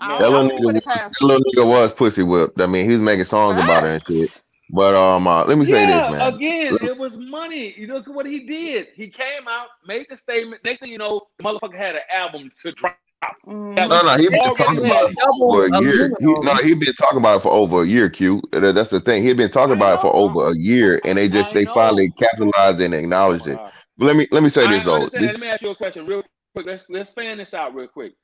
I 0.00 0.18
No. 0.18 0.18
That 0.18 0.30
little 0.30 0.76
it 0.76 0.84
past. 0.84 1.14
That 1.20 1.26
little 1.26 1.44
nigga 1.54 1.68
was 1.68 1.92
pussy 1.92 2.24
whipped. 2.24 2.60
I 2.60 2.66
mean, 2.66 2.86
he 2.86 2.96
was 2.96 3.00
making 3.00 3.26
songs 3.26 3.62
about 3.62 3.84
her 3.84 3.90
and 3.90 4.02
shit. 4.02 4.30
But 4.70 4.94
um, 4.94 5.26
uh, 5.26 5.44
let 5.44 5.58
me 5.58 5.64
say 5.66 5.86
this, 5.86 6.08
man. 6.08 6.34
again, 6.34 6.72
Let- 6.72 6.82
it 6.82 6.96
was 6.96 7.16
money. 7.18 7.74
You 7.78 7.88
look 7.88 8.08
at 8.08 8.14
what 8.14 8.26
he 8.26 8.40
did. 8.40 8.88
He 8.94 9.08
came 9.08 9.46
out, 9.48 9.68
made 9.86 10.06
the 10.08 10.16
statement. 10.16 10.64
Next 10.64 10.80
thing 10.80 10.90
you 10.90 10.98
know, 10.98 11.22
the 11.38 11.44
motherfucker 11.44 11.76
had 11.76 11.96
an 11.96 12.02
album 12.12 12.50
to 12.62 12.72
drop. 12.72 12.98
Mhm. 13.46 13.74
No, 13.88 14.02
no, 14.02 14.16
he 14.16 14.28
been 14.28 14.38
talking 14.52 14.84
about 14.84 15.10
it 15.10 15.14
for 15.18 15.44
over 15.54 15.66
a 15.66 15.70
year. 15.80 16.10
He, 16.18 16.26
no, 16.42 16.54
he 16.56 16.74
been 16.74 16.92
talking 16.94 17.18
about 17.18 17.38
it 17.38 17.42
for 17.42 17.52
over 17.52 17.82
a 17.82 17.86
year. 17.86 18.08
Q. 18.10 18.42
That's 18.52 18.90
the 18.90 19.00
thing. 19.00 19.22
He 19.22 19.28
had 19.28 19.36
been 19.36 19.50
talking 19.50 19.74
I 19.74 19.76
about 19.76 19.98
it 19.98 20.00
for 20.02 20.14
over 20.14 20.50
a 20.50 20.54
year, 20.56 21.00
and 21.04 21.18
they 21.18 21.28
just 21.28 21.50
I 21.50 21.54
they 21.54 21.64
know. 21.64 21.74
finally 21.74 22.10
capitalized 22.10 22.80
and 22.80 22.94
acknowledged 22.94 23.46
it. 23.46 23.58
But 23.98 24.06
let 24.06 24.16
me 24.16 24.26
let 24.30 24.42
me 24.42 24.48
say 24.48 24.66
I 24.66 24.74
this 24.76 24.84
though. 24.84 25.06
This- 25.08 25.32
Let 25.32 25.40
me 25.40 25.48
ask 25.48 25.62
you 25.62 25.70
a 25.70 25.76
question 25.76 26.06
real 26.06 26.22
quick. 26.54 26.66
Let's 26.66 26.84
let's 26.88 27.10
fan 27.10 27.38
this 27.38 27.54
out 27.54 27.74
real 27.74 27.88
quick. 27.88 28.14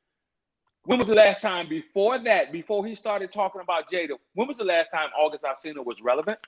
When 0.84 0.98
was 0.98 1.08
the 1.08 1.14
last 1.14 1.40
time 1.42 1.68
before 1.68 2.18
that, 2.18 2.52
before 2.52 2.86
he 2.86 2.94
started 2.94 3.32
talking 3.32 3.60
about 3.60 3.90
Jada? 3.90 4.14
When 4.34 4.48
was 4.48 4.58
the 4.58 4.64
last 4.64 4.90
time 4.90 5.10
August 5.18 5.44
Alsina 5.44 5.84
was 5.84 6.00
relevant? 6.02 6.38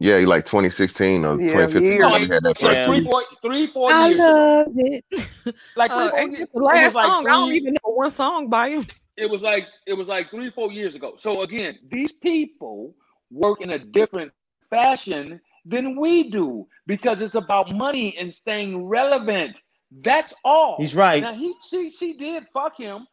yeah, 0.00 0.16
like 0.18 0.44
2016 0.44 1.24
or 1.24 1.40
Yeah, 1.40 1.66
2015. 1.66 1.92
years. 1.92 2.02
when 2.12 2.20
he 2.22 2.28
had 2.28 2.42
that 2.44 2.58
first 2.58 2.72
Yeah. 2.72 2.86
Three, 2.86 2.96
season. 2.98 3.10
four, 3.10 3.24
three, 3.42 3.66
four 3.68 3.90
I 3.92 4.08
years 4.08 4.18
ago. 4.20 4.32
love 4.38 4.66
it. 4.76 5.04
Like 5.76 5.90
three, 5.92 6.06
Uh, 6.06 6.10
four 6.10 6.18
ain't 6.20 6.30
years. 6.32 6.40
that 6.40 6.48
the 6.52 6.58
It 6.58 6.62
was 6.62 6.66
last 6.74 6.94
like 6.94 7.06
song. 7.06 7.26
I 7.26 7.30
don't 7.30 7.52
even 7.54 7.72
know 7.74 7.92
one 7.94 8.10
song 8.10 8.48
by 8.48 8.68
him. 8.70 8.86
it 9.16 9.28
was 9.30 9.42
like 9.42 9.68
it 9.86 9.94
was 9.94 10.06
like 10.08 10.30
three, 10.30 10.50
four 10.50 10.70
years 10.72 10.94
ago. 10.94 11.14
So 11.18 11.42
again, 11.42 11.78
these 11.90 12.12
people 12.12 12.94
work 13.30 13.60
in 13.60 13.70
a 13.70 13.78
different 13.78 14.32
fashion 14.70 15.40
than 15.64 15.98
we 15.98 16.30
do 16.30 16.66
because 16.86 17.20
it's 17.20 17.34
about 17.34 17.74
money 17.74 18.16
and 18.18 18.32
staying 18.32 18.84
relevant. 18.86 19.62
That's 19.90 20.32
all. 20.44 20.76
He's 20.78 20.94
right. 20.94 21.22
Now 21.22 21.34
he 21.34 21.54
she 21.68 21.90
she 21.90 22.12
did 22.12 22.46
fuck 22.52 22.76
him. 22.76 23.06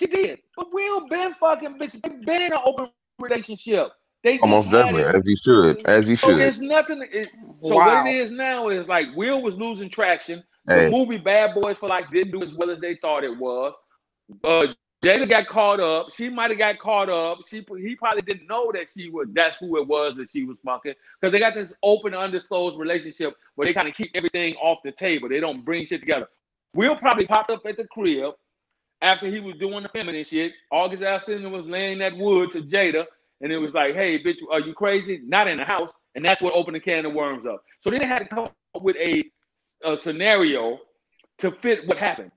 She 0.00 0.06
did. 0.06 0.40
But 0.56 0.72
Will 0.72 1.06
been 1.08 1.34
fucking 1.34 1.78
bitches. 1.78 2.00
They've 2.02 2.24
been 2.24 2.42
in 2.42 2.52
an 2.54 2.58
open 2.64 2.88
relationship. 3.18 3.88
They 4.24 4.32
just 4.32 4.44
Almost 4.44 4.70
definitely, 4.70 5.02
it. 5.02 5.14
as 5.14 5.22
you 5.26 5.36
should, 5.36 5.86
as 5.86 6.08
you 6.08 6.16
So 6.16 6.30
should. 6.30 6.40
it's 6.40 6.58
nothing. 6.60 7.02
It, 7.12 7.28
so 7.62 7.76
Wow. 7.76 8.02
what 8.04 8.06
it 8.06 8.16
is 8.16 8.30
now 8.30 8.68
is 8.68 8.86
like 8.88 9.08
Will 9.14 9.42
was 9.42 9.58
losing 9.58 9.90
traction. 9.90 10.42
Hey. 10.66 10.86
The 10.86 10.90
movie 10.90 11.18
Bad 11.18 11.54
Boys 11.54 11.76
for 11.78 11.88
Life 11.88 12.06
didn't 12.10 12.32
do 12.32 12.42
as 12.42 12.54
well 12.54 12.70
as 12.70 12.80
they 12.80 12.94
thought 12.96 13.24
it 13.24 13.36
was. 13.36 13.74
Uh, 14.42 14.68
Jada 15.04 15.28
got 15.28 15.48
caught 15.48 15.80
up. 15.80 16.12
She 16.12 16.28
might 16.30 16.50
have 16.50 16.58
got 16.58 16.78
caught 16.78 17.08
up. 17.10 17.38
She 17.48 17.64
he 17.78 17.96
probably 17.96 18.22
didn't 18.22 18.46
know 18.46 18.70
that 18.72 18.88
she 18.94 19.10
was 19.10 19.28
that's 19.32 19.58
who 19.58 19.78
it 19.78 19.86
was 19.86 20.16
that 20.16 20.30
she 20.32 20.44
was 20.44 20.56
fucking 20.64 20.94
because 21.20 21.32
they 21.32 21.38
got 21.38 21.54
this 21.54 21.72
open, 21.82 22.14
undisclosed 22.14 22.78
relationship 22.78 23.36
where 23.54 23.66
they 23.66 23.74
kind 23.74 23.88
of 23.88 23.94
keep 23.94 24.10
everything 24.14 24.54
off 24.56 24.78
the 24.84 24.92
table. 24.92 25.28
They 25.28 25.40
don't 25.40 25.64
bring 25.64 25.86
shit 25.86 26.00
together. 26.00 26.28
Will 26.74 26.96
probably 26.96 27.26
popped 27.26 27.50
up 27.50 27.64
at 27.66 27.76
the 27.78 27.86
crib 27.86 28.34
after 29.02 29.26
he 29.28 29.40
was 29.40 29.56
doing 29.56 29.82
the 29.82 29.90
feminine 29.90 30.24
shit. 30.24 30.52
August 30.72 31.02
Alsina 31.02 31.50
was 31.50 31.66
laying 31.66 31.98
that 32.00 32.16
wood 32.16 32.50
to 32.52 32.62
Jada, 32.62 33.06
and 33.42 33.52
it 33.52 33.58
was 33.58 33.74
like, 33.74 33.94
"Hey, 33.94 34.22
bitch, 34.22 34.38
are 34.50 34.60
you 34.60 34.74
crazy? 34.74 35.20
Not 35.26 35.48
in 35.48 35.58
the 35.58 35.64
house." 35.64 35.92
And 36.16 36.24
that's 36.24 36.42
what 36.42 36.54
opened 36.54 36.76
the 36.76 36.80
can 36.80 37.06
of 37.06 37.14
worms 37.14 37.46
up. 37.46 37.62
So 37.80 37.90
then 37.90 38.00
they 38.00 38.06
had 38.06 38.20
to 38.20 38.26
come 38.26 38.44
up 38.46 38.82
with 38.82 38.96
a, 38.96 39.24
a 39.84 39.96
scenario 39.98 40.78
to 41.38 41.50
fit 41.52 41.86
what 41.88 41.98
happened 41.98 42.32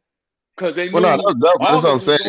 because 0.57 0.75
they 0.75 0.89
knew 0.89 0.93
Well, 0.93 1.03
no, 1.03 1.17
that- 1.17 1.39
that- 1.41 1.59
that's 1.69 1.83
what 1.83 1.93
I'm 1.93 2.01
saying. 2.01 2.19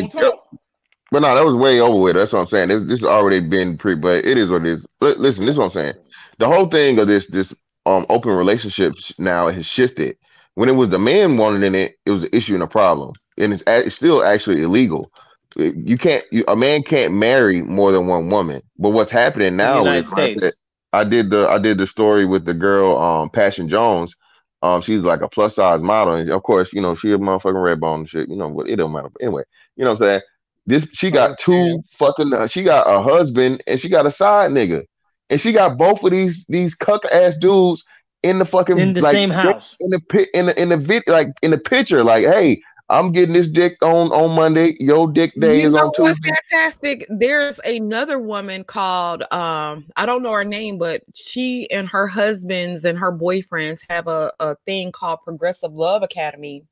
But 1.11 1.23
no, 1.23 1.35
that 1.35 1.45
was 1.45 1.55
way 1.55 1.81
over 1.81 1.99
with. 2.01 2.17
That's 2.17 2.33
what 2.35 2.41
I'm 2.41 2.47
saying. 2.47 2.69
This 2.69 2.85
this 2.85 3.01
has 3.01 3.05
already 3.09 3.41
been 3.41 3.79
pre, 3.79 3.95
but 3.95 4.25
it 4.27 4.37
is 4.39 4.51
what 4.51 4.67
it 4.67 4.69
is. 4.69 4.87
Li- 5.01 5.15
listen, 5.17 5.47
this 5.47 5.55
is 5.55 5.59
what 5.59 5.67
I'm 5.67 5.71
saying. 5.73 5.95
The 6.39 6.49
whole 6.49 6.67
thing 6.69 6.99
of 6.99 7.09
this 7.09 7.29
this 7.29 7.55
um 7.87 8.07
open 8.11 8.33
relationships 8.37 9.15
now 9.19 9.49
has 9.49 9.65
shifted. 9.67 10.19
When 10.55 10.69
it 10.69 10.75
was 10.77 10.91
the 10.91 10.99
man 10.99 11.39
wanted 11.39 11.63
in 11.65 11.75
it, 11.75 11.97
it 12.05 12.11
was 12.11 12.25
an 12.25 12.31
issue 12.35 12.55
and 12.55 12.63
a 12.63 12.67
problem, 12.67 13.15
and 13.39 13.53
it's, 13.53 13.63
it's 13.67 13.97
still 13.97 14.23
actually 14.23 14.63
illegal. 14.63 15.11
You 15.57 15.97
can't, 15.97 16.25
you, 16.33 16.45
a 16.49 16.57
man 16.57 16.83
can't 16.83 17.15
marry 17.15 17.63
more 17.63 17.93
than 17.93 18.09
one 18.09 18.29
woman. 18.29 18.63
But 18.79 18.91
what's 18.91 19.11
happening 19.11 19.57
now 19.57 19.87
is 19.87 20.13
I 20.13 20.35
said, 20.35 20.53
I 20.93 21.05
did 21.05 21.31
the 21.31 21.49
I 21.49 21.59
did 21.59 21.79
the 21.79 21.87
story 21.87 22.25
with 22.25 22.45
the 22.45 22.55
girl, 22.55 22.97
um, 22.99 23.31
Passion 23.31 23.69
Jones. 23.69 24.15
Um, 24.63 24.81
she's 24.81 25.03
like 25.03 25.21
a 25.21 25.29
plus 25.29 25.57
size 25.57 25.83
model, 25.83 26.15
and 26.15 26.31
of 26.31 26.43
course, 26.43 26.73
you 26.73 26.81
know, 26.81 26.95
she 26.95 27.13
a 27.13 27.19
motherfucking 27.19 27.63
red 27.63 27.81
bone 27.81 28.01
and 28.01 28.09
shit. 28.09 28.29
You 28.29 28.37
know, 28.37 28.49
but 28.51 28.69
it 28.69 28.77
don't 28.77 28.93
matter. 28.93 29.11
But 29.11 29.23
anyway, 29.23 29.43
you 29.77 29.85
know 29.85 29.93
what 29.93 30.03
I'm 30.03 30.09
saying? 30.09 30.21
This 30.67 30.89
she 30.93 31.11
got 31.11 31.39
two 31.39 31.83
fucking 31.99 32.33
uh, 32.33 32.47
she 32.47 32.63
got 32.63 32.87
a 32.89 33.03
husband 33.03 33.63
and 33.67 33.81
she 33.81 33.89
got 33.89 34.07
a 34.07 34.11
side 34.11 34.51
nigga. 34.53 34.85
And 35.31 35.41
she 35.41 35.53
got 35.53 35.77
both 35.77 36.03
of 36.03 36.11
these 36.11 36.47
these 36.49 36.75
cuck 36.75 37.05
ass 37.07 37.37
dudes 37.37 37.85
in 38.23 38.39
the 38.39 38.45
fucking 38.45 38.79
In 38.79 38.95
the 38.95 39.03
like, 39.03 39.13
same 39.13 39.31
house. 39.31 39.77
in 39.81 39.91
the 39.91 40.01
pit 40.09 40.29
in 40.33 40.47
the 40.47 40.61
in 40.61 40.71
the 40.71 40.77
vid 40.77 41.03
like 41.07 41.29
in 41.43 41.51
the 41.51 41.59
picture 41.59 42.03
like 42.03 42.25
hey 42.25 42.61
I'm 42.91 43.13
getting 43.13 43.33
this 43.33 43.49
dick 43.49 43.79
on 43.83 44.13
on 44.13 44.35
Monday 44.35 44.77
your 44.79 45.11
dick 45.11 45.33
day 45.39 45.63
you 45.63 45.69
is 45.69 45.73
know 45.73 45.87
on 45.87 45.93
what's 45.99 46.21
Tuesday 46.21 46.31
fantastic? 46.51 47.07
There's 47.09 47.59
another 47.61 48.19
woman 48.19 48.65
called 48.65 49.23
um 49.33 49.87
I 49.97 50.05
don't 50.05 50.23
know 50.23 50.33
her 50.33 50.45
name, 50.45 50.79
but 50.79 51.03
she 51.15 51.71
and 51.71 51.89
her 51.89 52.07
husbands 52.07 52.85
and 52.85 52.99
her 52.99 53.13
boyfriends 53.13 53.81
have 53.89 54.07
a, 54.07 54.33
a 54.39 54.57
thing 54.67 54.93
called 54.93 55.21
Progressive 55.25 55.73
Love 55.73 56.03
Academy. 56.03 56.65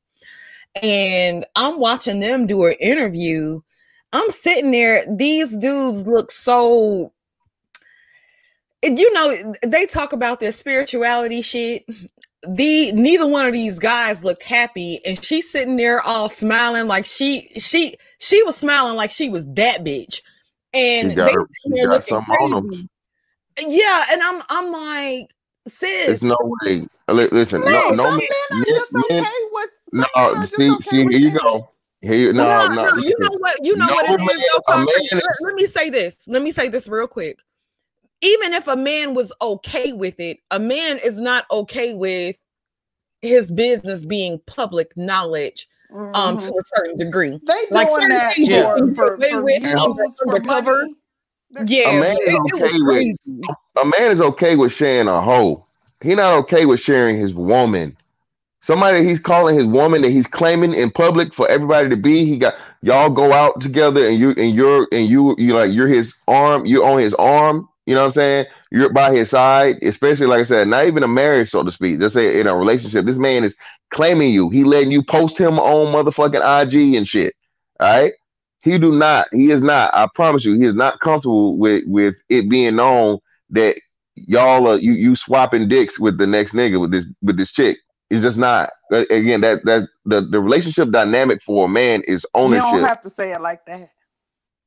And 0.82 1.46
I'm 1.56 1.78
watching 1.78 2.20
them 2.20 2.46
do 2.46 2.66
an 2.66 2.74
interview. 2.80 3.60
I'm 4.12 4.30
sitting 4.30 4.70
there, 4.70 5.06
these 5.08 5.56
dudes 5.56 6.06
look 6.06 6.30
so 6.30 7.12
you 8.82 9.12
know, 9.12 9.54
they 9.64 9.86
talk 9.86 10.12
about 10.12 10.40
their 10.40 10.52
spirituality 10.52 11.40
shit 11.40 11.84
the 12.48 12.92
neither 12.92 13.26
one 13.28 13.46
of 13.46 13.52
these 13.54 13.78
guys 13.78 14.24
looked 14.24 14.44
happy 14.44 15.00
and 15.06 15.22
she's 15.24 15.50
sitting 15.50 15.76
there 15.76 16.00
all 16.02 16.28
smiling 16.28 16.88
like 16.88 17.06
she 17.06 17.48
she 17.58 17.96
she 18.20 18.42
was 18.44 18.56
smiling 18.56 18.96
like 18.96 19.10
she 19.12 19.28
was 19.30 19.44
that 19.54 19.84
bitch 19.84 20.20
and 20.74 21.10
She 21.10 21.14
got 21.14 21.24
they 21.24 21.32
her- 21.32 21.48
sitting 21.64 21.76
she 21.76 21.78
got 21.78 22.04
looking 22.04 22.04
something 22.04 22.36
on 22.40 22.54
'em. 22.54 22.66
crazy. 22.66 22.88
yeah 23.58 24.06
and 24.12 24.22
i'm 24.22 24.42
i'm 24.50 24.72
like 24.72 25.28
sis 25.68 26.20
there's 26.20 26.22
no 26.22 26.36
way 26.66 26.86
listen 27.32 27.62
no 27.66 27.82
No, 27.90 27.90
no 27.90 28.10
some 28.10 28.12
man, 28.12 28.20
men 28.28 28.50
are 28.52 28.66
men- 28.68 28.78
just 28.78 28.92
okay 28.96 29.46
with. 29.52 29.70
No 29.92 30.06
men 30.34 30.34
are 30.34 30.46
just 30.50 30.54
see 30.58 30.70
okay 30.70 30.82
see 30.82 31.04
with 31.04 31.14
here 31.14 31.20
you 31.20 31.32
sharing. 31.32 31.38
go 31.38 31.68
here 32.02 32.14
you 32.14 32.32
no 32.32 32.44
no, 32.46 32.68
no 32.68 32.68
no, 32.68 32.90
you 32.96 33.16
know 33.20 33.38
what 33.38 33.56
you 33.64 33.76
know 33.76 33.88
no 33.88 33.94
what 33.94 34.06
it 34.06 34.20
man 34.20 34.38
is 34.40 34.60
a 34.68 34.78
man 34.78 34.86
let, 35.22 35.32
let 35.40 35.54
me 35.54 35.66
say 35.66 35.90
this 35.90 36.16
let 36.28 36.42
me 36.42 36.52
say 36.52 36.68
this 36.68 36.88
real 36.88 37.08
quick 37.08 37.38
even 38.22 38.52
if 38.54 38.66
a 38.68 38.76
man 38.76 39.14
was 39.14 39.32
okay 39.42 39.92
with 39.92 40.18
it 40.18 40.38
a 40.50 40.58
man 40.58 40.98
is 40.98 41.16
not 41.16 41.44
okay 41.50 41.94
with 41.94 42.36
his 43.20 43.50
business 43.50 44.04
being 44.04 44.40
public 44.46 44.96
knowledge 44.96 45.68
um 46.14 46.36
Mhm. 46.36 46.46
to 46.46 46.52
a 46.52 46.62
certain 46.76 46.96
degree 46.98 47.38
They 47.46 47.54
like 47.70 47.88
doing 47.88 48.00
certain 48.00 48.08
that 48.10 48.34
things 48.34 48.48
Yeah. 48.48 48.62
for 48.76 48.86
for, 48.94 49.20
for 49.20 49.42
with 49.44 49.62
And 49.62 49.78
views, 49.78 50.16
for 50.18 50.28
undercover. 50.34 50.76
money. 50.76 50.94
Yeah, 51.66 51.90
a 51.90 52.00
man 52.00 52.16
is 52.22 52.28
it, 52.28 52.32
it 52.32 52.54
was 52.54 52.62
okay 52.62 52.78
with 52.80 53.16
a 53.76 53.84
man 53.84 54.10
is 54.10 54.20
okay 54.22 54.56
with 54.56 54.72
sharing 54.72 55.06
a 55.08 55.20
hoe. 55.20 55.66
He 56.00 56.14
not 56.14 56.32
okay 56.40 56.64
with 56.64 56.80
sharing 56.80 57.18
his 57.18 57.34
woman. 57.34 57.96
Somebody 58.62 59.04
he's 59.06 59.20
calling 59.20 59.54
his 59.56 59.66
woman 59.66 60.02
that 60.02 60.10
he's 60.10 60.26
claiming 60.26 60.72
in 60.72 60.90
public 60.90 61.34
for 61.34 61.46
everybody 61.48 61.88
to 61.90 61.96
be. 61.96 62.24
He 62.24 62.38
got 62.38 62.54
y'all 62.80 63.10
go 63.10 63.32
out 63.32 63.60
together 63.60 64.06
and 64.06 64.16
you 64.18 64.30
and 64.38 64.54
you're 64.54 64.88
and 64.92 65.06
you 65.08 65.34
you 65.38 65.52
like 65.54 65.72
you're 65.72 65.88
his 65.88 66.14
arm. 66.26 66.64
You're 66.64 66.84
on 66.86 66.98
his 67.00 67.12
arm. 67.14 67.68
You 67.86 67.94
know 67.94 68.02
what 68.02 68.06
I'm 68.08 68.12
saying? 68.12 68.46
You're 68.70 68.92
by 68.92 69.14
his 69.14 69.30
side. 69.30 69.78
Especially 69.82 70.26
like 70.26 70.40
I 70.40 70.44
said, 70.44 70.68
not 70.68 70.86
even 70.86 71.02
a 71.02 71.08
marriage, 71.08 71.50
so 71.50 71.62
to 71.62 71.72
speak. 71.72 71.98
Let's 72.00 72.14
say 72.14 72.40
in 72.40 72.46
a 72.46 72.56
relationship. 72.56 73.06
This 73.06 73.18
man 73.18 73.44
is 73.44 73.56
claiming 73.90 74.32
you. 74.32 74.50
He 74.50 74.64
letting 74.64 74.92
you 74.92 75.02
post 75.02 75.38
him 75.38 75.58
on 75.58 75.92
motherfucking 75.92 76.62
IG 76.62 76.94
and 76.94 77.06
shit. 77.06 77.34
All 77.80 77.88
right. 78.02 78.12
He 78.62 78.78
do 78.78 78.92
not. 78.92 79.26
He 79.32 79.50
is 79.50 79.62
not. 79.62 79.92
I 79.92 80.06
promise 80.14 80.44
you, 80.44 80.54
he 80.54 80.64
is 80.64 80.74
not 80.74 81.00
comfortable 81.00 81.58
with 81.58 81.84
with 81.86 82.14
it 82.28 82.48
being 82.48 82.76
known 82.76 83.18
that 83.50 83.76
y'all 84.14 84.68
are 84.68 84.76
you 84.78 84.92
you 84.92 85.16
swapping 85.16 85.68
dicks 85.68 85.98
with 85.98 86.18
the 86.18 86.26
next 86.26 86.52
nigga 86.52 86.80
with 86.80 86.92
this 86.92 87.04
with 87.22 87.36
this 87.36 87.52
chick. 87.52 87.78
It's 88.10 88.22
just 88.22 88.38
not. 88.38 88.70
Again, 88.92 89.40
that 89.40 89.64
that 89.64 89.88
the 90.04 90.20
the 90.20 90.40
relationship 90.40 90.90
dynamic 90.90 91.42
for 91.42 91.64
a 91.64 91.68
man 91.68 92.02
is 92.06 92.24
You 92.36 92.48
don't 92.48 92.52
ownership. 92.52 92.86
have 92.86 93.00
to 93.02 93.10
say 93.10 93.32
it 93.32 93.40
like 93.40 93.64
that. 93.66 93.90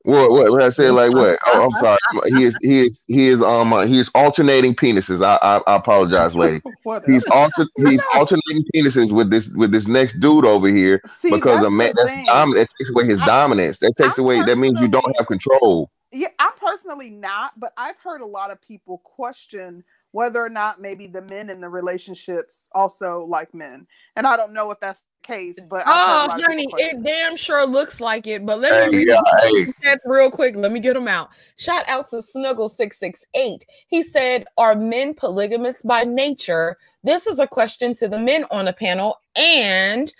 What 0.05 0.31
what, 0.31 0.51
what 0.51 0.61
I 0.61 0.69
said 0.69 0.91
like 0.91 1.13
what? 1.13 1.39
Oh, 1.47 1.65
I'm 1.65 1.71
sorry. 1.81 1.97
He 2.27 2.43
is 2.45 2.57
he 2.61 2.79
is 2.85 3.01
he 3.07 3.27
is 3.27 3.41
um 3.41 3.73
uh, 3.73 3.85
he 3.85 3.99
is 3.99 4.09
alternating 4.15 4.75
penises. 4.75 5.25
I 5.25 5.37
I, 5.41 5.57
I 5.65 5.75
apologize, 5.77 6.35
lady. 6.35 6.61
He's 7.07 7.25
alter 7.27 7.65
he's 7.77 8.03
alternating 8.15 8.65
penises 8.75 9.11
with 9.11 9.31
this 9.31 9.51
with 9.55 9.71
this 9.71 9.87
next 9.87 10.19
dude 10.19 10.45
over 10.45 10.67
here 10.69 11.01
See, 11.05 11.31
because 11.31 11.63
a 11.63 11.71
man 11.71 11.93
that's 11.95 12.25
dominant. 12.25 12.69
That 12.69 12.77
takes 12.79 12.91
away 12.91 13.05
his 13.05 13.19
I- 13.21 13.25
dominance. 13.25 13.79
That 13.79 13.95
takes 13.97 14.19
I 14.19 14.21
away. 14.21 14.43
That 14.43 14.57
means 14.57 14.79
you 14.79 14.87
don't 14.87 15.15
have 15.17 15.27
control. 15.27 15.89
Yeah, 16.11 16.29
I 16.39 16.51
personally 16.57 17.09
not, 17.09 17.59
but 17.59 17.73
I've 17.75 17.97
heard 17.97 18.21
a 18.21 18.25
lot 18.25 18.51
of 18.51 18.61
people 18.61 18.99
question 18.99 19.83
whether 20.15 20.41
or 20.41 20.47
not 20.47 20.79
maybe 20.79 21.07
the 21.07 21.21
men 21.23 21.49
in 21.49 21.59
the 21.59 21.67
relationships 21.67 22.69
also 22.71 23.19
like 23.19 23.53
men. 23.53 23.85
And 24.15 24.25
I 24.25 24.37
don't 24.37 24.53
know 24.53 24.71
if 24.71 24.79
that's 24.79 25.01
the 25.01 25.27
case, 25.27 25.59
but 25.69 25.85
I've 25.85 26.07
heard 26.07 26.27
a 26.27 26.41
Oh, 26.41 26.43
honey, 26.47 26.67
it 26.77 27.03
damn 27.03 27.35
sure 27.35 27.67
looks 27.67 27.99
like 27.99 28.25
it. 28.25 28.45
But 28.45 28.61
let 28.61 28.71
Hey, 28.71 28.91
me 28.91 28.99
read 28.99 29.07
yeah, 29.09 29.67
hey. 29.83 29.97
real 30.05 30.31
quick. 30.31 30.55
Let 30.55 30.71
me 30.71 30.79
get 30.79 30.93
them 30.93 31.09
out. 31.09 31.31
Shout 31.57 31.83
out 31.89 32.09
to 32.11 32.23
Snuggle668. 32.33 33.63
He 33.87 34.01
said, 34.01 34.45
Are 34.57 34.73
men 34.73 35.15
polygamous 35.15 35.81
by 35.81 36.05
nature? 36.05 36.77
This 37.03 37.27
is 37.27 37.39
a 37.39 37.45
question 37.45 37.93
to 37.95 38.07
the 38.07 38.17
men 38.17 38.45
on 38.51 38.65
the 38.65 38.73
panel. 38.73 39.19
And 39.35 40.13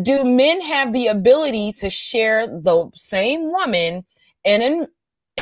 do 0.00 0.24
men 0.24 0.62
have 0.62 0.94
the 0.94 1.08
ability 1.08 1.72
to 1.80 1.90
share 1.90 2.46
the 2.46 2.90
same 2.94 3.50
woman 3.52 4.06
in 4.44 4.62
an, 4.62 4.88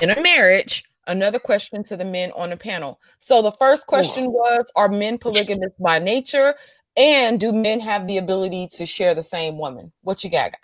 in 0.03 0.11
a 0.11 0.21
marriage? 0.21 0.83
Another 1.07 1.39
question 1.39 1.83
to 1.85 1.97
the 1.97 2.05
men 2.05 2.33
on 2.37 2.51
the 2.51 2.57
panel. 2.57 3.01
So 3.19 3.43
the 3.43 3.53
first 3.53 3.87
question 3.87 4.27
was 4.33 4.65
Are 4.77 4.89
men 4.89 5.19
polygamous 5.19 5.73
by 5.81 5.99
nature? 5.99 6.55
And 6.97 7.41
do 7.41 7.53
men 7.53 7.81
have 7.81 8.07
the 8.07 8.19
ability 8.19 8.69
to 8.73 8.87
share 8.87 9.15
the 9.15 9.23
same 9.23 9.59
woman? 9.59 9.93
What 10.03 10.23
you 10.25 10.31
got, 10.31 10.53
guys? 10.53 10.59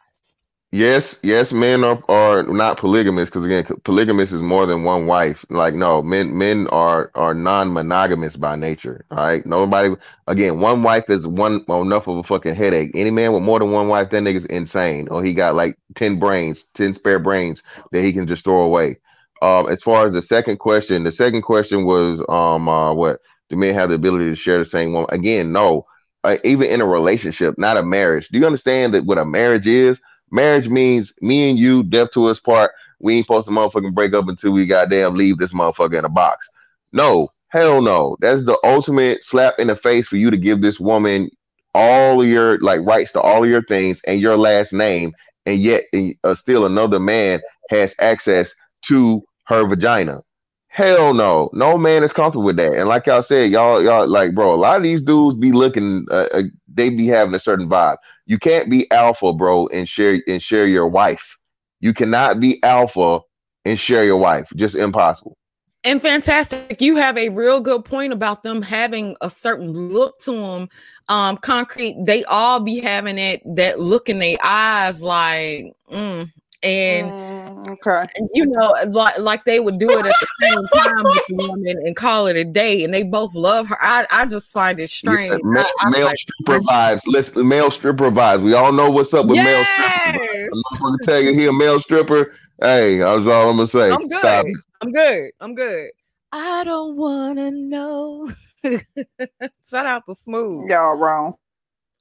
Yes, 0.70 1.18
yes, 1.22 1.50
men 1.50 1.82
are, 1.82 2.02
are 2.10 2.42
not 2.42 2.76
polygamous 2.76 3.30
because 3.30 3.46
again, 3.46 3.64
polygamous 3.84 4.32
is 4.32 4.42
more 4.42 4.66
than 4.66 4.84
one 4.84 5.06
wife. 5.06 5.46
Like 5.48 5.72
no, 5.72 6.02
men 6.02 6.36
men 6.36 6.66
are 6.68 7.10
are 7.14 7.32
non-monogamous 7.32 8.36
by 8.36 8.54
nature. 8.54 9.06
All 9.10 9.16
right, 9.16 9.46
nobody. 9.46 9.94
Again, 10.26 10.60
one 10.60 10.82
wife 10.82 11.08
is 11.08 11.26
one 11.26 11.64
well, 11.68 11.80
enough 11.80 12.06
of 12.06 12.18
a 12.18 12.22
fucking 12.22 12.54
headache. 12.54 12.90
Any 12.94 13.10
man 13.10 13.32
with 13.32 13.44
more 13.44 13.58
than 13.60 13.70
one 13.72 13.88
wife, 13.88 14.10
that 14.10 14.22
nigga's 14.22 14.44
insane, 14.44 15.08
or 15.08 15.24
he 15.24 15.32
got 15.32 15.54
like 15.54 15.78
ten 15.94 16.18
brains, 16.18 16.64
ten 16.74 16.92
spare 16.92 17.18
brains 17.18 17.62
that 17.92 18.02
he 18.02 18.12
can 18.12 18.26
just 18.26 18.44
throw 18.44 18.60
away. 18.60 18.98
Um, 19.42 19.68
as 19.68 19.82
far 19.82 20.06
as 20.06 20.14
the 20.14 20.22
second 20.22 20.58
question, 20.58 21.04
the 21.04 21.12
second 21.12 21.42
question 21.42 21.84
was 21.84 22.22
um, 22.28 22.68
uh, 22.68 22.92
what 22.92 23.20
do 23.48 23.56
men 23.56 23.74
have 23.74 23.88
the 23.88 23.94
ability 23.94 24.26
to 24.26 24.36
share 24.36 24.58
the 24.58 24.66
same 24.66 24.92
woman? 24.92 25.08
Again, 25.10 25.52
no. 25.52 25.86
Uh, 26.24 26.36
even 26.44 26.68
in 26.68 26.80
a 26.80 26.86
relationship, 26.86 27.56
not 27.58 27.76
a 27.76 27.82
marriage. 27.82 28.28
Do 28.28 28.38
you 28.38 28.46
understand 28.46 28.92
that 28.94 29.04
what 29.04 29.18
a 29.18 29.24
marriage 29.24 29.66
is? 29.66 30.00
Marriage 30.30 30.68
means 30.68 31.14
me 31.22 31.48
and 31.48 31.58
you, 31.58 31.82
death 31.84 32.10
to 32.12 32.26
us 32.26 32.40
part. 32.40 32.72
We 32.98 33.16
ain't 33.16 33.26
supposed 33.26 33.46
to 33.46 33.52
motherfucking 33.52 33.94
break 33.94 34.12
up 34.12 34.28
until 34.28 34.50
we 34.50 34.66
goddamn 34.66 35.14
leave 35.14 35.38
this 35.38 35.52
motherfucker 35.52 35.98
in 35.98 36.04
a 36.04 36.08
box. 36.08 36.48
No, 36.92 37.30
hell 37.48 37.80
no. 37.80 38.16
That's 38.20 38.44
the 38.44 38.58
ultimate 38.64 39.24
slap 39.24 39.54
in 39.58 39.68
the 39.68 39.76
face 39.76 40.08
for 40.08 40.16
you 40.16 40.30
to 40.30 40.36
give 40.36 40.60
this 40.60 40.80
woman 40.80 41.30
all 41.74 42.24
your 42.24 42.58
like 42.58 42.80
rights 42.80 43.12
to 43.12 43.20
all 43.20 43.44
of 43.44 43.50
your 43.50 43.62
things 43.62 44.00
and 44.06 44.20
your 44.20 44.36
last 44.36 44.72
name, 44.72 45.12
and 45.46 45.58
yet 45.58 45.84
uh, 46.24 46.34
still 46.34 46.66
another 46.66 46.98
man 46.98 47.40
has 47.70 47.94
access 48.00 48.52
to 48.82 49.22
her 49.48 49.66
vagina. 49.66 50.22
Hell 50.68 51.14
no, 51.14 51.50
no 51.54 51.78
man 51.78 52.04
is 52.04 52.12
comfortable 52.12 52.44
with 52.44 52.56
that. 52.58 52.74
And 52.74 52.88
like 52.88 53.06
y'all 53.06 53.22
said, 53.22 53.50
y'all 53.50 53.82
y'all 53.82 54.06
like, 54.06 54.34
bro, 54.34 54.54
a 54.54 54.56
lot 54.56 54.76
of 54.76 54.82
these 54.82 55.02
dudes 55.02 55.34
be 55.34 55.50
looking, 55.50 56.06
uh, 56.10 56.28
uh, 56.32 56.42
they 56.72 56.90
be 56.90 57.06
having 57.06 57.34
a 57.34 57.40
certain 57.40 57.68
vibe. 57.68 57.96
You 58.26 58.38
can't 58.38 58.70
be 58.70 58.88
alpha, 58.92 59.32
bro, 59.32 59.66
and 59.68 59.88
share 59.88 60.22
and 60.28 60.42
share 60.42 60.66
your 60.66 60.86
wife. 60.86 61.36
You 61.80 61.94
cannot 61.94 62.38
be 62.38 62.62
alpha 62.62 63.20
and 63.64 63.78
share 63.78 64.04
your 64.04 64.18
wife. 64.18 64.52
Just 64.54 64.76
impossible. 64.76 65.36
And 65.84 66.02
fantastic. 66.02 66.80
You 66.80 66.96
have 66.96 67.16
a 67.16 67.30
real 67.30 67.60
good 67.60 67.84
point 67.84 68.12
about 68.12 68.42
them 68.42 68.60
having 68.60 69.16
a 69.20 69.30
certain 69.30 69.72
look 69.72 70.18
to 70.20 70.32
them. 70.32 70.68
Um, 71.08 71.38
concrete, 71.38 71.96
they 72.04 72.24
all 72.24 72.60
be 72.60 72.80
having 72.80 73.16
it 73.16 73.40
that 73.56 73.80
look 73.80 74.08
in 74.10 74.18
their 74.18 74.36
eyes 74.42 75.00
like, 75.00 75.72
mm, 75.90 76.30
and 76.62 77.12
Mm, 77.12 77.68
okay. 77.72 78.04
you 78.34 78.46
know, 78.46 78.74
like 78.88 79.18
like 79.18 79.44
they 79.44 79.60
would 79.60 79.78
do 79.78 79.90
it 79.90 80.06
at 80.06 80.14
the 80.20 80.26
same 80.42 80.66
time 80.82 81.04
with 81.04 81.22
the 81.28 81.36
woman 81.48 81.76
and 81.86 81.96
call 81.96 82.26
it 82.26 82.36
a 82.36 82.44
day, 82.44 82.82
and 82.84 82.92
they 82.92 83.02
both 83.02 83.34
love 83.34 83.66
her. 83.68 83.78
I, 83.80 84.04
I 84.10 84.26
just 84.26 84.52
find 84.52 84.80
it 84.80 84.90
strange. 84.90 85.30
Yeah, 85.30 85.38
ma- 85.44 85.64
I- 85.80 85.90
male 85.90 86.06
like, 86.06 86.16
stripper 86.16 86.60
vibes. 86.60 87.00
Listen, 87.06 87.46
male 87.48 87.70
stripper 87.70 88.10
vibes. 88.10 88.42
We 88.42 88.54
all 88.54 88.72
know 88.72 88.90
what's 88.90 89.12
up 89.14 89.26
with 89.26 89.36
male 89.42 89.64
strippers. 89.64 90.20
yes, 90.20 90.48
I'm 90.52 90.62
not 90.72 90.80
gonna 90.80 90.98
tell 91.04 91.20
you 91.20 91.32
he 91.34 91.46
a 91.46 91.52
male 91.52 91.80
stripper. 91.80 92.34
Hey, 92.60 92.98
that's 92.98 93.26
all 93.26 93.50
I'm 93.50 93.56
gonna 93.56 93.66
say. 93.66 93.90
I'm 93.90 94.08
good. 94.08 94.18
Stop. 94.18 94.46
I'm 94.82 94.92
good. 94.92 95.30
I'm 95.40 95.54
good. 95.54 95.90
I 96.32 96.64
don't 96.64 96.96
wanna 96.96 97.50
know. 97.50 98.30
Shout 98.64 99.86
out 99.86 100.02
to 100.08 100.14
Smooth. 100.24 100.68
Y'all 100.70 100.96
wrong. 100.96 101.34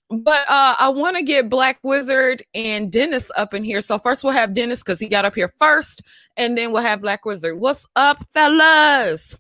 But 0.10 0.50
uh, 0.50 0.76
I 0.80 0.90
want 0.90 1.18
to 1.18 1.24
get 1.24 1.50
Black 1.50 1.80
Wizard 1.84 2.42
and 2.54 2.92
Dennis 2.92 3.30
up 3.36 3.54
in 3.54 3.64
here. 3.64 3.82
So 3.82 4.00
first 4.00 4.24
we'll 4.24 4.34
have 4.34 4.54
Dennis 4.54 4.80
because 4.80 5.00
he 5.00 5.08
got 5.10 5.26
up 5.26 5.36
here 5.36 5.54
first, 5.60 6.02
and 6.38 6.58
then 6.58 6.72
we'll 6.72 6.84
have 6.84 7.02
Black 7.02 7.26
Wizard. 7.26 7.60
What's 7.60 7.86
up, 7.96 8.26
fellas? 8.34 9.38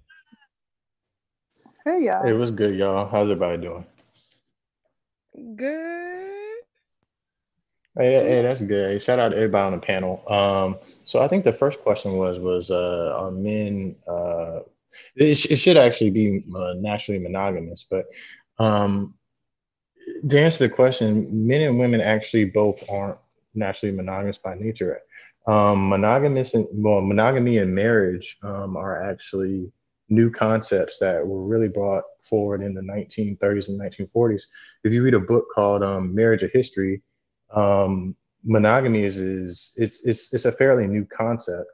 Hey 1.85 2.03
y'all. 2.03 2.27
It 2.27 2.33
was 2.33 2.51
good, 2.51 2.75
y'all. 2.75 3.07
How's 3.07 3.31
everybody 3.31 3.61
doing? 3.61 3.85
Good. 5.55 6.37
Hey, 7.97 8.13
hey, 8.13 8.41
that's 8.41 8.61
good. 8.61 8.91
Hey, 8.91 8.99
shout 8.99 9.19
out 9.19 9.29
to 9.29 9.37
everybody 9.37 9.67
on 9.67 9.71
the 9.71 9.85
panel. 9.85 10.21
Um, 10.29 10.77
so 11.05 11.21
I 11.21 11.29
think 11.29 11.45
the 11.45 11.53
first 11.53 11.79
question 11.79 12.17
was 12.17 12.39
was 12.39 12.71
uh, 12.71 13.15
are 13.17 13.31
men? 13.31 13.95
Uh, 14.05 14.59
it, 15.15 15.35
sh- 15.35 15.47
it 15.49 15.55
should 15.55 15.77
actually 15.77 16.09
be 16.09 16.43
uh, 16.53 16.73
naturally 16.77 17.19
monogamous, 17.19 17.85
but 17.89 18.05
um, 18.59 19.13
to 20.29 20.39
answer 20.39 20.59
the 20.59 20.73
question, 20.73 21.47
men 21.47 21.61
and 21.61 21.79
women 21.79 22.01
actually 22.01 22.45
both 22.45 22.81
aren't 22.89 23.17
naturally 23.53 23.95
monogamous 23.95 24.37
by 24.37 24.55
nature. 24.55 25.01
Um, 25.47 25.89
monogamous 25.89 26.53
and 26.53 26.67
well, 26.71 27.01
monogamy 27.01 27.59
and 27.59 27.73
marriage 27.73 28.37
um, 28.43 28.75
are 28.75 29.01
actually 29.09 29.71
new 30.09 30.29
concepts 30.29 30.97
that 30.99 31.25
were 31.25 31.45
really 31.45 31.67
brought 31.67 32.03
forward 32.21 32.61
in 32.61 32.73
the 32.73 32.81
1930s 32.81 33.69
and 33.69 33.79
1940s. 33.79 34.43
If 34.83 34.91
you 34.91 35.03
read 35.03 35.13
a 35.13 35.19
book 35.19 35.45
called 35.53 35.83
um, 35.83 36.13
Marriage: 36.13 36.43
A 36.43 36.47
History, 36.47 37.01
um, 37.55 38.15
monogamy 38.43 39.03
is, 39.03 39.17
is 39.17 39.73
it's 39.77 40.05
it's 40.05 40.33
it's 40.33 40.45
a 40.45 40.51
fairly 40.51 40.87
new 40.87 41.05
concept. 41.05 41.69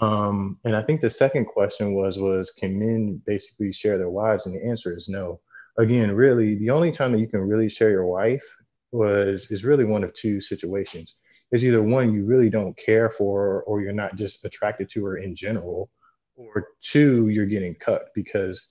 Um, 0.00 0.58
and 0.64 0.74
I 0.74 0.82
think 0.82 1.00
the 1.00 1.10
second 1.10 1.44
question 1.44 1.94
was 1.94 2.18
was 2.18 2.50
can 2.50 2.76
men 2.76 3.22
basically 3.26 3.72
share 3.72 3.96
their 3.96 4.10
wives? 4.10 4.46
And 4.46 4.56
the 4.56 4.68
answer 4.68 4.96
is 4.96 5.08
no. 5.08 5.40
Again, 5.78 6.12
really, 6.12 6.56
the 6.56 6.70
only 6.70 6.92
time 6.92 7.12
that 7.12 7.18
you 7.18 7.26
can 7.26 7.40
really 7.40 7.68
share 7.68 7.90
your 7.90 8.06
wife 8.06 8.44
was 8.92 9.50
is 9.50 9.64
really 9.64 9.84
one 9.84 10.04
of 10.04 10.14
two 10.14 10.40
situations. 10.40 11.14
It's 11.50 11.64
either 11.64 11.82
one 11.82 12.12
you 12.12 12.24
really 12.24 12.50
don't 12.50 12.76
care 12.76 13.10
for, 13.10 13.62
or 13.64 13.80
you're 13.80 13.92
not 13.92 14.16
just 14.16 14.44
attracted 14.44 14.88
to 14.90 15.04
her 15.04 15.18
in 15.18 15.34
general, 15.34 15.90
or 16.36 16.68
two 16.80 17.28
you're 17.28 17.46
getting 17.46 17.74
cut 17.74 18.08
because 18.14 18.68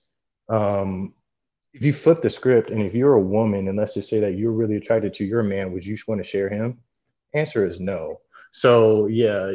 um, 0.48 1.14
if 1.72 1.82
you 1.82 1.92
flip 1.92 2.22
the 2.22 2.30
script 2.30 2.70
and 2.70 2.82
if 2.82 2.94
you're 2.94 3.14
a 3.14 3.20
woman 3.20 3.68
and 3.68 3.76
let's 3.76 3.94
just 3.94 4.08
say 4.08 4.20
that 4.20 4.36
you're 4.36 4.52
really 4.52 4.76
attracted 4.76 5.12
to 5.14 5.24
your 5.24 5.42
man, 5.42 5.72
would 5.72 5.84
you 5.84 5.96
want 6.06 6.22
to 6.22 6.28
share 6.28 6.48
him? 6.48 6.78
Answer 7.34 7.66
is 7.66 7.80
no. 7.80 8.20
So 8.52 9.08
yeah, 9.08 9.52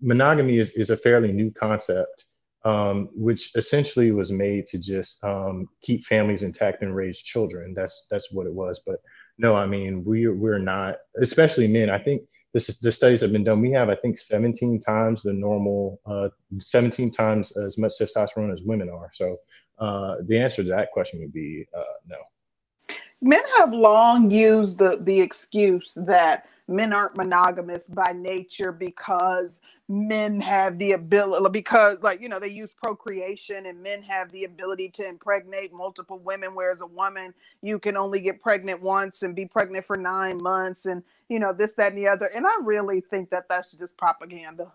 monogamy 0.00 0.58
is, 0.58 0.72
is 0.72 0.90
a 0.90 0.96
fairly 0.96 1.32
new 1.32 1.50
concept, 1.50 2.26
um, 2.64 3.08
which 3.14 3.52
essentially 3.56 4.12
was 4.12 4.30
made 4.30 4.66
to 4.68 4.78
just 4.78 5.22
um, 5.24 5.68
keep 5.82 6.04
families 6.04 6.42
intact 6.42 6.82
and 6.82 6.94
raise 6.94 7.18
children. 7.18 7.74
That's 7.74 8.06
that's 8.10 8.30
what 8.32 8.46
it 8.46 8.52
was. 8.52 8.80
But 8.86 9.00
no, 9.38 9.54
I 9.54 9.66
mean 9.66 10.04
we're 10.04 10.34
we're 10.34 10.58
not, 10.58 10.96
especially 11.20 11.66
men. 11.66 11.90
I 11.90 11.98
think 11.98 12.22
this 12.52 12.68
is, 12.68 12.80
the 12.80 12.92
studies 12.92 13.20
have 13.20 13.32
been 13.32 13.44
done. 13.44 13.60
We 13.60 13.70
have 13.72 13.88
I 13.88 13.96
think 13.96 14.18
17 14.18 14.80
times 14.80 15.22
the 15.22 15.32
normal, 15.32 16.00
uh, 16.04 16.28
17 16.58 17.12
times 17.12 17.56
as 17.56 17.78
much 17.78 17.92
testosterone 18.00 18.52
as 18.52 18.60
women 18.62 18.90
are. 18.90 19.10
So 19.14 19.38
uh, 19.78 20.16
the 20.26 20.38
answer 20.38 20.62
to 20.62 20.68
that 20.68 20.90
question 20.92 21.20
would 21.20 21.32
be 21.32 21.66
uh, 21.76 21.82
no. 22.06 22.16
Men 23.22 23.40
have 23.58 23.72
long 23.72 24.30
used 24.30 24.78
the 24.78 24.98
the 25.00 25.20
excuse 25.20 25.96
that 26.06 26.46
men 26.70 26.94
aren't 26.94 27.16
monogamous 27.16 27.88
by 27.88 28.12
nature 28.12 28.72
because 28.72 29.60
men 29.88 30.40
have 30.40 30.78
the 30.78 30.92
ability 30.92 31.48
because 31.52 32.02
like 32.02 32.20
you 32.22 32.28
know 32.28 32.40
they 32.40 32.48
use 32.48 32.72
procreation 32.72 33.66
and 33.66 33.82
men 33.82 34.02
have 34.02 34.32
the 34.32 34.44
ability 34.44 34.88
to 34.90 35.08
impregnate 35.08 35.72
multiple 35.74 36.18
women 36.20 36.54
whereas 36.56 36.82
a 36.82 36.86
woman 36.86 37.34
you 37.62 37.78
can 37.78 37.96
only 37.96 38.20
get 38.20 38.42
pregnant 38.42 38.82
once 38.82 39.22
and 39.22 39.36
be 39.36 39.46
pregnant 39.46 39.84
for 39.84 39.96
nine 39.98 40.38
months 40.42 40.86
and 40.86 41.04
you 41.28 41.38
know 41.40 41.52
this 41.52 41.72
that 41.74 41.90
and 41.92 41.98
the 41.98 42.08
other. 42.08 42.30
And 42.34 42.46
i 42.46 42.54
really 42.62 43.00
think 43.02 43.30
that 43.30 43.48
that's 43.48 43.72
just 43.72 43.96
propaganda 43.98 44.72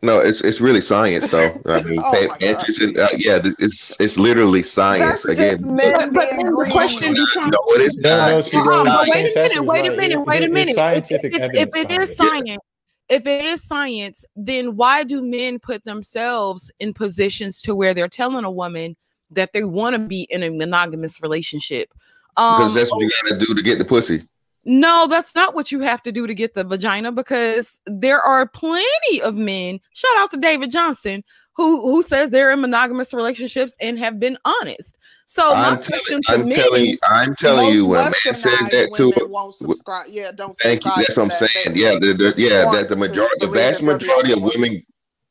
No, 0.00 0.20
it's 0.20 0.40
it's 0.42 0.60
really 0.60 0.80
science 0.80 1.28
though. 1.28 1.60
I 1.66 1.82
mean, 1.82 1.98
Oh 1.98 2.12
pay- 2.12 2.26
my 2.28 2.36
pay 2.36 2.52
attention. 2.52 2.94
Uh, 2.98 3.08
yeah, 3.16 3.40
it's 3.58 3.96
it's 3.98 4.16
literally 4.16 4.62
science 4.62 5.24
that's 5.24 5.38
again. 5.38 5.58
just 5.58 5.64
But- 5.64 6.12
but 6.12 6.30
then 6.30 6.46
the 6.54 6.68
question 6.70 7.14
becomes- 7.14 7.34
No, 7.52 7.58
it 7.74 7.82
is 7.82 7.98
No, 7.98 8.16
not. 8.16 8.30
no, 8.30 8.38
It's 8.38 8.50
she 8.50 8.56
Uh-uh, 8.58 8.84
but 8.84 9.08
wait 9.08 9.26
a 9.26 9.50
minute, 9.50 9.64
wait 9.66 9.86
a 9.86 9.90
minute, 9.96 10.12
It- 10.12 10.26
wait 10.26 10.42
a 10.42 10.44
it- 10.44 10.44
it's 10.44 10.52
minute. 10.54 10.68
If, 10.70 10.74
scientific 10.76 11.34
if, 11.34 11.42
it's, 11.42 11.58
if 11.58 11.68
it 11.74 11.90
is 11.90 12.10
behind 12.16 12.16
science, 12.16 12.62
if 13.08 13.26
it 13.26 13.44
is 13.44 13.62
science, 13.64 14.24
then 14.36 14.76
why 14.76 15.02
do 15.02 15.20
men 15.20 15.58
put 15.58 15.84
themselves 15.84 16.70
in 16.78 16.94
positions 16.94 17.60
to 17.62 17.74
where 17.74 17.92
they're 17.92 18.06
telling 18.08 18.44
a 18.44 18.50
woman 18.50 18.96
that 19.32 19.52
they 19.52 19.64
want 19.64 19.94
to 19.94 19.98
be 19.98 20.28
in 20.30 20.44
a 20.44 20.50
monogamous 20.50 21.20
relationship? 21.20 21.88
Um, 22.36 22.56
Because 22.58 22.74
that's 22.74 22.92
what 22.92 23.02
you 23.02 23.10
gotta 23.24 23.44
do 23.44 23.52
to 23.52 23.62
get 23.62 23.78
the 23.80 23.84
pussy. 23.84 24.22
No, 24.68 25.06
that's 25.08 25.34
not 25.34 25.54
what 25.54 25.72
you 25.72 25.80
have 25.80 26.02
to 26.02 26.12
do 26.12 26.26
to 26.26 26.34
get 26.34 26.52
the 26.52 26.62
vagina 26.62 27.10
because 27.10 27.80
there 27.86 28.20
are 28.20 28.46
plenty 28.46 29.22
of 29.22 29.34
men. 29.34 29.80
Shout 29.94 30.16
out 30.18 30.30
to 30.32 30.36
David 30.36 30.70
Johnson 30.70 31.24
who 31.54 31.80
who 31.80 32.02
says 32.02 32.30
they're 32.30 32.52
in 32.52 32.60
monogamous 32.60 33.12
relationships 33.14 33.74
and 33.80 33.98
have 33.98 34.20
been 34.20 34.36
honest. 34.44 34.96
So 35.26 35.54
I'm 35.54 35.80
telling, 35.80 36.22
to 36.22 36.22
I'm 36.28 36.48
men, 36.48 36.52
telling 36.58 36.84
you, 36.86 36.98
I'm 37.08 37.34
telling 37.34 37.74
you, 37.74 37.86
when 37.86 38.00
a 38.00 38.02
man 38.04 38.12
says 38.12 38.70
that 38.70 38.90
to 38.94 39.06
women 39.06 39.30
won't 39.30 39.54
subscribe. 39.54 40.06
Yeah, 40.08 40.30
don't 40.34 40.56
Thank 40.58 40.84
you. 40.84 40.90
That's 40.94 41.16
what 41.16 41.22
I'm 41.24 41.28
that. 41.30 41.50
saying. 41.50 41.74
They- 41.74 41.80
Yeah, 41.80 41.98
they 41.98 42.12
the, 42.12 42.14
the, 42.14 42.34
yeah, 42.36 42.70
that 42.70 42.88
the 42.90 42.96
majority, 42.96 43.34
the 43.40 43.48
vast 43.48 43.80
that 43.80 43.86
they're 43.86 43.98
the 43.98 44.04
majority 44.04 44.32
of 44.32 44.42
women, 44.42 44.82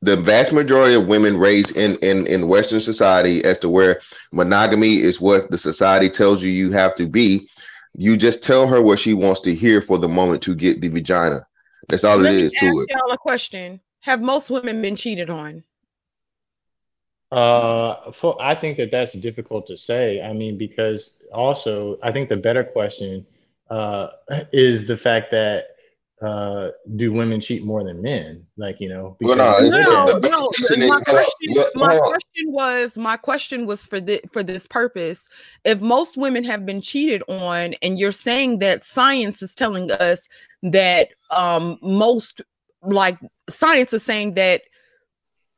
the 0.02 0.18
vast 0.18 0.52
majority 0.52 0.96
of 0.96 1.08
women 1.08 1.38
raised 1.38 1.78
in 1.78 1.96
in 1.98 2.26
in 2.26 2.48
Western 2.48 2.80
society, 2.80 3.44
as 3.46 3.60
to 3.60 3.70
where 3.70 4.02
monogamy 4.32 4.98
is 4.98 5.22
what 5.22 5.52
the 5.52 5.58
society 5.58 6.10
tells 6.10 6.44
you 6.44 6.50
you 6.50 6.72
have 6.72 6.96
to 6.96 7.08
be. 7.08 7.48
You 7.98 8.16
just 8.16 8.44
tell 8.44 8.68
her 8.68 8.82
what 8.82 9.00
she 9.00 9.14
wants 9.14 9.42
to 9.42 9.54
hear 9.54 9.82
for 9.82 9.98
the 9.98 10.08
moment 10.08 10.44
to 10.44 10.56
get 10.56 10.82
the 10.82 10.88
vagina. 10.88 11.46
That's 11.90 12.04
all 12.04 12.18
let 12.18 12.34
it 12.34 12.38
me 12.38 12.46
ask 12.46 12.56
to 12.58 12.66
it. 12.68 12.90
y'all 12.90 13.12
a 13.12 13.18
question: 13.18 13.82
Have 14.02 14.22
most 14.22 14.50
women 14.50 14.82
been 14.82 14.96
cheated 14.96 15.30
on? 15.30 15.64
Uh, 17.32 18.12
for, 18.12 18.38
I 18.42 18.56
think 18.56 18.78
that 18.78 18.92
that's 18.92 19.14
difficult 19.14 19.68
to 19.68 19.78
say. 19.78 20.22
I 20.22 20.32
mean, 20.32 20.58
because 20.58 21.22
also, 21.34 21.98
I 22.04 22.12
think 22.12 22.30
the 22.30 22.38
better 22.38 22.64
question 22.64 23.26
uh, 23.70 24.10
is 24.54 24.86
the 24.86 24.98
fact 24.98 25.32
that 25.32 25.77
uh, 26.22 26.70
do 26.96 27.14
women 27.14 27.40
cheat 27.40 27.64
more 27.64 27.84
than 27.84 28.02
men? 28.02 28.46
Like, 28.58 28.78
you 28.80 28.90
know, 28.90 29.16
Well, 29.22 29.36
because 29.36 29.70
no, 29.70 30.06
No, 30.06 30.20
no. 30.20 30.52
the 30.68 30.78
is- 30.78 30.88
My 30.90 31.00
question, 31.02 31.54
look, 31.54 31.76
my 31.76 31.98
question 32.00 32.52
was, 32.52 32.98
my 32.98 33.18
question 33.18 33.66
was 33.68 33.86
for 33.86 34.00
the 34.02 34.22
for 34.32 34.42
this 34.44 34.66
purpose. 34.66 35.28
If 35.64 35.80
most 35.82 36.18
women 36.18 36.44
have 36.44 36.66
been 36.66 36.82
cheated 36.82 37.22
on, 37.28 37.76
and 37.82 38.00
you're 38.00 38.12
saying 38.12 38.60
that 38.60 38.84
science 38.84 39.42
is 39.42 39.54
telling 39.54 39.92
us 39.92 40.28
that 40.64 41.10
um 41.30 41.78
most 41.82 42.42
like 42.82 43.20
science 43.50 43.94
is 43.94 44.04
saying 44.04 44.34
that 44.34 44.62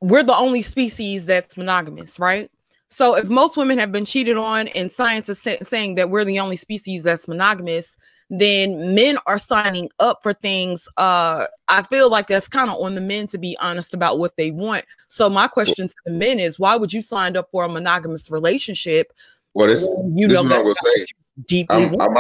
we're 0.02 0.24
the 0.24 0.36
only 0.36 0.62
species 0.62 1.26
that's 1.26 1.58
monogamous, 1.58 2.20
right? 2.20 2.50
So 2.90 3.16
if 3.16 3.26
most 3.26 3.56
women 3.56 3.78
have 3.78 3.92
been 3.92 4.06
cheated 4.06 4.36
on, 4.38 4.68
and 4.70 4.92
science 4.92 5.30
is 5.30 5.42
sa- 5.42 5.62
saying 5.62 5.96
that 5.96 6.10
we're 6.10 6.26
the 6.26 6.40
only 6.40 6.56
species 6.56 7.04
that's 7.04 7.28
monogamous, 7.28 7.98
then 8.30 8.94
men 8.94 9.18
are 9.26 9.38
signing 9.38 9.90
up 10.00 10.20
for 10.22 10.34
things. 10.34 10.88
Uh, 10.98 11.46
I 11.68 11.84
feel 11.84 12.10
like 12.10 12.28
that's 12.28 12.48
kind 12.48 12.70
of 12.70 12.80
on 12.80 12.96
the 12.96 13.02
men 13.02 13.28
to 13.28 13.38
be 13.38 13.58
honest 13.60 13.94
about 13.94 14.20
what 14.20 14.38
they 14.38 14.52
want. 14.52 14.86
So 15.08 15.30
my 15.30 15.48
question 15.48 15.88
to 15.88 15.96
the 16.06 16.12
men 16.12 16.40
is, 16.40 16.60
why 16.60 16.76
would 16.76 16.94
you 16.94 17.02
sign 17.02 17.36
up 17.36 17.50
for 17.52 17.64
a 17.64 17.70
monogamous 17.70 18.30
relationship? 18.30 19.12
Well, 19.54 19.68
this 19.68 19.82
you 19.82 20.28
this 20.28 20.36
know 20.36 20.44
what 20.44 20.54
I'm 20.54 20.64
gonna 20.64 20.76
say. 20.76 21.06
deeply. 21.48 21.86
I'm. 22.00 22.14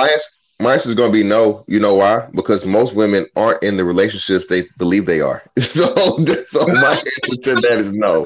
My 0.62 0.74
answer 0.74 0.90
is 0.90 0.96
going 0.96 1.10
to 1.10 1.18
be 1.18 1.24
no. 1.24 1.64
You 1.68 1.80
know 1.80 1.94
why? 1.94 2.28
Because 2.34 2.66
most 2.66 2.94
women 2.94 3.26
aren't 3.38 3.64
in 3.64 3.78
the 3.78 3.86
relationships 3.86 4.48
they 4.48 4.64
believe 4.78 5.06
they 5.06 5.22
are. 5.22 5.42
So, 5.60 5.94
so 6.44 6.68
my 6.68 6.92
answer 7.24 7.42
to 7.44 7.56
that 7.56 7.76
is 7.78 7.92
no. 7.94 8.26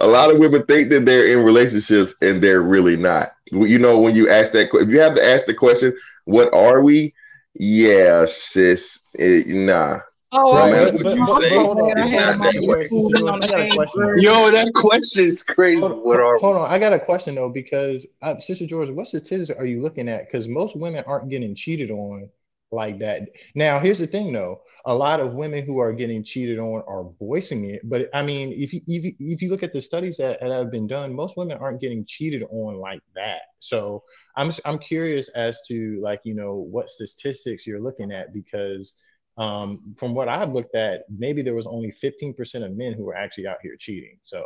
a 0.00 0.06
lot 0.06 0.30
of 0.30 0.38
women 0.38 0.64
think 0.66 0.90
that 0.90 1.06
they're 1.06 1.26
in 1.26 1.44
relationships 1.44 2.14
and 2.20 2.42
they're 2.42 2.62
really 2.62 2.96
not. 2.96 3.32
You 3.52 3.78
know, 3.78 3.98
when 3.98 4.14
you 4.14 4.28
ask 4.28 4.52
that, 4.52 4.68
if 4.74 4.90
you 4.90 5.00
have 5.00 5.14
to 5.14 5.24
ask 5.24 5.46
the 5.46 5.54
question, 5.54 5.96
"What 6.30 6.54
are 6.54 6.82
we?" 6.82 7.12
Yeah, 7.54 8.24
sis, 8.26 9.00
it, 9.14 9.46
nah. 9.48 9.98
Oh, 10.32 10.54
No 10.54 10.62
I 10.62 10.70
matter 10.70 10.96
what 10.96 11.16
you 11.16 11.26
say, 11.26 11.48
saying 11.48 11.64
hold 11.66 11.78
on. 11.80 11.98
I 11.98 12.04
it's 12.04 12.12
not 12.12 12.52
that 12.52 12.62
way. 12.62 12.84
schooling 12.84 13.28
on 13.28 13.40
the 13.40 13.46
I 13.46 13.50
got 13.50 13.60
a 13.60 13.74
question. 13.74 14.14
Yo, 14.18 14.50
that 14.52 14.72
question 14.74 15.24
is 15.24 15.42
crazy. 15.42 15.80
Hold, 15.80 16.04
What 16.04 16.20
are 16.20 16.38
hold 16.38 16.56
on, 16.56 16.70
I 16.70 16.78
got 16.78 16.92
a 16.92 17.00
question 17.00 17.34
though 17.34 17.48
because 17.48 18.06
uh, 18.22 18.38
Sister 18.38 18.66
George, 18.66 18.90
what 18.90 19.08
statistics 19.08 19.50
are 19.58 19.66
you 19.66 19.82
looking 19.82 20.08
at? 20.08 20.26
Because 20.26 20.46
most 20.46 20.76
women 20.76 21.02
aren't 21.06 21.30
getting 21.30 21.56
cheated 21.56 21.90
on 21.90 22.28
like 22.72 22.98
that. 23.00 23.22
Now, 23.54 23.80
here's 23.80 23.98
the 23.98 24.06
thing 24.06 24.32
though, 24.32 24.62
a 24.84 24.94
lot 24.94 25.20
of 25.20 25.34
women 25.34 25.64
who 25.64 25.78
are 25.78 25.92
getting 25.92 26.24
cheated 26.24 26.58
on 26.58 26.82
are 26.86 27.10
voicing 27.18 27.70
it. 27.70 27.82
But 27.84 28.08
I 28.14 28.22
mean, 28.22 28.52
if 28.52 28.72
you 28.72 28.80
if 28.86 29.04
you, 29.04 29.14
if 29.18 29.42
you 29.42 29.50
look 29.50 29.62
at 29.62 29.72
the 29.72 29.82
studies 29.82 30.16
that, 30.18 30.40
that 30.40 30.50
have 30.50 30.70
been 30.70 30.86
done, 30.86 31.14
most 31.14 31.36
women 31.36 31.58
aren't 31.58 31.80
getting 31.80 32.04
cheated 32.06 32.42
on 32.50 32.76
like 32.76 33.02
that. 33.14 33.42
So 33.60 34.02
I'm 34.36 34.52
I'm 34.64 34.78
curious 34.78 35.28
as 35.30 35.60
to 35.68 36.00
like 36.02 36.20
you 36.24 36.34
know 36.34 36.54
what 36.54 36.90
statistics 36.90 37.66
you're 37.66 37.82
looking 37.82 38.12
at 38.12 38.32
because. 38.32 38.94
Um, 39.38 39.94
from 39.98 40.14
what 40.14 40.28
I've 40.28 40.52
looked 40.52 40.74
at, 40.74 41.04
maybe 41.08 41.40
there 41.40 41.54
was 41.54 41.66
only 41.66 41.92
15% 41.92 42.62
of 42.62 42.76
men 42.76 42.92
who 42.92 43.04
were 43.04 43.16
actually 43.16 43.46
out 43.46 43.56
here 43.62 43.74
cheating. 43.78 44.18
So 44.24 44.44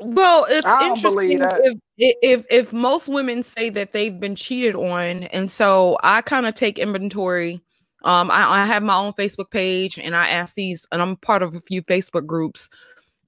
Well, 0.00 0.46
it's 0.48 0.66
I 0.66 0.88
interesting 0.88 1.40
if, 1.42 1.78
if 1.96 2.46
if 2.50 2.72
most 2.72 3.08
women 3.08 3.42
say 3.42 3.68
that 3.70 3.92
they've 3.92 4.18
been 4.18 4.36
cheated 4.36 4.76
on, 4.76 5.24
and 5.24 5.50
so 5.50 5.98
I 6.02 6.22
kind 6.22 6.46
of 6.46 6.54
take 6.54 6.78
inventory. 6.78 7.60
Um, 8.04 8.30
I, 8.30 8.62
I 8.62 8.64
have 8.64 8.84
my 8.84 8.94
own 8.94 9.12
Facebook 9.14 9.50
page, 9.50 9.98
and 9.98 10.14
I 10.14 10.28
ask 10.28 10.54
these, 10.54 10.86
and 10.92 11.02
I'm 11.02 11.16
part 11.16 11.42
of 11.42 11.56
a 11.56 11.60
few 11.60 11.82
Facebook 11.82 12.26
groups. 12.26 12.68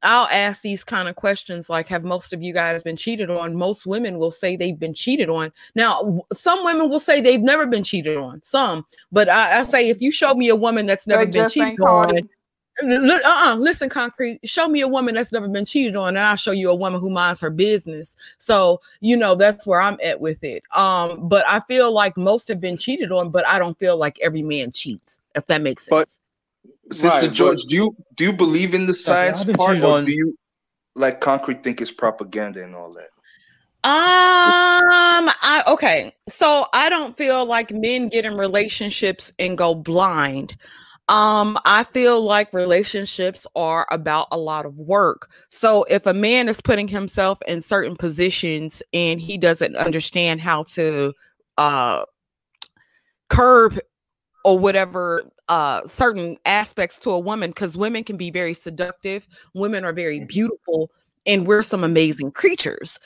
I'll 0.02 0.28
ask 0.28 0.62
these 0.62 0.84
kind 0.84 1.08
of 1.08 1.16
questions 1.16 1.68
like, 1.68 1.88
"Have 1.88 2.04
most 2.04 2.32
of 2.32 2.40
you 2.40 2.54
guys 2.54 2.84
been 2.84 2.96
cheated 2.96 3.30
on?" 3.30 3.56
Most 3.56 3.84
women 3.84 4.20
will 4.20 4.30
say 4.30 4.54
they've 4.54 4.78
been 4.78 4.94
cheated 4.94 5.28
on. 5.28 5.50
Now, 5.74 6.20
some 6.32 6.64
women 6.64 6.88
will 6.88 7.00
say 7.00 7.20
they've 7.20 7.42
never 7.42 7.66
been 7.66 7.82
cheated 7.82 8.16
on. 8.16 8.42
Some, 8.44 8.86
but 9.10 9.28
I, 9.28 9.58
I 9.58 9.62
say 9.62 9.88
if 9.88 10.00
you 10.00 10.12
show 10.12 10.34
me 10.34 10.48
a 10.48 10.56
woman 10.56 10.86
that's 10.86 11.08
never 11.08 11.24
They 11.26 11.32
been 11.32 11.50
cheated 11.50 11.80
on, 11.80 12.18
it. 12.18 12.26
Look, 12.82 13.24
uh-uh, 13.24 13.54
listen, 13.56 13.88
concrete. 13.88 14.40
Show 14.44 14.68
me 14.68 14.80
a 14.80 14.88
woman 14.88 15.14
that's 15.14 15.32
never 15.32 15.48
been 15.48 15.64
cheated 15.64 15.96
on, 15.96 16.08
and 16.16 16.18
I'll 16.18 16.36
show 16.36 16.50
you 16.52 16.70
a 16.70 16.74
woman 16.74 17.00
who 17.00 17.10
minds 17.10 17.40
her 17.40 17.50
business. 17.50 18.16
So, 18.38 18.80
you 19.00 19.16
know, 19.16 19.34
that's 19.34 19.66
where 19.66 19.80
I'm 19.80 19.98
at 20.02 20.20
with 20.20 20.42
it. 20.44 20.62
Um, 20.74 21.28
but 21.28 21.46
I 21.48 21.60
feel 21.60 21.92
like 21.92 22.16
most 22.16 22.48
have 22.48 22.60
been 22.60 22.76
cheated 22.76 23.12
on, 23.12 23.30
but 23.30 23.46
I 23.46 23.58
don't 23.58 23.78
feel 23.78 23.96
like 23.96 24.18
every 24.20 24.42
man 24.42 24.72
cheats, 24.72 25.18
if 25.34 25.46
that 25.46 25.62
makes 25.62 25.84
sense. 25.86 25.90
But- 25.90 26.94
Sister 26.94 27.26
Right, 27.28 27.32
George? 27.32 27.62
but- 27.62 27.68
Do 27.68 27.74
you 27.76 27.96
do 28.16 28.24
you 28.24 28.32
believe 28.32 28.74
in 28.74 28.86
the 28.86 28.94
science 28.94 29.48
I've 29.48 29.54
part, 29.54 29.78
or 29.78 29.98
on- 29.98 30.04
do 30.04 30.12
you 30.12 30.36
like 30.96 31.20
concrete 31.20 31.62
think 31.62 31.80
it's 31.80 31.92
propaganda 31.92 32.64
and 32.64 32.74
all 32.74 32.92
that? 32.92 33.10
Um, 33.82 35.30
I 35.42 35.62
okay. 35.68 36.12
So 36.32 36.66
I 36.72 36.88
don't 36.88 37.16
feel 37.16 37.46
like 37.46 37.70
men 37.70 38.08
get 38.08 38.24
in 38.24 38.36
relationships 38.36 39.32
and 39.38 39.56
go 39.56 39.74
blind. 39.74 40.56
Um, 41.10 41.58
I 41.64 41.82
feel 41.82 42.22
like 42.22 42.52
relationships 42.52 43.44
are 43.56 43.84
about 43.90 44.28
a 44.30 44.38
lot 44.38 44.64
of 44.64 44.78
work. 44.78 45.28
So 45.50 45.82
if 45.90 46.06
a 46.06 46.14
man 46.14 46.48
is 46.48 46.60
putting 46.60 46.86
himself 46.86 47.40
in 47.48 47.62
certain 47.62 47.96
positions 47.96 48.80
and 48.92 49.20
he 49.20 49.36
doesn't 49.36 49.76
understand 49.76 50.40
how 50.40 50.62
to 50.74 51.12
uh 51.58 52.04
curb 53.28 53.78
or 54.44 54.56
whatever 54.58 55.24
uh 55.48 55.84
certain 55.86 56.36
aspects 56.46 56.96
to 57.00 57.10
a 57.10 57.18
woman 57.18 57.50
because 57.50 57.76
women 57.76 58.04
can 58.04 58.16
be 58.16 58.30
very 58.30 58.54
seductive 58.54 59.26
women 59.52 59.84
are 59.84 59.92
very 59.92 60.24
beautiful 60.26 60.90
and 61.26 61.44
we're 61.46 61.64
some 61.64 61.82
amazing 61.82 62.30
creatures. 62.30 63.00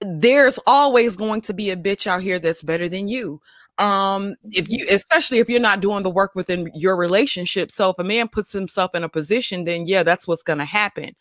There's 0.00 0.60
always 0.64 1.16
going 1.16 1.42
to 1.42 1.52
be 1.54 1.70
a 1.70 1.76
bitch 1.76 2.06
out 2.06 2.22
here 2.22 2.38
that's 2.38 2.62
better 2.62 2.88
than 2.88 3.08
you 3.08 3.40
um 3.78 4.34
if 4.50 4.68
you 4.68 4.86
especially 4.90 5.38
if 5.38 5.48
you're 5.48 5.60
not 5.60 5.80
doing 5.80 6.02
the 6.02 6.10
work 6.10 6.34
within 6.34 6.70
your 6.74 6.96
relationship. 6.96 7.70
So 7.70 7.90
if 7.90 7.98
a 7.98 8.04
man 8.04 8.28
puts 8.28 8.52
himself 8.52 8.94
in 8.94 9.04
a 9.04 9.08
position 9.08 9.64
then 9.64 9.86
yeah 9.86 10.02
that's 10.02 10.26
what's 10.26 10.42
going 10.42 10.58
to 10.58 10.64
happen. 10.64 11.14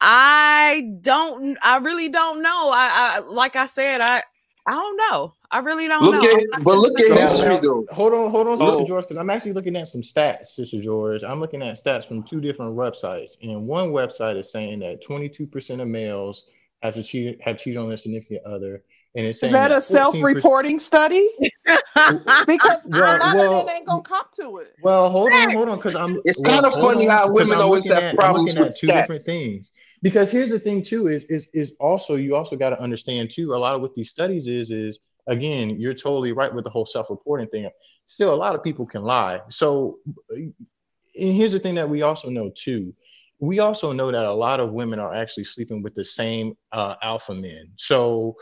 I 0.00 0.90
don't 1.00 1.56
i 1.62 1.76
really 1.78 2.08
don't 2.08 2.42
know. 2.42 2.70
I, 2.70 2.88
I 3.16 3.18
like 3.20 3.56
i 3.56 3.66
said 3.66 4.00
i 4.00 4.22
i 4.66 4.72
don't 4.72 4.96
know. 4.96 5.34
I 5.50 5.58
really 5.58 5.86
don't 5.86 6.02
Look 6.02 6.22
know. 6.22 6.28
at 6.56 6.64
but 6.64 6.76
look 6.78 6.98
at 7.00 7.06
So 7.08 7.14
history 7.14 7.56
though. 7.62 7.84
Hold 7.92 8.14
on, 8.14 8.30
hold 8.30 8.48
on, 8.48 8.56
So- 8.58 8.70
Sister 8.70 8.84
George, 8.86 9.04
because 9.04 9.18
I'm 9.18 9.28
actually 9.30 9.52
looking 9.52 9.76
at 9.76 9.86
some 9.88 10.00
stats, 10.02 10.46
Sister 10.48 10.80
George. 10.80 11.22
I'm 11.24 11.40
looking 11.40 11.62
at 11.62 11.74
stats 11.76 12.06
from 12.06 12.22
two 12.22 12.40
different 12.40 12.74
websites, 12.76 13.36
and 13.42 13.66
one 13.66 13.90
website 13.92 14.38
is 14.38 14.50
saying 14.50 14.78
that 14.80 15.04
22% 15.04 15.80
of 15.82 15.88
males 15.88 16.44
have 16.82 16.94
cheated 17.04 17.40
have 17.42 17.58
cheated 17.58 17.78
on 17.78 17.88
their 17.88 17.96
significant 17.98 18.44
other, 18.46 18.82
and 19.14 19.26
it's 19.26 19.36
Is 19.42 19.50
saying 19.50 19.52
that 19.52 19.70
a 19.72 19.82
self-reporting 19.82 20.78
study? 20.78 21.28
Because 22.46 22.84
Well, 22.86 23.16
a 23.16 23.18
lot 23.18 23.34
well- 23.36 23.60
of 23.60 23.66
men 23.66 23.76
ain't 23.76 23.86
gonna 23.86 24.02
cop 24.02 24.32
to 24.32 24.56
it. 24.58 24.68
Well, 24.82 25.10
hold 25.10 25.32
on, 25.32 25.50
hold 25.52 25.68
on, 25.68 25.76
because 25.76 25.94
I'm. 25.94 26.20
It's 26.24 26.40
well, 26.42 26.54
kinda 26.54 26.70
hold 26.70 26.94
funny 26.94 27.08
on, 27.08 27.16
how 27.16 27.24
'cause 27.26 27.34
women 27.34 27.58
I'm 27.58 27.64
always 27.64 27.88
looking 27.88 28.02
have 28.04 28.12
at- 28.12 28.16
problems 28.18 28.56
with 28.56 28.66
at 28.68 28.74
two 28.76 28.86
different 28.88 29.20
things. 29.22 29.70
Because 30.02 30.30
here's 30.30 30.50
the 30.50 30.58
thing 30.58 30.82
too 30.82 31.06
is 31.08 31.24
is 31.24 31.48
is 31.54 31.74
also 31.78 32.16
you 32.16 32.34
also 32.34 32.56
got 32.56 32.70
to 32.70 32.80
understand 32.80 33.30
too. 33.30 33.54
A 33.54 33.56
lot 33.56 33.74
of 33.74 33.80
what 33.80 33.94
these 33.94 34.08
studies 34.10 34.48
is 34.48 34.70
is 34.70 34.98
again 35.28 35.78
you're 35.78 35.94
totally 35.94 36.32
right 36.32 36.52
with 36.52 36.64
the 36.64 36.70
whole 36.70 36.86
self-reporting 36.86 37.48
thing. 37.48 37.68
Still, 38.08 38.34
a 38.34 38.40
lot 38.44 38.54
of 38.56 38.62
people 38.64 38.84
can 38.86 39.02
lie. 39.02 39.40
So, 39.48 39.98
and 40.30 40.52
here's 41.14 41.52
the 41.52 41.60
thing 41.60 41.76
that 41.76 41.88
we 41.88 42.02
also 42.02 42.28
know 42.30 42.50
too. 42.54 42.92
We 43.38 43.58
also 43.60 43.92
know 43.92 44.10
that 44.10 44.24
a 44.24 44.32
lot 44.32 44.58
of 44.60 44.72
women 44.72 44.98
are 44.98 45.14
actually 45.14 45.44
sleeping 45.44 45.82
with 45.82 45.94
the 45.94 46.04
same 46.04 46.56
uh, 46.72 46.96
alpha 47.02 47.34
men. 47.34 47.70
So 47.76 48.36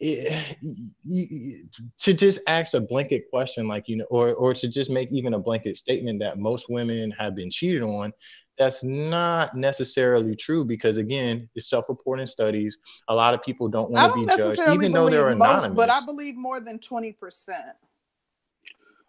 it, 0.00 0.56
you, 1.04 1.66
to 1.98 2.12
just 2.14 2.40
ask 2.46 2.74
a 2.74 2.80
blanket 2.80 3.24
question 3.30 3.68
like 3.68 3.84
you 3.88 3.96
know 3.96 4.04
or 4.10 4.34
or 4.34 4.52
to 4.52 4.68
just 4.68 4.90
make 4.90 5.10
even 5.12 5.34
a 5.34 5.38
blanket 5.38 5.76
statement 5.76 6.18
that 6.18 6.38
most 6.38 6.66
women 6.68 7.10
have 7.12 7.34
been 7.36 7.50
cheated 7.50 7.82
on 7.82 8.12
that's 8.58 8.82
not 8.84 9.56
necessarily 9.56 10.34
true 10.34 10.64
because 10.64 10.96
again 10.96 11.48
it's 11.54 11.70
self-reporting 11.70 12.26
studies 12.26 12.76
a 13.08 13.14
lot 13.14 13.34
of 13.34 13.42
people 13.42 13.68
don't 13.68 13.90
want 13.90 14.12
to 14.12 14.20
be 14.20 14.26
judged 14.36 14.60
even 14.74 14.90
though 14.92 15.04
believe 15.06 15.12
they're 15.12 15.34
most, 15.36 15.66
anonymous 15.66 15.76
but 15.76 15.90
I 15.90 16.04
believe 16.04 16.34
more 16.36 16.60
than 16.60 16.78
twenty 16.80 17.12
percent. 17.12 17.76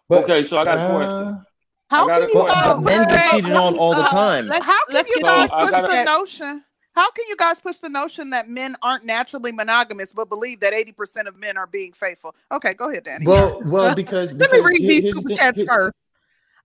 But, 0.08 0.24
Okay, 0.26 0.46
so 0.46 0.60
I 0.60 0.66
got 0.66 0.78
a 0.78 0.94
question. 0.96 1.28
uh, 1.28 1.42
How 1.90 2.06
can 2.08 2.30
you 2.30 2.36
question. 2.40 2.84
guys 2.84 2.84
men 2.84 3.08
get 3.08 3.22
push 3.24 3.32
cheated 3.42 3.56
on 3.58 3.76
all 3.78 3.96
the 3.96 4.04
time. 4.04 4.48
let's- 4.48 4.64
How 4.66 4.86
can 4.86 5.06
you 5.08 5.14
get 5.16 5.24
guys 5.24 5.50
So 5.50 5.56
I 5.56 5.62
push 5.64 5.72
gotta- 5.72 5.88
the 5.98 6.04
notion? 6.04 6.64
How 6.96 7.12
can 7.12 7.26
you 7.28 7.36
guys 7.36 7.60
push 7.60 7.78
the 7.78 7.90
notion 7.90 8.30
that 8.32 8.48
men 8.48 8.76
aren't 8.82 9.04
naturally 9.06 9.52
monogamous, 9.52 10.14
but 10.14 10.30
believe 10.30 10.62
that 10.62 10.74
eighty 10.74 10.92
percent 10.94 11.28
of 11.28 11.38
men 11.38 11.58
are 11.58 11.68
being 11.68 11.92
faithful? 11.94 12.34
Okay, 12.52 12.74
go 12.74 12.90
ahead, 12.90 13.04
Danny. 13.04 13.26
well 13.28 13.62
well 13.66 13.94
because, 13.94 14.32
Let 14.34 14.52
me 14.52 14.60
read 14.62 14.82
here- 14.82 15.02
these 15.02 15.14
super 15.14 15.30
chats 15.36 15.58
here's- 15.58 15.70
first. 15.70 15.96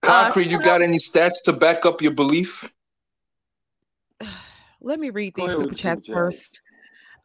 Uh, 0.03 0.07
Concrete, 0.23 0.49
you 0.49 0.59
got 0.59 0.81
any 0.81 0.97
stats 0.97 1.43
to 1.45 1.53
back 1.53 1.85
up 1.85 2.01
your 2.01 2.11
belief? 2.13 2.71
Let 4.81 4.99
me 4.99 5.09
read 5.11 5.33
these 5.35 5.49
super 5.51 5.67
the 5.69 5.75
chats 5.75 6.07
super 6.07 6.15
chat. 6.15 6.15
first. 6.15 6.61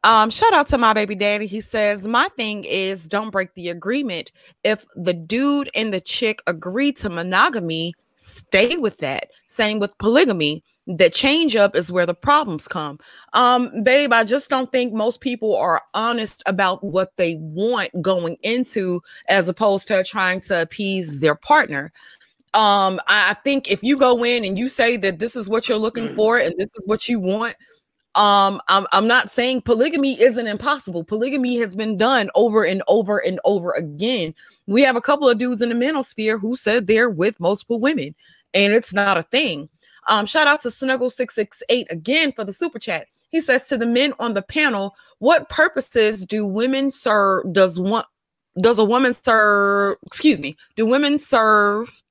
Um, 0.04 0.28
shout 0.30 0.52
out 0.52 0.68
to 0.68 0.78
my 0.78 0.92
baby 0.92 1.14
daddy. 1.14 1.46
He 1.46 1.60
says, 1.62 2.06
My 2.06 2.28
thing 2.36 2.64
is 2.64 3.08
don't 3.08 3.30
break 3.30 3.54
the 3.54 3.70
agreement. 3.70 4.30
If 4.62 4.84
the 4.94 5.14
dude 5.14 5.70
and 5.74 5.92
the 5.92 6.00
chick 6.00 6.40
agree 6.46 6.92
to 6.94 7.08
monogamy, 7.08 7.94
stay 8.16 8.76
with 8.76 8.98
that. 8.98 9.30
Same 9.48 9.78
with 9.78 9.96
polygamy. 9.98 10.62
The 10.88 11.10
change 11.10 11.56
up 11.56 11.74
is 11.74 11.90
where 11.90 12.06
the 12.06 12.14
problems 12.14 12.68
come. 12.68 13.00
Um, 13.32 13.82
babe, 13.82 14.12
I 14.12 14.22
just 14.22 14.48
don't 14.48 14.70
think 14.70 14.92
most 14.92 15.20
people 15.20 15.56
are 15.56 15.82
honest 15.94 16.44
about 16.46 16.84
what 16.84 17.16
they 17.16 17.36
want 17.40 17.90
going 18.00 18.36
into 18.42 19.00
as 19.28 19.48
opposed 19.48 19.88
to 19.88 20.04
trying 20.04 20.40
to 20.42 20.62
appease 20.62 21.18
their 21.20 21.34
partner. 21.34 21.92
Um 22.54 23.00
I 23.08 23.30
I 23.30 23.34
think 23.44 23.70
if 23.70 23.82
you 23.82 23.98
go 23.98 24.24
in 24.24 24.44
and 24.44 24.58
you 24.58 24.68
say 24.68 24.96
that 24.98 25.18
this 25.18 25.36
is 25.36 25.48
what 25.48 25.68
you're 25.68 25.78
looking 25.78 26.14
for 26.14 26.38
and 26.38 26.54
this 26.58 26.70
is 26.70 26.82
what 26.86 27.08
you 27.08 27.20
want 27.20 27.56
um 28.14 28.60
I'm, 28.68 28.86
I'm 28.92 29.06
not 29.06 29.30
saying 29.30 29.62
polygamy 29.62 30.20
isn't 30.20 30.46
impossible. 30.46 31.04
Polygamy 31.04 31.58
has 31.58 31.74
been 31.76 31.98
done 31.98 32.30
over 32.34 32.64
and 32.64 32.82
over 32.88 33.18
and 33.18 33.40
over 33.44 33.72
again. 33.72 34.34
We 34.66 34.82
have 34.82 34.96
a 34.96 35.00
couple 35.02 35.28
of 35.28 35.38
dudes 35.38 35.62
in 35.62 35.68
the 35.70 35.74
mental 35.74 36.02
sphere 36.04 36.38
who 36.38 36.56
said 36.56 36.86
they're 36.86 37.10
with 37.10 37.40
multiple 37.40 37.80
women 37.80 38.14
and 38.54 38.72
it's 38.74 38.94
not 38.94 39.18
a 39.18 39.22
thing 39.22 39.68
um 40.08 40.26
shout 40.26 40.46
out 40.46 40.60
to 40.60 40.70
snuggle 40.70 41.10
668 41.10 41.86
again 41.90 42.32
for 42.32 42.44
the 42.44 42.52
super 42.52 42.78
chat 42.78 43.06
he 43.28 43.40
says 43.40 43.66
to 43.66 43.76
the 43.76 43.86
men 43.86 44.12
on 44.18 44.34
the 44.34 44.42
panel 44.42 44.94
what 45.18 45.48
purposes 45.48 46.24
do 46.26 46.46
women 46.46 46.90
serve 46.90 47.52
does 47.52 47.78
one 47.78 48.04
does 48.60 48.78
a 48.78 48.84
woman 48.84 49.14
serve 49.14 49.96
excuse 50.06 50.40
me 50.40 50.56
do 50.76 50.86
women 50.86 51.18
serve 51.18 52.02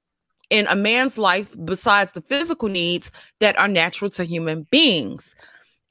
in 0.49 0.67
a 0.67 0.75
man's 0.75 1.17
life 1.17 1.55
besides 1.65 2.11
the 2.11 2.21
physical 2.21 2.69
needs 2.69 3.11
that 3.39 3.57
are 3.57 3.67
natural 3.67 4.09
to 4.11 4.23
human 4.23 4.63
beings. 4.69 5.35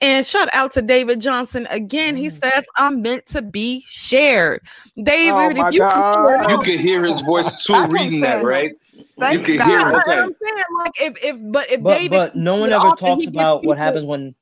And 0.00 0.26
shout 0.26 0.48
out 0.52 0.72
to 0.74 0.82
David 0.82 1.20
Johnson 1.20 1.66
again. 1.70 2.16
He 2.16 2.28
says, 2.28 2.64
I'm 2.76 3.00
meant 3.00 3.26
to 3.26 3.42
be 3.42 3.84
shared. 3.88 4.60
David, 5.02 5.58
Oh 5.58 5.66
if 5.66 5.72
you 5.72 5.80
God. 5.80 6.50
You 6.50 6.58
can 6.58 6.78
hear 6.78 7.04
his 7.04 7.20
voice 7.20 7.64
too 7.64 7.86
reading 7.88 8.20
that, 8.20 8.44
right? 8.44 8.72
Thanks, 9.18 9.46
can 9.46 9.60
hear 9.60 9.78
Yeah, 9.78 9.92
what 9.92 10.06
Okay. 10.08 10.18
I'm 10.18 10.34
saying. 10.42 10.64
Like 10.78 10.92
if 11.00 11.24
if 11.24 11.52
but 11.52 11.70
if 11.70 11.82
But 11.82 11.94
David 11.98 12.10
but 12.10 12.36
no 12.36 12.56
one 12.56 12.72
ever 12.72 12.88
often 12.88 13.06
talks 13.06 13.20
he 13.24 13.26
gets 13.26 13.34
about 13.34 13.64
what 13.64 13.78
happens 13.78 14.06
when. 14.06 14.34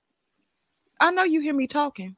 I 1.00 1.10
know 1.10 1.24
you 1.24 1.40
hear 1.40 1.54
me 1.54 1.66
talking. 1.66 2.16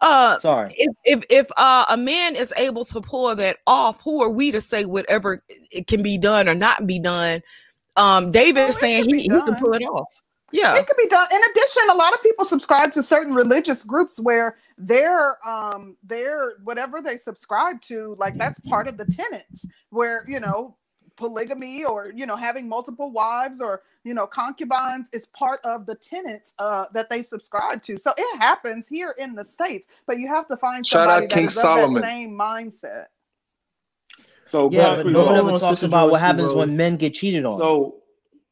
Uh 0.00 0.38
Sorry. 0.38 0.74
if 0.76 0.96
if 1.04 1.24
if 1.30 1.46
uh, 1.56 1.84
a 1.88 1.96
man 1.96 2.34
is 2.34 2.52
able 2.56 2.84
to 2.86 3.00
pull 3.00 3.34
that 3.36 3.58
off, 3.66 4.00
who 4.02 4.20
are 4.22 4.30
we 4.30 4.50
to 4.50 4.60
say 4.60 4.84
whatever 4.84 5.44
it 5.70 5.86
can 5.86 6.02
be 6.02 6.18
done 6.18 6.48
or 6.48 6.54
not 6.54 6.86
be 6.86 6.98
done? 6.98 7.40
Um, 7.96 8.30
David 8.32 8.62
Oh, 8.62 8.68
is 8.68 8.76
it 8.76 8.80
saying 8.80 9.04
he, 9.04 9.22
he 9.22 9.28
can 9.28 9.54
pull 9.56 9.74
it 9.74 9.82
off. 9.82 10.08
Yeah, 10.50 10.76
It 10.76 10.86
could 10.86 10.96
be 10.98 11.08
done. 11.08 11.26
In 11.32 11.40
addition, 11.50 11.82
a 11.90 11.94
lot 11.94 12.12
of 12.12 12.22
people 12.22 12.44
subscribe 12.44 12.92
to 12.92 13.02
certain 13.02 13.32
religious 13.32 13.84
groups 13.84 14.20
where 14.20 14.56
their 14.76 15.36
um 15.48 15.96
their 16.02 16.58
whatever 16.64 17.00
they 17.00 17.16
subscribe 17.16 17.80
to, 17.82 18.16
like 18.18 18.36
that's 18.36 18.58
part 18.68 18.88
of 18.88 18.98
the 18.98 19.06
tenets, 19.06 19.66
where 19.90 20.24
you 20.28 20.40
know 20.40 20.76
polygamy 21.16 21.84
or 21.84 22.12
you 22.14 22.26
know 22.26 22.36
having 22.36 22.68
multiple 22.68 23.12
wives 23.12 23.60
or 23.60 23.82
you 24.04 24.14
know 24.14 24.26
concubines 24.26 25.08
is 25.12 25.26
part 25.26 25.60
of 25.64 25.86
the 25.86 25.94
tenets 25.94 26.54
uh 26.58 26.86
that 26.92 27.08
they 27.10 27.22
subscribe 27.22 27.82
to. 27.84 27.98
So 27.98 28.12
it 28.16 28.40
happens 28.40 28.88
here 28.88 29.14
in 29.18 29.34
the 29.34 29.44
states, 29.44 29.86
but 30.06 30.18
you 30.18 30.28
have 30.28 30.46
to 30.48 30.56
find 30.56 30.84
Shout 30.86 31.06
somebody 31.06 31.24
out 31.26 31.30
that 31.30 31.36
King 31.36 31.44
is 31.46 31.56
of 31.58 31.74
that 31.74 32.02
same 32.02 32.30
mindset. 32.38 33.06
So 34.46 34.70
Yeah, 34.70 34.96
Godfrey 34.96 35.04
but 35.04 35.12
no 35.12 35.24
one 35.24 35.34
Rose. 35.34 35.38
ever 35.38 35.50
wants 35.50 35.64
talks 35.64 35.82
about 35.82 36.10
what 36.10 36.20
happens 36.20 36.48
Rose. 36.48 36.56
when 36.56 36.76
men 36.76 36.96
get 36.96 37.14
cheated 37.14 37.46
on. 37.46 37.56
So, 37.56 37.96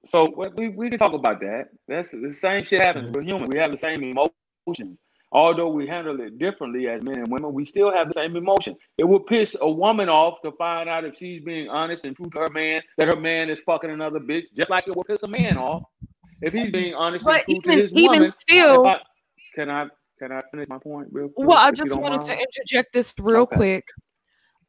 so 0.07 0.51
we, 0.57 0.69
we 0.69 0.89
can 0.89 0.99
talk 0.99 1.13
about 1.13 1.41
that. 1.41 1.69
That's 1.89 2.11
the 2.11 2.33
same 2.33 2.65
shit 2.65 2.81
happens. 2.81 3.15
We're 3.15 3.23
human. 3.23 3.49
We 3.51 3.59
have 3.59 3.71
the 3.71 3.79
same 3.79 4.03
emotions. 4.03 4.99
Although 5.33 5.69
we 5.69 5.87
handle 5.87 6.21
it 6.21 6.39
differently 6.39 6.89
as 6.89 7.03
men 7.03 7.19
and 7.19 7.29
women, 7.31 7.53
we 7.53 7.65
still 7.65 7.93
have 7.93 8.09
the 8.09 8.15
same 8.15 8.35
emotion. 8.35 8.77
It 8.99 9.05
would 9.05 9.27
piss 9.27 9.55
a 9.61 9.71
woman 9.71 10.09
off 10.09 10.43
to 10.43 10.51
find 10.53 10.89
out 10.89 11.05
if 11.05 11.17
she's 11.17 11.41
being 11.43 11.69
honest 11.69 12.05
and 12.05 12.17
true 12.17 12.31
to 12.31 12.39
her 12.41 12.51
man 12.51 12.83
that 12.99 13.07
her 13.07 13.21
man 13.21 13.49
is 13.49 13.61
fucking 13.61 13.91
another 13.91 14.19
bitch, 14.19 14.45
just 14.57 14.71
like 14.71 14.89
it 14.89 14.97
would 14.97 15.07
piss 15.07 15.23
a 15.23 15.29
man 15.29 15.57
off 15.57 15.83
if 16.43 16.53
he's 16.53 16.73
being 16.73 16.95
honest 16.95 17.25
but 17.25 17.45
and 17.49 17.63
true 17.63 17.73
even 17.73 17.77
to 17.77 17.83
his 17.83 17.93
even 17.93 18.21
woman. 18.21 18.33
still, 18.39 18.87
I, 18.87 19.01
can 19.55 19.71
I 19.71 19.87
can 20.19 20.33
I 20.33 20.43
finish 20.51 20.69
my 20.69 20.79
point 20.79 21.09
real 21.13 21.29
quick? 21.29 21.49
well, 21.49 21.59
I 21.59 21.71
just 21.71 21.97
wanted 21.97 22.17
mind? 22.17 22.25
to 22.27 22.39
interject 22.39 22.93
this 22.93 23.15
real 23.19 23.43
Okay. 23.43 23.57
quick. 23.57 23.89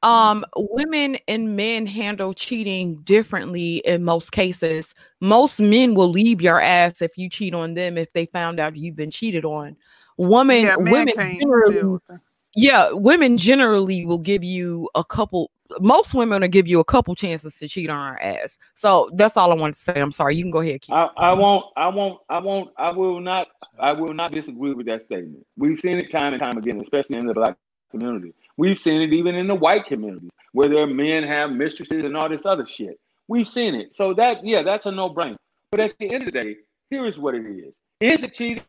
Um, 0.03 0.43
women 0.55 1.17
and 1.27 1.55
men 1.55 1.85
handle 1.85 2.33
cheating 2.33 3.01
differently 3.03 3.77
in 3.85 4.03
most 4.03 4.31
cases. 4.31 4.95
Most 5.19 5.59
men 5.59 5.93
will 5.93 6.09
leave 6.09 6.41
your 6.41 6.59
ass 6.59 7.01
if 7.03 7.17
you 7.17 7.29
cheat 7.29 7.53
on 7.53 7.75
them 7.75 7.99
if 7.99 8.11
they 8.13 8.25
found 8.25 8.59
out 8.59 8.75
you've 8.75 8.95
been 8.95 9.11
cheated 9.11 9.45
on. 9.45 9.75
Women, 10.21 10.65
yeah, 10.65 10.75
women 10.77 11.15
generally 11.17 11.73
deal 11.73 11.89
with 11.93 12.05
that. 12.07 12.19
yeah, 12.55 12.91
women 12.91 13.37
generally 13.37 14.05
will 14.05 14.19
give 14.19 14.43
you 14.43 14.87
a 14.93 15.03
couple. 15.03 15.49
Most 15.79 16.13
women 16.13 16.41
will 16.41 16.47
give 16.47 16.67
you 16.67 16.79
a 16.79 16.83
couple 16.83 17.15
chances 17.15 17.57
to 17.57 17.67
cheat 17.67 17.89
on 17.89 17.97
our 17.97 18.21
ass. 18.21 18.59
So 18.75 19.09
that's 19.13 19.35
all 19.35 19.51
I 19.51 19.55
want 19.55 19.73
to 19.73 19.81
say. 19.81 19.99
I'm 19.99 20.11
sorry. 20.11 20.35
You 20.35 20.43
can 20.43 20.51
go 20.51 20.59
ahead, 20.59 20.81
Keith. 20.81 20.93
I, 20.93 21.09
I 21.17 21.33
won't 21.33 21.65
I 21.75 21.87
won't 21.87 22.19
I 22.29 22.37
won't 22.37 22.69
I 22.77 22.91
will 22.91 23.19
not 23.19 23.47
I 23.79 23.93
will 23.93 24.13
not 24.13 24.31
disagree 24.31 24.73
with 24.73 24.85
that 24.85 25.01
statement. 25.01 25.43
We've 25.57 25.79
seen 25.79 25.97
it 25.97 26.11
time 26.11 26.33
and 26.33 26.39
time 26.39 26.57
again, 26.57 26.79
especially 26.81 27.17
in 27.17 27.25
the 27.25 27.33
black 27.33 27.55
community. 27.89 28.33
We've 28.57 28.77
seen 28.77 29.01
it 29.01 29.13
even 29.13 29.33
in 29.33 29.47
the 29.47 29.55
white 29.55 29.87
community 29.87 30.29
where 30.51 30.69
their 30.69 30.85
men 30.85 31.23
have 31.23 31.51
mistresses 31.51 32.03
and 32.03 32.15
all 32.15 32.29
this 32.29 32.45
other 32.45 32.67
shit. 32.67 32.99
We've 33.27 33.47
seen 33.47 33.73
it. 33.73 33.95
So 33.95 34.13
that 34.13 34.45
yeah, 34.45 34.61
that's 34.61 34.85
a 34.85 34.91
no-brainer. 34.91 35.37
But 35.71 35.79
at 35.79 35.97
the 35.97 36.13
end 36.13 36.27
of 36.27 36.31
the 36.31 36.43
day, 36.43 36.57
here 36.91 37.07
is 37.07 37.17
what 37.17 37.33
it 37.33 37.45
is. 37.47 37.73
Is 38.01 38.21
it 38.21 38.33
cheating 38.33 38.63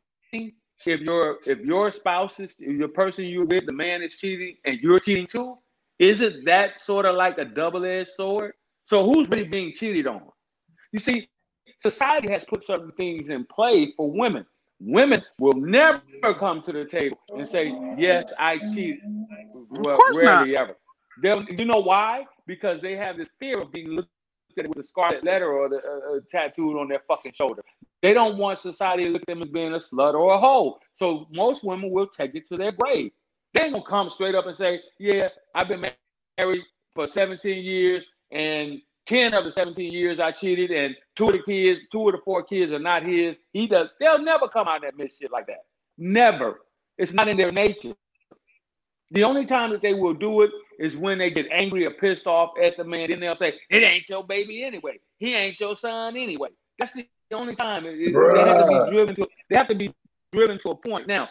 if 0.87 1.01
your 1.01 1.39
if 1.47 1.61
your 1.61 1.91
spouse 1.91 2.41
is 2.41 2.55
your 2.59 2.89
person 2.89 3.25
you're 3.25 3.45
with, 3.45 3.67
the 3.67 3.73
man 3.73 4.03
is 4.03 4.17
cheating 4.17 4.57
and 4.65 4.79
you're 4.81 4.99
cheating 4.99 5.27
too? 5.27 5.59
Is 5.99 6.21
it 6.21 6.45
that 6.45 6.81
sort 6.81 7.07
of 7.07 7.15
like 7.15 7.39
a 7.39 7.45
double-edged 7.45 8.11
sword? 8.11 8.55
So 8.87 9.05
who's 9.05 9.29
really 9.29 9.45
being 9.45 9.73
cheated 9.73 10.07
on? 10.07 10.23
You 10.93 10.99
see, 10.99 11.29
society 11.83 12.33
has 12.33 12.45
put 12.45 12.65
certain 12.65 12.93
things 12.93 13.29
in 13.29 13.45
play 13.45 13.93
for 13.97 14.11
women. 14.11 14.45
Women 14.81 15.23
will 15.39 15.53
never 15.53 16.03
come 16.39 16.61
to 16.63 16.73
the 16.73 16.85
table 16.85 17.19
and 17.29 17.49
say, 17.49 17.73
"Yes, 17.97 18.33
I 18.39 18.59
cheated." 18.75 19.01
Well, 19.71 19.97
course 19.97 20.23
not. 20.23 20.39
rarely 20.39 20.57
ever. 20.57 20.77
They'll, 21.23 21.45
you 21.45 21.65
know 21.65 21.81
why? 21.81 22.27
Because 22.47 22.81
they 22.81 22.97
have 22.97 23.17
this 23.17 23.29
fear 23.39 23.61
of 23.61 23.71
being 23.71 23.89
looked 23.89 24.11
at 24.59 24.69
with 24.69 24.79
a 24.79 24.83
scarlet 24.83 25.25
letter 25.25 25.51
or 25.53 25.69
the 25.69 25.77
uh, 25.77 26.17
uh, 26.17 26.21
tattooed 26.29 26.77
on 26.77 26.89
their 26.89 27.03
fucking 27.07 27.33
shoulder. 27.33 27.63
They 28.03 28.13
don't 28.13 28.37
want 28.37 28.59
society 28.59 29.05
to 29.05 29.11
look 29.11 29.23
at 29.23 29.29
them 29.29 29.43
as 29.43 29.49
being 29.49 29.73
a 29.73 29.77
slut 29.77 30.15
or 30.15 30.35
a 30.35 30.39
hoe. 30.39 30.79
So 30.95 31.29
most 31.31 31.63
women 31.63 31.91
will 31.91 32.09
take 32.09 32.35
it 32.35 32.47
to 32.49 32.57
their 32.57 32.73
grave. 32.73 33.13
They 33.55 33.63
ain't 33.63 33.73
gonna 33.73 33.85
come 33.85 34.11
straight 34.11 34.35
up 34.35 34.47
and 34.47 34.57
say, 34.57 34.83
"Yeah, 34.99 35.29
I've 35.55 35.69
been 35.69 35.87
married 36.39 36.63
for 36.95 37.07
17 37.07 37.63
years, 37.65 38.07
and 38.33 38.83
10 39.07 39.35
of 39.35 39.45
the 39.45 39.53
17 39.53 39.93
years 39.93 40.19
I 40.19 40.33
cheated, 40.33 40.71
and 40.71 40.97
two 41.15 41.27
of 41.27 41.33
the 41.33 41.43
kids, 41.43 41.83
two 41.93 42.09
of 42.09 42.13
the 42.13 42.21
four 42.25 42.43
kids 42.43 42.73
are 42.73 42.79
not 42.81 43.05
his." 43.05 43.39
He 43.53 43.67
does. 43.69 43.91
They'll 44.01 44.23
never 44.23 44.49
come 44.49 44.67
out 44.67 44.77
and 44.77 44.85
admit 44.85 45.13
shit 45.13 45.31
like 45.31 45.47
that. 45.47 45.65
Never. 45.97 46.63
It's 46.99 47.13
not 47.13 47.29
in 47.29 47.37
their 47.37 47.53
nature. 47.53 47.95
The 49.13 49.25
only 49.25 49.45
time 49.45 49.71
that 49.71 49.83
they 49.83 49.95
will 49.95 50.15
do 50.15 50.43
it 50.43 50.51
is 50.79 50.97
when 50.97 51.19
they 51.19 51.31
get 51.31 51.47
angry 51.51 51.85
or 51.87 51.91
pissed 51.91 52.27
off 52.27 52.53
at 52.61 52.77
the 52.77 52.85
man. 52.85 53.11
Then 53.11 53.21
they'll 53.21 53.37
say, 53.37 53.61
"It 53.71 53.83
ain't 53.83 54.09
your 54.09 54.25
baby 54.25 54.65
anyway. 54.65 54.99
He 55.19 55.35
ain't 55.35 55.61
your 55.61 55.77
son 55.77 56.17
anyway." 56.17 56.49
That's 56.79 56.93
the 56.93 57.07
only 57.37 57.55
time. 57.57 57.87
It- 57.87 58.01
it- 58.01 58.35
they 58.35 58.41
have 58.45 58.59
to 58.59 58.65
be 58.65 58.81
driven 58.91 59.15
to. 59.17 59.29
They 59.51 59.57
have 59.57 59.69
to 59.69 59.75
be 59.75 59.95
driven 60.33 60.59
to 60.61 60.71
a 60.71 60.77
point. 60.77 61.07
Now, 61.07 61.29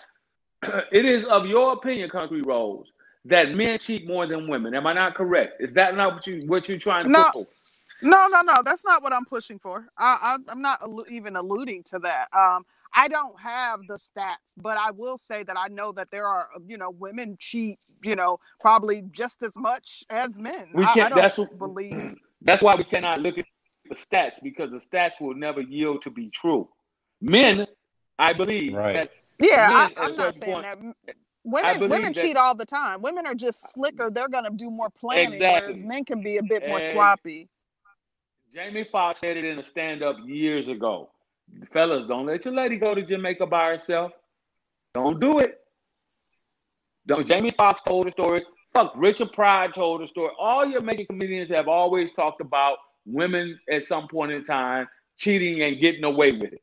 it 0.63 1.05
is 1.05 1.25
of 1.25 1.45
your 1.45 1.73
opinion, 1.73 2.09
Concrete 2.09 2.45
Rose, 2.45 2.87
that 3.25 3.55
men 3.55 3.79
cheat 3.79 4.07
more 4.07 4.27
than 4.27 4.47
women. 4.49 4.73
Am 4.75 4.87
I 4.87 4.93
not 4.93 5.15
correct? 5.15 5.61
Is 5.61 5.73
that 5.73 5.95
not 5.95 6.13
what 6.15 6.27
you 6.27 6.41
what 6.47 6.67
you're 6.69 6.77
trying 6.79 7.05
to 7.05 7.09
No. 7.09 7.23
put? 7.25 7.33
for? 7.33 7.47
No, 8.01 8.27
no, 8.27 8.41
no. 8.41 8.61
That's 8.63 8.83
not 8.83 9.03
what 9.03 9.13
I'm 9.13 9.25
pushing 9.25 9.59
for. 9.59 9.87
I, 9.97 10.17
I, 10.47 10.51
I'm 10.51 10.61
not 10.61 10.81
allu- 10.81 11.09
even 11.09 11.35
alluding 11.35 11.83
to 11.83 11.99
that. 11.99 12.29
Um, 12.33 12.65
I 12.93 13.07
don't 13.07 13.39
have 13.39 13.81
the 13.87 13.95
stats, 13.95 14.53
but 14.57 14.77
I 14.77 14.91
will 14.91 15.17
say 15.17 15.43
that 15.43 15.57
I 15.57 15.67
know 15.67 15.91
that 15.93 16.09
there 16.11 16.27
are, 16.27 16.49
you 16.67 16.77
know, 16.77 16.89
women 16.91 17.37
cheat, 17.39 17.79
you 18.03 18.15
know, 18.15 18.39
probably 18.59 19.03
just 19.11 19.43
as 19.43 19.55
much 19.57 20.03
as 20.09 20.39
men. 20.39 20.69
We 20.73 20.83
I, 20.83 20.91
I 20.91 20.93
can't. 20.95 21.09
don't 21.09 21.17
That's 21.21 21.37
believe. 21.59 22.15
That's 22.41 22.63
why 22.63 22.75
we 22.75 22.83
cannot 22.83 23.21
look 23.21 23.37
at 23.37 23.45
the 23.91 23.97
stats 23.97 24.41
because 24.41 24.71
the 24.71 24.77
stats 24.77 25.19
will 25.19 25.33
never 25.35 25.59
yield 25.61 26.01
to 26.03 26.09
be 26.09 26.29
true. 26.29 26.67
Men, 27.19 27.67
I 28.17 28.31
believe, 28.33 28.73
Right. 28.73 28.93
that 28.95 29.11
Yeah, 29.39 29.67
men 29.67 29.77
I, 29.77 29.85
at 29.85 29.91
a 29.97 30.01
I'm 30.01 30.15
not 30.15 30.35
saying 30.35 30.51
point- 30.53 30.63
that. 31.05 31.15
Women, 31.43 31.79
women 31.89 32.13
that- 32.13 32.21
cheat 32.21 32.37
all 32.37 32.55
the 32.55 32.65
time. 32.65 33.01
Women 33.01 33.25
are 33.25 33.33
just 33.35 33.71
slicker. 33.73 34.09
They're 34.09 34.29
gonna 34.29 34.51
do 34.51 34.69
more 34.71 34.89
planning, 34.89 35.39
whereas 35.39 35.83
men 35.83 36.05
can 36.05 36.21
be 36.21 36.37
a 36.37 36.43
bit 36.43 36.67
more 36.67 36.77
And- 36.79 36.91
sloppy. 36.93 37.49
Jamie 38.53 38.83
Foxx 38.85 39.19
said 39.19 39.37
it 39.37 39.43
in 39.45 39.59
a 39.59 39.63
stand-up 39.63 40.17
years 40.25 40.67
ago. 40.67 41.09
Fellas, 41.73 42.05
don't 42.05 42.25
let 42.27 42.45
your 42.45 42.53
lady 42.53 42.77
go 42.77 42.93
to 42.95 43.01
Jamaica 43.01 43.45
by 43.47 43.71
herself. 43.71 44.13
Don't 44.93 45.19
do 45.19 45.39
it. 45.39 45.59
Don't, 47.07 47.25
Jamie 47.25 47.51
Foxx 47.57 47.81
told 47.81 48.07
the 48.07 48.11
story. 48.11 48.45
Fuck, 48.73 48.93
Richard 48.95 49.33
Pryor 49.33 49.69
told 49.71 50.01
the 50.01 50.07
story. 50.07 50.31
All 50.37 50.65
your 50.65 50.81
major 50.81 51.05
comedians 51.05 51.49
have 51.49 51.67
always 51.67 52.11
talked 52.11 52.39
about 52.39 52.77
women 53.05 53.59
at 53.71 53.85
some 53.85 54.07
point 54.07 54.31
in 54.31 54.43
time 54.43 54.87
cheating 55.17 55.61
and 55.61 55.79
getting 55.79 56.03
away 56.03 56.31
with 56.31 56.53
it. 56.53 56.61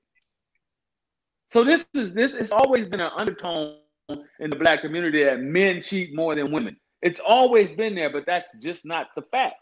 So 1.51 1.65
this 1.65 1.87
is 1.95 2.13
this 2.13 2.35
has 2.35 2.53
always 2.53 2.89
been 2.89 3.01
an 3.01 3.11
undertone 3.17 3.77
in 4.09 4.51
the 4.51 4.57
black 4.57 4.83
community 4.83 5.25
that 5.25 5.41
men 5.41 5.83
cheat 5.83 6.15
more 6.15 6.35
than 6.35 6.53
women. 6.53 6.77
It's 7.03 7.21
always 7.21 7.71
been 7.73 7.95
there, 7.95 8.11
but 8.11 8.27
that's 8.27 8.49
just 8.61 8.85
not 8.85 9.09
the 9.15 9.23
fact. 9.31 9.55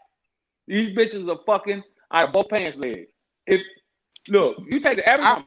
These 0.67 0.95
bitches 0.95 1.29
are 1.29 1.39
fucking 1.45 1.83
out 2.11 2.27
of 2.27 2.33
both 2.33 2.49
pants 2.49 2.77
legs. 2.77 3.09
If 3.45 3.61
look, 4.27 4.57
you 4.67 4.79
take 4.79 4.97
the 4.97 5.07
average 5.07 5.27
I- 5.27 5.43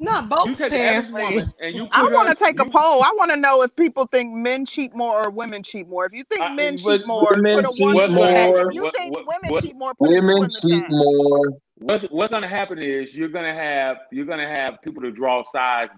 Not 0.00 0.28
both 0.28 0.46
you 0.46 0.54
take 0.56 0.70
pants. 0.72 1.10
average 1.10 1.24
woman, 1.34 1.52
and 1.60 1.74
you. 1.74 1.88
I 1.92 2.02
want 2.04 2.28
to 2.28 2.34
take 2.34 2.58
a 2.58 2.64
poll. 2.64 3.02
I 3.02 3.12
want 3.16 3.30
to 3.30 3.36
know 3.36 3.62
if 3.62 3.74
people 3.76 4.06
think 4.06 4.32
men 4.32 4.66
cheat 4.66 4.94
more 4.94 5.24
or 5.24 5.30
women 5.30 5.62
cheat 5.62 5.88
more. 5.88 6.06
If 6.06 6.12
you 6.12 6.24
think 6.24 6.42
I- 6.42 6.54
men 6.54 6.78
cheat 6.78 7.06
more, 7.06 7.26
women 7.30 7.64
cheat 7.70 7.94
one 7.94 8.12
more. 8.14 8.68
If 8.68 8.74
you 8.74 8.84
What- 8.84 8.96
think 8.96 9.14
what- 9.14 9.26
women 9.26 9.50
what- 9.50 9.62
cheat 9.62 9.76
more, 9.76 9.94
put 9.94 10.10
a 10.10 10.12
two 10.14 10.18
in 10.18 10.24
Women 10.26 10.48
cheat 10.50 10.84
more. 10.88 11.52
What's 11.76 12.04
what's 12.04 12.32
gonna 12.32 12.48
happen 12.48 12.78
is 12.78 13.14
you're 13.16 13.28
gonna 13.28 13.54
have 13.54 13.98
you're 14.10 14.24
gonna 14.24 14.48
have 14.48 14.80
people 14.82 15.02
to 15.02 15.10
draw 15.10 15.42
sides 15.42 15.94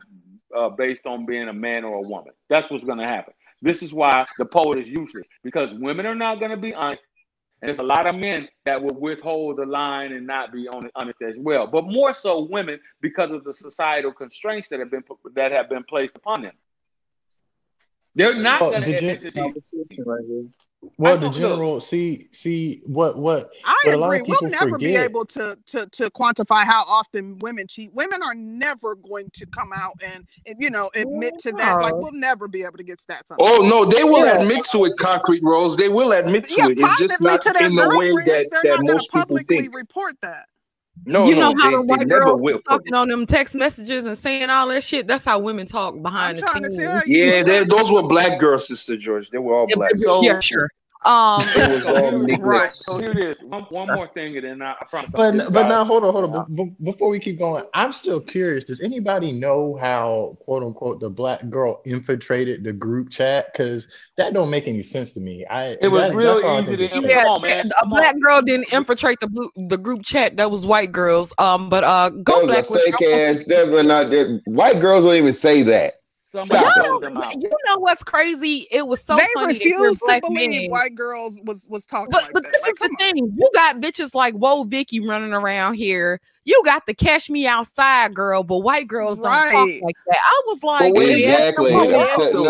uh, 0.54 0.68
based 0.68 1.06
on 1.06 1.26
being 1.26 1.48
a 1.48 1.52
man 1.52 1.84
or 1.84 1.96
a 1.96 2.00
woman. 2.08 2.32
That's 2.48 2.70
what's 2.70 2.84
gonna 2.84 3.06
happen. 3.06 3.34
This 3.62 3.82
is 3.82 3.92
why 3.94 4.26
the 4.38 4.44
poll 4.44 4.76
is 4.76 4.88
useless 4.88 5.26
because 5.42 5.72
women 5.74 6.06
are 6.06 6.14
not 6.14 6.40
gonna 6.40 6.56
be 6.56 6.74
honest, 6.74 7.04
and 7.62 7.68
there's 7.68 7.78
a 7.78 7.82
lot 7.82 8.06
of 8.06 8.14
men 8.14 8.48
that 8.64 8.82
will 8.82 8.94
withhold 9.00 9.56
the 9.56 9.64
line 9.64 10.12
and 10.12 10.26
not 10.26 10.52
be 10.52 10.66
hon- 10.66 10.90
honest 10.94 11.22
as 11.22 11.38
well. 11.38 11.66
But 11.66 11.86
more 11.86 12.12
so 12.12 12.42
women 12.42 12.78
because 13.00 13.30
of 13.30 13.44
the 13.44 13.54
societal 13.54 14.12
constraints 14.12 14.68
that 14.68 14.78
have 14.78 14.90
been 14.90 15.04
that 15.34 15.52
have 15.52 15.70
been 15.70 15.84
placed 15.84 16.16
upon 16.16 16.42
them. 16.42 16.52
They're 18.16 18.34
not 18.34 18.62
oh, 18.62 18.70
Well, 18.70 18.80
going 18.80 18.84
the 18.84 18.92
to 18.94 19.00
gen- 19.00 19.10
entertain. 19.10 19.42
Conversation 19.44 20.04
right 20.06 20.24
here. 20.26 20.44
well, 20.96 21.14
I 21.14 21.16
the 21.18 21.38
know- 21.38 21.72
look. 21.74 21.82
see 21.82 22.28
see 22.32 22.80
what 22.86 23.18
what 23.18 23.50
I 23.64 23.74
what 23.84 23.94
agree. 23.94 24.22
We'll 24.26 24.38
people 24.40 24.48
never 24.48 24.78
be 24.78 24.96
able 24.96 25.26
to, 25.26 25.56
to 25.66 25.86
to 25.86 26.10
quantify 26.10 26.64
how 26.64 26.84
often 26.88 27.38
women 27.40 27.66
cheat. 27.68 27.92
Women 27.92 28.22
are 28.22 28.34
never 28.34 28.94
going 28.94 29.30
to 29.34 29.44
come 29.46 29.70
out 29.74 29.92
and, 30.02 30.26
and, 30.46 30.56
you 30.58 30.70
know 30.70 30.90
admit 30.94 31.34
to 31.40 31.52
that. 31.52 31.78
Like 31.80 31.94
we'll 31.94 32.12
never 32.12 32.48
be 32.48 32.62
able 32.62 32.78
to 32.78 32.84
get 32.84 32.98
stats 33.00 33.30
on. 33.30 33.36
Oh 33.38 33.58
no, 33.68 33.84
they 33.84 34.02
will 34.02 34.24
Yeah. 34.24 34.40
admit 34.40 34.64
to 34.72 34.86
it, 34.86 34.96
concrete 34.96 35.42
rose. 35.44 35.76
They 35.76 35.90
will 35.90 36.12
admit 36.12 36.48
to 36.48 36.54
yeah, 36.56 36.68
it. 36.70 36.78
It's 36.78 36.98
just 36.98 37.20
privately 37.20 37.52
not 37.52 37.58
to 37.58 37.64
in 37.66 37.74
the 37.76 37.88
way 37.98 38.08
girlfriends, 38.12 38.48
that, 38.50 38.62
that 38.62 38.68
not 38.68 38.76
going 38.80 38.92
most 38.94 39.12
people 39.12 39.20
publicly 39.20 39.58
think. 39.58 39.74
report 39.74 40.14
that. 40.22 40.46
No, 41.04 41.28
you 41.28 41.34
no, 41.34 41.52
know 41.52 41.62
how 41.62 41.70
they, 41.70 41.76
the 41.76 41.82
white 41.82 42.08
girls 42.08 42.40
will. 42.40 42.60
talking 42.60 42.94
on 42.94 43.08
them 43.08 43.26
text 43.26 43.54
messages 43.54 44.04
and 44.04 44.18
saying 44.18 44.50
all 44.50 44.68
that 44.68 44.82
shit. 44.82 45.06
That's 45.06 45.24
how 45.24 45.38
women 45.38 45.66
talk 45.66 45.94
I'm 45.94 46.02
behind 46.02 46.38
the 46.38 46.42
trying 46.42 46.72
scenes. 46.72 47.02
Yeah, 47.06 47.64
those 47.64 47.92
were 47.92 48.02
black 48.02 48.40
girls, 48.40 48.66
Sister 48.66 48.96
George. 48.96 49.30
They 49.30 49.38
were 49.38 49.54
all 49.54 49.66
black. 49.72 49.92
So- 49.98 50.22
yeah, 50.22 50.40
sure. 50.40 50.70
Um, 51.04 51.42
It 51.54 51.70
was 51.70 51.86
all 51.86 52.18
Right. 52.40 52.70
So 52.70 52.98
here 52.98 53.10
it 53.12 53.18
is. 53.18 53.36
One, 53.48 53.62
one 53.64 53.86
more 53.94 54.08
thing, 54.08 54.36
and 54.36 54.44
then 54.44 54.62
I, 54.62 54.72
I 54.80 54.84
promise. 54.90 55.10
I'll 55.14 55.32
But 55.32 55.52
but 55.52 55.64
out. 55.66 55.68
now 55.68 55.84
hold 55.84 56.04
on 56.04 56.12
hold 56.12 56.34
on. 56.34 56.54
Be- 56.54 56.64
be- 56.64 56.76
before 56.90 57.08
we 57.10 57.20
keep 57.20 57.38
going, 57.38 57.64
I'm 57.74 57.92
still 57.92 58.20
curious. 58.20 58.64
Does 58.64 58.80
anybody 58.80 59.30
know 59.30 59.76
how 59.80 60.36
quote 60.40 60.62
unquote 60.62 61.00
the 61.00 61.10
black 61.10 61.48
girl 61.48 61.80
infiltrated 61.84 62.64
the 62.64 62.72
group 62.72 63.10
chat? 63.10 63.52
Because 63.52 63.86
that 64.16 64.32
don't 64.32 64.50
make 64.50 64.66
any 64.66 64.82
sense 64.82 65.12
to 65.12 65.20
me. 65.20 65.44
I 65.46 65.76
It 65.80 65.88
was 65.88 66.08
that- 66.08 66.16
real 66.16 66.34
that's 66.34 66.44
all 66.44 66.56
I 66.56 66.60
easy 66.62 66.76
to 66.76 66.84
is 66.86 66.92
yeah, 67.10 67.24
on, 67.28 67.42
man. 67.42 67.70
a 67.80 67.86
black 67.86 68.16
girl 68.20 68.42
didn't 68.42 68.72
infiltrate 68.72 69.20
the 69.20 69.28
blue, 69.28 69.50
the 69.68 69.78
group 69.78 70.02
chat. 70.02 70.36
That 70.38 70.50
was 70.50 70.64
white 70.66 70.92
girls. 70.92 71.32
Um, 71.38 71.68
but 71.68 71.84
uh, 71.84 72.08
go 72.10 72.46
That 72.46 72.68
was 72.68 72.78
black 72.80 72.90
a 72.90 72.92
fake 72.98 73.08
ass. 73.12 73.44
That 73.44 73.68
were 73.70 73.82
not. 73.82 74.10
that- 74.10 74.40
White 74.46 74.80
girls 74.80 75.04
don't 75.04 75.14
even 75.14 75.32
say 75.32 75.62
that. 75.64 75.94
Somebody 76.36 76.60
Stop 76.60 76.76
it. 76.76 76.88
told 76.88 77.02
them 77.02 77.16
out. 77.16 77.34
You 77.42 77.50
know 77.66 77.78
what's 77.78 78.02
crazy? 78.04 78.66
It 78.70 78.86
was 78.86 79.00
so 79.00 79.16
they 79.16 79.26
funny 79.34 79.54
to 79.54 79.58
hear 79.58 79.76
refuse 79.78 79.98
to 80.00 80.20
believe 80.22 80.50
men. 80.50 80.70
white 80.70 80.94
girls 80.94 81.40
was 81.44 81.66
was 81.68 81.86
talking 81.86 82.08
But 82.10 82.22
like 82.24 82.32
but 82.32 82.42
that. 82.44 82.52
this 82.52 82.62
Like, 82.62 82.72
is 82.72 82.78
the 82.78 82.96
come 82.96 83.08
on. 83.08 83.14
thing. 83.14 83.34
You 83.38 83.50
got 83.54 83.80
bitches 83.80 84.14
like 84.14 84.34
Woah 84.34 84.68
Vicky 84.68 85.00
running 85.00 85.32
around 85.32 85.74
here. 85.74 86.20
You 86.44 86.62
got 86.64 86.86
the 86.86 86.94
cash 86.94 87.28
me 87.28 87.46
outside 87.46 88.14
girl, 88.14 88.42
but 88.44 88.58
white 88.58 88.86
girls 88.86 89.18
don't 89.18 89.24
talk 89.32 89.52
like 89.52 89.96
that. 90.08 90.18
I 90.22 90.42
was 90.46 90.62
like, 90.62 90.94
where 90.94 91.06
they 91.06 91.24
at 91.26 91.38
Exactly. 91.40 91.70
though? 91.72 91.76
Where 91.78 91.86
they 91.88 91.98
It's 92.00 92.18
at 92.20 92.30
a- 92.30 92.32
though? 92.34 92.42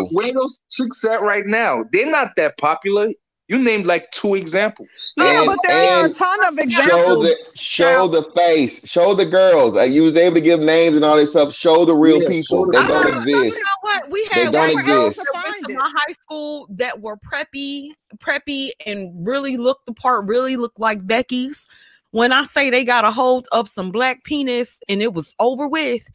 no. 0.00 0.08
Where 0.10 0.32
those 0.32 0.64
chicks 0.70 1.04
at 1.04 1.22
right 1.22 1.46
now? 1.46 1.84
They're 1.92 2.10
not 2.10 2.32
that 2.36 2.58
popular. 2.58 3.08
You 3.48 3.58
named 3.58 3.86
like 3.86 4.10
two 4.10 4.34
examples. 4.36 5.12
Yeah, 5.18 5.40
And- 5.42 5.46
but 5.46 5.58
there 5.66 5.92
are 5.96 6.06
a 6.06 6.08
ton 6.08 6.38
of 6.46 6.54
Show 6.56 6.62
examples. 6.62 7.26
the 7.26 7.36
show 7.56 8.08
the 8.08 8.22
face. 8.34 8.80
Show 8.88 9.14
the 9.14 9.26
girls. 9.26 9.74
Like 9.74 9.92
you 9.92 10.02
was 10.02 10.16
able 10.16 10.36
to 10.36 10.40
give 10.40 10.60
names 10.60 10.96
and 10.96 11.04
all 11.04 11.16
this 11.16 11.30
stuff. 11.32 11.54
Show 11.54 11.84
the 11.84 11.94
real 11.94 12.22
Yeah, 12.22 12.28
people. 12.28 12.64
show 12.64 12.70
They 12.72 12.78
I 12.78 12.86
don't 12.88 13.04
know, 13.04 13.20
so 13.20 13.26
you 13.28 13.42
exist. 13.44 13.62
know 13.62 13.78
what? 13.82 14.10
We 14.10 14.28
They 14.32 14.44
had 14.44 14.52
don't 14.52 14.62
white 14.62 14.78
exist. 14.78 15.16
that 15.18 15.26
went 15.34 15.44
Find 15.56 15.66
to 15.66 15.74
my 15.74 15.92
high 15.94 16.12
school 16.14 16.66
that 16.70 17.00
were 17.02 17.18
preppy, 17.18 17.88
preppy, 18.18 18.70
and 18.86 19.26
really 19.26 19.58
looked 19.58 19.84
the 19.84 19.92
part, 19.92 20.26
really 20.26 20.56
looked 20.56 20.80
like 20.80 21.06
Becky's. 21.06 21.66
When 22.12 22.32
I 22.32 22.44
say 22.44 22.70
they 22.70 22.84
got 22.84 23.04
a 23.04 23.10
hold 23.10 23.46
of 23.52 23.68
some 23.68 23.90
black 23.90 24.24
penis 24.24 24.78
and 24.88 25.02
it 25.02 25.12
was 25.12 25.34
over 25.38 25.68
with, 25.68 26.08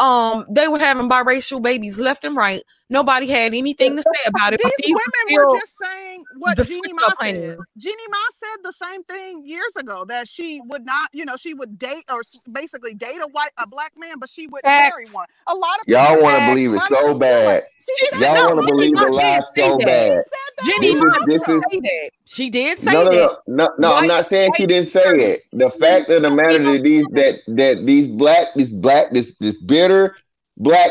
um, 0.00 0.44
they 0.50 0.68
were 0.68 0.80
having 0.80 1.08
biracial 1.08 1.62
babies 1.62 1.98
left 1.98 2.24
and 2.24 2.36
right. 2.36 2.62
Nobody 2.90 3.26
had 3.28 3.54
anything 3.54 3.96
to 3.96 4.02
say 4.02 4.18
about 4.26 4.52
it. 4.52 4.60
These 4.62 4.72
these 4.84 4.94
women 4.94 5.34
were 5.42 5.50
were 5.52 5.58
just 5.60 5.74
saying 5.82 6.13
what 6.38 6.56
the 6.56 6.64
Jeannie 6.64 6.80
freak 6.82 6.94
Ma 6.94 7.02
said. 7.20 7.34
honey. 7.34 7.56
Jeannie 7.78 8.08
Mai 8.10 8.18
said 8.32 8.62
the 8.64 8.72
same 8.72 9.04
thing 9.04 9.42
years 9.46 9.76
ago 9.76 10.04
that 10.06 10.28
she 10.28 10.60
would 10.66 10.84
not, 10.84 11.10
you 11.12 11.24
know, 11.24 11.36
she 11.36 11.54
would 11.54 11.78
date 11.78 12.04
or 12.10 12.22
basically 12.50 12.94
date 12.94 13.18
a 13.22 13.28
white 13.32 13.50
a 13.58 13.66
black 13.66 13.92
man, 13.96 14.18
but 14.18 14.28
she 14.28 14.46
wouldn't 14.46 14.64
Facts. 14.64 14.94
marry 14.94 15.06
one. 15.12 15.26
A 15.48 15.54
lot 15.54 15.76
of 15.80 15.88
Y'all 15.88 16.22
want 16.22 16.38
to 16.38 16.46
believe 16.50 16.72
it 16.72 16.80
so 16.82 17.14
bad. 17.18 17.62
She 17.78 18.06
said 18.12 18.20
Y'all 18.20 18.34
no, 18.34 18.54
want 18.54 18.68
to 18.68 18.74
Jeannie 18.74 18.90
believe 18.90 18.92
Ma 18.94 19.00
the 19.00 19.06
did 19.06 19.12
lie 19.14 19.40
so 19.40 19.76
that. 19.78 19.80
She 19.80 19.84
bad. 19.84 20.12
said 20.12 20.22
that 20.56 20.78
This 20.80 20.94
is 20.94 21.00
Ma 21.02 21.18
the 21.18 21.24
this 21.26 21.44
did 21.44 21.52
is 21.56 21.64
say 21.70 21.80
that. 21.80 22.10
She 22.26 22.50
did 22.50 22.78
say 22.80 22.92
no 22.92 23.04
no 23.04 23.10
that. 23.10 23.38
no 23.46 23.66
no 23.66 23.70
no. 23.78 23.94
I'm 23.94 24.06
not 24.06 24.26
saying 24.26 24.52
she 24.56 24.66
didn't 24.66 24.88
say 24.88 25.02
it. 25.32 25.42
The 25.52 25.70
fact 25.70 26.08
of 26.10 26.22
the 26.22 26.30
matter 26.30 26.58
that 26.58 26.82
these 26.82 27.06
that 27.12 27.40
that 27.48 27.86
these 27.86 28.08
black 28.08 28.48
this 28.56 28.70
black 28.70 29.12
this 29.12 29.34
this 29.40 29.58
bitter 29.58 30.16
black 30.56 30.90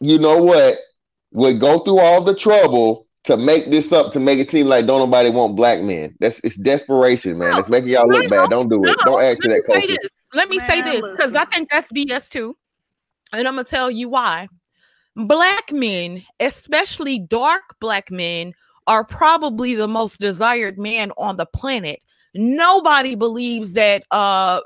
you 0.00 0.18
know 0.18 0.38
what 0.42 0.78
would 1.32 1.60
go 1.60 1.80
through 1.80 1.98
all 2.00 2.22
the 2.22 2.34
trouble 2.34 3.05
to 3.26 3.36
make 3.36 3.66
this 3.66 3.92
up 3.92 4.12
to 4.12 4.20
make 4.20 4.38
it 4.38 4.50
seem 4.50 4.68
like 4.68 4.86
don't 4.86 5.00
nobody 5.00 5.30
want 5.30 5.56
black 5.56 5.82
men. 5.82 6.14
That's 6.20 6.40
it's 6.44 6.56
desperation, 6.56 7.38
man. 7.38 7.50
No, 7.52 7.58
It's 7.58 7.68
making 7.68 7.90
y'all 7.90 8.08
look 8.08 8.24
no, 8.24 8.28
bad. 8.28 8.50
Don't 8.50 8.68
do 8.68 8.84
it. 8.84 8.96
Don't 9.04 9.22
add 9.22 9.38
to 9.40 9.48
that 9.48 9.62
say 9.68 9.80
culture. 9.80 9.96
Let 10.32 10.48
me 10.48 10.58
say 10.60 10.80
this 10.80 11.02
because 11.10 11.34
I 11.34 11.44
think 11.46 11.68
that's 11.68 11.90
BS 11.92 12.30
too. 12.30 12.56
And 13.32 13.48
I'm 13.48 13.54
gonna 13.54 13.64
tell 13.64 13.90
you 13.90 14.08
why. 14.08 14.48
Black 15.16 15.72
men, 15.72 16.22
especially 16.38 17.18
dark 17.18 17.62
black 17.80 18.10
men, 18.12 18.52
are 18.86 19.04
probably 19.04 19.74
the 19.74 19.88
most 19.88 20.20
desired 20.20 20.78
man 20.78 21.10
on 21.18 21.36
the 21.36 21.46
planet. 21.46 22.00
Nobody 22.34 23.16
believes 23.16 23.72
that 23.72 24.04
uh 24.12 24.60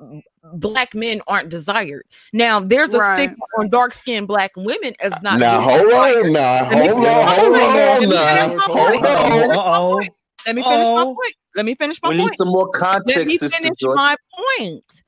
black 0.55 0.95
men 0.95 1.21
aren't 1.27 1.49
desired. 1.49 2.05
Now 2.33 2.61
there's 2.61 2.95
a 2.95 2.99
Right. 2.99 3.29
stigma 3.29 3.45
on 3.59 3.69
dark 3.69 3.93
skinned 3.93 4.29
black 4.29 4.53
women 4.57 4.95
as 5.01 5.13
not 5.23 5.39
Now 5.39 5.61
hold 5.61 5.93
on 5.93 6.33
now. 6.33 6.69
Let 6.71 6.97
me 6.97 7.05
Hold 7.05 7.07
on, 7.07 7.29
hold 7.29 7.55
on 7.57 8.09
now. 8.09 8.59
Hold 8.59 8.71
point. 8.71 9.03
Let 9.03 9.15
me 9.15 9.23
on. 9.23 9.31
finish 9.31 9.49
my 9.49 9.55
Uh-oh. 9.55 9.95
point. 9.95 10.15
Let 10.47 10.55
me 10.55 10.63
finish 10.63 10.89
my 10.89 11.05
point. 11.05 11.35
Let 11.55 11.65
me 11.67 11.75
finish 11.75 12.01
my 12.03 12.09
We 12.09 12.15
point. 12.15 12.31
need 12.31 12.37
some 12.37 12.49
more 12.49 12.69
context. 12.71 13.17
Let 13.17 13.27
me 13.27 13.39
finish 13.39 13.79
my 13.83 14.17
point. 14.59 15.03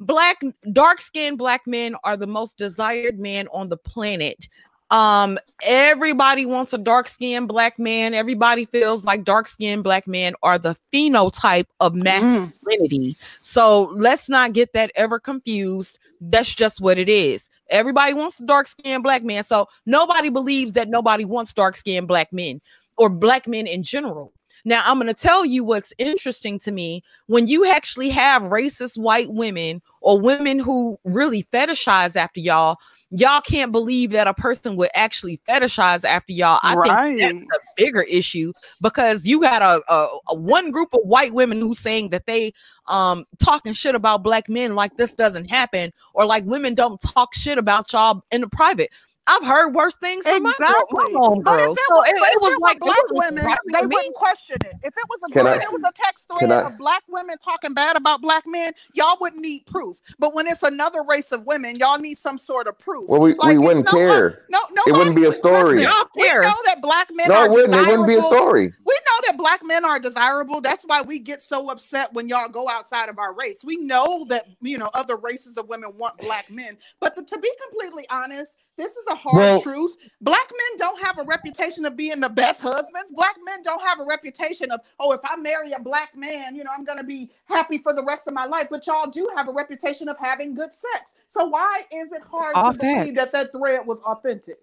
Black, 0.00 0.40
dark 0.72 1.00
skinned 1.00 1.38
black 1.38 1.62
men 1.66 1.96
are 2.04 2.16
the 2.16 2.26
most 2.26 2.56
desired 2.56 3.18
man 3.18 3.48
on 3.52 3.68
the 3.68 3.76
planet. 3.76 4.46
Um, 4.90 5.38
everybody 5.62 6.46
wants 6.46 6.72
a 6.72 6.78
dark 6.78 7.08
skinned 7.08 7.48
black 7.48 7.78
man. 7.78 8.14
Everybody 8.14 8.64
feels 8.64 9.04
like 9.04 9.24
dark 9.24 9.48
skinned 9.48 9.84
black 9.84 10.06
men 10.06 10.34
are 10.42 10.58
the 10.58 10.76
phenotype 10.92 11.66
of 11.80 11.94
masculinity. 11.94 13.16
So 13.42 13.90
let's 13.92 14.28
not 14.28 14.54
get 14.54 14.72
that 14.72 14.90
ever 14.94 15.18
confused. 15.18 15.98
That's 16.20 16.54
just 16.54 16.80
what 16.80 16.98
it 16.98 17.08
is. 17.08 17.48
Everybody 17.70 18.14
wants 18.14 18.40
a 18.40 18.46
dark 18.46 18.66
skinned 18.66 19.02
black 19.02 19.22
man. 19.22 19.44
So 19.44 19.68
nobody 19.84 20.30
believes 20.30 20.72
that 20.72 20.88
nobody 20.88 21.24
wants 21.24 21.52
dark 21.52 21.76
skinned 21.76 22.08
black 22.08 22.32
men 22.32 22.60
or 22.96 23.10
black 23.10 23.46
men 23.46 23.66
in 23.66 23.82
general. 23.82 24.32
Now, 24.64 24.82
I'm 24.84 24.98
going 24.98 25.06
to 25.06 25.14
tell 25.14 25.44
you 25.44 25.64
what's 25.64 25.92
interesting 25.98 26.58
to 26.60 26.72
me 26.72 27.02
when 27.26 27.46
you 27.46 27.64
actually 27.70 28.10
have 28.10 28.42
racist 28.42 28.98
white 28.98 29.32
women 29.32 29.82
or 30.00 30.20
women 30.20 30.58
who 30.58 30.98
really 31.04 31.44
fetishize 31.44 32.16
after 32.16 32.40
y'all. 32.40 32.78
Y'all 33.10 33.40
can't 33.40 33.72
believe 33.72 34.10
that 34.10 34.26
a 34.26 34.34
person 34.34 34.76
would 34.76 34.90
actually 34.94 35.40
fetishize 35.48 36.04
after 36.04 36.32
y'all. 36.32 36.58
I 36.62 36.74
think 36.74 37.20
that's 37.20 37.56
a 37.56 37.58
bigger 37.76 38.02
issue 38.02 38.52
because 38.82 39.24
you 39.24 39.40
got 39.40 39.62
a, 39.62 39.80
a, 39.88 40.08
a 40.28 40.34
one 40.34 40.70
group 40.70 40.92
of 40.92 41.00
white 41.04 41.32
women 41.32 41.60
who's 41.60 41.78
saying 41.78 42.10
that 42.10 42.26
they 42.26 42.52
um 42.86 43.24
talking 43.38 43.72
shit 43.72 43.94
about 43.94 44.22
black 44.22 44.48
men 44.48 44.74
like 44.74 44.96
this 44.96 45.14
doesn't 45.14 45.46
happen 45.46 45.90
or 46.12 46.26
like 46.26 46.44
women 46.44 46.74
don't 46.74 47.00
talk 47.00 47.34
shit 47.34 47.56
about 47.56 47.90
y'all 47.92 48.22
in 48.30 48.42
the 48.42 48.48
private. 48.48 48.90
I've 49.28 49.44
heard 49.44 49.74
worse 49.74 49.94
things 49.96 50.24
from 50.26 50.42
my, 50.42 50.54
girl- 50.58 50.68
Exactly. 50.70 51.12
my 51.12 51.20
home 51.20 51.42
But 51.42 51.60
if 51.60 51.66
girls. 51.66 51.76
it 51.78 51.84
So 51.88 51.94
was, 51.96 52.04
it, 52.08 52.16
it 52.16 52.36
if 52.36 52.42
was 52.42 52.52
it 52.54 52.60
like 52.62 52.80
black 52.80 52.98
was 53.10 53.24
women, 53.26 53.44
they 53.72 53.82
me. 53.82 53.94
wouldn't 53.94 54.14
question 54.14 54.56
it. 54.64 54.74
If 54.82 54.94
it 54.96 55.06
was 55.08 55.22
a 55.28 55.32
Can 55.32 55.44
group, 55.44 55.54
I- 55.54 55.56
if 55.58 55.62
it 55.64 55.72
was 55.72 55.82
a 55.84 55.92
text 55.94 56.28
can 56.28 56.48
thread 56.48 56.52
I- 56.52 56.66
of 56.68 56.78
black 56.78 57.02
women 57.08 57.36
talking 57.44 57.74
bad 57.74 57.96
about 57.96 58.20
black 58.22 58.44
men, 58.46 58.72
y'all 58.94 59.16
wouldn't 59.20 59.42
need 59.42 59.66
proof. 59.66 59.98
But 60.18 60.34
when 60.34 60.46
it's 60.46 60.62
another 60.62 61.02
race 61.04 61.30
of 61.32 61.44
women, 61.46 61.76
y'all 61.76 61.98
need 61.98 62.16
some 62.18 62.38
sort 62.38 62.66
of 62.66 62.78
proof. 62.78 63.08
Well, 63.08 63.20
we, 63.20 63.34
Like, 63.34 63.52
we 63.52 63.58
wouldn't 63.58 63.84
no, 63.84 63.90
uh, 63.92 63.94
care. 63.94 64.44
No, 64.48 64.58
no, 64.72 64.82
It 64.86 64.92
wouldn't 64.92 65.16
be 65.16 65.26
a 65.26 65.32
story. 65.32 65.82
Y'all 65.82 66.06
we 66.16 66.26
know 66.26 66.54
that 66.66 66.80
black 66.80 67.08
men 67.12 67.28
No, 67.28 67.34
are 67.34 67.46
it 67.46 67.50
wouldn't. 67.52 67.74
It 67.74 67.86
wouldn't 67.86 68.06
be 68.08 68.14
a 68.16 68.22
story. 68.22 68.72
We 68.86 68.94
know 68.94 69.18
that 69.26 69.36
black 69.36 69.60
men 69.64 69.84
are 69.84 69.98
desirable. 69.98 70.60
That's 70.60 70.84
why 70.84 71.02
we 71.02 71.18
get 71.18 71.42
so 71.42 71.70
upset 71.70 72.12
when 72.14 72.28
y'all 72.28 72.48
go 72.48 72.68
outside 72.68 73.08
of 73.08 73.18
our 73.18 73.34
race. 73.34 73.62
We 73.64 73.76
know 73.76 74.24
that 74.28 74.46
you 74.62 74.78
know 74.78 74.90
other 74.94 75.16
races 75.16 75.58
of 75.58 75.68
women 75.68 75.92
want 75.98 76.16
black 76.18 76.50
men, 76.50 76.78
but 77.00 77.14
the- 77.14 77.24
to 77.24 77.38
be 77.38 77.50
completely 77.70 78.06
honest, 78.10 78.56
this 78.78 78.96
is 78.96 79.06
a 79.08 79.14
hard 79.14 79.36
Well- 79.36 79.60
truth. 79.60 79.96
Black 80.22 80.48
men 80.50 80.78
don't 80.78 81.04
have 81.04 81.18
a 81.18 81.24
reputation 81.24 81.84
of 81.84 81.96
being 81.96 82.20
the 82.20 82.30
best 82.30 82.62
husbands. 82.62 83.12
Black 83.12 83.36
men 83.44 83.62
don't 83.62 83.82
have 83.82 84.00
a 84.00 84.04
reputation 84.04 84.70
of 84.70 84.80
oh, 84.98 85.12
if 85.12 85.20
I 85.24 85.36
marry 85.36 85.72
a 85.72 85.80
black 85.80 86.16
man, 86.16 86.56
you 86.56 86.64
know 86.64 86.70
I'm 86.76 86.84
gonna 86.84 87.04
be 87.04 87.30
happy 87.44 87.78
for 87.78 87.92
the 87.92 88.04
rest 88.04 88.26
of 88.28 88.34
my 88.34 88.46
life. 88.46 88.68
But 88.70 88.86
y'all 88.86 89.10
do 89.10 89.30
have 89.36 89.48
a 89.48 89.52
reputation 89.52 90.08
of 90.08 90.16
having 90.18 90.54
good 90.54 90.72
sex. 90.72 91.12
So 91.28 91.44
why 91.44 91.82
is 91.92 92.12
it 92.12 92.22
hard 92.22 92.56
All 92.56 92.72
to 92.72 92.78
believe 92.78 93.16
that 93.16 93.32
that 93.32 93.52
thread 93.52 93.86
was 93.86 94.00
authentic? 94.02 94.56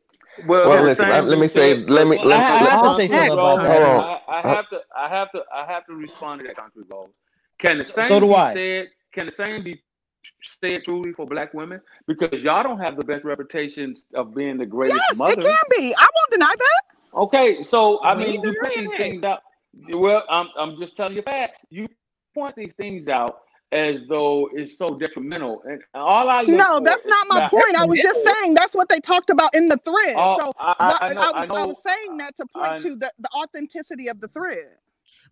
Well, 0.48 0.68
Well, 0.68 0.84
listen, 0.84 1.06
I- 1.06 1.22
let 1.22 1.40
me 1.40 1.48
say- 1.48 1.76
let 1.76 2.08
me- 2.08 2.18
Well, 2.18 2.26
let- 2.28 2.40
I- 2.42 2.44
I 2.58 2.62
let- 2.64 2.72
have 2.72 2.82
to 2.82 2.88
let- 2.88 2.98
say 2.98 3.08
something 3.08 3.28
Hold 3.30 3.40
about 3.40 3.62
that. 3.62 3.82
on. 3.84 4.04
I, 4.28 4.40
I 4.40 4.42
have 4.56 4.70
to, 4.70 4.82
I 4.96 5.08
have 5.10 5.32
to, 5.32 5.44
I 5.54 5.66
have 5.66 5.86
to 5.86 5.94
respond 5.94 6.42
to 6.42 6.48
that, 6.48 6.58
concrete 6.58 6.90
balls. 6.90 7.12
Can 7.60 7.78
the 7.78 7.86
So- 7.86 7.94
same 7.94 8.08
so 8.10 8.20
do 8.20 8.28
be 8.28 8.34
I. 8.36 8.54
said? 8.54 8.90
Can 9.14 9.26
the 9.28 9.32
same 9.32 9.64
be 9.64 9.82
said 10.64 10.84
truly 10.84 11.12
for 11.14 11.26
black 11.26 11.54
women? 11.54 11.82
Because 12.08 12.42
y'all 12.44 12.64
don't 12.64 12.80
have 12.80 12.98
the 12.98 13.04
best 13.06 13.26
reputations 13.26 14.06
of 14.14 14.34
being 14.36 14.58
the 14.58 14.66
greatest 14.66 15.00
Yes, 15.10 15.18
mothers. 15.18 15.38
it 15.38 15.44
can 15.48 15.58
be. 15.80 15.94
I 15.98 16.02
won't 16.16 16.32
deny 16.32 16.54
that. 16.58 17.18
Okay, 17.20 17.64
so 17.64 18.00
I 18.00 18.16
We 18.16 18.26
mean, 18.26 18.42
you 18.44 18.56
put 18.62 18.74
these 18.74 18.96
things 18.98 19.24
out. 19.24 19.42
Well, 19.94 20.24
I'm 20.30 20.50
I'm 20.58 20.78
just 20.78 20.96
telling 20.98 21.16
you 21.16 21.22
facts. 21.24 21.60
You 21.70 21.88
point 22.34 22.56
these 22.56 22.74
things 22.74 23.08
out 23.08 23.40
as 23.72 24.04
though 24.08 24.50
it's 24.54 24.78
so 24.78 24.98
detrimental. 24.98 25.62
And 25.66 25.82
all 25.94 26.30
I 26.30 26.44
No, 26.44 26.80
that's 26.80 27.06
not 27.06 27.28
my 27.28 27.40
that- 27.40 27.52
point. 27.52 27.76
I 27.78 27.86
was 27.86 28.00
just 28.00 28.24
saying 28.24 28.54
that's 28.54 28.74
what 28.76 28.88
they 28.90 29.00
talked 29.00 29.30
about 29.30 29.54
in 29.56 29.68
the 29.68 29.78
thread. 29.84 30.16
Oh, 30.18 30.38
so 30.40 30.54
I- 30.60 30.76
I- 30.80 30.86
I 31.08 31.10
I, 31.10 31.14
know- 31.14 31.22
was, 31.34 31.50
I 31.50 31.54
I, 31.56 31.66
was 31.66 31.82
saying 31.84 32.18
that 32.18 32.36
to 32.38 32.46
point 32.54 32.72
I- 32.72 32.78
to 32.78 32.96
the, 32.96 33.12
the 33.20 33.30
authenticity 33.34 34.08
of 34.08 34.22
the 34.22 34.28
thread. 34.30 34.78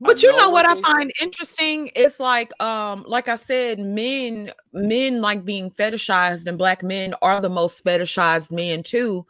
But 0.05 0.21
you 0.21 0.35
know 0.35 0.49
what 0.49 0.65
I 0.65 0.75
find 0.85 1.11
interesting? 1.21 1.89
It's 1.95 2.19
like 2.19 2.51
um 2.61 3.05
like 3.07 3.27
I 3.29 3.37
said, 3.37 3.79
men 3.79 4.51
men 4.73 5.21
like 5.21 5.45
being 5.45 5.71
fetishized 5.71 6.45
and 6.45 6.57
black 6.57 6.83
men 6.83 7.13
are 7.21 7.39
the 7.39 7.49
most 7.49 7.83
fetishized 7.85 8.51
men 8.51 8.83
too. 8.83 9.25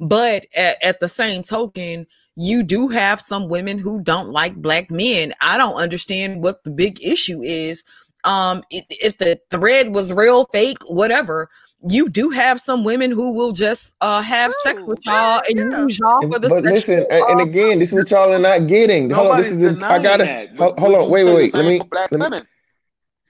But 0.00 0.46
at, 0.56 0.82
at 0.82 1.00
the 1.00 1.08
same 1.08 1.42
token, 1.42 2.06
you 2.36 2.62
do 2.62 2.88
have 2.88 3.20
some 3.20 3.48
women 3.48 3.78
who 3.78 4.02
don't 4.02 4.30
like 4.30 4.54
black 4.56 4.90
men. 4.90 5.32
I 5.40 5.56
don't 5.56 5.76
understand 5.76 6.42
what 6.42 6.62
the 6.62 6.70
big 6.70 7.02
issue 7.02 7.40
is. 7.42 7.82
Um 8.24 8.62
if, 8.70 8.84
if 8.90 9.18
the 9.18 9.40
thread 9.50 9.94
was 9.94 10.12
real, 10.12 10.44
fake, 10.52 10.78
whatever, 10.88 11.48
you 11.88 12.08
do 12.08 12.30
have 12.30 12.60
some 12.60 12.82
women 12.82 13.10
who 13.10 13.32
will 13.32 13.52
just 13.52 13.94
uh 14.00 14.20
have 14.20 14.52
sex 14.54 14.82
with 14.86 14.98
y'all 15.04 15.40
and 15.48 15.58
Yeah. 15.58 15.82
use 15.82 15.98
y'all 15.98 16.22
for 16.22 16.38
the 16.38 16.48
But 16.48 16.64
listen, 16.64 17.06
and, 17.10 17.24
and 17.30 17.40
again, 17.40 17.78
this 17.78 17.90
is 17.90 17.94
what 17.94 18.10
y'all 18.10 18.32
are 18.32 18.38
not 18.38 18.66
getting. 18.66 19.10
Hold 19.10 19.32
on, 19.32 19.36
this 19.38 19.52
is 19.52 19.58
the, 19.58 19.86
I 19.86 20.02
gotta 20.02 20.24
that. 20.24 20.56
hold, 20.56 20.78
hold 20.78 20.94
on, 20.96 21.10
wait, 21.10 21.24
wait, 21.24 21.34
wait. 21.34 21.54
Let 21.54 21.64
me 21.64 21.78
black 21.78 22.10
let 22.10 22.18
me 22.18 22.24
women? 22.24 22.46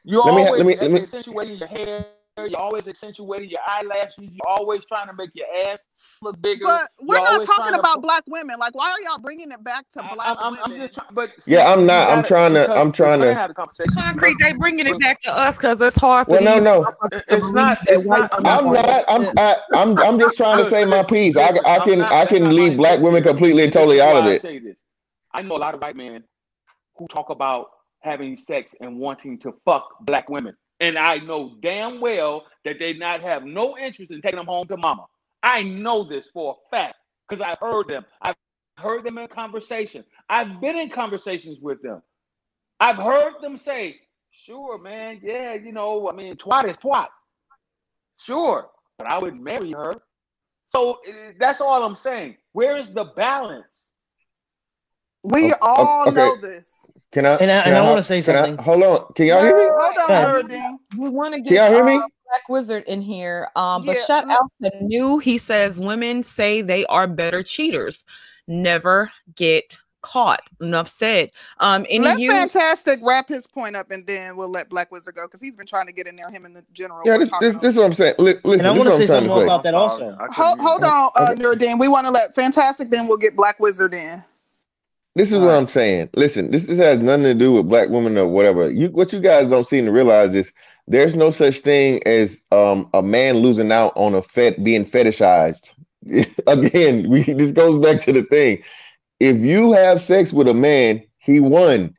You 0.04 0.22
let 0.22 0.34
me 0.34 0.42
ha- 0.42 0.48
always 0.48 0.64
let 0.64 0.66
me 0.66 0.76
let 0.80 0.90
me 0.90 1.00
accentuating 1.00 1.58
your 1.58 1.68
hair. 1.68 2.06
You're 2.46 2.60
always 2.60 2.86
accentuating 2.88 3.50
your 3.50 3.60
eyelashes. 3.66 4.16
You're 4.18 4.46
always 4.48 4.84
trying 4.84 5.08
to 5.08 5.14
make 5.14 5.30
your 5.34 5.46
ass 5.66 5.84
look 6.22 6.40
bigger. 6.40 6.64
But 6.64 6.88
we're 7.00 7.16
You're 7.16 7.24
not 7.24 7.32
talking 7.32 7.54
trying 7.54 7.72
to 7.74 7.80
about 7.80 7.94
pu- 7.96 8.02
black 8.02 8.24
women. 8.26 8.58
Like, 8.58 8.74
why 8.74 8.90
are 8.90 9.00
y'all 9.02 9.18
bringing 9.18 9.50
it 9.52 9.62
back 9.64 9.88
to 9.90 10.04
I, 10.04 10.14
black 10.14 10.28
I'm, 10.28 10.54
I'm, 10.54 10.64
I'm 10.64 10.70
just 10.78 10.94
trying, 10.94 11.08
but 11.12 11.30
Yeah, 11.46 11.72
I'm 11.72 11.86
not. 11.86 12.10
I'm 12.10 12.22
trying 12.22 12.54
to. 12.54 12.70
I'm 12.72 12.92
trying 12.92 13.20
gonna 13.20 13.34
have 13.34 13.48
the 13.48 13.54
conversation. 13.54 13.92
Concrete 13.94 14.32
must 14.32 14.40
they 14.40 14.52
bringing 14.52 14.86
it 14.86 14.98
back 15.00 15.20
to 15.22 15.32
us 15.32 15.56
because 15.56 15.80
it's 15.80 15.96
hard 15.96 16.26
for 16.26 16.32
Well, 16.32 16.42
no, 16.42 16.58
no, 16.58 16.82
motherfuckers 16.82 17.18
it- 17.18 17.28
to 17.28 17.36
it's 17.36 17.52
not. 17.52 17.78
It's 17.86 18.06
not. 18.06 18.32
I'm 18.32 18.42
not 18.42 19.08
I'm. 19.08 19.26
I'm. 19.28 19.38
I, 19.38 19.56
I'm. 19.74 19.98
I'm 19.98 20.18
just 20.18 20.36
trying 20.36 20.58
to 20.58 20.64
say 20.64 20.84
my 20.84 21.02
piece. 21.02 21.36
I. 21.36 21.58
I 21.64 21.78
can. 21.80 22.02
I 22.02 22.26
can 22.26 22.50
leave 22.50 22.76
black 22.76 23.00
women 23.00 23.22
completely 23.22 23.64
and 23.64 23.68
And 23.68 23.72
totally 23.74 24.00
out 24.00 24.16
of 24.16 24.26
it. 24.26 24.76
I 25.34 25.42
know 25.42 25.56
a 25.56 25.58
lot 25.58 25.74
of 25.74 25.82
white 25.82 25.96
men 25.96 26.24
who 26.96 27.06
talk 27.08 27.30
about 27.30 27.70
having 28.00 28.36
sex 28.36 28.74
and 28.80 28.98
wanting 28.98 29.38
to 29.40 29.52
fuck 29.64 29.88
black 30.00 30.28
women. 30.28 30.54
And 30.80 30.98
I 30.98 31.18
know 31.18 31.56
damn 31.62 32.00
well 32.00 32.46
that 32.64 32.78
they 32.78 32.94
not 32.94 33.22
have 33.22 33.44
no 33.44 33.78
interest 33.78 34.12
in 34.12 34.20
taking 34.20 34.38
them 34.38 34.46
home 34.46 34.68
to 34.68 34.76
mama. 34.76 35.06
I 35.42 35.62
know 35.62 36.04
this 36.04 36.28
for 36.32 36.56
a 36.56 36.70
fact 36.76 36.96
because 37.28 37.42
I 37.42 37.56
heard 37.60 37.88
them. 37.88 38.04
I've 38.22 38.36
heard 38.78 39.04
them 39.04 39.18
in 39.18 39.28
conversation. 39.28 40.04
I've 40.28 40.60
been 40.60 40.76
in 40.76 40.90
conversations 40.90 41.58
with 41.60 41.82
them. 41.82 42.02
I've 42.80 42.96
heard 42.96 43.34
them 43.42 43.56
say, 43.56 44.00
sure, 44.32 44.78
man, 44.78 45.20
yeah, 45.22 45.54
you 45.54 45.72
know, 45.72 46.10
I 46.10 46.14
mean, 46.14 46.36
twat 46.36 46.70
is 46.70 46.78
twat. 46.78 47.08
Sure, 48.18 48.70
but 48.98 49.08
I 49.08 49.18
would 49.18 49.40
marry 49.40 49.72
her. 49.72 49.94
So 50.74 51.00
eh, 51.08 51.32
that's 51.40 51.60
all 51.62 51.84
I'm 51.84 51.96
saying. 51.96 52.36
Where 52.52 52.78
is 52.78 52.90
the 52.90 53.06
balance? 53.16 53.87
We 55.22 55.52
O- 55.52 55.56
o- 55.62 55.68
all 55.68 56.08
Okay. 56.08 56.14
know 56.14 56.36
this. 56.36 56.90
Can 57.12 57.26
I? 57.26 57.34
And 57.36 57.50
I, 57.50 57.64
Can 57.64 57.72
and 57.72 57.76
I 57.76 57.86
want 57.86 57.98
to 57.98 58.02
say 58.04 58.22
Can 58.22 58.36
I? 58.36 58.44
something. 58.44 58.64
Hold 58.64 58.82
on. 58.82 59.12
Can 59.14 59.26
y'all 59.26 59.42
hear 59.42 59.56
me? 59.56 59.62
Hold 59.76 59.98
on, 59.98 60.50
Yeah. 60.50 60.72
We 60.98 61.08
want 61.08 61.34
to 61.34 61.38
Can 61.40 61.44
get 61.44 61.54
y'all 61.54 61.70
hear 61.70 61.84
me? 61.84 61.96
uh, 61.96 61.98
Black 62.28 62.48
Wizard 62.48 62.84
in 62.86 63.02
here. 63.02 63.48
Um, 63.56 63.84
but 63.84 63.96
Yeah, 63.96 64.04
shout 64.06 64.28
out 64.30 64.50
to 64.62 64.70
New. 64.82 65.18
He 65.18 65.38
says 65.38 65.80
women 65.80 66.22
say 66.22 66.62
they 66.62 66.86
are 66.86 67.06
better 67.06 67.42
cheaters, 67.42 68.04
never 68.46 69.10
get 69.34 69.78
caught. 70.02 70.40
Enough 70.60 70.88
said. 70.88 71.30
Um, 71.58 71.84
any 71.88 72.04
Let 72.06 72.18
you 72.20 72.30
Fantastic 72.32 73.00
wrap 73.02 73.28
his 73.28 73.46
point 73.46 73.76
up, 73.76 73.90
and 73.90 74.06
then 74.06 74.36
we'll 74.36 74.50
let 74.50 74.68
Black 74.68 74.92
Wizard 74.92 75.16
go 75.16 75.26
because 75.26 75.40
he's 75.40 75.56
been 75.56 75.66
trying 75.66 75.86
to 75.86 75.92
get 75.92 76.06
in 76.06 76.16
there. 76.16 76.30
Him 76.30 76.44
and 76.44 76.54
the 76.54 76.62
general. 76.72 77.02
Yeah. 77.04 77.18
This. 77.18 77.30
This. 77.40 77.56
This 77.56 77.64
is 77.70 77.76
what 77.76 77.86
I'm 77.86 77.92
saying. 77.94 78.14
Li- 78.18 78.34
Listen. 78.44 78.60
And 78.60 78.68
I 78.68 78.70
want 78.70 78.78
what 78.80 78.84
to 78.86 78.92
I'm 78.92 78.98
say 79.00 79.06
something 79.06 79.28
more 79.28 79.44
about 79.44 79.64
that 79.64 79.74
also. 79.74 79.98
sorry. 79.98 80.14
I 80.14 80.28
couldn't 80.28 80.34
Hold, 80.34 80.60
hold 80.60 80.84
on, 80.84 81.10
uh, 81.16 81.32
Okay. 81.32 81.42
Nerdine. 81.42 81.80
We 81.80 81.88
want 81.88 82.06
to 82.06 82.10
let 82.12 82.34
Fantastic, 82.34 82.90
then 82.90 83.08
we'll 83.08 83.16
get 83.18 83.34
Black 83.36 83.58
Wizard 83.60 83.94
in. 83.94 84.22
This 85.18 85.32
is 85.32 85.38
All 85.38 85.42
what 85.42 85.48
right. 85.48 85.58
I'm 85.58 85.68
saying. 85.68 86.10
Listen, 86.16 86.52
this, 86.52 86.66
this 86.66 86.78
has 86.80 87.00
nothing 87.00 87.24
to 87.24 87.34
do 87.34 87.54
with 87.54 87.68
black 87.68 87.90
women 87.90 88.18
or 88.18 88.28
whatever. 88.28 88.70
You 88.70 88.90
what 88.90 89.12
you 89.12 89.20
guys 89.20 89.48
don't 89.50 89.66
seem 89.66 89.86
to 89.86 89.92
realize 89.92 90.34
is 90.34 90.52
there's 90.88 91.16
no 91.16 91.32
such 91.32 91.60
thing 91.60 92.02
as 92.06 92.42
um 92.52 92.90
a 92.94 93.02
man 93.02 93.38
losing 93.38 93.72
out 93.72 93.94
on 93.96 94.14
a 94.14 94.22
fet 94.22 94.64
being 94.64 94.86
fetishized. 94.86 95.74
Again, 96.48 97.10
we 97.10 97.24
this 97.24 97.52
goes 97.52 97.84
back 97.84 98.02
to 98.04 98.14
the 98.14 98.24
thing. 98.24 98.62
If 99.20 99.38
you 99.38 99.72
have 99.74 100.00
sex 100.02 100.32
with 100.32 100.48
a 100.48 100.54
man, 100.54 101.04
he 101.18 101.40
won. 101.40 101.94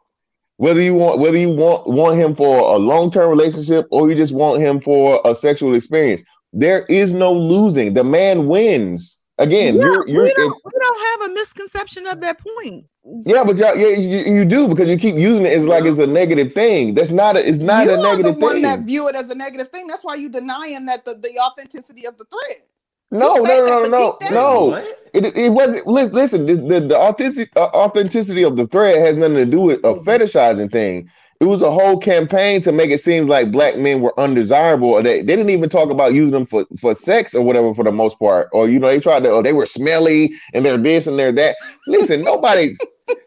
Whether 0.58 0.82
you 0.82 0.96
want 0.96 1.20
whether 1.20 1.38
you 1.38 1.52
want 1.52 1.88
want 1.88 2.20
him 2.20 2.36
for 2.36 2.76
a 2.76 2.80
long-term 2.80 3.30
relationship 3.30 3.88
or 3.92 4.10
you 4.10 4.16
just 4.16 4.34
want 4.34 4.64
him 4.64 4.82
for 4.82 5.22
a 5.26 5.36
sexual 5.36 5.76
experience, 5.76 6.24
there 6.54 6.86
is 6.88 7.14
no 7.14 7.34
losing. 7.34 7.96
The 7.96 8.06
man 8.06 8.48
wins. 8.48 9.19
Again, 9.40 9.76
Yeah, 9.78 9.84
you're 9.86 10.08
you're 10.08 10.24
we 10.26 10.34
don't 10.34 10.62
we 10.66 10.72
don't 10.80 11.22
have 11.22 11.32
a 11.32 11.34
misconception 11.34 12.08
of 12.08 12.22
that 12.22 12.40
point. 12.40 12.86
yeah, 13.26 13.44
but 13.46 13.58
y'all, 13.58 13.76
yeah, 13.76 13.88
you, 13.88 14.36
you 14.36 14.46
do 14.46 14.68
because 14.68 14.90
you 14.90 14.98
keep 14.98 15.16
using 15.16 15.46
it 15.46 15.54
as 15.54 15.66
like 15.66 15.86
it's 15.86 16.00
a 16.00 16.08
negative 16.08 16.54
thing. 16.54 16.94
That's 16.94 17.12
not 17.12 17.38
a, 17.38 17.48
it's 17.50 17.60
not 17.60 17.86
you 17.86 17.92
a 17.92 17.94
are 17.96 17.98
the 17.98 18.04
negative 18.04 18.42
one 18.44 18.62
that 18.64 18.82
view 18.82 19.08
it 19.10 19.16
as 19.16 19.30
a 19.32 19.36
negative 19.36 19.70
thing. 19.70 19.88
That's 19.88 20.06
why 20.06 20.16
you 20.16 20.30
denying 20.30 20.86
that 20.88 21.06
the, 21.06 21.16
the 21.16 21.40
authenticity 21.40 22.06
of 22.06 22.18
the 22.18 22.26
thread. 22.26 22.64
No, 23.12 23.38
you 23.38 23.44
no, 23.44 23.66
no, 23.66 23.84
no, 23.84 24.18
no, 24.30 24.70
no. 24.70 24.76
It, 25.14 25.38
it 25.38 25.52
wasn't. 25.52 25.88
Listen, 25.88 26.46
the 26.46 26.56
the, 26.56 26.80
the 26.88 26.98
authentic, 26.98 27.50
uh, 27.56 27.70
authenticity 27.74 28.44
of 28.44 28.58
the 28.58 28.68
thread 28.68 29.00
has 29.00 29.18
nothing 29.18 29.38
to 29.38 29.46
do 29.46 29.62
with 29.62 29.80
a 29.80 29.96
fetishizing 30.06 30.72
thing. 30.72 31.10
It 31.40 31.46
was 31.46 31.62
a 31.62 31.72
whole 31.72 31.98
campaign 31.98 32.60
to 32.62 32.72
make 32.74 32.92
it 32.92 33.00
seem 33.00 33.28
like 33.28 33.52
black 33.52 33.78
men 33.78 34.02
were 34.02 34.18
undesirable. 34.20 35.02
They, 35.02 35.22
they 35.22 35.38
didn't 35.38 35.52
even 35.52 35.70
talk 35.70 35.90
about 35.90 36.14
using 36.14 36.32
them 36.32 36.46
for, 36.46 36.66
for 36.78 36.94
sex 36.94 37.34
or 37.34 37.42
whatever 37.42 37.74
for 37.74 37.86
the 37.86 37.94
most 37.94 38.20
part. 38.20 38.50
Or 38.52 38.68
you 38.68 38.78
know, 38.78 38.88
they 38.88 39.00
tried 39.00 39.24
to. 39.24 39.32
Or 39.32 39.42
they 39.42 39.54
were 39.54 39.66
smelly 39.66 40.34
and 40.54 40.66
they're 40.66 40.78
this 40.78 41.08
and 41.08 41.18
they're 41.18 41.32
that. 41.32 41.56
Listen, 41.88 42.22
nobody, 42.24 42.76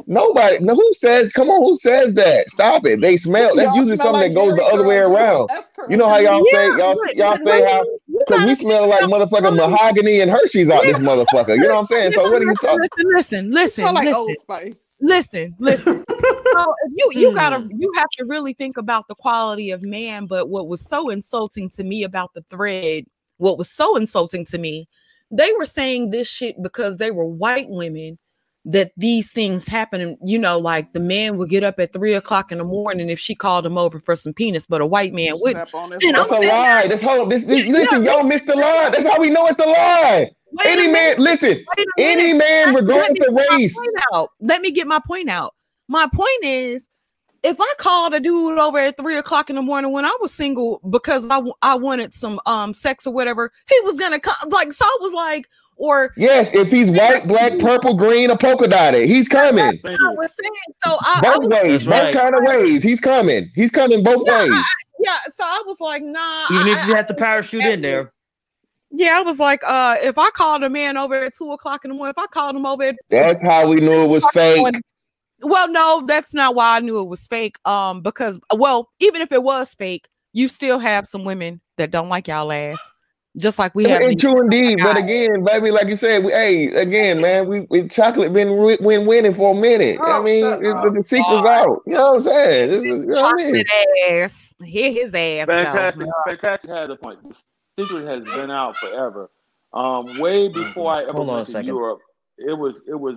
nobody. 0.06 0.58
No, 0.60 0.74
who 0.74 0.92
says? 0.94 1.32
Come 1.32 1.50
on, 1.50 1.62
who 1.62 1.76
says 1.76 2.14
that? 2.14 2.48
Stop 2.50 2.86
it. 2.86 3.00
They 3.00 3.16
smell. 3.16 3.54
That's 3.54 3.66
Y'all 3.68 3.76
usually 3.76 3.96
smell 3.96 4.14
something 4.14 4.22
like 4.22 4.32
that 4.32 4.38
goes 4.38 4.56
the 4.56 4.64
other 4.64 4.86
way 4.86 4.98
around. 4.98 5.50
You 5.88 5.96
know 5.96 6.08
how 6.08 6.18
y'all 6.18 6.44
say 6.44 6.66
y'all 6.68 6.94
but- 6.94 7.16
y'all 7.16 7.32
but 7.36 7.44
say 7.44 7.64
how 7.64 7.84
because 8.18 8.46
we 8.46 8.54
smell 8.54 8.86
like 8.88 9.02
motherfucking 9.02 9.56
mahogany 9.56 10.20
and 10.20 10.30
Hershey's 10.30 10.70
out 10.70 10.82
this 10.84 10.98
motherfucker. 10.98 11.56
You 11.56 11.62
know 11.68 11.74
what 11.74 11.80
I'm 11.80 11.86
saying? 11.86 12.12
So 12.12 12.22
what 12.30 12.40
are 12.42 12.44
you 12.44 12.54
talking? 12.56 12.78
listen, 12.80 13.14
listen, 13.14 13.50
listen, 13.50 13.82
smell 13.84 13.94
like 13.94 14.04
listen. 14.04 14.20
Old 14.20 14.36
Spice. 14.36 14.96
Listen, 15.00 15.54
listen. 15.58 16.04
so 16.08 16.74
if 16.86 16.92
you 16.96 17.10
you 17.14 17.34
gotta 17.34 17.58
Hmm. 17.58 17.68
you 17.78 17.90
have 17.96 18.08
to 18.18 18.24
really 18.26 18.52
think 18.54 18.76
about 18.76 19.08
the 19.08 19.14
quality 19.14 19.70
of 19.70 19.82
man. 19.82 20.26
But 20.26 20.48
what 20.48 20.68
was 20.68 20.80
so 20.80 21.08
insulting 21.10 21.68
to 21.70 21.84
me 21.84 22.02
about 22.04 22.34
the 22.34 22.42
thread, 22.42 23.04
what 23.38 23.58
was 23.58 23.70
so 23.70 23.96
insulting 23.96 24.44
to 24.46 24.58
me, 24.58 24.88
they 25.30 25.52
were 25.58 25.66
saying 25.66 26.10
this 26.10 26.28
shit 26.28 26.62
because 26.62 26.98
they 26.98 27.10
were 27.10 27.26
white 27.26 27.68
women 27.68 28.18
that 28.64 28.92
these 28.96 29.30
things 29.32 29.66
happen. 29.66 30.00
And 30.00 30.16
you 30.22 30.38
know, 30.38 30.58
like 30.58 30.92
the 30.92 31.00
man 31.00 31.36
would 31.36 31.48
get 31.48 31.64
up 31.64 31.78
at 31.78 31.92
three 31.92 32.14
o'clock 32.14 32.52
in 32.52 32.58
the 32.58 32.64
morning 32.64 33.10
if 33.10 33.18
she 33.18 33.34
called 33.34 33.66
him 33.66 33.76
over 33.78 33.98
for 33.98 34.14
some 34.16 34.32
penis, 34.32 34.66
but 34.66 34.80
a 34.80 34.86
white 34.86 35.12
man 35.12 35.34
wouldn't. 35.40 35.68
Step 35.68 35.80
on 35.80 35.90
this 35.90 36.02
That's 36.02 36.30
a 36.30 36.34
one. 36.34 36.46
lie. 36.46 36.86
That's 36.86 37.02
whole. 37.02 37.26
This, 37.26 37.44
this 37.44 37.66
Yeah, 37.66 37.74
listen, 37.74 38.04
y'all 38.04 38.22
missed 38.22 38.46
the 38.46 38.56
lie. 38.56 38.90
That's 38.90 39.06
how 39.06 39.18
we 39.20 39.30
know 39.30 39.46
it's 39.46 39.58
a 39.58 39.66
lie. 39.66 40.30
Wait 40.52 40.66
Any 40.66 40.90
a 40.90 40.92
man, 40.92 40.92
minute, 40.92 41.18
listen, 41.18 41.64
any 41.98 42.34
man, 42.34 42.74
regardless 42.74 43.18
of 43.26 43.34
race. 43.34 43.76
out. 44.12 44.30
Let 44.40 44.60
me 44.60 44.70
get 44.70 44.86
my 44.86 45.00
point 45.06 45.30
out. 45.30 45.54
My 45.88 46.06
point 46.12 46.44
is, 46.44 46.88
if 47.42 47.56
I 47.58 47.74
called 47.78 48.14
a 48.14 48.20
dude 48.20 48.58
over 48.58 48.78
at 48.78 48.96
three 48.96 49.16
o'clock 49.16 49.50
in 49.50 49.56
the 49.56 49.62
morning 49.62 49.92
when 49.92 50.04
I 50.04 50.16
was 50.20 50.32
single 50.32 50.80
because 50.90 51.24
I, 51.24 51.36
w- 51.36 51.54
I 51.62 51.74
wanted 51.74 52.14
some 52.14 52.38
um 52.46 52.72
sex 52.74 53.06
or 53.06 53.12
whatever, 53.12 53.50
he 53.68 53.80
was 53.80 53.96
gonna 53.96 54.20
come. 54.20 54.34
Like 54.50 54.72
so, 54.72 54.84
I 54.84 54.98
was 55.00 55.12
like, 55.12 55.46
or 55.76 56.12
Yes, 56.16 56.54
if 56.54 56.70
he's 56.70 56.90
white, 56.90 57.26
black, 57.26 57.58
purple, 57.58 57.94
green, 57.94 58.30
or 58.30 58.36
polka 58.36 58.68
dotted, 58.68 59.08
he's 59.08 59.28
coming. 59.28 59.78
Thank 59.84 60.00
I 60.00 60.10
was 60.14 60.30
saying. 60.40 60.52
So 60.84 60.96
I, 61.00 61.18
I 61.18 61.20
Both 61.22 61.44
was 61.44 61.62
ways, 61.62 61.84
both 61.84 61.90
right. 61.92 62.14
kind 62.14 62.34
of 62.34 62.42
ways. 62.44 62.82
He's 62.82 63.00
coming. 63.00 63.50
He's 63.54 63.70
coming 63.70 64.02
both 64.02 64.22
Yeah, 64.26 64.40
ways. 64.40 64.64
yeah. 65.00 65.18
So 65.34 65.44
I 65.44 65.62
was 65.66 65.80
like, 65.80 66.02
nah. 66.02 66.46
Even 66.50 66.68
I, 66.68 66.82
if 66.82 66.88
you 66.88 66.92
I- 66.92 66.96
have 66.96 67.06
to 67.08 67.14
parachute 67.14 67.64
in 67.64 67.80
there. 67.82 68.12
yeah, 68.90 69.18
I 69.18 69.22
was 69.22 69.38
like, 69.38 69.62
uh, 69.66 69.96
if 70.02 70.18
I 70.18 70.30
called 70.30 70.62
a 70.62 70.70
man 70.70 70.96
over 70.96 71.14
at 71.14 71.34
two 71.36 71.50
o'clock 71.52 71.84
in 71.84 71.90
the 71.90 71.96
morning, 71.96 72.10
if 72.16 72.18
I 72.18 72.26
called 72.26 72.54
him 72.56 72.66
over 72.66 72.82
at 72.84 72.96
That's 73.08 73.42
how 73.42 73.68
we 73.68 73.76
knew 73.76 74.02
it 74.04 74.08
was 74.08 74.24
fake. 74.32 74.66
Well, 75.44 75.68
no, 75.68 76.04
that's 76.06 76.32
not 76.34 76.54
why 76.54 76.76
I 76.76 76.80
knew 76.80 77.00
it 77.00 77.08
was 77.08 77.26
fake. 77.26 77.56
Um, 77.64 78.00
because 78.00 78.38
well, 78.54 78.90
even 79.00 79.22
if 79.22 79.32
it 79.32 79.42
was 79.42 79.74
fake, 79.74 80.08
you 80.32 80.46
still 80.48 80.78
have 80.78 81.06
some 81.08 81.24
women 81.24 81.60
that 81.78 81.90
don't 81.90 82.08
like 82.08 82.28
y'all 82.28 82.52
ass, 82.52 82.78
just 83.36 83.58
like 83.58 83.74
we 83.74 83.84
have. 83.84 84.02
And 84.02 84.18
true 84.20 84.40
indeed, 84.40 84.78
but 84.82 84.96
again, 84.96 85.44
baby, 85.44 85.70
like 85.70 85.88
you 85.88 85.96
said, 85.96 86.24
we, 86.24 86.32
hey, 86.32 86.66
again, 86.68 87.20
man, 87.20 87.48
we, 87.48 87.66
we 87.70 87.88
chocolate 87.88 88.32
been 88.32 88.48
wi- 88.48 88.78
win 88.80 89.06
winning 89.06 89.34
for 89.34 89.52
a 89.56 89.60
minute. 89.60 89.98
I 90.00 90.18
Oh, 90.18 90.22
mean, 90.22 90.44
it- 90.44 90.60
the, 90.60 90.92
the 90.96 91.02
secret's 91.02 91.44
out. 91.44 91.82
You 91.86 91.94
know 91.94 92.04
what 92.04 92.14
I'm 92.16 92.22
saying? 92.22 92.70
This 92.70 92.80
is- 92.82 92.84
you 93.04 93.06
know 93.06 93.22
what 93.22 93.40
I 93.40 93.44
mean? 93.52 93.64
chocolate 93.64 93.66
ass. 94.10 94.54
Hear 94.64 94.92
his 94.92 95.14
ass 95.14 95.46
go. 95.46 95.54
Fantastic, 95.54 96.06
fantastic 96.28 96.70
has 96.70 96.90
a 96.90 96.96
point. 96.96 97.18
The 97.28 97.34
secret 97.84 98.06
has 98.06 98.22
been 98.24 98.50
out 98.50 98.76
forever. 98.78 99.30
Um, 99.72 100.18
way 100.20 100.48
before 100.48 100.92
I 100.92 101.02
ever 101.04 101.12
Hold 101.12 101.28
went 101.28 101.46
to 101.46 101.52
second. 101.52 101.66
Europe, 101.68 102.00
it 102.36 102.52
was 102.52 102.74
it 102.86 102.94
was 102.94 103.16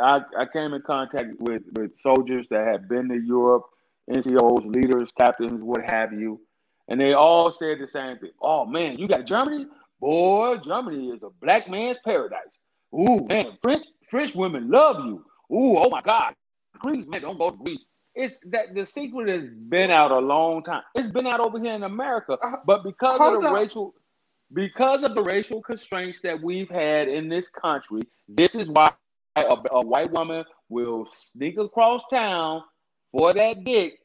I, 0.00 0.20
I 0.38 0.46
came 0.52 0.72
in 0.74 0.82
contact 0.82 1.40
with 1.40 1.62
with 1.74 1.90
soldiers 2.00 2.46
that 2.50 2.66
had 2.66 2.88
been 2.88 3.08
to 3.08 3.16
Europe. 3.16 3.64
NCOs, 4.08 4.72
leaders, 4.72 5.10
captains, 5.18 5.60
what 5.60 5.82
have 5.84 6.12
you, 6.12 6.40
and 6.88 7.00
they 7.00 7.12
all 7.14 7.52
said 7.52 7.78
the 7.80 7.86
same 7.86 8.18
thing. 8.18 8.30
Oh 8.40 8.64
man, 8.66 8.98
you 8.98 9.08
got 9.08 9.24
Germany, 9.26 9.66
boy. 10.00 10.56
Germany 10.64 11.08
is 11.10 11.22
a 11.22 11.30
black 11.42 11.68
man's 11.68 11.98
paradise. 12.04 12.40
Ooh 12.94 13.26
man, 13.28 13.58
French 13.62 13.86
French 14.08 14.34
women 14.34 14.70
love 14.70 14.98
you. 15.04 15.24
Ooh, 15.52 15.78
oh 15.78 15.88
my 15.90 16.00
God, 16.00 16.34
Greece 16.78 17.06
man, 17.06 17.22
don't 17.22 17.38
go 17.38 17.50
to 17.50 17.56
Greece. 17.56 17.84
It's 18.14 18.38
that 18.46 18.74
the 18.74 18.86
secret 18.86 19.28
has 19.28 19.48
been 19.68 19.90
out 19.90 20.10
a 20.10 20.18
long 20.18 20.62
time. 20.64 20.82
It's 20.94 21.10
been 21.10 21.26
out 21.26 21.40
over 21.40 21.58
here 21.60 21.74
in 21.74 21.82
America, 21.82 22.38
Uh, 22.42 22.56
but 22.66 22.82
because 22.82 23.22
of 23.22 23.42
the 23.42 23.48
on. 23.48 23.54
racial, 23.54 23.94
because 24.52 25.02
of 25.02 25.14
the 25.14 25.22
racial 25.22 25.60
constraints 25.62 26.20
that 26.20 26.40
we've 26.42 26.70
had 26.70 27.08
in 27.08 27.28
this 27.28 27.48
country, 27.48 28.02
this 28.28 28.54
is 28.54 28.68
why 28.70 28.90
a, 29.36 29.42
a 29.72 29.82
white 29.86 30.10
woman 30.12 30.44
will 30.70 31.06
sneak 31.14 31.58
across 31.58 32.02
town 32.10 32.62
for 33.12 33.34
that 33.34 33.64
dick, 33.64 33.98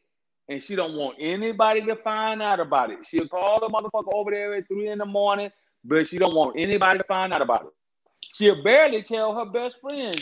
and 0.51 0.61
she 0.61 0.75
don't 0.75 0.95
want 0.95 1.15
anybody 1.19 1.81
to 1.85 1.95
find 1.95 2.41
out 2.41 2.59
about 2.59 2.91
it. 2.91 2.99
She'll 3.07 3.27
call 3.27 3.61
the 3.61 3.69
motherfucker 3.69 4.13
over 4.13 4.31
there 4.31 4.53
at 4.55 4.67
three 4.67 4.89
in 4.89 4.97
the 4.97 5.05
morning, 5.05 5.49
but 5.85 6.07
she 6.07 6.17
don't 6.17 6.35
want 6.35 6.55
anybody 6.59 6.97
to 6.97 7.03
find 7.05 7.33
out 7.33 7.41
about 7.41 7.61
it. 7.67 7.73
She'll 8.35 8.61
barely 8.61 9.01
tell 9.01 9.33
her 9.33 9.45
best 9.45 9.79
friend, 9.79 10.15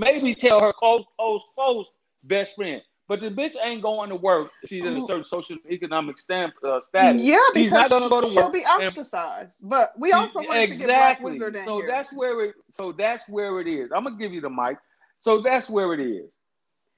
maybe 0.00 0.34
tell 0.34 0.60
her 0.60 0.72
close, 0.72 1.04
close, 1.18 1.42
close 1.54 1.90
best 2.24 2.54
friend. 2.54 2.80
But 3.06 3.20
the 3.20 3.28
bitch 3.30 3.54
ain't 3.62 3.82
going 3.82 4.08
to 4.08 4.16
work. 4.16 4.50
She's 4.64 4.82
in 4.82 4.96
a 4.96 5.02
certain 5.02 5.24
social 5.24 5.58
economic 5.70 6.18
stamp 6.18 6.54
uh, 6.66 6.80
status. 6.80 7.22
Yeah, 7.22 7.36
She's 7.54 7.64
because 7.64 7.90
not 7.90 7.90
gonna 7.90 8.08
go 8.08 8.22
to 8.22 8.30
she'll 8.30 8.44
work. 8.44 8.52
be 8.54 8.64
and- 8.66 8.86
ostracized. 8.86 9.60
But 9.62 9.90
we 9.98 10.12
also 10.12 10.40
wanted 10.40 10.70
to 10.70 10.76
get 10.76 10.86
Black 10.86 11.20
Wizard 11.20 11.56
in 11.56 11.66
so 11.66 11.78
here. 11.80 11.86
that's 11.86 12.10
where 12.14 12.42
it. 12.46 12.54
So 12.74 12.92
that's 12.92 13.28
where 13.28 13.60
it 13.60 13.68
is. 13.68 13.90
I'm 13.94 14.04
gonna 14.04 14.16
give 14.16 14.32
you 14.32 14.40
the 14.40 14.48
mic. 14.48 14.78
So 15.20 15.42
that's 15.42 15.68
where 15.68 15.92
it 15.92 16.00
is. 16.00 16.32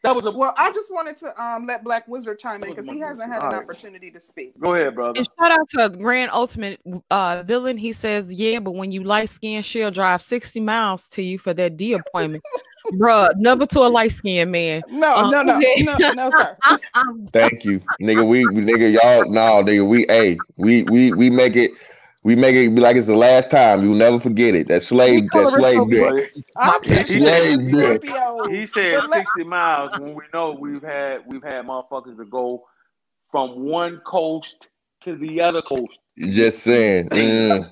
That 0.06 0.14
was 0.14 0.24
a. 0.24 0.30
Well, 0.30 0.54
I 0.56 0.70
just 0.70 0.92
wanted 0.92 1.16
to 1.16 1.42
um 1.42 1.66
let 1.66 1.82
Black 1.82 2.06
Wizard 2.06 2.38
chime 2.38 2.62
in 2.62 2.70
because 2.70 2.88
he 2.88 3.00
hasn't 3.00 3.28
had 3.32 3.42
an 3.42 3.48
right. 3.48 3.56
opportunity 3.56 4.08
to 4.12 4.20
speak. 4.20 4.56
Go 4.60 4.74
ahead, 4.74 4.94
brother. 4.94 5.18
And 5.18 5.28
shout 5.36 5.50
out 5.50 5.68
to 5.70 5.88
Grand 5.98 6.30
Ultimate 6.32 6.80
uh, 7.10 7.42
Villain. 7.42 7.76
He 7.76 7.92
says, 7.92 8.32
"Yeah, 8.32 8.60
but 8.60 8.76
when 8.76 8.92
you 8.92 9.02
light 9.02 9.30
skin, 9.30 9.64
she'll 9.64 9.90
drive 9.90 10.22
sixty 10.22 10.60
miles 10.60 11.08
to 11.08 11.22
you 11.22 11.40
for 11.40 11.52
that 11.54 11.76
D 11.76 11.94
appointment, 11.94 12.44
bruh. 12.92 13.30
Number 13.36 13.66
to 13.66 13.80
a 13.80 13.88
light 13.88 14.12
skinned 14.12 14.52
man. 14.52 14.84
No, 14.90 15.16
Um, 15.16 15.30
no, 15.32 15.42
no, 15.42 15.56
okay. 15.56 15.82
no, 15.82 15.96
no, 16.12 16.30
sir. 16.30 16.56
Thank 17.32 17.64
you, 17.64 17.80
nigga. 18.00 18.24
We 18.24 18.44
nigga, 18.44 18.92
y'all, 18.92 19.28
no, 19.28 19.64
nigga. 19.64 19.84
We, 19.84 20.06
hey, 20.08 20.38
we, 20.56 20.84
we, 20.84 21.12
we 21.14 21.30
make 21.30 21.56
it, 21.56 21.72
we 22.26 22.34
make 22.34 22.56
it 22.56 22.74
be 22.74 22.80
like 22.80 22.96
it's 22.96 23.06
the 23.06 23.14
last 23.14 23.52
time. 23.52 23.84
You'll 23.84 23.94
never 23.94 24.18
forget 24.18 24.56
it. 24.56 24.66
That 24.66 24.82
slave, 24.82 25.28
that 25.32 25.48
slave 25.50 25.80
is 25.92 26.32
dick. 26.34 26.44
But 26.56 26.60
I'm 26.60 26.82
He- 26.82 26.88
he 26.88 26.94
catching 26.96 27.22
said- 27.22 28.50
he 28.50 28.66
said 28.66 29.00
60 29.00 29.44
miles 29.44 29.92
when 29.92 30.12
we 30.12 30.24
know 30.34 30.50
we've 30.50 30.82
had 30.82 31.20
we've 31.28 31.44
had 31.44 31.64
motherfuckers 31.66 32.16
to 32.16 32.24
go 32.24 32.66
from 33.30 33.60
one 33.66 33.98
coast 34.04 34.66
to 35.02 35.14
the 35.14 35.40
other 35.40 35.62
coast. 35.62 36.00
Just 36.18 36.64
saying. 36.64 37.10
mm. 37.10 37.70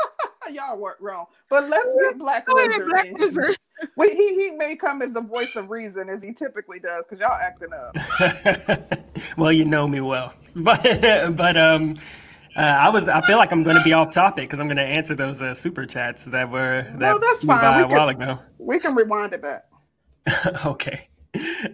Y'all 0.52 0.78
work 0.78 0.98
wrong. 1.00 1.24
But 1.50 1.68
let's 1.68 1.88
get 2.02 2.18
Black 2.18 2.46
Go 2.46 2.56
ahead, 2.56 2.68
Wizard 2.68 2.88
Black. 2.90 3.18
Wizard. 3.18 3.56
Wait, 3.96 4.12
he 4.12 4.36
he 4.36 4.50
may 4.52 4.76
come 4.76 5.02
as 5.02 5.14
the 5.14 5.22
voice 5.22 5.56
of 5.56 5.68
reason 5.68 6.08
as 6.08 6.22
he 6.22 6.32
typically 6.32 6.78
does 6.78 7.04
because 7.08 7.18
y'all 7.18 7.36
acting 7.42 7.70
up. 7.72 9.08
well, 9.36 9.50
you 9.50 9.64
know 9.64 9.88
me 9.88 10.00
well, 10.00 10.32
but 10.54 10.80
but 11.36 11.56
um, 11.56 11.96
uh, 12.56 12.60
I 12.60 12.88
was 12.88 13.08
I 13.08 13.20
feel 13.26 13.38
like 13.38 13.52
I'm 13.52 13.62
going 13.62 13.76
to 13.76 13.82
be 13.82 13.92
off 13.92 14.12
topic 14.12 14.44
because 14.44 14.60
I'm 14.60 14.66
going 14.66 14.76
to 14.76 14.82
answer 14.82 15.14
those 15.14 15.42
uh, 15.42 15.54
super 15.54 15.86
chats 15.86 16.24
that 16.26 16.50
were 16.50 16.82
that 16.82 16.98
No, 16.98 17.18
that's 17.18 17.44
fine. 17.44 17.60
by 17.60 17.76
We 17.78 17.82
a 17.84 17.86
while 17.88 18.08
ago. 18.08 18.38
We 18.58 18.78
can 18.78 18.94
rewind 18.94 19.32
it 19.32 19.42
back. 19.42 19.64
okay. 20.66 21.08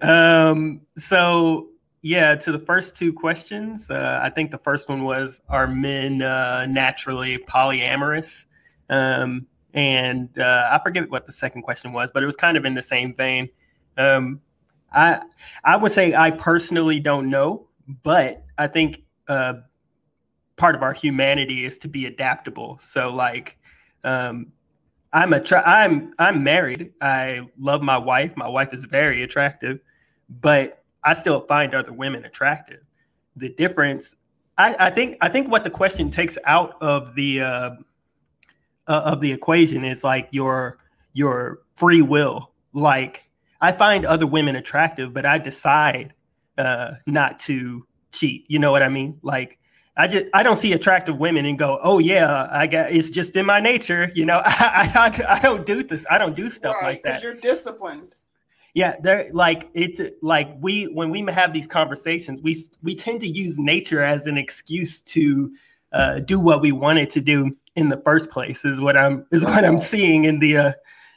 Um, 0.01 0.81
so 0.97 1.69
yeah, 2.03 2.35
to 2.35 2.53
the 2.53 2.59
first 2.59 2.97
two 2.97 3.13
questions, 3.13 3.91
uh, 3.91 4.21
I 4.23 4.31
think 4.31 4.51
the 4.51 4.59
first 4.59 4.89
one 4.89 5.05
was 5.05 5.43
are 5.49 5.67
men 5.67 6.23
uh, 6.23 6.67
naturally 6.67 7.39
polyamorous? 7.39 8.47
Um, 8.89 9.47
and 9.75 10.37
uh, 10.39 10.69
I 10.73 10.81
forget 10.83 11.11
what 11.11 11.27
the 11.27 11.33
second 11.33 11.63
question 11.63 11.93
was, 11.93 12.11
but 12.11 12.23
it 12.23 12.27
was 12.27 12.37
kind 12.37 12.57
of 12.57 12.65
in 12.65 12.75
the 12.75 12.83
same 12.83 13.15
vein. 13.15 13.51
Um, 13.97 14.41
I 14.93 15.21
I 15.63 15.77
would 15.77 15.93
say 15.93 16.15
I 16.15 16.31
personally 16.31 17.01
don't 17.01 17.29
know, 17.29 17.69
but 18.03 18.45
I 18.59 18.67
think 18.67 19.03
uh, 19.29 19.55
part 20.61 20.75
of 20.75 20.83
our 20.83 20.93
humanity 20.93 21.65
is 21.65 21.79
to 21.79 21.89
be 21.89 22.05
adaptable. 22.05 22.79
So 22.83 23.11
like, 23.13 23.57
um, 24.05 24.53
I'm 25.13 25.33
a 25.33 25.43
I'm 25.67 26.13
I'm 26.19 26.45
married. 26.45 26.93
I 27.01 27.49
love 27.59 27.83
my 27.83 27.99
wife. 27.99 28.37
My 28.37 28.49
wife 28.49 28.73
is 28.73 28.85
very 28.85 29.23
attractive, 29.23 29.81
but 30.29 30.85
I 31.03 31.15
still 31.15 31.41
find 31.41 31.75
other 31.75 31.93
women 31.93 32.25
attractive. 32.27 32.81
The 33.37 33.49
difference, 33.49 34.15
I, 34.59 34.77
I 34.79 34.91
think, 34.91 35.17
I 35.21 35.29
think 35.29 35.51
what 35.51 35.65
the 35.65 35.71
question 35.71 36.11
takes 36.11 36.37
out 36.45 36.81
of 36.81 37.15
the 37.15 37.41
uh, 37.41 37.71
uh, 38.87 39.03
of 39.07 39.21
the 39.21 39.33
equation 39.33 39.85
is 39.85 40.05
like 40.05 40.29
your 40.31 40.79
your 41.15 41.61
free 41.75 42.03
will. 42.03 42.53
Like 42.73 43.29
I 43.61 43.73
find 43.73 44.05
other 44.05 44.27
women 44.27 44.57
attractive, 44.57 45.13
but 45.15 45.25
I 45.25 45.39
decide 45.39 46.13
uh, 46.59 46.93
not 47.07 47.41
to 47.41 47.87
cheat. 48.13 48.45
You 48.49 48.59
know 48.59 48.71
what 48.71 48.83
I 48.83 48.91
mean? 48.91 49.19
Like 49.23 49.59
I 49.97 50.07
just 50.07 50.27
I 50.33 50.43
don't 50.43 50.57
see 50.57 50.73
attractive 50.73 51.19
women 51.19 51.45
and 51.47 51.59
go, 51.59 51.79
oh 51.83 51.99
yeah, 51.99 52.49
I 52.51 52.67
got 52.67 52.93
it's 52.93 53.11
just 53.11 53.37
in 53.37 53.47
my 53.47 53.61
nature. 53.61 54.11
You 54.15 54.27
know, 54.27 54.43
I 54.45 54.91
I, 55.29 55.37
I 55.37 55.41
don't 55.41 55.67
do 55.67 55.83
this. 55.83 56.07
I 56.11 56.19
don't 56.19 56.35
do 56.35 56.49
stuff 56.49 56.77
right, 56.77 56.85
like 56.85 57.03
that. 57.03 57.21
because 57.21 57.23
you're 57.23 57.35
disciplined. 57.35 58.15
Yeah, 58.75 58.97
they're 59.03 59.29
like 59.33 59.69
it's 59.75 60.01
like 60.23 60.55
we 60.61 60.85
when 60.85 61.11
we 61.11 61.21
have 61.33 61.53
these 61.53 61.67
conversations, 61.67 62.41
we 62.43 62.57
we 62.83 62.95
tend 62.95 63.21
to 63.23 63.29
use 63.29 63.59
nature 63.59 64.03
as 64.03 64.27
an 64.27 64.39
excuse 64.39 65.03
to 65.03 65.53
uh, 65.93 66.21
do 66.21 66.39
what 66.39 66.61
we 66.61 66.71
wanted 66.71 67.11
to 67.11 67.21
do 67.21 67.57
in 67.75 67.89
the 67.89 67.97
first 67.99 68.31
place. 68.31 68.65
Is 68.65 68.81
what 68.81 68.97
I'm 68.97 69.27
is 69.33 69.45
what 69.45 69.65
I'm 69.65 69.79
seeing 69.79 70.25
in 70.25 70.39
the 70.39 70.57
uh, 70.57 70.73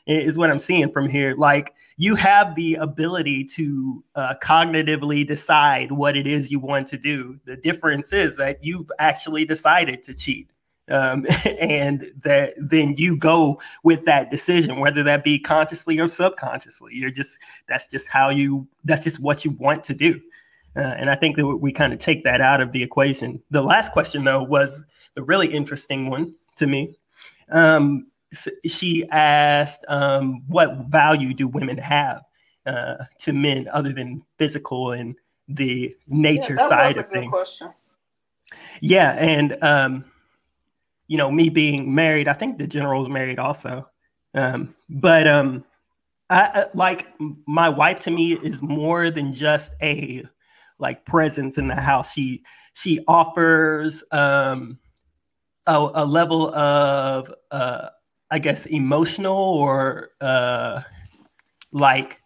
is 0.06 0.38
what 0.38 0.50
I'm 0.50 0.60
seeing 0.60 0.92
from 0.92 1.08
here. 1.08 1.36
Like 1.38 1.74
you 1.98 2.16
have 2.16 2.56
the 2.56 2.76
ability 2.76 3.46
to 3.56 4.04
uh, 4.16 4.36
cognitively 4.42 5.26
decide 5.26 5.92
what 5.92 6.18
it 6.18 6.28
is 6.28 6.52
you 6.52 6.60
want 6.60 6.88
to 6.90 6.98
do. 6.98 7.40
The 7.46 7.56
difference 7.56 8.12
is 8.12 8.38
that 8.38 8.64
you've 8.64 8.92
actually 9.00 9.46
decided 9.46 10.04
to 10.04 10.14
cheat. 10.14 10.50
Um, 10.90 11.26
and 11.60 12.12
that 12.24 12.54
then 12.58 12.96
you 12.98 13.16
go 13.16 13.62
with 13.84 14.04
that 14.06 14.30
decision, 14.30 14.80
whether 14.80 15.04
that 15.04 15.24
be 15.24 15.40
consciously 15.40 16.00
or 16.00 16.10
subconsciously. 16.10 16.94
You're 16.94 17.10
just 17.10 17.40
that's 17.68 17.88
just 17.88 18.08
how 18.08 18.30
you 18.30 18.68
that's 18.84 19.04
just 19.04 19.20
what 19.20 19.46
you 19.46 19.52
want 19.52 19.84
to 19.86 19.94
do. 19.94 20.20
Uh, 20.76 20.82
and 20.98 21.10
I 21.10 21.16
think 21.16 21.36
that 21.38 21.46
we 21.46 21.72
kind 21.72 21.94
of 21.94 22.00
take 22.00 22.24
that 22.24 22.42
out 22.42 22.60
of 22.60 22.72
the 22.72 22.82
equation. 22.82 23.42
The 23.52 23.62
last 23.62 23.92
question, 23.92 24.24
though, 24.24 24.42
was 24.42 24.84
the 25.14 25.24
really 25.24 25.48
interesting 25.48 26.10
one 26.10 26.34
to 26.56 26.68
me. 26.68 26.98
Um, 27.50 28.08
she 28.66 29.08
asked, 29.10 29.86
um, 29.88 30.44
"What 30.48 30.88
value 30.88 31.34
do 31.34 31.48
women 31.48 31.78
have 31.78 32.24
uh, 32.66 32.96
to 33.20 33.34
men 33.34 33.68
other 33.72 33.94
than 33.94 34.24
physical 34.38 34.92
and 34.92 35.16
the 35.48 35.96
nature 36.08 36.56
yeah, 36.58 36.68
side 36.68 36.98
of 36.98 37.10
good 37.10 37.20
things?" 37.20 37.32
question. 37.32 37.74
Yeah, 38.82 39.12
and 39.12 39.58
um, 39.64 40.06
you 41.08 41.18
know, 41.18 41.32
me 41.32 41.50
being 41.50 41.94
married, 41.94 42.28
I 42.28 42.34
think 42.34 42.58
the 42.58 42.68
general's 42.68 43.10
married 43.10 43.40
also. 43.40 43.88
Um, 44.34 44.76
but 44.90 45.28
um, 45.28 45.64
I, 46.30 46.42
I 46.42 46.66
like 46.74 47.08
my 47.46 47.70
wife 47.70 48.00
to 48.02 48.12
me 48.12 48.34
is 48.34 48.62
more 48.62 49.12
than 49.12 49.34
just 49.34 49.74
a 49.82 50.24
like 50.80 51.06
presence 51.06 51.58
in 51.58 51.68
the 51.68 51.76
house. 51.76 52.12
She 52.14 52.44
she 52.74 53.00
offers 53.08 54.04
um 54.12 54.80
a, 55.68 55.92
a 55.94 56.06
level 56.06 56.54
of 56.56 57.34
uh 57.52 57.90
I 58.34 58.40
guess 58.40 58.66
emotional 58.66 59.38
or 59.38 60.10
uh 60.20 60.82
like 61.72 62.20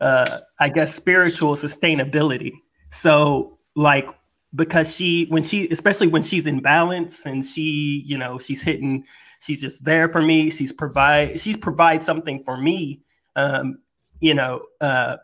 uh 0.00 0.38
I 0.58 0.70
guess 0.70 0.94
spiritual 0.94 1.54
sustainability. 1.54 2.54
So 2.90 3.58
like 3.76 4.08
because 4.54 4.94
she 4.94 5.26
when 5.26 5.42
she 5.42 5.68
especially 5.68 6.06
when 6.06 6.22
she's 6.22 6.46
in 6.46 6.60
balance 6.60 7.26
and 7.26 7.44
she 7.44 8.02
you 8.06 8.16
know 8.16 8.38
she's 8.38 8.62
hitting 8.62 9.04
she's 9.40 9.60
just 9.60 9.84
there 9.84 10.08
for 10.08 10.22
me 10.22 10.50
she's 10.50 10.72
provide 10.72 11.38
she's 11.38 11.58
provide 11.58 12.02
something 12.02 12.42
for 12.42 12.56
me 12.56 13.02
um 13.36 13.78
you 14.20 14.34
know 14.34 14.62
uh 14.80 15.18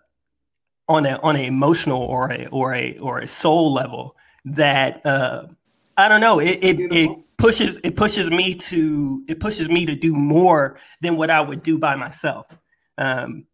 on 0.87 1.07
a 1.07 1.19
on 1.23 1.35
an 1.37 1.45
emotional 1.47 2.03
or 2.03 2.31
a 2.31 2.47
or 2.53 2.75
a 2.75 2.99
or 2.99 3.21
a 3.21 3.27
soul 3.27 3.73
level 3.73 4.15
that 4.45 5.05
uh 5.07 5.47
i 5.97 6.09
don't 6.09 6.21
know 6.21 6.39
it 6.41 6.59
it, 6.63 6.81
it 6.93 7.11
pushes 7.39 7.79
it 7.85 7.97
pushes 7.97 8.31
me 8.31 8.55
to 8.55 9.23
it 9.29 9.41
pushes 9.41 9.69
me 9.69 9.85
to 9.87 9.95
do 9.95 10.15
more 10.15 10.79
than 11.01 11.17
what 11.17 11.31
i 11.31 11.41
would 11.41 11.63
do 11.63 11.79
by 11.79 11.95
myself 11.97 12.47
um 12.99 13.45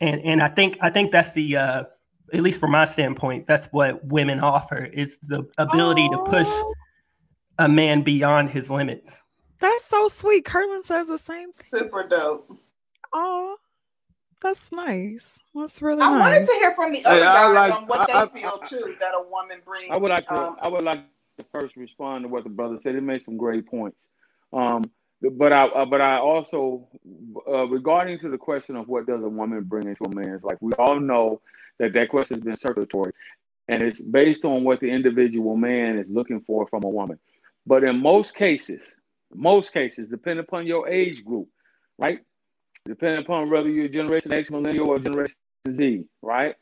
and 0.00 0.20
and 0.22 0.42
i 0.42 0.48
think 0.48 0.76
i 0.80 0.90
think 0.90 1.10
that's 1.12 1.32
the 1.32 1.56
uh 1.56 1.84
at 2.32 2.40
least 2.42 2.58
from 2.58 2.72
my 2.72 2.84
standpoint, 2.86 3.46
that's 3.46 3.66
what 3.66 4.02
women 4.06 4.40
offer 4.40 4.86
is 4.86 5.18
the 5.18 5.46
ability 5.58 6.08
to 6.08 6.18
push 6.24 6.48
a 7.58 7.68
man 7.68 8.02
beyond 8.02 8.50
his 8.50 8.70
limits. 8.70 9.22
That's 9.60 9.84
so 9.84 10.08
sweet. 10.08 10.44
Curlin 10.44 10.82
says 10.82 11.06
the 11.06 11.18
same 11.18 11.52
thing. 11.52 11.80
Super 11.80 12.08
dope. 12.08 12.50
Oh, 13.12 13.56
that's 14.42 14.72
nice. 14.72 15.38
That's 15.54 15.80
really 15.82 16.00
I 16.02 16.18
wanted 16.18 16.44
to 16.46 16.52
hear 16.54 16.72
from 16.74 16.92
the 16.92 17.04
other 17.04 17.20
I 17.28 17.34
guys 17.34 17.54
like- 17.54 17.74
on 17.74 17.86
what 17.86 18.10
I- 18.10 18.22
I- 18.22 18.24
they 18.24 18.40
feel 18.40 18.58
too 18.58 18.96
that 18.98 19.14
a 19.14 19.22
woman 19.30 19.60
brings. 19.64 19.90
I 19.90 19.98
would 19.98 20.10
like 20.10 20.26
to. 20.28 20.34
um, 20.34 20.56
I 20.60 20.68
would 20.68 20.82
like 20.82 21.00
to 21.38 21.44
first 21.52 21.76
respond 21.76 22.24
to 22.24 22.28
what 22.28 22.44
the 22.44 22.50
brother 22.50 22.78
said. 22.80 22.94
He 22.94 23.00
made 23.00 23.22
some 23.22 23.36
great 23.36 23.66
points. 23.66 23.96
Um, 24.52 24.84
but 25.20 25.52
I, 25.52 25.66
uh, 25.66 25.84
but 25.86 26.00
I 26.00 26.18
also, 26.18 26.86
uh, 27.48 27.66
regarding 27.66 28.18
to 28.20 28.28
the 28.28 28.38
question 28.38 28.76
of 28.76 28.88
what 28.88 29.06
does 29.06 29.22
a 29.22 29.28
woman 29.28 29.62
bring 29.64 29.88
into 29.88 30.04
a 30.04 30.14
man's 30.14 30.42
life, 30.42 30.58
we 30.60 30.72
all 30.74 31.00
know 31.00 31.40
that 31.78 31.92
that 31.94 32.08
question 32.08 32.36
has 32.36 32.44
been 32.44 32.56
circulatory, 32.56 33.12
and 33.68 33.82
it's 33.82 34.02
based 34.02 34.44
on 34.44 34.64
what 34.64 34.80
the 34.80 34.90
individual 34.90 35.56
man 35.56 35.98
is 35.98 36.06
looking 36.08 36.40
for 36.40 36.66
from 36.66 36.84
a 36.84 36.88
woman. 36.88 37.18
But 37.66 37.84
in 37.84 38.00
most 38.00 38.34
cases, 38.34 38.82
most 39.34 39.72
cases, 39.72 40.08
depending 40.10 40.44
upon 40.44 40.66
your 40.66 40.88
age 40.88 41.24
group, 41.24 41.48
right? 41.98 42.20
Depending 42.86 43.24
upon 43.24 43.50
whether 43.50 43.68
you're 43.68 43.88
Generation 43.88 44.32
X, 44.32 44.50
Millennial, 44.50 44.90
or 44.90 44.98
Generation 44.98 45.36
Z, 45.72 46.04
right? 46.20 46.54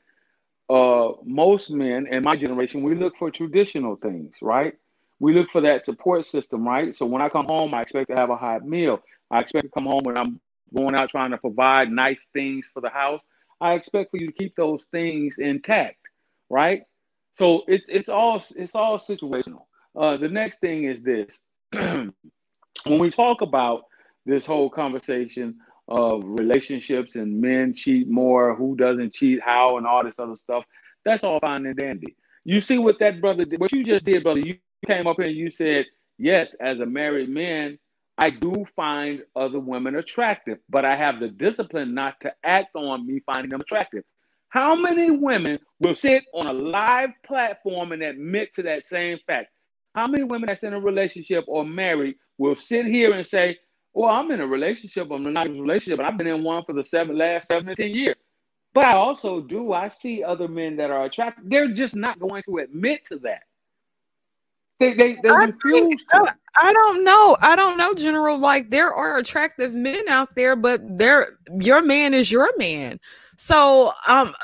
Uh, 0.72 1.14
most 1.24 1.70
men 1.70 2.08
in 2.08 2.22
my 2.24 2.36
generation, 2.36 2.82
we 2.82 2.96
look 2.96 3.16
for 3.18 3.30
traditional 3.30 3.96
things, 3.96 4.34
right? 4.42 4.74
We 5.20 5.34
look 5.34 5.50
for 5.50 5.62
that 5.62 5.84
support 5.84 6.26
system, 6.26 6.66
right? 6.66 6.96
So 6.96 7.06
when 7.06 7.22
I 7.22 7.30
come 7.30 7.46
home, 7.46 7.74
I 7.74 7.82
expect 7.82 8.10
to 8.10 8.16
have 8.16 8.30
a 8.30 8.36
hot 8.36 8.66
meal. 8.66 9.00
I 9.30 9.40
expect 9.40 9.64
to 9.66 9.70
come 9.70 9.86
home 9.86 10.02
when 10.04 10.18
I'm 10.18 10.40
going 10.76 10.96
out 10.96 11.10
trying 11.10 11.32
to 11.32 11.38
provide 11.38 11.90
nice 11.92 12.26
things 12.34 12.68
for 12.74 12.80
the 12.82 12.90
house. 12.90 13.22
I 13.60 13.74
expect 13.74 14.12
for 14.12 14.18
you 14.18 14.28
to 14.28 14.32
keep 14.32 14.56
those 14.56 14.86
things 14.86 15.38
intact, 15.38 15.98
right? 16.50 16.84
So 17.38 17.64
it's 17.68 17.88
it's 17.90 18.10
all 18.10 18.42
it's 18.56 18.76
all 18.76 18.98
situational. 18.98 19.66
Uh, 19.96 20.16
the 20.18 20.28
next 20.28 20.60
thing 20.60 20.84
is 20.84 21.02
this: 21.02 21.40
when 21.72 22.12
we 22.86 23.10
talk 23.10 23.42
about 23.42 23.84
this 24.26 24.46
whole 24.46 24.70
conversation 24.70 25.56
of 25.88 26.22
relationships 26.24 27.16
and 27.16 27.40
men 27.40 27.74
cheat 27.74 28.08
more, 28.08 28.54
who 28.54 28.76
doesn't 28.76 29.12
cheat, 29.12 29.40
how, 29.42 29.76
and 29.76 29.86
all 29.86 30.04
this 30.04 30.14
other 30.18 30.36
stuff. 30.44 30.64
That's 31.04 31.24
all 31.24 31.40
fine 31.40 31.66
and 31.66 31.76
dandy. 31.76 32.16
You 32.44 32.60
see 32.60 32.78
what 32.78 32.98
that 33.00 33.20
brother 33.20 33.44
did, 33.44 33.60
what 33.60 33.72
you 33.72 33.84
just 33.84 34.04
did, 34.04 34.22
brother. 34.22 34.40
You 34.40 34.56
came 34.86 35.06
up 35.06 35.16
here 35.18 35.28
and 35.28 35.36
you 35.36 35.50
said, 35.50 35.86
Yes, 36.18 36.54
as 36.60 36.80
a 36.80 36.86
married 36.86 37.28
man, 37.28 37.78
I 38.18 38.30
do 38.30 38.66
find 38.76 39.22
other 39.34 39.58
women 39.58 39.96
attractive, 39.96 40.58
but 40.68 40.84
I 40.84 40.94
have 40.94 41.18
the 41.18 41.28
discipline 41.28 41.94
not 41.94 42.20
to 42.20 42.32
act 42.44 42.76
on 42.76 43.06
me 43.06 43.20
finding 43.26 43.50
them 43.50 43.60
attractive. 43.60 44.04
How 44.48 44.74
many 44.76 45.10
women 45.10 45.58
will 45.80 45.94
sit 45.94 46.24
on 46.34 46.46
a 46.46 46.52
live 46.52 47.10
platform 47.26 47.92
and 47.92 48.02
admit 48.02 48.54
to 48.54 48.62
that 48.64 48.84
same 48.84 49.18
fact? 49.26 49.48
How 49.94 50.06
many 50.06 50.24
women 50.24 50.46
that's 50.46 50.62
in 50.62 50.74
a 50.74 50.80
relationship 50.80 51.44
or 51.48 51.64
married 51.64 52.16
will 52.38 52.54
sit 52.54 52.86
here 52.86 53.12
and 53.12 53.26
say, 53.26 53.58
well, 53.94 54.10
I'm 54.10 54.30
in 54.30 54.40
a 54.40 54.46
relationship, 54.46 55.10
I'm 55.10 55.22
not 55.32 55.46
in 55.46 55.58
a 55.58 55.60
relationship, 55.62 55.98
but 55.98 56.06
I've 56.06 56.16
been 56.18 56.26
in 56.26 56.42
one 56.42 56.64
for 56.64 56.72
the 56.72 56.84
seven 56.84 57.16
last 57.18 57.48
seven 57.48 57.66
to 57.66 57.74
ten 57.74 57.90
years. 57.90 58.16
But 58.74 58.86
I 58.86 58.94
also 58.94 59.40
do, 59.40 59.72
I 59.74 59.88
see 59.88 60.24
other 60.24 60.48
men 60.48 60.76
that 60.76 60.90
are 60.90 61.04
attractive. 61.04 61.44
They're 61.46 61.68
just 61.72 61.94
not 61.94 62.18
going 62.18 62.42
to 62.44 62.58
admit 62.58 63.04
to 63.06 63.18
that. 63.18 63.42
They 64.80 64.94
they, 64.94 65.16
they 65.22 65.28
I 65.28 65.44
refuse 65.44 66.04
think- 66.10 66.26
to. 66.26 66.34
I 66.54 66.72
don't 66.72 67.02
know. 67.04 67.36
I 67.40 67.56
don't 67.56 67.78
know, 67.78 67.94
General. 67.94 68.38
Like 68.38 68.68
there 68.70 68.92
are 68.92 69.16
attractive 69.18 69.72
men 69.72 70.06
out 70.08 70.34
there, 70.34 70.54
but 70.56 70.82
they're 70.98 71.38
your 71.60 71.82
man 71.82 72.12
is 72.14 72.30
your 72.30 72.50
man. 72.58 73.00
So 73.36 73.92
um 74.06 74.34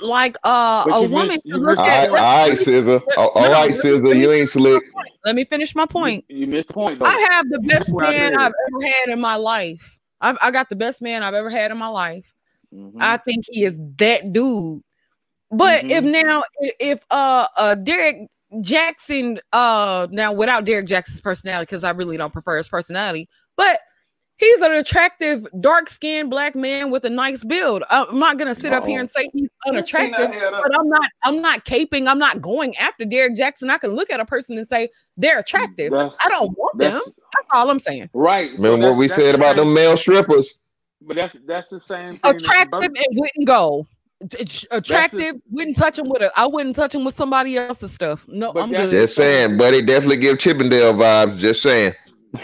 like 0.00 0.36
uh 0.44 0.84
a 0.92 1.02
you 1.02 1.08
woman 1.08 1.28
miss- 1.28 1.42
can 1.42 1.50
you 1.52 1.56
look 1.56 1.70
miss- 1.70 1.78
All 1.78 1.86
at 1.86 2.10
right, 2.10 2.20
all 2.20 2.48
right, 2.48 2.58
Scissor. 2.58 3.00
Oh, 3.16 3.28
all 3.28 3.42
No, 3.44 3.52
right, 3.52 3.74
Scissor. 3.74 4.14
You 4.14 4.32
ain't 4.32 4.50
finish 4.50 4.52
slick. 4.52 4.82
Let 5.24 5.34
me 5.34 5.44
finish 5.44 5.74
my 5.74 5.86
point. 5.86 6.24
You, 6.28 6.38
you 6.38 6.46
missed 6.46 6.68
the 6.68 6.74
point 6.74 6.98
though. 7.00 7.06
I 7.06 7.28
have 7.30 7.48
the 7.48 7.58
best 7.60 7.92
man. 7.92 8.36
I've 8.36 8.52
ever 8.68 8.86
had 8.86 9.08
in 9.12 9.20
my 9.20 9.36
life. 9.36 9.98
I've, 10.20 10.38
I 10.40 10.50
got 10.50 10.68
the 10.68 10.76
best 10.76 11.02
man 11.02 11.22
I've 11.22 11.34
ever 11.34 11.50
had 11.50 11.70
in 11.70 11.78
my 11.78 11.88
life. 11.88 12.32
Mhm. 12.74 12.94
I 13.00 13.16
think 13.18 13.44
he 13.48 13.64
is 13.64 13.76
that 13.98 14.32
dude. 14.32 14.82
But 15.50 15.84
if 15.84 16.02
Mhm. 16.04 16.24
now 16.24 16.42
if 16.80 17.00
uh 17.10 17.46
uh 17.56 17.74
Derek 17.76 18.28
Jackson 18.60 19.38
uh 19.52 20.06
now 20.10 20.32
without 20.32 20.64
Derek 20.64 20.86
Jackson's 20.86 21.20
personality 21.20 21.66
because 21.66 21.84
I 21.84 21.90
really 21.90 22.16
don't 22.16 22.32
prefer 22.32 22.56
his 22.56 22.68
personality, 22.68 23.28
but 23.56 23.80
he's 24.38 24.60
an 24.60 24.72
attractive 24.72 25.46
dark-skinned 25.60 26.30
black 26.30 26.54
man 26.54 26.90
with 26.90 27.04
a 27.04 27.10
nice 27.10 27.42
build. 27.44 27.82
Uh, 27.90 28.06
I'm 28.08 28.18
not 28.18 28.38
gonna 28.38 28.54
sit 28.54 28.72
up 28.72 28.86
here 28.86 29.00
and 29.00 29.08
say 29.10 29.28
he's 29.32 29.48
unattractive, 29.66 30.30
but 30.50 30.78
I'm 30.78 30.88
not 30.88 31.08
I'm 31.24 31.40
not 31.40 31.64
caping. 31.64 32.08
I'm 32.08 32.18
not 32.18 32.40
going 32.40 32.76
after 32.76 33.04
Derek 33.04 33.36
Jackson. 33.36 33.70
I 33.70 33.78
can 33.78 33.94
look 33.94 34.10
at 34.10 34.20
a 34.20 34.24
person 34.26 34.56
and 34.58 34.66
say 34.66 34.88
they're 35.16 35.38
attractive. 35.40 35.90
That's- 35.90 36.16
I 36.24 36.28
don't 36.28 36.56
want 36.58 36.78
them. 36.78 36.92
that's 36.92 37.04
That's 37.06 37.48
all 37.52 37.70
I'm 37.70 37.78
saying. 37.80 38.10
right. 38.12 38.56
So 38.56 38.64
Remember 38.64 38.90
what 38.92 38.98
we 38.98 39.08
said 39.08 39.32
the 39.32 39.38
about 39.38 39.56
same- 39.56 39.66
them 39.66 39.74
male 39.74 39.96
strippers? 39.96 40.58
But 41.02 41.16
that's 41.16 41.36
that's 41.46 41.68
the 41.68 41.78
same 41.80 42.18
thing. 42.18 42.20
attractive 42.36 42.82
and 42.82 43.06
wouldn't 43.12 43.46
go. 43.46 43.86
It's 44.38 44.64
attractive, 44.70 45.36
wouldn't 45.50 45.76
touch 45.76 45.98
him 45.98 46.08
with 46.08 46.22
a. 46.22 46.32
I 46.40 46.46
wouldn't 46.46 46.74
touch 46.74 46.94
him 46.94 47.04
with 47.04 47.14
somebody 47.16 47.58
else's 47.58 47.92
stuff. 47.92 48.26
No, 48.26 48.50
I'm 48.56 48.70
good. 48.70 48.90
Just 48.90 49.14
saying, 49.14 49.58
but 49.58 49.72
they 49.72 49.82
definitely 49.82 50.16
give 50.16 50.38
Chippendale 50.38 50.94
vibes. 50.94 51.36
Just 51.38 51.60
saying. 51.62 51.92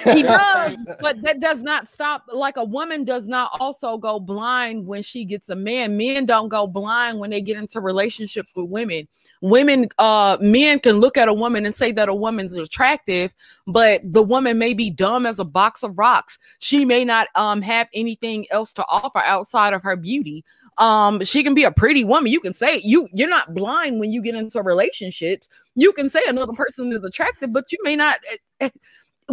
He 0.05 0.23
does, 0.23 0.77
but 1.01 1.21
that 1.23 1.41
does 1.41 1.61
not 1.63 1.91
stop. 1.91 2.25
Like 2.33 2.57
a 2.57 2.65
woman 2.65 3.05
does 3.05 3.29
not 3.29 3.51
also 3.61 3.99
go 3.99 4.19
blind 4.19 4.87
when 4.87 5.03
she 5.03 5.25
gets 5.25 5.51
a 5.51 5.57
man. 5.57 5.97
Men 5.97 6.27
don't 6.27 6.49
go 6.49 6.67
blind 6.67 7.19
when 7.19 7.31
they 7.31 7.41
get 7.41 7.57
into 7.57 7.81
relationships 7.81 8.55
with 8.57 8.69
women. 8.69 9.09
Women, 9.41 9.89
uh, 9.99 10.39
men 10.41 10.79
can 10.81 11.01
look 11.01 11.17
at 11.17 11.29
a 11.29 11.35
woman 11.35 11.67
and 11.67 11.75
say 11.75 11.93
that 11.93 12.09
a 12.09 12.15
woman's 12.15 12.55
attractive, 12.55 13.35
but 13.67 14.01
the 14.05 14.23
woman 14.23 14.59
may 14.59 14.73
be 14.73 14.89
dumb 14.91 15.27
as 15.27 15.39
a 15.39 15.45
box 15.45 15.83
of 15.83 15.99
rocks. 15.99 16.39
She 16.59 16.85
may 16.85 17.05
not 17.05 17.29
um 17.35 17.63
have 17.63 17.89
anything 17.95 18.47
else 18.51 18.73
to 18.75 18.85
offer 18.87 19.19
outside 19.19 19.75
of 19.75 19.83
her 19.83 19.97
beauty. 19.97 20.45
Um, 20.79 21.23
she 21.23 21.43
can 21.43 21.55
be 21.55 21.65
a 21.65 21.71
pretty 21.71 22.05
woman. 22.05 22.33
You 22.33 22.41
can 22.41 22.53
say 22.53 22.81
you 22.83 23.09
you're 23.13 23.29
not 23.29 23.55
blind 23.55 24.01
when 24.01 24.11
you 24.11 24.23
get 24.23 24.35
into 24.35 24.63
relationships. 24.63 25.49
You 25.75 25.93
can 25.93 26.09
say 26.09 26.21
another 26.27 26.53
person 26.53 26.93
is 26.93 27.03
attractive, 27.05 27.53
but 27.53 27.71
you 27.73 27.79
may 27.83 27.97
not. 27.97 28.19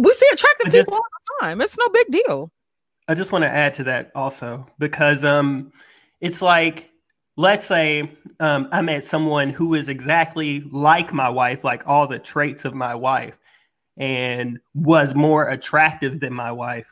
We 0.00 0.12
see 0.12 0.26
attractive 0.32 0.72
just- 0.72 0.86
people 0.86 0.94
all 0.94 1.00
the 1.00 1.46
time. 1.46 1.60
It's 1.60 1.76
no 1.78 1.88
big 1.88 2.10
deal. 2.10 2.50
I 3.08 3.14
just 3.14 3.32
want 3.32 3.42
to 3.42 3.50
add 3.50 3.74
to 3.74 3.84
that 3.84 4.12
also 4.14 4.64
because 4.78 5.24
um, 5.24 5.72
it's 6.20 6.40
like, 6.40 6.90
let's 7.36 7.66
say 7.66 8.16
um, 8.38 8.68
I 8.70 8.82
met 8.82 9.04
someone 9.04 9.50
who 9.50 9.74
is 9.74 9.88
exactly 9.88 10.60
like 10.70 11.12
my 11.12 11.28
wife, 11.28 11.64
like 11.64 11.88
all 11.88 12.06
the 12.06 12.20
traits 12.20 12.64
of 12.64 12.72
my 12.72 12.94
wife, 12.94 13.36
and 13.96 14.60
was 14.74 15.16
more 15.16 15.48
attractive 15.48 16.20
than 16.20 16.32
my 16.32 16.52
wife 16.52 16.86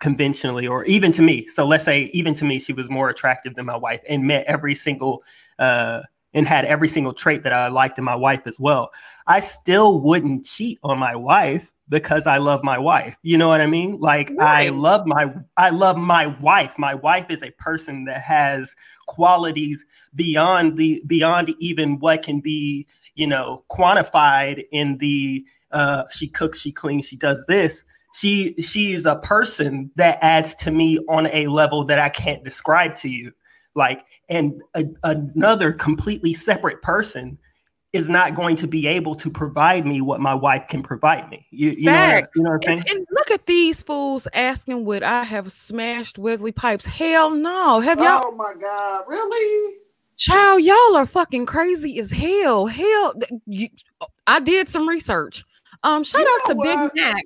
conventionally, 0.00 0.66
or 0.66 0.84
even 0.86 1.12
to 1.12 1.22
me. 1.22 1.46
So 1.46 1.64
let's 1.64 1.84
say, 1.84 2.10
even 2.14 2.34
to 2.34 2.44
me, 2.44 2.58
she 2.58 2.72
was 2.72 2.90
more 2.90 3.08
attractive 3.08 3.54
than 3.54 3.66
my 3.66 3.76
wife 3.76 4.00
and 4.08 4.24
met 4.24 4.46
every 4.46 4.74
single, 4.74 5.22
uh, 5.60 6.02
and 6.34 6.48
had 6.48 6.64
every 6.64 6.88
single 6.88 7.12
trait 7.12 7.44
that 7.44 7.52
I 7.52 7.68
liked 7.68 7.96
in 7.98 8.04
my 8.04 8.16
wife 8.16 8.42
as 8.46 8.58
well. 8.58 8.90
I 9.26 9.38
still 9.38 10.00
wouldn't 10.00 10.46
cheat 10.46 10.78
on 10.82 10.98
my 10.98 11.14
wife 11.14 11.70
because 11.90 12.26
I 12.26 12.38
love 12.38 12.62
my 12.62 12.78
wife. 12.78 13.18
You 13.22 13.36
know 13.36 13.48
what 13.48 13.60
I 13.60 13.66
mean? 13.66 13.98
Like 13.98 14.32
I 14.38 14.68
love 14.68 15.06
my 15.06 15.34
I 15.56 15.70
love 15.70 15.98
my 15.98 16.28
wife. 16.40 16.78
My 16.78 16.94
wife 16.94 17.30
is 17.30 17.42
a 17.42 17.50
person 17.52 18.04
that 18.04 18.22
has 18.22 18.74
qualities 19.06 19.84
beyond 20.14 20.78
the 20.78 21.02
beyond 21.06 21.54
even 21.58 21.98
what 21.98 22.22
can 22.22 22.40
be, 22.40 22.86
you 23.16 23.26
know, 23.26 23.64
quantified 23.70 24.64
in 24.70 24.98
the 24.98 25.44
uh 25.72 26.04
she 26.10 26.28
cooks, 26.28 26.60
she 26.60 26.72
cleans, 26.72 27.06
she 27.06 27.16
does 27.16 27.44
this. 27.48 27.84
She 28.14 28.54
she 28.62 28.92
is 28.92 29.04
a 29.04 29.16
person 29.16 29.90
that 29.96 30.18
adds 30.22 30.54
to 30.56 30.70
me 30.70 31.00
on 31.08 31.26
a 31.26 31.48
level 31.48 31.84
that 31.84 31.98
I 31.98 32.08
can't 32.08 32.44
describe 32.44 32.94
to 32.96 33.08
you. 33.08 33.32
Like 33.74 34.04
and 34.28 34.62
a, 34.74 34.84
another 35.02 35.72
completely 35.72 36.34
separate 36.34 36.82
person 36.82 37.38
is 37.92 38.08
not 38.08 38.34
going 38.34 38.54
to 38.56 38.68
be 38.68 38.86
able 38.86 39.14
to 39.16 39.30
provide 39.30 39.84
me 39.84 40.00
what 40.00 40.20
my 40.20 40.34
wife 40.34 40.68
can 40.68 40.82
provide 40.82 41.28
me. 41.28 41.44
You, 41.50 41.70
you 41.70 41.86
know, 41.86 41.92
what 41.92 42.00
I, 42.00 42.20
Facts. 42.20 42.28
you 42.36 42.42
know 42.42 42.50
what 42.50 42.54
I'm 42.56 42.62
saying? 42.62 42.78
And, 42.78 42.90
and 42.90 43.06
look 43.10 43.30
at 43.32 43.46
these 43.46 43.82
fools 43.82 44.28
asking, 44.32 44.84
"Would 44.84 45.02
I 45.02 45.24
have 45.24 45.50
smashed 45.50 46.18
Wesley 46.18 46.52
Snipes?" 46.56 46.86
Hell 46.86 47.30
no. 47.30 47.80
Have 47.80 47.98
y'all, 47.98 48.22
Oh 48.26 48.32
my 48.36 48.52
God, 48.60 49.04
really? 49.08 49.78
child? 50.16 50.62
Y'all 50.62 50.96
are 50.96 51.06
fucking 51.06 51.46
crazy 51.46 51.98
as 51.98 52.10
hell. 52.10 52.66
Hell, 52.66 53.14
you, 53.46 53.68
I 54.26 54.38
did 54.40 54.68
some 54.68 54.88
research. 54.88 55.44
Um, 55.82 56.04
shout 56.04 56.20
You 56.20 56.28
out 56.42 56.48
to 56.50 56.54
know 56.54 56.62
Big 56.62 56.76
what? 56.78 56.94
Mac. 56.94 57.24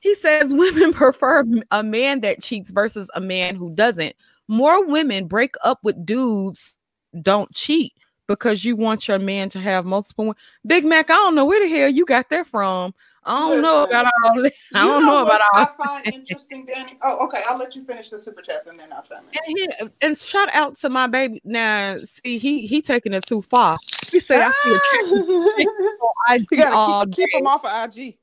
He 0.00 0.14
says 0.14 0.52
women 0.54 0.92
prefer 0.92 1.44
a 1.70 1.82
man 1.82 2.20
that 2.20 2.42
cheats 2.42 2.70
versus 2.70 3.08
a 3.14 3.20
man 3.20 3.54
who 3.56 3.74
doesn't. 3.74 4.14
More 4.48 4.84
women 4.84 5.26
break 5.26 5.54
up 5.64 5.78
with 5.82 6.04
dudes 6.04 6.76
don't 7.22 7.52
cheat 7.54 7.92
because 8.26 8.64
you 8.64 8.76
want 8.76 9.08
your 9.08 9.18
man 9.18 9.48
to 9.50 9.60
have 9.60 9.84
multiple. 9.84 10.26
wo- 10.26 10.34
Big 10.66 10.84
Mac, 10.84 11.10
I 11.10 11.14
don't 11.14 11.34
know 11.34 11.44
where 11.44 11.62
the 11.62 11.68
hell 11.74 11.88
you 11.88 12.04
got 12.04 12.28
that 12.30 12.46
from. 12.46 12.94
I 13.24 13.38
don't 13.48 13.62
know 13.62 13.84
about 13.84 14.06
all. 14.24 14.42
that. 14.42 14.52
I 14.74 14.84
don't 14.84 15.06
know, 15.06 15.22
about 15.22 15.40
all. 15.54 15.60
I 15.60 15.68
find 15.86 16.14
interesting, 16.14 16.66
Danny. 16.66 16.98
Oh, 17.02 17.24
okay. 17.26 17.40
I'll 17.48 17.58
let 17.58 17.76
you 17.76 17.84
finish 17.84 18.10
the 18.10 18.18
super 18.18 18.42
chats 18.42 18.66
and 18.66 18.78
then 18.78 18.92
I'll 18.92 19.02
chime 19.02 19.18
in. 19.32 19.38
And, 19.46 19.58
he, 19.90 20.06
and 20.06 20.18
shout 20.18 20.48
out 20.52 20.76
to 20.80 20.88
my 20.88 21.06
baby. 21.06 21.40
Now, 21.44 21.98
see, 22.04 22.38
he 22.38 22.66
he 22.66 22.82
taking 22.82 23.12
it 23.12 23.24
too 23.26 23.42
far. 23.42 23.78
He 24.10 24.18
said, 24.18 24.38
"I 24.40 24.50
see 24.50 24.70
a 24.70 24.74
Ah! 24.74 25.56
chick 25.56 26.48
you 26.50 26.56
gotta 26.58 26.74
all 26.76 27.04
keep, 27.06 27.14
keep 27.16 27.30
day." 27.32 27.38
them 27.38 27.46
off 27.46 27.64
of 27.64 27.96
IG. 27.96 28.18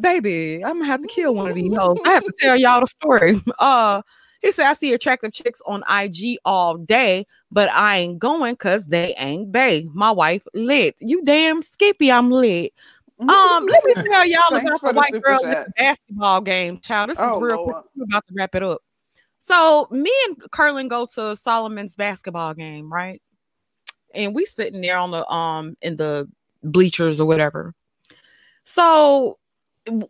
baby, 0.00 0.64
I'm 0.64 0.74
gonna 0.78 0.86
have 0.86 1.02
to 1.02 1.08
kill 1.08 1.34
one 1.34 1.48
of 1.48 1.54
these 1.54 1.74
hoes. 1.76 1.98
I 2.04 2.10
have 2.10 2.24
to 2.24 2.32
tell 2.38 2.56
y'all 2.56 2.80
the 2.80 2.86
story. 2.86 3.42
Uh, 3.58 4.02
He 4.44 4.52
said, 4.52 4.66
I 4.66 4.74
see 4.74 4.92
attractive 4.92 5.32
chicks 5.32 5.62
on 5.64 5.82
IG 5.88 6.36
all 6.44 6.76
day, 6.76 7.26
but 7.50 7.70
I 7.70 7.96
ain't 7.96 8.18
going 8.18 8.52
because 8.52 8.84
they 8.84 9.14
ain't 9.16 9.50
bae. 9.50 9.86
My 9.94 10.10
wife 10.10 10.46
lit. 10.52 10.96
You 11.00 11.24
damn 11.24 11.62
skippy, 11.62 12.12
I'm 12.12 12.30
lit. 12.30 12.74
Um, 13.20 13.66
let 13.66 13.84
me 13.84 13.94
tell 13.94 14.26
y'all 14.26 14.40
about 14.50 14.82
the 14.82 14.92
white 14.92 15.22
girl 15.22 15.40
chat. 15.40 15.56
at 15.68 15.74
basketball 15.76 16.42
game, 16.42 16.78
child. 16.78 17.08
This 17.08 17.18
is 17.20 17.24
Oh, 17.26 17.40
real 17.40 17.64
quick. 17.64 17.76
We're 17.96 18.04
about 18.04 18.26
to 18.26 18.34
wrap 18.36 18.54
it 18.54 18.62
up. 18.62 18.82
So 19.38 19.88
me 19.90 20.12
and 20.26 20.36
Curlin 20.50 20.88
go 20.88 21.06
to 21.14 21.36
Solomon's 21.36 21.94
basketball 21.94 22.52
game, 22.52 22.92
right? 22.92 23.22
And 24.14 24.34
we 24.34 24.44
sitting 24.44 24.82
there 24.82 24.98
on 24.98 25.10
the 25.10 25.26
um 25.26 25.74
in 25.80 25.96
the 25.96 26.30
bleachers 26.62 27.18
or 27.18 27.26
whatever. 27.26 27.72
So 28.64 29.38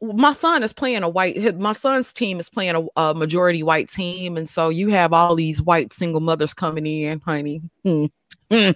my 0.00 0.32
son 0.32 0.62
is 0.62 0.72
playing 0.72 1.02
a 1.02 1.08
white 1.08 1.58
my 1.58 1.72
son's 1.72 2.12
team 2.12 2.38
is 2.38 2.48
playing 2.48 2.76
a, 2.76 3.00
a 3.00 3.14
majority 3.14 3.62
white 3.62 3.88
team 3.88 4.36
and 4.36 4.48
so 4.48 4.68
you 4.68 4.88
have 4.88 5.12
all 5.12 5.34
these 5.34 5.60
white 5.60 5.92
single 5.92 6.20
mothers 6.20 6.54
coming 6.54 6.86
in 6.86 7.20
honey 7.20 7.60
Hmm. 7.84 8.06
Hmm. 8.50 8.70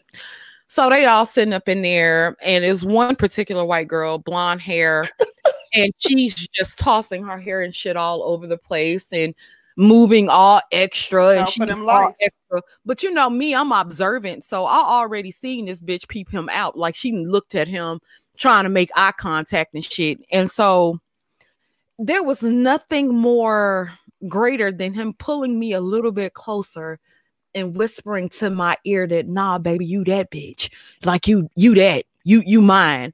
so 0.66 0.90
they 0.90 1.06
all 1.06 1.26
sitting 1.26 1.54
up 1.54 1.68
in 1.68 1.82
there 1.82 2.36
and 2.42 2.64
there's 2.64 2.84
one 2.84 3.14
particular 3.14 3.64
white 3.64 3.88
girl 3.88 4.18
blonde 4.18 4.60
hair 4.60 5.08
and 5.74 5.92
she's 5.98 6.34
just 6.34 6.78
tossing 6.78 7.24
her 7.24 7.38
hair 7.38 7.62
and 7.62 7.74
shit 7.74 7.96
all 7.96 8.22
over 8.24 8.46
the 8.46 8.58
place 8.58 9.06
and 9.12 9.34
moving 9.76 10.28
all 10.28 10.60
extra 10.72 11.38
and 11.38 11.48
she's 11.48 11.70
all 11.70 12.12
extra 12.20 12.60
but 12.84 13.00
you 13.04 13.12
know 13.12 13.30
me 13.30 13.54
i'm 13.54 13.70
observant 13.70 14.42
so 14.42 14.64
i 14.64 14.76
already 14.78 15.30
seen 15.30 15.66
this 15.66 15.80
bitch 15.80 16.08
peep 16.08 16.28
him 16.28 16.48
out 16.50 16.76
like 16.76 16.96
she 16.96 17.12
looked 17.12 17.54
at 17.54 17.68
him 17.68 18.00
trying 18.39 18.65
to 18.65 18.70
make 18.70 18.90
eye 18.97 19.12
contact 19.12 19.74
and 19.74 19.85
shit. 19.85 20.20
And 20.32 20.51
so 20.51 21.01
there 21.98 22.23
was 22.23 22.43
nothing 22.43 23.15
more 23.15 23.93
greater 24.27 24.73
than 24.73 24.94
him 24.94 25.12
pulling 25.15 25.59
me 25.59 25.73
a 25.73 25.81
little 25.81 26.12
bit 26.12 26.35
closer 26.35 26.98
and 27.55 27.77
whispering 27.77 28.28
to 28.28 28.51
my 28.51 28.77
ear 28.85 29.06
that 29.06 29.27
nah 29.27 29.59
baby 29.59 29.85
you 29.85 30.05
that 30.05 30.31
bitch. 30.31 30.70
Like 31.05 31.27
you 31.27 31.51
you 31.56 31.74
that. 31.74 32.05
You 32.24 32.43
you 32.47 32.60
mine. 32.60 33.12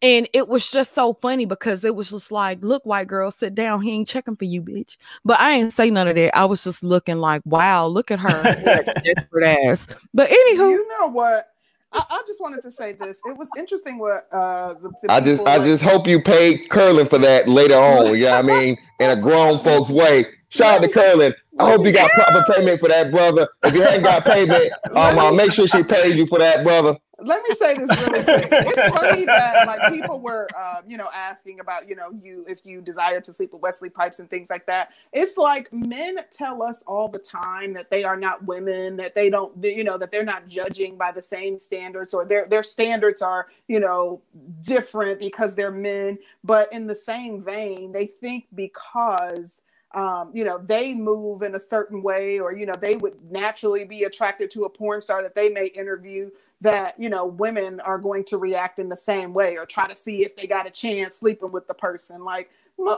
And 0.00 0.28
it 0.32 0.48
was 0.48 0.68
just 0.68 0.96
so 0.96 1.14
funny 1.22 1.44
because 1.44 1.84
it 1.84 1.94
was 1.94 2.10
just 2.10 2.32
like 2.32 2.58
look 2.62 2.84
white 2.84 3.06
girl 3.06 3.30
sit 3.30 3.54
down. 3.54 3.82
He 3.82 3.92
ain't 3.92 4.08
checking 4.08 4.36
for 4.36 4.44
you 4.44 4.62
bitch. 4.62 4.96
But 5.24 5.40
i 5.40 5.52
ain't 5.52 5.72
say 5.72 5.90
none 5.90 6.08
of 6.08 6.16
that. 6.16 6.36
I 6.36 6.44
was 6.44 6.64
just 6.64 6.82
looking 6.82 7.18
like 7.18 7.42
wow 7.44 7.86
look 7.86 8.10
at 8.10 8.20
her. 8.20 8.94
Desperate 9.04 9.58
ass. 9.66 9.86
But 10.14 10.30
anywho 10.30 10.70
You 10.70 10.88
know 10.98 11.08
what? 11.08 11.44
I, 11.92 12.04
I 12.10 12.22
just 12.26 12.40
wanted 12.40 12.62
to 12.62 12.70
say 12.70 12.92
this. 12.94 13.20
It 13.26 13.36
was 13.36 13.48
interesting 13.56 13.98
what 13.98 14.22
uh 14.32 14.74
the, 14.74 14.92
the 15.02 15.12
I 15.12 15.20
just 15.20 15.42
I 15.42 15.56
like- 15.56 15.66
just 15.66 15.82
hope 15.84 16.06
you 16.06 16.20
paid 16.22 16.68
Curlin 16.70 17.08
for 17.08 17.18
that 17.18 17.48
later 17.48 17.74
on. 17.76 18.16
Yeah, 18.18 18.38
I 18.38 18.42
mean, 18.42 18.78
in 19.00 19.10
a 19.10 19.16
grown 19.20 19.58
folks 19.60 19.90
way. 19.90 20.26
Shout 20.48 20.76
out 20.78 20.82
to 20.82 20.88
Curlin. 20.88 21.32
I 21.58 21.70
hope 21.70 21.84
you 21.86 21.92
got 21.92 22.10
proper 22.10 22.44
payment 22.52 22.80
for 22.80 22.88
that, 22.88 23.10
brother. 23.10 23.48
If 23.64 23.74
you 23.74 23.86
ain't 23.86 24.02
got 24.02 24.24
payment, 24.24 24.72
um, 24.94 25.18
uh, 25.18 25.32
make 25.32 25.52
sure 25.52 25.66
she 25.66 25.82
pays 25.82 26.14
you 26.16 26.26
for 26.26 26.38
that, 26.38 26.62
brother. 26.64 26.96
Let 27.24 27.42
me 27.48 27.54
say 27.54 27.76
this 27.76 27.88
really 28.08 28.24
quick. 28.24 28.48
It's 28.50 28.98
funny 28.98 29.24
that 29.24 29.66
like 29.66 29.92
people 29.92 30.20
were, 30.20 30.48
uh, 30.58 30.82
you 30.86 30.96
know, 30.96 31.08
asking 31.14 31.60
about, 31.60 31.88
you 31.88 31.96
know, 31.96 32.10
you 32.22 32.44
if 32.48 32.60
you 32.64 32.80
desire 32.80 33.20
to 33.20 33.32
sleep 33.32 33.52
with 33.52 33.62
Wesley 33.62 33.90
Snipes 33.90 34.18
and 34.18 34.28
things 34.28 34.50
like 34.50 34.66
that. 34.66 34.90
It's 35.12 35.36
like 35.36 35.72
men 35.72 36.16
tell 36.32 36.62
us 36.62 36.82
all 36.86 37.08
the 37.08 37.18
time 37.18 37.72
that 37.74 37.90
they 37.90 38.04
are 38.04 38.16
not 38.16 38.44
women, 38.44 38.96
that 38.96 39.14
they 39.14 39.30
don't, 39.30 39.52
you 39.64 39.84
know, 39.84 39.98
that 39.98 40.10
they're 40.10 40.24
not 40.24 40.48
judging 40.48 40.96
by 40.96 41.12
the 41.12 41.22
same 41.22 41.58
standards, 41.58 42.12
or 42.14 42.24
their 42.24 42.48
their 42.48 42.62
standards 42.62 43.22
are, 43.22 43.48
you 43.68 43.80
know, 43.80 44.20
different 44.62 45.18
because 45.18 45.54
they're 45.54 45.70
men. 45.70 46.18
But 46.44 46.72
in 46.72 46.86
the 46.86 46.94
same 46.94 47.42
vein, 47.42 47.92
they 47.92 48.06
think 48.06 48.46
because 48.54 49.62
um, 49.94 50.30
you 50.32 50.44
know, 50.44 50.58
they 50.58 50.94
move 50.94 51.42
in 51.42 51.54
a 51.54 51.60
certain 51.60 52.02
way, 52.02 52.40
or 52.40 52.52
you 52.52 52.64
know, 52.64 52.76
they 52.76 52.96
would 52.96 53.14
naturally 53.30 53.84
be 53.84 54.04
attracted 54.04 54.50
to 54.52 54.64
a 54.64 54.70
porn 54.70 55.02
star 55.02 55.22
that 55.22 55.34
they 55.34 55.48
may 55.48 55.66
interview. 55.66 56.30
That 56.62 56.96
you 56.98 57.10
know, 57.10 57.26
women 57.26 57.80
are 57.80 57.98
going 57.98 58.24
to 58.26 58.38
react 58.38 58.80
in 58.80 58.88
the 58.88 58.96
same 58.96 59.34
way, 59.34 59.58
or 59.58 59.66
try 59.66 59.88
to 59.88 59.94
see 59.96 60.24
if 60.24 60.36
they 60.36 60.48
got 60.48 60.66
a 60.66 60.70
chance 60.70 61.16
sleeping 61.18 61.52
with 61.52 61.68
the 61.68 61.74
person. 61.74 62.24
Like, 62.24 62.50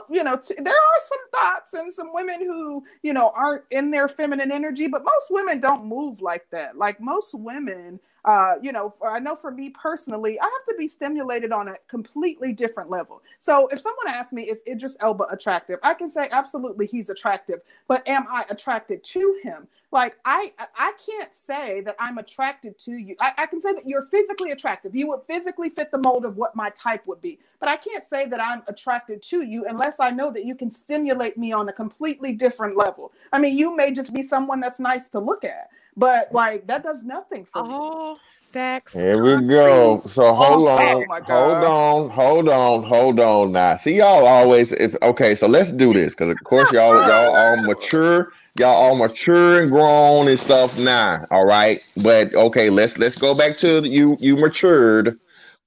you 0.09 0.23
know, 0.23 0.37
t- 0.37 0.55
there 0.59 0.73
are 0.73 1.01
some 1.01 1.19
thoughts 1.35 1.73
and 1.75 1.93
some 1.93 2.13
women 2.13 2.41
who 2.41 2.83
you 3.03 3.13
know 3.13 3.33
aren't 3.35 3.65
in 3.71 3.91
their 3.91 4.07
feminine 4.07 4.51
energy, 4.51 4.87
but 4.87 5.03
most 5.03 5.27
women 5.31 5.59
don't 5.59 5.85
move 5.85 6.21
like 6.21 6.47
that. 6.51 6.77
Like 6.77 7.01
most 7.01 7.35
women, 7.35 7.99
uh, 8.25 8.55
you 8.61 8.71
know, 8.71 8.89
for, 8.89 9.09
I 9.09 9.19
know 9.19 9.35
for 9.35 9.51
me 9.51 9.69
personally, 9.69 10.39
I 10.39 10.43
have 10.43 10.65
to 10.67 10.75
be 10.77 10.87
stimulated 10.87 11.51
on 11.51 11.67
a 11.67 11.75
completely 11.87 12.53
different 12.53 12.89
level. 12.89 13.21
So 13.37 13.67
if 13.67 13.79
someone 13.79 14.07
asks 14.07 14.33
me, 14.33 14.41
is 14.41 14.63
Idris 14.67 14.97
Elba 14.99 15.25
attractive? 15.29 15.79
I 15.83 15.93
can 15.93 16.09
say 16.09 16.27
absolutely 16.31 16.87
he's 16.87 17.11
attractive, 17.11 17.61
but 17.87 18.07
am 18.07 18.25
I 18.27 18.43
attracted 18.49 19.03
to 19.03 19.39
him? 19.43 19.67
Like 19.91 20.17
I, 20.25 20.51
I 20.75 20.93
can't 21.05 21.33
say 21.33 21.81
that 21.81 21.95
I'm 21.99 22.17
attracted 22.17 22.77
to 22.79 22.93
you. 22.93 23.15
I, 23.19 23.31
I 23.37 23.45
can 23.45 23.61
say 23.61 23.73
that 23.73 23.87
you're 23.87 24.07
physically 24.07 24.51
attractive. 24.51 24.95
You 24.95 25.07
would 25.09 25.21
physically 25.27 25.69
fit 25.69 25.91
the 25.91 25.99
mold 25.99 26.25
of 26.25 26.35
what 26.35 26.55
my 26.55 26.71
type 26.71 27.05
would 27.05 27.21
be, 27.21 27.39
but 27.59 27.69
I 27.69 27.77
can't 27.77 28.03
say 28.03 28.25
that 28.25 28.41
I'm 28.41 28.63
attracted 28.67 29.21
to 29.21 29.43
you 29.43 29.65
unless 29.69 29.99
I 29.99 30.09
know 30.09 30.31
that 30.31 30.45
you 30.45 30.55
can 30.55 30.71
stimulate 30.71 31.37
me 31.37 31.53
on 31.53 31.69
a 31.69 31.73
completely 31.73 32.33
different 32.33 32.75
level. 32.75 33.13
I 33.31 33.39
mean, 33.39 33.57
you 33.57 33.75
may 33.75 33.91
just 33.91 34.13
be 34.13 34.23
someone 34.23 34.59
that's 34.59 34.79
nice 34.79 35.07
to 35.09 35.19
look 35.19 35.45
at, 35.45 35.69
but 35.97 36.27
like 36.33 36.67
that 36.67 36.83
does 36.83 37.03
nothing 37.03 37.45
for 37.45 37.63
me. 37.63 37.71
all 37.71 38.21
facts 38.53 38.93
Here 38.93 39.23
we 39.23 39.47
go. 39.47 40.03
So 40.07 40.33
oh, 40.39 40.65
hold 40.65 40.69
Oh, 40.77 41.01
on, 41.01 41.07
my 41.07 41.21
hold 41.25 41.63
on, 41.63 42.09
hold 42.11 42.49
on, 42.49 42.83
hold 42.83 43.19
on. 43.21 43.53
Now, 43.53 43.77
see, 43.77 43.97
y'all 43.97 44.27
always 44.27 44.73
it's 44.73 44.97
okay. 45.01 45.35
So 45.35 45.47
let's 45.47 45.71
do 45.71 45.93
this 45.93 46.13
because, 46.15 46.29
of 46.29 46.43
course, 46.43 46.71
y'all 46.71 47.01
y'all 47.03 47.31
all 47.31 47.57
mature. 47.57 48.29
Y'all 48.55 48.75
all 48.75 48.95
mature 48.97 49.61
and 49.61 49.71
grown 49.71 50.27
and 50.27 50.39
stuff 50.39 50.77
now. 50.77 51.25
All 51.31 51.45
right, 51.45 51.81
but 52.03 52.35
okay, 52.35 52.69
let's 52.69 52.97
let's 52.99 53.17
go 53.17 53.33
back 53.33 53.57
to 53.59 53.81
the- 53.81 53.89
you. 53.89 54.17
You 54.21 54.37
matured. 54.37 55.17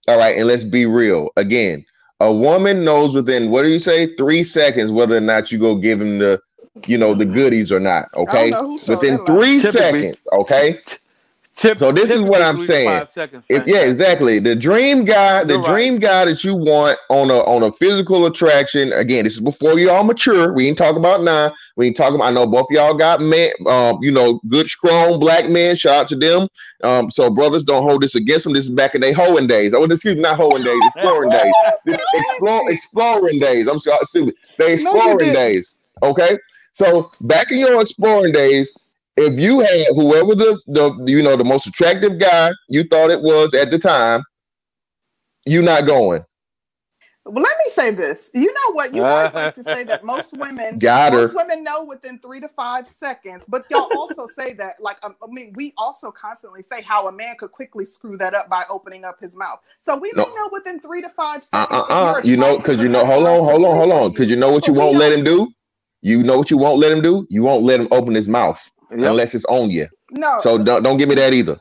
All 0.09 0.19
right, 0.19 0.37
and 0.37 0.47
let's 0.47 0.65
be 0.65 0.87
real 0.87 1.31
again. 1.37 1.85
A 2.21 2.33
woman 2.33 2.85
knows 2.85 3.15
within 3.15 3.51
what 3.51 3.63
do 3.63 3.69
you 3.71 3.79
say 3.81 4.15
three 4.17 4.45
seconds 4.45 4.93
whether 4.93 5.17
or 5.17 5.21
not 5.21 5.51
you 5.51 5.59
go 5.59 5.77
give 5.77 6.01
him 6.01 6.19
the, 6.19 6.41
you 6.87 6.99
know, 6.99 7.15
the 7.15 7.25
goodies 7.25 7.73
or 7.73 7.81
not. 7.81 8.07
Okay, 8.15 8.51
know 8.51 8.69
who 8.69 8.79
told 8.79 9.03
within 9.03 9.25
three 9.25 9.61
seconds. 9.61 10.27
Okay. 10.33 10.75
Tip, 11.59 11.81
So 11.81 11.91
this 11.91 12.09
is 12.09 12.23
what 12.23 12.41
I'm 12.41 12.65
saying. 12.65 12.87
Five 12.87 13.11
seconds. 13.11 13.45
If, 13.49 13.67
yeah, 13.67 13.81
exactly. 13.81 14.39
The 14.39 14.55
dream 14.55 15.05
guy, 15.05 15.43
the 15.43 15.55
You're 15.55 15.63
right. 15.63 15.73
dream 15.73 15.99
guy 15.99 16.25
that 16.27 16.45
you 16.45 16.55
want 16.55 17.01
on 17.11 17.31
a 17.31 17.39
on 17.39 17.65
a 17.65 17.73
physical 17.73 18.27
attraction. 18.27 18.93
Again, 18.93 19.25
this 19.25 19.33
is 19.33 19.41
before 19.41 19.77
you 19.77 19.91
all 19.91 20.05
mature. 20.05 20.55
We 20.55 20.69
ain't 20.69 20.79
talking 20.79 20.99
about 20.99 21.25
now. 21.25 21.53
We 21.75 21.89
ain't 21.89 21.97
talking 21.97 22.15
about. 22.15 22.27
I 22.27 22.31
know 22.31 22.47
both 22.47 22.69
of 22.71 22.71
y'all 22.71 22.95
got 22.97 23.21
men, 23.21 23.51
um, 23.67 23.99
you 24.03 24.13
know, 24.13 24.41
good 24.49 24.69
strong 24.69 25.19
black 25.19 25.51
men. 25.51 25.75
Shout 25.75 26.03
out 26.03 26.09
to 26.11 26.17
them. 26.17 26.47
Um, 26.85 27.11
so 27.11 27.29
brothers, 27.29 27.65
don't 27.65 27.83
hold 27.83 28.05
this 28.05 28.15
against 28.15 28.45
them. 28.45 28.53
This 28.53 28.63
is 28.63 28.71
back 28.71 28.95
in 28.95 29.01
their 29.01 29.13
hoeing 29.13 29.49
days. 29.49 29.75
Oh, 29.75 29.83
excuse 29.83 30.15
me, 30.15 30.23
not 30.23 30.37
hoeing 30.37 30.63
days, 30.63 30.81
exploring 30.95 31.31
days. 31.31 31.55
This 31.85 31.99
explore 32.15 32.71
exploring 32.71 33.41
days. 33.41 33.67
I'm 33.67 33.81
sorry, 33.81 34.05
stupid. 34.05 34.37
They 34.61 34.75
exploring 34.75 35.19
didn't. 35.19 35.35
days. 35.35 35.75
Okay. 36.05 36.39
So 36.79 37.11
back 37.23 37.51
in 37.51 37.59
your 37.59 37.81
exploring 37.81 38.33
days, 38.33 38.71
if 39.17 39.39
you 39.39 39.59
had 39.61 39.87
whoever 39.97 40.37
the 40.37 40.61
the 40.69 41.05
you 41.07 41.23
know 41.23 41.37
the 41.37 41.45
most 41.45 41.67
attractive 41.67 42.21
guy 42.21 42.53
you 42.69 42.85
thought 42.85 43.11
it 43.11 43.21
was 43.21 43.53
at 43.53 43.73
the 43.73 43.81
time, 43.81 44.23
you 45.45 45.61
not 45.61 45.87
going. 45.87 46.25
Well, 47.25 47.43
let 47.43 47.59
me 47.59 47.71
say 47.71 47.91
this. 47.91 48.31
You 48.33 48.47
know 48.53 48.73
what? 48.75 48.95
You 48.95 49.05
always 49.05 49.35
like 49.35 49.55
to 49.57 49.65
say 49.65 49.85
that 49.85 50.05
most 50.05 50.35
women, 50.39 50.79
Got 50.79 51.13
her. 51.15 51.23
most 51.23 51.35
women 51.35 51.65
know 51.65 51.85
within 51.85 52.19
three 52.21 52.41
to 52.41 52.49
five 52.49 52.89
seconds. 52.89 53.45
But 53.49 53.67
y'all 53.71 53.91
also 53.95 54.27
say 54.29 54.55
that, 54.55 54.75
like, 54.81 54.99
um, 55.03 55.17
I 55.23 55.27
mean, 55.29 55.53
we 55.57 55.75
also 55.77 56.11
constantly 56.13 56.63
say 56.63 56.81
how 56.81 57.09
a 57.09 57.13
man 57.13 57.35
could 57.39 57.53
quickly 57.53 57.85
screw 57.87 58.17
that 58.19 58.35
up 58.35 58.49
by 58.49 58.65
opening 58.71 59.05
up 59.05 59.19
his 59.21 59.37
mouth. 59.37 59.61
So 59.79 59.97
we 59.99 60.13
may 60.17 60.25
know 60.35 60.49
within 60.53 60.81
three 60.81 61.03
to 61.03 61.11
five 61.11 61.45
Uh 61.53 61.67
seconds. 61.67 61.85
uh 61.91 62.15
if 62.19 62.19
uh. 62.19 62.21
you're 62.25 62.39
know, 62.39 62.57
because 62.57 62.81
you 62.81 62.89
know. 62.89 63.05
Hold 63.05 63.27
on, 63.27 63.39
hold 63.45 63.65
on, 63.67 63.77
hold 63.77 63.93
on. 63.93 64.11
Because 64.13 64.31
you 64.31 64.37
know 64.37 64.51
what 64.53 64.67
But 64.67 64.69
you 64.69 64.75
won't 64.75 64.97
let 64.97 65.13
him 65.13 65.25
do. 65.25 65.53
You 66.03 66.23
know 66.23 66.39
what 66.39 66.51
you 66.51 66.59
won't 66.59 66.79
let 66.79 66.93
him 66.93 67.03
do. 67.03 67.27
You 67.29 67.43
won't 67.43 67.65
let 67.65 67.81
him 67.81 67.89
open 67.91 68.15
his 68.15 68.29
mouth 68.29 68.71
Yep. 68.91 69.01
unless 69.11 69.35
it's 69.35 69.45
on 69.47 69.71
you. 69.71 69.87
No, 70.11 70.39
So 70.41 70.57
don't 70.59 70.83
don't 70.83 70.97
give 70.97 71.09
me 71.09 71.15
that 71.17 71.33
either. 71.35 71.59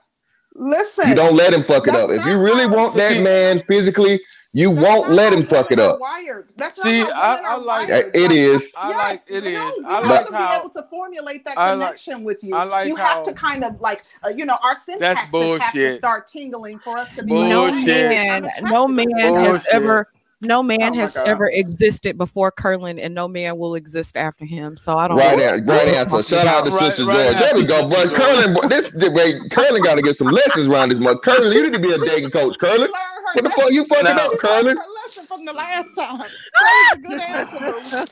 listen. 0.55 1.09
You 1.09 1.15
don't 1.15 1.35
let 1.35 1.53
him 1.53 1.63
fuck 1.63 1.87
it 1.87 1.95
up. 1.95 2.09
If 2.09 2.25
you 2.25 2.37
really 2.39 2.67
want 2.67 2.93
that 2.95 3.13
See- 3.13 3.21
man 3.21 3.59
physically, 3.59 4.19
you 4.53 4.73
That's 4.73 4.87
won't 4.87 5.11
let 5.11 5.33
him 5.33 5.43
fuck 5.43 5.71
it 5.71 5.77
women 5.77 5.91
are 5.91 5.93
up. 5.95 5.99
Wired. 5.99 6.49
That's 6.55 6.81
See, 6.81 7.01
not 7.03 7.11
how 7.13 7.21
I- 7.21 7.29
women 7.35 7.45
I 7.45 7.49
are 7.49 7.59
like- 7.59 7.89
wired. 7.89 8.15
It 8.15 8.31
is. 8.31 8.73
I 8.77 8.89
yes, 8.89 8.97
like 8.97 9.21
it 9.27 9.43
no, 9.43 9.49
is. 9.69 9.77
You 9.77 9.85
I 9.87 9.93
have 9.95 10.05
like 10.07 10.27
to 10.27 10.33
how 10.35 10.49
be 10.51 10.55
able 10.57 10.69
to 10.69 10.83
formulate 10.89 11.45
that 11.45 11.57
I 11.57 11.73
like- 11.73 11.87
connection 11.87 12.23
with 12.23 12.43
you. 12.43 12.55
I 12.55 12.63
like 12.63 12.87
you 12.87 12.95
have 12.95 13.23
to 13.23 13.33
kind 13.33 13.63
of 13.65 13.79
like, 13.81 14.01
uh, 14.25 14.29
you 14.29 14.45
know, 14.45 14.57
our 14.63 14.75
syntaxes 14.75 15.01
have 15.15 15.25
to 15.25 15.31
bullshit. 15.31 15.95
start 15.97 16.27
tingling 16.27 16.79
for 16.79 16.97
us 16.97 17.09
to 17.17 17.23
be 17.23 17.29
Bullshit. 17.29 17.49
no 17.49 17.63
like, 17.65 17.85
man, 17.85 18.49
I'm 18.57 18.63
no 18.71 18.85
attracted 18.85 19.09
to 19.09 19.15
man 19.15 19.33
this 19.35 19.65
has 19.65 19.67
ever, 19.73 20.07
no 20.41 20.63
man 20.63 20.93
Oh 20.93 20.93
has 20.95 21.13
God. 21.13 21.27
ever 21.27 21.47
existed 21.49 22.17
before 22.17 22.51
Curlin, 22.51 22.99
and 22.99 23.15
no 23.15 23.27
man 23.27 23.57
will 23.57 23.75
exist 23.75 24.17
after 24.17 24.45
him. 24.45 24.77
So 24.77 24.97
I 24.97 25.07
don't. 25.07 25.17
Right, 25.17 25.37
know 25.37 25.53
an- 25.55 25.65
what 25.65 25.85
right 25.85 25.87
answer. 25.95 26.23
Shout 26.23 26.47
out 26.47 26.65
to. 26.65 26.71
Right- 26.71 26.79
Sister 26.91 27.05
right 27.05 27.33
George. 27.33 27.39
There 27.39 27.55
we 27.55 27.65
go, 27.65 27.89
boy. 27.89 27.95
Sister 28.03 28.15
Curlin, 28.15 28.53
boy, 28.53 28.67
this 28.67 28.91
wait, 29.13 29.51
Curlin 29.51 29.83
got 29.83 29.95
to 29.95 30.01
get 30.03 30.15
some 30.15 30.29
lessons 30.29 30.67
around 30.67 30.89
this 30.89 30.99
month. 30.99 31.21
Curlin, 31.23 31.53
you 31.53 31.63
need 31.63 31.73
to 31.73 31.79
be 31.79 31.91
a 31.93 31.99
dating 31.99 32.31
coach. 32.31 32.53
She 32.53 32.59
Curlin, 32.59 32.89
what 33.33 33.43
the 33.43 33.49
fuck 33.51 33.71
you 33.71 33.85
fucking 33.85 34.05
Now- 34.05 34.17
up, 34.17 34.31
She 34.31 34.37
Curlin? 34.39 34.77
lesson. 35.03 35.25
from 35.27 35.45
the 35.45 35.53
last 35.53 35.95
time. 35.95 36.19
That 36.19 36.75
was 36.75 36.91
a 36.97 37.01
good 37.01 37.21
answer. 37.21 38.07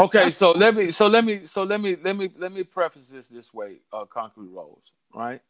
okay, 0.00 0.30
so 0.32 0.52
let 0.52 0.74
me 0.76 0.90
so 0.92 1.06
let 1.08 1.24
me 1.24 1.46
so 1.46 1.64
let 1.64 1.80
me 1.80 1.96
let 2.02 2.16
me 2.16 2.30
let 2.38 2.52
me 2.52 2.64
preface 2.64 3.08
this 3.08 3.28
this 3.28 3.54
way, 3.54 3.78
uh 3.92 4.04
Concrete 4.06 4.48
Rose, 4.50 4.78
right? 5.14 5.40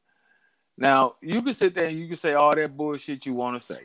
Now 0.79 1.15
you 1.23 1.43
can 1.43 1.55
sit 1.55 1.75
there 1.75 1.87
and 1.87 1.99
you 1.99 2.09
can 2.09 2.17
say 2.17 2.35
all 2.35 2.55
that 2.57 2.77
bullshit 2.77 3.27
you 3.27 3.35
want 3.35 3.61
to 3.63 3.75
say. 3.75 3.83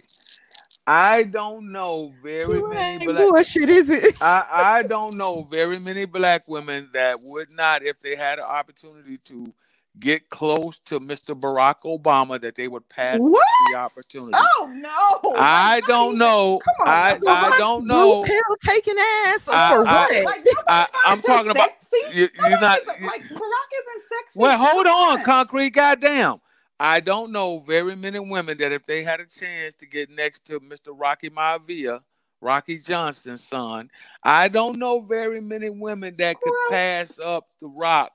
I 0.89 1.23
don't 1.23 1.71
know 1.73 2.13
very 2.23 2.59
You 2.59 2.69
many 2.69 3.05
black 3.05 3.17
bullshit, 3.17 3.67
is 3.69 3.89
it? 3.89 4.21
I, 4.21 4.45
I 4.51 4.83
don't 4.83 5.15
know 5.15 5.43
very 5.51 5.79
many 5.79 6.05
black 6.05 6.47
women 6.47 6.89
that 6.93 7.17
would 7.23 7.53
not, 7.53 7.83
if 7.83 8.01
they 8.01 8.15
had 8.15 8.39
an 8.39 8.45
opportunity 8.45 9.17
to 9.25 9.53
get 9.99 10.29
close 10.29 10.79
to 10.85 10.99
Mr. 10.99 11.37
Barack 11.37 11.81
Obama, 11.83 12.39
that 12.39 12.55
they 12.55 12.67
would 12.69 12.87
pass 12.87 13.17
What? 13.19 13.45
the 13.71 13.77
opportunity. 13.79 14.31
Oh 14.33 14.69
no! 14.71 15.33
I 15.35 15.75
Like, 15.77 15.87
don't 15.87 16.17
know. 16.17 16.59
Come 16.63 16.87
on, 16.87 16.93
I 16.93 17.17
I 17.27 17.57
don't 17.57 17.85
know. 17.87 18.23
pill 18.23 18.41
taking 18.63 18.95
ass 18.97 19.47
or 19.47 19.53
I- 19.55 19.69
for 19.71 19.83
what? 19.83 20.23
Like 20.25 20.45
I- 20.69 21.13
him 21.13 21.21
talking 21.21 21.51
about- 21.51 21.81
sexy. 21.81 21.97
You, 22.17 22.29
you're 22.47 22.59
not. 22.61 22.77
isn't, 22.79 23.01
you- 23.01 23.07
like 23.07 23.21
Barack 23.23 23.29
isn't 23.31 24.03
sexy. 24.07 24.39
well, 24.39 24.57
hold 24.57 24.87
on, 24.87 25.23
concrete. 25.25 25.71
Goddamn. 25.71 26.37
I 26.79 26.99
don't 26.99 27.31
know 27.31 27.59
very 27.59 27.95
many 27.95 28.19
women 28.19 28.57
that 28.59 28.71
if 28.71 28.85
they 28.85 29.03
had 29.03 29.19
a 29.19 29.25
chance 29.25 29.73
to 29.75 29.87
get 29.87 30.09
next 30.09 30.45
to 30.45 30.59
Mr. 30.59 30.89
Rocky 30.93 31.29
Maivia, 31.29 32.01
Rocky 32.39 32.77
Johnson's 32.77 33.43
son, 33.43 33.89
I 34.23 34.47
don't 34.47 34.77
know 34.77 35.01
very 35.01 35.41
many 35.41 35.71
women 35.71 36.15
that 36.19 36.39
could 36.39 36.53
pass 36.69 37.17
up 37.19 37.47
the 37.61 37.67
Rock. 37.67 38.11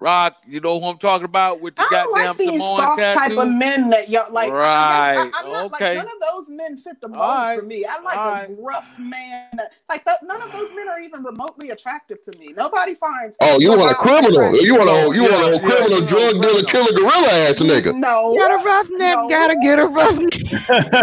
Rock, 0.00 0.36
you 0.46 0.58
know 0.58 0.80
who 0.80 0.86
I'm 0.86 0.98
talking 0.98 1.26
about 1.26 1.60
with 1.60 1.76
the 1.76 1.82
I 1.82 1.88
don't 1.90 2.12
goddamn 2.14 2.26
like 2.28 2.36
these 2.38 2.50
Samoan 2.52 2.76
soft 2.76 2.98
tattoo. 2.98 3.18
type 3.18 3.38
of 3.38 3.48
men 3.52 3.90
that 3.90 4.08
y'all 4.08 4.32
like. 4.32 4.50
I 4.50 4.54
Right, 4.54 5.14
guess 5.30 5.34
I, 5.34 5.44
am 5.46 5.52
not 5.52 5.64
okay. 5.74 5.96
like 5.96 6.06
none 6.06 6.06
of 6.16 6.22
those 6.32 6.50
men 6.50 6.78
fit 6.78 7.00
the 7.00 7.08
mold 7.08 7.20
All 7.20 7.34
right, 7.36 7.58
for 7.60 7.64
me. 7.66 7.84
I 7.84 8.00
like 8.00 8.16
all 8.16 8.28
a 8.28 8.32
right. 8.32 8.56
gruff 8.62 8.86
man. 8.98 9.50
Like 9.88 10.04
th- 10.04 10.16
none 10.24 10.42
of 10.42 10.50
those 10.52 10.74
men 10.74 10.88
are 10.88 10.98
even 10.98 11.22
remotely 11.22 11.70
attractive 11.70 12.22
to 12.24 12.36
me. 12.38 12.52
Nobody 12.56 12.94
finds. 12.94 13.36
Oh, 13.42 13.60
you 13.60 13.76
want 13.76 13.92
a 13.92 13.94
criminal? 13.94 14.30
attractive. 14.32 14.62
You 14.62 14.74
want 14.76 14.90
a 14.90 15.14
you 15.14 15.22
want 15.22 15.34
a 15.34 15.52
yeah, 15.52 15.58
criminal, 15.60 15.90
you 15.94 16.00
know, 16.00 16.06
drug 16.06 16.32
dealer, 16.42 16.62
criminal. 16.64 16.64
killer, 16.64 16.92
gorilla 16.98 17.28
ass 17.28 17.60
nigga? 17.60 17.94
No. 17.94 18.34
Got 18.38 18.60
a 18.60 18.64
rough 18.64 18.88
neck, 18.92 19.16
No. 19.16 19.28
gotta 19.28 19.56
get 19.62 19.78
a 19.78 19.86
rough 19.86 20.18
neck. 20.18 20.32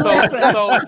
Listen. 0.04 0.52
So, 0.52 0.80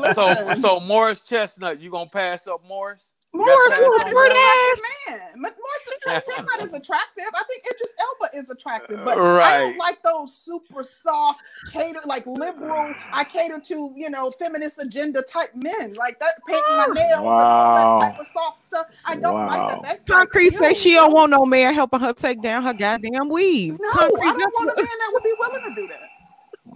Listen, 0.00 0.14
so, 0.14 0.52
so 0.54 0.80
Morris 0.80 1.20
Chestnut, 1.22 1.80
you 1.80 1.90
gonna 1.90 2.10
pass 2.10 2.46
up 2.46 2.60
Morris? 2.68 3.12
You 3.36 3.44
Morris 3.44 3.68
gotta 3.68 3.82
is 3.82 3.88
pass 3.88 4.02
a 4.02 4.06
up 4.06 4.10
short 4.10 4.30
attractive 4.30 4.72
ass. 4.72 4.80
man. 5.08 5.42
Ma- 5.42 5.48
Morris 5.48 6.24
Chestnut 6.24 6.62
is 6.62 6.74
attractive. 6.74 7.24
I 7.34 7.42
think 7.44 7.64
Idris 7.70 7.94
Elba 8.00 8.38
is 8.38 8.50
attractive, 8.50 9.04
but 9.04 9.18
I 9.18 9.58
don't 9.58 9.76
like 9.76 10.02
those 10.02 10.34
super 10.34 10.82
soft, 10.82 11.40
cater 11.70 12.00
like 12.06 12.26
liberal. 12.26 12.94
I 13.12 13.24
cater 13.24 13.60
to 13.60 13.92
you 13.94 14.08
know 14.08 14.30
feminist 14.30 14.78
agenda 14.78 15.22
type 15.22 15.54
men 15.54 15.94
like 15.94 16.18
that, 16.20 16.32
painting 16.46 16.62
my 16.68 16.86
ah. 16.88 16.92
nails 16.92 17.18
and 17.18 17.26
all 17.26 18.00
that 18.00 18.10
type 18.10 18.20
of 18.20 18.26
soft 18.26 18.56
stuff. 18.56 18.86
I 19.04 19.16
don't 19.16 19.46
like 19.46 19.68
that. 19.68 19.82
That's 19.82 20.04
Concrete 20.04 20.50
like, 20.50 20.58
says 20.58 20.78
she 20.78 20.94
don't 20.94 21.12
want 21.12 21.30
no 21.30 21.44
man 21.44 21.74
helping 21.74 22.00
her 22.00 22.12
take 22.12 22.42
down 22.42 22.62
her 22.62 22.72
goddamn 22.72 23.28
weave. 23.28 23.78
No, 23.78 23.92
Concrete, 23.92 24.20
I 24.20 24.24
don't 24.30 24.38
that's 24.38 24.52
want 24.54 24.70
a 24.70 24.82
man 24.82 24.86
that 24.86 25.10
would 25.12 25.22
be 25.22 25.34
willing 25.38 25.62
to 25.62 25.80
do 25.80 25.88
that. 25.88 26.00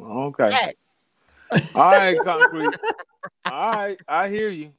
Okay. 0.02 0.50
Hey. 0.52 0.72
All 1.74 1.90
right, 1.90 2.18
concrete. 2.22 2.76
All 3.44 3.72
right, 3.72 3.98
I 4.06 4.28
hear 4.28 4.50
you. 4.50 4.72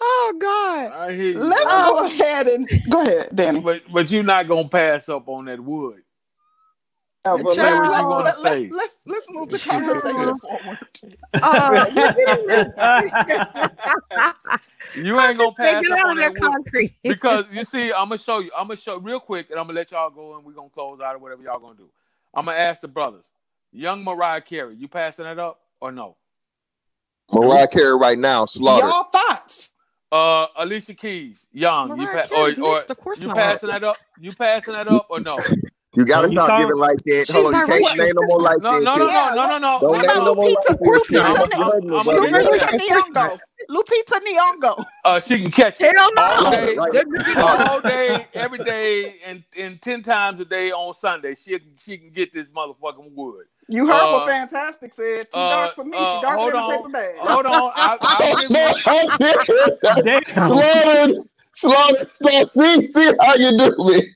Oh 0.00 0.34
God. 0.40 0.92
I 0.92 1.12
hear 1.14 1.30
you. 1.32 1.38
Let's 1.38 1.64
bro. 1.64 1.78
go 1.84 2.06
ahead 2.06 2.46
and 2.46 2.68
go 2.90 3.02
ahead, 3.02 3.28
Danny. 3.34 3.60
But 3.60 3.82
but 3.92 4.10
you're 4.10 4.22
not 4.22 4.48
gonna 4.48 4.68
pass 4.68 5.08
up 5.08 5.28
on 5.28 5.46
that 5.46 5.60
wood. 5.60 6.02
Oh, 7.26 7.42
but 7.42 7.54
Say 7.54 7.62
let's, 7.62 7.74
you 7.74 7.90
let, 7.90 8.02
gonna 8.02 8.24
let, 8.24 8.36
say. 8.36 8.68
let, 8.68 8.72
let's 8.72 8.98
let's 9.06 9.26
move 9.30 9.48
the 9.50 9.58
conversation 9.70 10.38
forward. 10.38 10.78
Uh, 11.42 11.86
You 14.96 15.18
ain't 15.20 15.38
gonna 15.38 15.52
pass 15.52 15.84
up 15.90 15.98
out 15.98 16.06
on 16.06 16.10
of 16.12 16.16
there, 16.18 16.30
that 16.30 16.40
wood. 16.40 16.52
concrete. 16.52 16.94
Because 17.02 17.46
you 17.50 17.64
see, 17.64 17.92
I'm 17.92 18.08
gonna 18.08 18.18
show 18.18 18.40
you. 18.40 18.50
I'm 18.56 18.68
gonna 18.68 18.76
show 18.76 18.98
real 18.98 19.20
quick, 19.20 19.50
and 19.50 19.58
I'm 19.58 19.66
gonna 19.66 19.78
let 19.78 19.90
y'all 19.90 20.10
go, 20.10 20.36
and 20.36 20.44
we're 20.44 20.52
gonna 20.52 20.68
close 20.68 21.00
out 21.00 21.14
or 21.14 21.18
whatever 21.18 21.42
y'all 21.42 21.58
gonna 21.58 21.76
do. 21.76 21.88
I'm 22.34 22.44
gonna 22.44 22.58
ask 22.58 22.82
the 22.82 22.88
brothers. 22.88 23.30
Young 23.72 24.04
Mariah 24.04 24.40
Carey, 24.40 24.76
you 24.76 24.86
passing 24.86 25.26
it 25.26 25.38
up 25.38 25.60
or 25.80 25.90
no? 25.90 26.16
Mariah 27.32 27.66
Carey 27.66 27.98
right 27.98 28.18
now, 28.18 28.44
slaughtered. 28.44 28.88
Y'all 28.88 29.04
thoughts? 29.04 29.73
Uh, 30.14 30.46
Alicia 30.58 30.94
Keys, 30.94 31.48
young, 31.52 31.88
you 31.90 31.96
Mariah 31.96 32.28
pa- 32.28 32.34
or, 32.36 32.46
Carey's 32.52 32.58
or 32.60 32.78
of 32.88 32.96
course 32.98 33.20
you 33.20 33.26
not. 33.28 33.36
passing 33.36 33.68
that 33.70 33.82
up? 33.82 33.96
You 34.20 34.32
passing 34.32 34.74
that 34.74 34.86
up 34.86 35.06
or 35.10 35.18
no? 35.20 35.36
You 35.96 36.04
gotta 36.06 36.28
You 36.28 36.34
stop 36.34 36.48
talking- 36.48 36.66
giving 36.66 36.78
light 36.80 36.98
skin. 37.00 37.24
She's 37.24 37.30
Hold 37.34 37.54
on, 37.54 37.60
you 37.60 37.66
biracial. 37.66 37.80
can't 37.86 37.98
name 37.98 38.12
no 38.14 38.26
more 38.26 38.42
light 38.42 38.56
No, 38.62 38.70
skin 38.72 38.84
no, 38.84 38.94
no, 38.96 39.06
chicks. 39.06 39.12
no, 39.14 39.34
no, 39.34 39.46
no, 39.46 39.58
no. 39.58 39.80
Don't 39.80 39.90
What 39.90 40.02
name 40.02 40.10
about 40.10 40.24
no 40.24 40.34
more 40.34 40.44
light 40.44 40.56
Lupita? 40.56 40.74
skin 40.74 40.92
chicks. 40.94 41.24
I'm- 41.24 41.34
Lupita, 41.34 41.62
I'm- 41.62 41.80
Ni- 42.78 42.90
I'm- 42.90 43.02
Lupita 43.10 43.16
I'm- 43.16 43.32
Nyong'o. 43.32 43.38
Lupita 43.70 44.16
Nyong'o. 44.26 44.84
Uh, 45.04 45.20
she 45.20 45.42
can 45.42 45.50
catch 45.50 45.80
it 45.80 45.96
Hell 45.96 46.10
no. 46.14 46.22
all 46.22 46.50
day, 46.50 46.74
Right. 46.76 47.70
all 47.70 47.80
day, 47.80 48.26
every 48.34 48.58
day, 48.58 49.16
and, 49.24 49.42
and 49.58 49.80
ten 49.82 50.02
times 50.02 50.40
a 50.40 50.44
day 50.44 50.70
on 50.72 50.94
Sunday. 50.94 51.34
She 51.36 51.58
she 51.80 51.98
can 51.98 52.10
get 52.10 52.32
this 52.34 52.46
motherfucking 52.48 53.12
wood. 53.14 53.46
You 53.68 53.86
heard 53.86 54.02
Uh, 54.08 54.12
what 54.12 54.28
Fantastic 54.28 54.94
said. 54.94 55.30
Too 55.32 55.38
uh, 55.38 55.48
dark 55.48 55.74
for 55.74 55.84
me. 55.84 55.96
uh, 55.96 56.16
She 56.16 56.20
darker 56.20 56.38
hold 56.38 56.52
than 56.52 56.62
a 56.62 56.68
paper 56.76 56.88
bag. 56.90 57.16
Hold 57.18 57.46
on, 57.46 57.72
I, 57.74 57.98
I 58.02 58.20
Damn. 60.02 60.22
Slaughtered, 60.46 61.16
slaughtered, 61.54 62.14
slaughtered. 62.14 62.50
See, 62.52 62.90
see 62.90 63.12
how 63.20 63.34
you 63.34 63.58
do 63.58 63.76
me. 63.78 64.14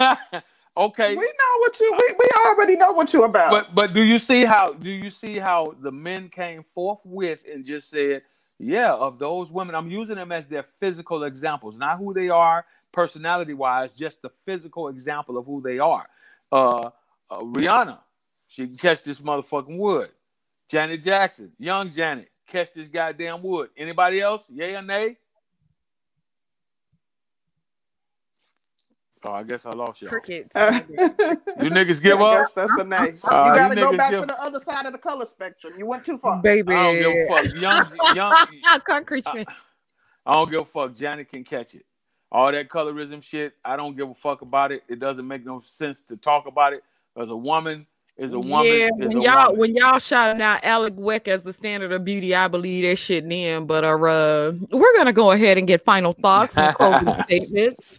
okay, 0.76 1.16
We 1.16 1.24
know 1.24 1.58
what 1.58 1.80
you. 1.80 1.92
We, 1.98 2.14
we 2.18 2.28
already 2.46 2.76
know 2.76 2.92
what 2.92 3.12
you 3.12 3.24
about. 3.24 3.50
but 3.50 3.74
but 3.74 3.92
do 3.94 4.02
you 4.02 4.18
see 4.18 4.44
how 4.44 4.72
do 4.72 4.90
you 4.90 5.10
see 5.10 5.38
how 5.38 5.74
the 5.80 5.90
men 5.92 6.28
came 6.28 6.62
forth 6.62 7.00
with 7.04 7.40
and 7.52 7.64
just 7.64 7.90
said, 7.90 8.22
yeah, 8.58 8.92
of 8.94 9.18
those 9.18 9.50
women, 9.50 9.74
I'm 9.74 9.90
using 9.90 10.16
them 10.16 10.32
as 10.32 10.46
their 10.46 10.62
physical 10.62 11.24
examples, 11.24 11.76
not 11.78 11.98
who 11.98 12.14
they 12.14 12.28
are 12.28 12.64
personality 12.92 13.52
wise, 13.54 13.92
just 13.92 14.22
the 14.22 14.30
physical 14.46 14.88
example 14.88 15.36
of 15.36 15.44
who 15.44 15.60
they 15.60 15.78
are. 15.78 16.06
Uh, 16.52 16.90
uh, 17.30 17.40
Rihanna, 17.40 17.98
she 18.48 18.66
can 18.66 18.76
catch 18.76 19.02
this 19.02 19.20
motherfucking 19.20 19.76
wood. 19.78 20.08
Janet 20.68 21.02
Jackson, 21.02 21.52
young 21.58 21.90
Janet, 21.90 22.28
catch 22.46 22.72
this 22.72 22.88
goddamn 22.88 23.42
wood. 23.42 23.70
Anybody 23.76 24.20
else? 24.20 24.46
Yay 24.50 24.74
or 24.76 24.82
nay? 24.82 25.16
Oh, 29.24 29.32
I 29.32 29.42
guess 29.42 29.66
I 29.66 29.70
lost 29.70 30.02
y'all. 30.02 30.10
Crickets. 30.10 30.54
Uh, 30.54 30.80
You 31.60 31.70
niggas 31.70 32.00
give 32.02 32.20
I 32.20 32.34
up? 32.34 32.42
guess 32.44 32.52
that's 32.52 32.72
a 32.80 32.84
nay. 32.84 32.96
Uh, 32.96 33.00
you 33.02 33.08
you 33.08 33.18
got 33.24 33.68
to 33.68 33.80
go 33.80 33.96
back 33.96 34.10
give- 34.10 34.20
to 34.20 34.26
the 34.26 34.40
other 34.40 34.60
side 34.60 34.86
of 34.86 34.92
the 34.92 34.98
color 34.98 35.26
spectrum. 35.26 35.74
You 35.76 35.86
went 35.86 36.04
too 36.04 36.18
far. 36.18 36.40
Baby. 36.42 36.74
I 36.74 36.82
don't 36.82 36.94
give 36.96 37.12
a 37.12 37.26
fuck. 37.48 37.60
Young, 37.60 37.86
young, 38.14 38.80
Concrete. 38.86 39.26
I, 39.26 39.44
I 40.26 40.32
don't 40.34 40.50
give 40.50 40.60
a 40.60 40.64
fuck. 40.64 40.94
Janet 40.94 41.28
can 41.28 41.42
catch 41.44 41.74
it. 41.74 41.84
All 42.30 42.52
that 42.52 42.68
colorism 42.68 43.22
shit, 43.22 43.54
I 43.64 43.76
don't 43.76 43.96
give 43.96 44.10
a 44.10 44.14
fuck 44.14 44.42
about 44.42 44.70
it. 44.70 44.82
It 44.88 44.98
doesn't 45.00 45.26
make 45.26 45.44
no 45.46 45.60
sense 45.60 46.02
to 46.02 46.16
talk 46.16 46.46
about 46.46 46.72
it. 46.72 46.84
As 47.16 47.30
a 47.30 47.36
woman, 47.36 47.86
is 48.16 48.32
a 48.32 48.38
woman. 48.38 48.66
yeah, 48.66 48.88
when 48.90 49.20
y'all 49.20 49.46
woman. 49.46 49.58
when 49.58 49.76
y'all 49.76 49.98
shouting 49.98 50.40
out 50.40 50.62
Alek 50.62 50.94
Wek 50.94 51.28
as 51.28 51.42
the 51.42 51.52
standard 51.52 51.92
of 51.92 52.04
beauty, 52.04 52.34
I 52.34 52.48
believe 52.48 52.88
that 52.88 52.96
shit 52.96 53.28
then. 53.28 53.66
But 53.66 53.84
uh, 53.84 53.88
uh 53.88 54.52
we're 54.70 54.96
gonna 54.96 55.12
go 55.12 55.32
ahead 55.32 55.58
and 55.58 55.66
get 55.66 55.84
final 55.84 56.12
thoughts 56.14 56.56
and 56.56 56.74
closing 56.74 57.08
statements. 57.24 57.98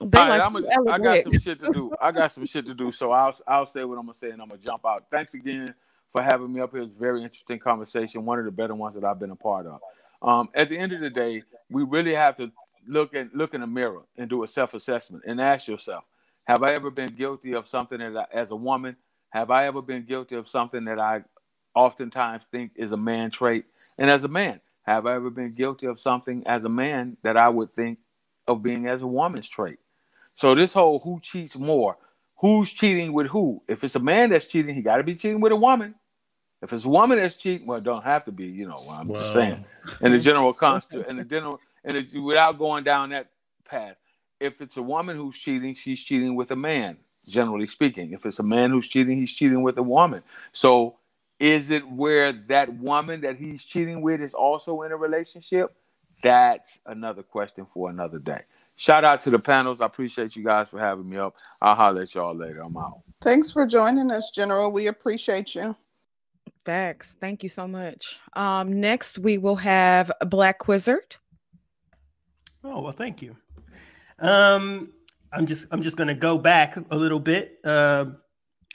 They 0.00 0.18
All 0.18 0.28
right, 0.28 0.38
like 0.38 0.42
I'm 0.42 0.52
"Who's 0.54 0.66
a, 0.66 0.90
I 0.90 0.98
got 0.98 1.00
Wek?" 1.00 1.22
some 1.24 1.38
shit 1.38 1.60
to 1.60 1.72
do. 1.72 1.92
I 2.00 2.10
got 2.10 2.32
some 2.32 2.46
shit 2.46 2.66
to 2.66 2.74
do. 2.74 2.90
So 2.90 3.12
I'll 3.12 3.36
I'll 3.46 3.66
say 3.66 3.84
what 3.84 3.98
I'm 3.98 4.06
gonna 4.06 4.14
say 4.14 4.30
and 4.30 4.40
I'm 4.40 4.48
gonna 4.48 4.60
jump 4.60 4.84
out. 4.86 5.04
Thanks 5.10 5.34
again 5.34 5.74
for 6.10 6.22
having 6.22 6.52
me 6.52 6.60
up 6.60 6.72
here. 6.72 6.82
It's 6.82 6.92
a 6.92 6.98
very 6.98 7.22
interesting 7.22 7.58
conversation. 7.58 8.24
One 8.24 8.38
of 8.38 8.44
the 8.44 8.50
better 8.50 8.74
ones 8.74 8.94
that 8.94 9.04
I've 9.04 9.18
been 9.18 9.30
a 9.30 9.36
part 9.36 9.66
of. 9.66 9.80
Um, 10.22 10.48
at 10.54 10.68
the 10.68 10.78
end 10.78 10.92
of 10.92 11.00
the 11.00 11.10
day, 11.10 11.42
we 11.68 11.84
really 11.84 12.14
have 12.14 12.36
to 12.36 12.50
look 12.86 13.14
at 13.14 13.34
look 13.34 13.54
in 13.54 13.60
the 13.60 13.66
mirror 13.66 14.02
and 14.16 14.28
do 14.28 14.42
a 14.42 14.48
self 14.48 14.74
assessment 14.74 15.24
and 15.26 15.40
ask 15.40 15.68
yourself: 15.68 16.04
Have 16.46 16.62
I 16.62 16.72
ever 16.72 16.90
been 16.90 17.14
guilty 17.14 17.52
of 17.54 17.66
something 17.66 17.98
that, 17.98 18.16
I, 18.16 18.26
as 18.36 18.50
a 18.50 18.56
woman, 18.56 18.96
have 19.30 19.50
I 19.50 19.66
ever 19.66 19.80
been 19.82 20.04
guilty 20.04 20.36
of 20.36 20.48
something 20.48 20.84
that 20.86 20.98
I 20.98 21.22
oftentimes 21.74 22.44
think 22.50 22.72
is 22.76 22.92
a 22.92 22.96
man 22.96 23.30
trait? 23.30 23.64
And 23.98 24.10
as 24.10 24.24
a 24.24 24.28
man, 24.28 24.60
have 24.82 25.06
I 25.06 25.14
ever 25.14 25.30
been 25.30 25.54
guilty 25.54 25.86
of 25.86 26.00
something 26.00 26.42
as 26.46 26.64
a 26.64 26.68
man 26.68 27.16
that 27.22 27.36
I 27.36 27.48
would 27.48 27.70
think 27.70 27.98
of 28.48 28.62
being 28.62 28.88
as 28.88 29.02
a 29.02 29.06
woman's 29.06 29.48
trait? 29.48 29.78
So 30.28 30.54
this 30.54 30.74
whole 30.74 30.98
who 30.98 31.20
cheats 31.20 31.56
more, 31.56 31.96
who's 32.38 32.72
cheating 32.72 33.12
with 33.12 33.28
who? 33.28 33.62
If 33.68 33.84
it's 33.84 33.94
a 33.94 34.00
man 34.00 34.30
that's 34.30 34.46
cheating, 34.46 34.74
he 34.74 34.82
got 34.82 34.96
to 34.96 35.02
be 35.04 35.14
cheating 35.14 35.40
with 35.40 35.52
a 35.52 35.56
woman. 35.56 35.94
If 36.60 36.72
it's 36.72 36.84
a 36.84 36.88
woman 36.88 37.18
that's 37.18 37.36
cheating, 37.36 37.66
well, 37.66 37.78
it 37.78 37.84
don't 37.84 38.04
have 38.04 38.24
to 38.24 38.32
be. 38.32 38.46
You 38.46 38.68
know, 38.68 38.80
I'm 38.90 39.08
just 39.08 39.32
saying. 39.32 39.64
In 40.00 40.12
the 40.12 40.18
general 40.18 40.52
concept, 40.54 41.08
in 41.08 41.16
the 41.16 41.24
general, 41.24 41.60
and 41.84 42.06
without 42.24 42.58
going 42.58 42.84
down 42.84 43.10
that 43.10 43.28
path, 43.64 43.96
if 44.42 44.60
it's 44.60 44.76
a 44.76 44.82
woman 44.82 45.16
who's 45.16 45.38
cheating, 45.38 45.74
she's 45.74 46.02
cheating 46.02 46.34
with 46.34 46.50
a 46.50 46.56
man. 46.56 46.96
Generally 47.28 47.68
speaking, 47.68 48.12
if 48.12 48.26
it's 48.26 48.40
a 48.40 48.42
man 48.42 48.70
who's 48.70 48.88
cheating, 48.88 49.16
he's 49.16 49.32
cheating 49.32 49.62
with 49.62 49.78
a 49.78 49.82
woman. 49.82 50.24
So, 50.50 50.96
is 51.38 51.70
it 51.70 51.88
where 51.88 52.32
that 52.48 52.74
woman 52.78 53.20
that 53.20 53.36
he's 53.36 53.62
cheating 53.62 54.02
with 54.02 54.20
is 54.20 54.34
also 54.34 54.82
in 54.82 54.90
a 54.90 54.96
relationship? 54.96 55.74
That's 56.22 56.80
another 56.86 57.22
question 57.22 57.66
for 57.72 57.90
another 57.90 58.18
day. 58.18 58.42
Shout 58.76 59.04
out 59.04 59.20
to 59.20 59.30
the 59.30 59.38
panels. 59.38 59.80
I 59.80 59.86
appreciate 59.86 60.34
you 60.34 60.42
guys 60.42 60.70
for 60.70 60.80
having 60.80 61.08
me 61.08 61.16
up. 61.16 61.36
I'll 61.60 61.76
holler 61.76 62.02
at 62.02 62.14
y'all 62.14 62.34
later. 62.34 62.60
I'm 62.60 62.76
out. 62.76 63.02
Thanks 63.20 63.52
for 63.52 63.66
joining 63.66 64.10
us, 64.10 64.30
General. 64.30 64.72
We 64.72 64.88
appreciate 64.88 65.54
you. 65.54 65.76
Facts. 66.64 67.16
Thank 67.20 67.42
you 67.42 67.48
so 67.48 67.68
much. 67.68 68.18
Um, 68.34 68.80
next 68.80 69.18
we 69.18 69.38
will 69.38 69.56
have 69.56 70.10
Black 70.26 70.66
Wizard. 70.66 71.16
Oh 72.64 72.80
well, 72.80 72.92
thank 72.92 73.22
you. 73.22 73.36
Um, 74.22 74.92
I'm 75.32 75.46
just 75.46 75.66
I'm 75.70 75.82
just 75.82 75.96
gonna 75.96 76.14
go 76.14 76.38
back 76.38 76.76
a 76.90 76.96
little 76.96 77.20
bit 77.20 77.58
uh, 77.64 78.06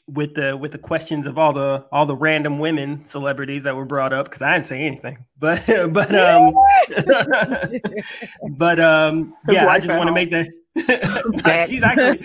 with 0.07 0.35
the 0.35 0.57
with 0.57 0.71
the 0.73 0.77
questions 0.77 1.25
of 1.25 1.37
all 1.37 1.53
the 1.53 1.85
all 1.91 2.05
the 2.05 2.15
random 2.15 2.59
women 2.59 3.05
celebrities 3.05 3.63
that 3.63 3.75
were 3.75 3.85
brought 3.85 4.11
up 4.11 4.25
because 4.25 4.41
I 4.41 4.53
didn't 4.53 4.65
say 4.65 4.81
anything, 4.81 5.25
but 5.39 5.63
but 5.67 6.13
um, 6.13 6.53
but 8.57 8.79
um, 8.79 9.33
yeah, 9.49 9.67
I 9.67 9.79
just 9.79 9.97
want 9.97 10.07
to 10.07 10.13
make 10.13 10.31
that. 10.31 10.49
she's 11.67 11.81
actually 11.81 12.23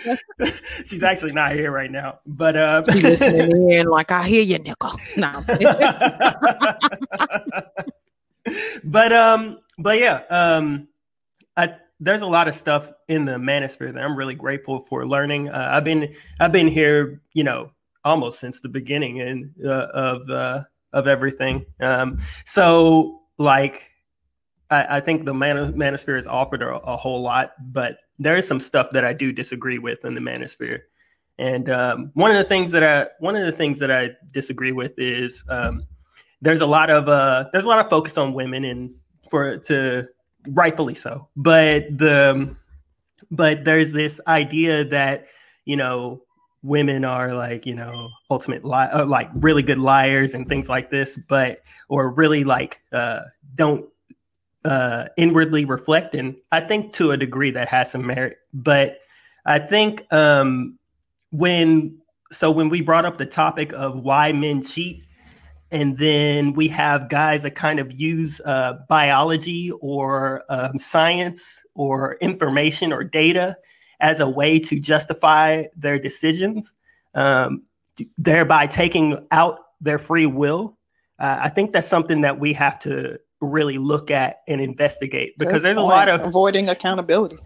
she's 0.85 1.03
actually 1.03 1.32
not 1.32 1.53
here 1.53 1.70
right 1.70 1.90
now, 1.90 2.19
but 2.27 2.55
uh, 2.55 2.82
She 2.93 3.01
listening 3.01 3.70
in 3.70 3.86
like 3.86 4.11
I 4.11 4.27
hear 4.27 4.43
you, 4.43 4.59
nickel. 4.59 4.93
No. 5.16 5.32
but 8.85 9.12
um, 9.12 9.59
but 9.78 9.99
yeah, 9.99 10.20
um, 10.28 10.89
I 11.57 11.77
there's 12.03 12.23
a 12.23 12.27
lot 12.27 12.49
of 12.49 12.55
stuff 12.57 12.91
in 13.07 13.24
the 13.24 13.37
manosphere 13.37 13.95
that 13.95 14.03
I'm 14.03 14.16
really 14.16 14.35
grateful 14.35 14.81
for 14.81 15.07
learning. 15.07 15.49
Uh, 15.49 15.69
I've 15.73 15.85
been 15.85 16.15
I've 16.41 16.51
been 16.51 16.66
here, 16.66 17.23
you 17.33 17.45
know, 17.45 17.70
almost 18.05 18.41
since 18.41 18.61
the 18.61 18.69
beginning 18.69 19.20
and 19.20 19.55
uh, 19.65 19.87
of 19.95 20.29
uh, 20.29 20.65
of 20.93 21.07
everything. 21.07 21.65
Um, 21.81 22.19
so 22.45 23.20
like, 23.39 23.85
I, 24.69 24.97
I 24.97 25.01
think 25.01 25.24
the 25.24 25.35
man- 25.35 25.74
manosphere 25.74 26.16
has 26.16 26.27
offered 26.27 26.62
a, 26.62 26.74
a 26.74 26.97
whole 26.97 27.23
lot, 27.23 27.53
but 27.73 27.99
there 28.19 28.37
is 28.37 28.49
some 28.49 28.61
stuff 28.61 28.91
that 28.91 29.05
I 29.05 29.12
do 29.12 29.33
disagree 29.33 29.79
with 29.79 30.05
in 30.05 30.15
the 30.15 30.20
manosphere. 30.20 30.81
And 31.39 31.70
um, 31.70 32.11
one 32.15 32.33
of 32.33 32.37
the 32.37 32.45
things 32.45 32.73
that 32.73 32.83
I 32.83 33.11
one 33.20 33.37
of 33.37 33.47
the 33.47 33.53
things 33.53 33.79
that 33.79 33.93
I 33.93 34.11
disagree 34.33 34.73
with 34.73 34.95
is 34.99 35.45
um, 35.49 35.83
there's 36.41 36.61
a 36.62 36.66
lot 36.66 36.91
of 36.91 37.09
uh, 37.09 37.45
there's 37.53 37.65
a 37.65 37.69
lot 37.69 37.79
of 37.79 37.89
focus 37.89 38.19
on 38.19 38.33
women 38.33 38.65
and 38.65 38.91
for 39.31 39.59
to 39.59 40.09
rightfully 40.48 40.94
so. 40.94 41.28
But 41.36 41.86
the 41.97 42.55
but 43.31 43.64
there's 43.64 43.93
this 43.93 44.20
idea 44.27 44.85
that 44.86 45.27
you 45.64 45.77
know 45.77 46.23
women 46.62 47.05
are 47.05 47.32
like 47.32 47.66
you 47.66 47.74
know 47.74 48.09
ultimate 48.31 48.64
li- 48.64 48.90
uh, 48.93 49.06
like 49.06 49.31
really 49.35 49.62
good 49.62 49.78
liars 49.78 50.35
and 50.35 50.48
things 50.48 50.69
like 50.69 50.90
this, 50.90 51.19
but 51.28 51.62
or 51.89 52.10
really 52.10 52.44
like 52.44 52.81
uh, 52.93 53.20
don't 53.55 53.89
uh, 54.64 55.06
inwardly 55.16 55.64
reflect. 55.64 56.14
And 56.14 56.39
I 56.52 56.60
think 56.60 56.93
to 56.94 57.10
a 57.10 57.16
degree 57.16 57.51
that 57.52 57.69
has 57.69 57.90
some 57.90 58.06
merit, 58.06 58.39
but 58.52 58.98
I 59.44 59.59
think 59.59 60.12
um, 60.12 60.78
when 61.31 61.98
so 62.31 62.51
when 62.51 62.69
we 62.69 62.81
brought 62.81 63.05
up 63.05 63.19
the 63.19 63.27
topic 63.27 63.73
of 63.74 64.01
why 64.01 64.32
men 64.32 64.62
cheat 64.62 65.05
and 65.73 65.97
then 65.97 66.53
we 66.53 66.69
have 66.69 67.09
guys 67.09 67.43
that 67.43 67.55
kind 67.55 67.81
of 67.81 67.99
use 67.99 68.40
uh, 68.44 68.74
biology 68.90 69.73
or 69.81 70.44
um, 70.51 70.77
science 70.77 71.62
or 71.74 72.16
information 72.20 72.93
or 72.93 73.03
data 73.03 73.57
as 73.99 74.20
a 74.20 74.28
way 74.28 74.59
to 74.59 74.78
justify 74.78 75.65
their 75.74 75.99
decisions, 75.99 76.74
um, 77.15 77.62
thereby 78.19 78.66
taking 78.66 79.27
out 79.31 79.61
their 79.81 79.99
free 79.99 80.27
will. 80.27 80.77
Uh, 81.19 81.39
I 81.40 81.49
think 81.49 81.73
that's 81.73 81.89
something 81.89 82.20
that 82.20 82.39
we 82.39 82.53
have 82.53 82.78
to 82.81 83.19
really 83.40 83.78
look 83.78 84.11
at 84.11 84.43
and 84.47 84.61
investigate 84.61 85.39
because 85.39 85.55
Good 85.55 85.62
there's 85.62 85.77
a 85.78 85.82
lot 85.82 86.09
of 86.09 86.20
avoiding 86.20 86.69
accountability. 86.69 87.39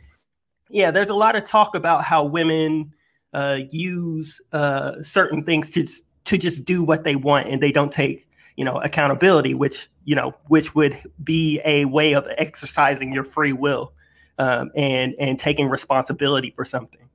yeah, 0.68 0.90
there's 0.90 1.10
a 1.10 1.14
lot 1.14 1.36
of 1.36 1.46
talk 1.46 1.76
about 1.76 2.02
how 2.02 2.24
women 2.24 2.92
uh, 3.32 3.60
use 3.70 4.40
uh, 4.52 5.00
certain 5.02 5.44
things 5.44 5.70
to 5.70 5.86
to 6.26 6.38
just 6.38 6.64
do 6.64 6.82
what 6.84 7.04
they 7.04 7.16
want 7.16 7.48
and 7.48 7.62
they 7.62 7.72
don't 7.72 7.92
take 7.92 8.28
you 8.56 8.64
know 8.64 8.78
accountability, 8.80 9.54
which 9.54 9.88
you 10.04 10.14
know 10.14 10.32
which 10.48 10.74
would 10.74 10.98
be 11.22 11.60
a 11.64 11.84
way 11.86 12.12
of 12.14 12.26
exercising 12.38 13.12
your 13.12 13.24
free 13.24 13.52
will 13.52 13.92
um, 14.38 14.70
and 14.74 15.14
and 15.18 15.38
taking 15.38 15.68
responsibility 15.68 16.52
for 16.54 16.64
something. 16.64 17.08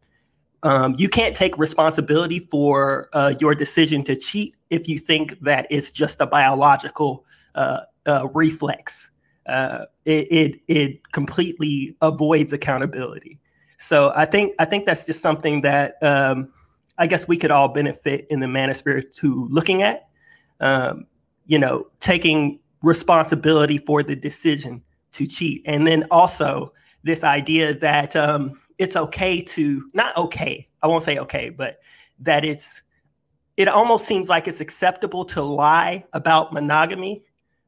Um, 0.64 0.96
you 0.98 1.10
can't 1.10 1.36
take 1.36 1.58
responsibility 1.58 2.48
for 2.52 3.10
uh, 3.14 3.34
your 3.40 3.56
decision 3.56 4.04
to 4.04 4.16
cheat 4.16 4.56
if 4.70 4.88
you 4.88 5.00
think 5.00 5.40
that 5.40 5.66
it's 5.72 5.90
just 5.90 6.22
a 6.22 6.28
biological 6.28 7.26
uh, 7.56 7.82
uh, 8.06 8.28
reflex. 8.34 9.10
Uh, 9.48 9.86
it, 10.06 10.28
it 10.32 10.62
it 10.68 11.12
completely 11.12 11.96
avoids 12.02 12.54
accountability. 12.54 13.40
So 13.80 14.14
I 14.16 14.26
think 14.26 14.54
I 14.60 14.66
think 14.66 14.86
that's 14.86 15.06
just 15.06 15.22
something 15.22 15.62
that 15.62 16.02
um, 16.04 16.54
I 17.02 17.08
guess 17.08 17.28
we 17.28 17.36
could 17.36 17.50
all 17.50 17.68
benefit 17.68 18.28
in 18.30 18.42
the 18.42 18.46
manosphere 18.46 19.12
to 19.16 19.48
looking 19.50 19.82
at. 19.82 20.08
Um, 20.60 21.08
you 21.48 21.58
know, 21.58 21.88
taking 22.00 22.60
responsibility 22.84 23.80
for 23.80 24.04
the 24.04 24.16
decision 24.16 24.84
to 25.14 25.26
cheat, 25.26 25.64
and 25.66 25.88
then 25.88 26.06
also 26.12 26.72
this 27.04 27.24
idea 27.24 27.74
that 27.74 28.16
um, 28.16 28.54
it's 28.78 28.96
okay 28.96 29.42
to 29.42 29.90
not 29.96 30.16
okay. 30.16 30.70
I 30.84 30.88
won't 30.88 31.04
say 31.04 31.18
okay, 31.18 31.50
but 31.50 31.80
that 32.20 32.46
it's 32.46 32.84
it 33.58 33.68
almost 33.68 34.06
seems 34.06 34.30
like 34.30 34.48
it's 34.48 34.62
acceptable 34.62 35.26
to 35.26 35.42
lie 35.42 36.06
about 36.14 36.54
monogamy, 36.54 37.24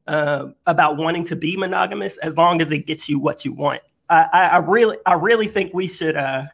uh, 0.06 0.46
about 0.68 0.96
wanting 0.96 1.24
to 1.24 1.34
be 1.34 1.56
monogamous, 1.56 2.18
as 2.18 2.38
long 2.38 2.62
as 2.62 2.70
it 2.70 2.86
gets 2.86 3.08
you 3.08 3.18
what 3.18 3.44
you 3.44 3.52
want. 3.52 3.82
I, 4.08 4.28
I, 4.32 4.46
I 4.46 4.56
really, 4.58 4.96
I 5.06 5.14
really 5.14 5.48
think 5.48 5.74
we 5.74 5.88
should 5.88 6.16
uh, 6.16 6.44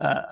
uh, 0.00 0.22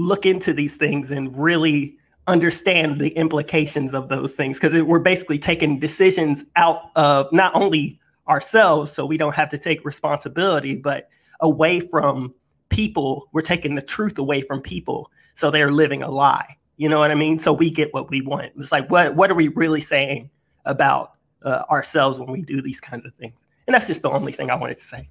look 0.00 0.26
into 0.26 0.52
these 0.52 0.76
things 0.76 1.10
and 1.10 1.36
really 1.36 1.96
understand 2.26 3.00
the 3.00 3.10
implications 3.10 3.94
of 3.94 4.08
those 4.08 4.34
things 4.34 4.58
because 4.58 4.82
we're 4.82 4.98
basically 4.98 5.38
taking 5.38 5.78
decisions 5.78 6.44
out 6.56 6.90
of 6.96 7.30
not 7.32 7.54
only 7.54 7.98
ourselves, 8.28 8.92
so 8.92 9.04
we 9.04 9.16
don't 9.16 9.34
have 9.34 9.50
to 9.50 9.58
take 9.58 9.84
responsibility, 9.84 10.76
but 10.76 11.08
away 11.40 11.80
from 11.80 12.32
people. 12.68 13.28
We're 13.32 13.42
taking 13.42 13.74
the 13.74 13.82
truth 13.82 14.18
away 14.18 14.42
from 14.42 14.60
people, 14.60 15.10
so 15.34 15.50
they're 15.50 15.72
living 15.72 16.02
a 16.02 16.10
lie. 16.10 16.56
You 16.76 16.88
know 16.88 16.98
what 16.98 17.10
I 17.10 17.14
mean? 17.14 17.38
So 17.38 17.52
we 17.52 17.70
get 17.70 17.92
what 17.92 18.08
we 18.10 18.22
want. 18.22 18.52
It's 18.56 18.72
like, 18.72 18.90
what 18.90 19.16
what 19.16 19.30
are 19.30 19.34
we 19.34 19.48
really 19.48 19.80
saying 19.80 20.30
about 20.64 21.12
uh, 21.42 21.64
ourselves 21.68 22.18
when 22.18 22.30
we 22.30 22.42
do 22.42 22.62
these 22.62 22.80
kinds 22.80 23.04
of 23.04 23.12
things? 23.14 23.34
And 23.66 23.74
that's 23.74 23.86
just 23.86 24.02
the 24.02 24.10
only 24.10 24.32
thing 24.32 24.50
I 24.50 24.54
wanted 24.54 24.76
to 24.76 24.84
say. 24.84 25.08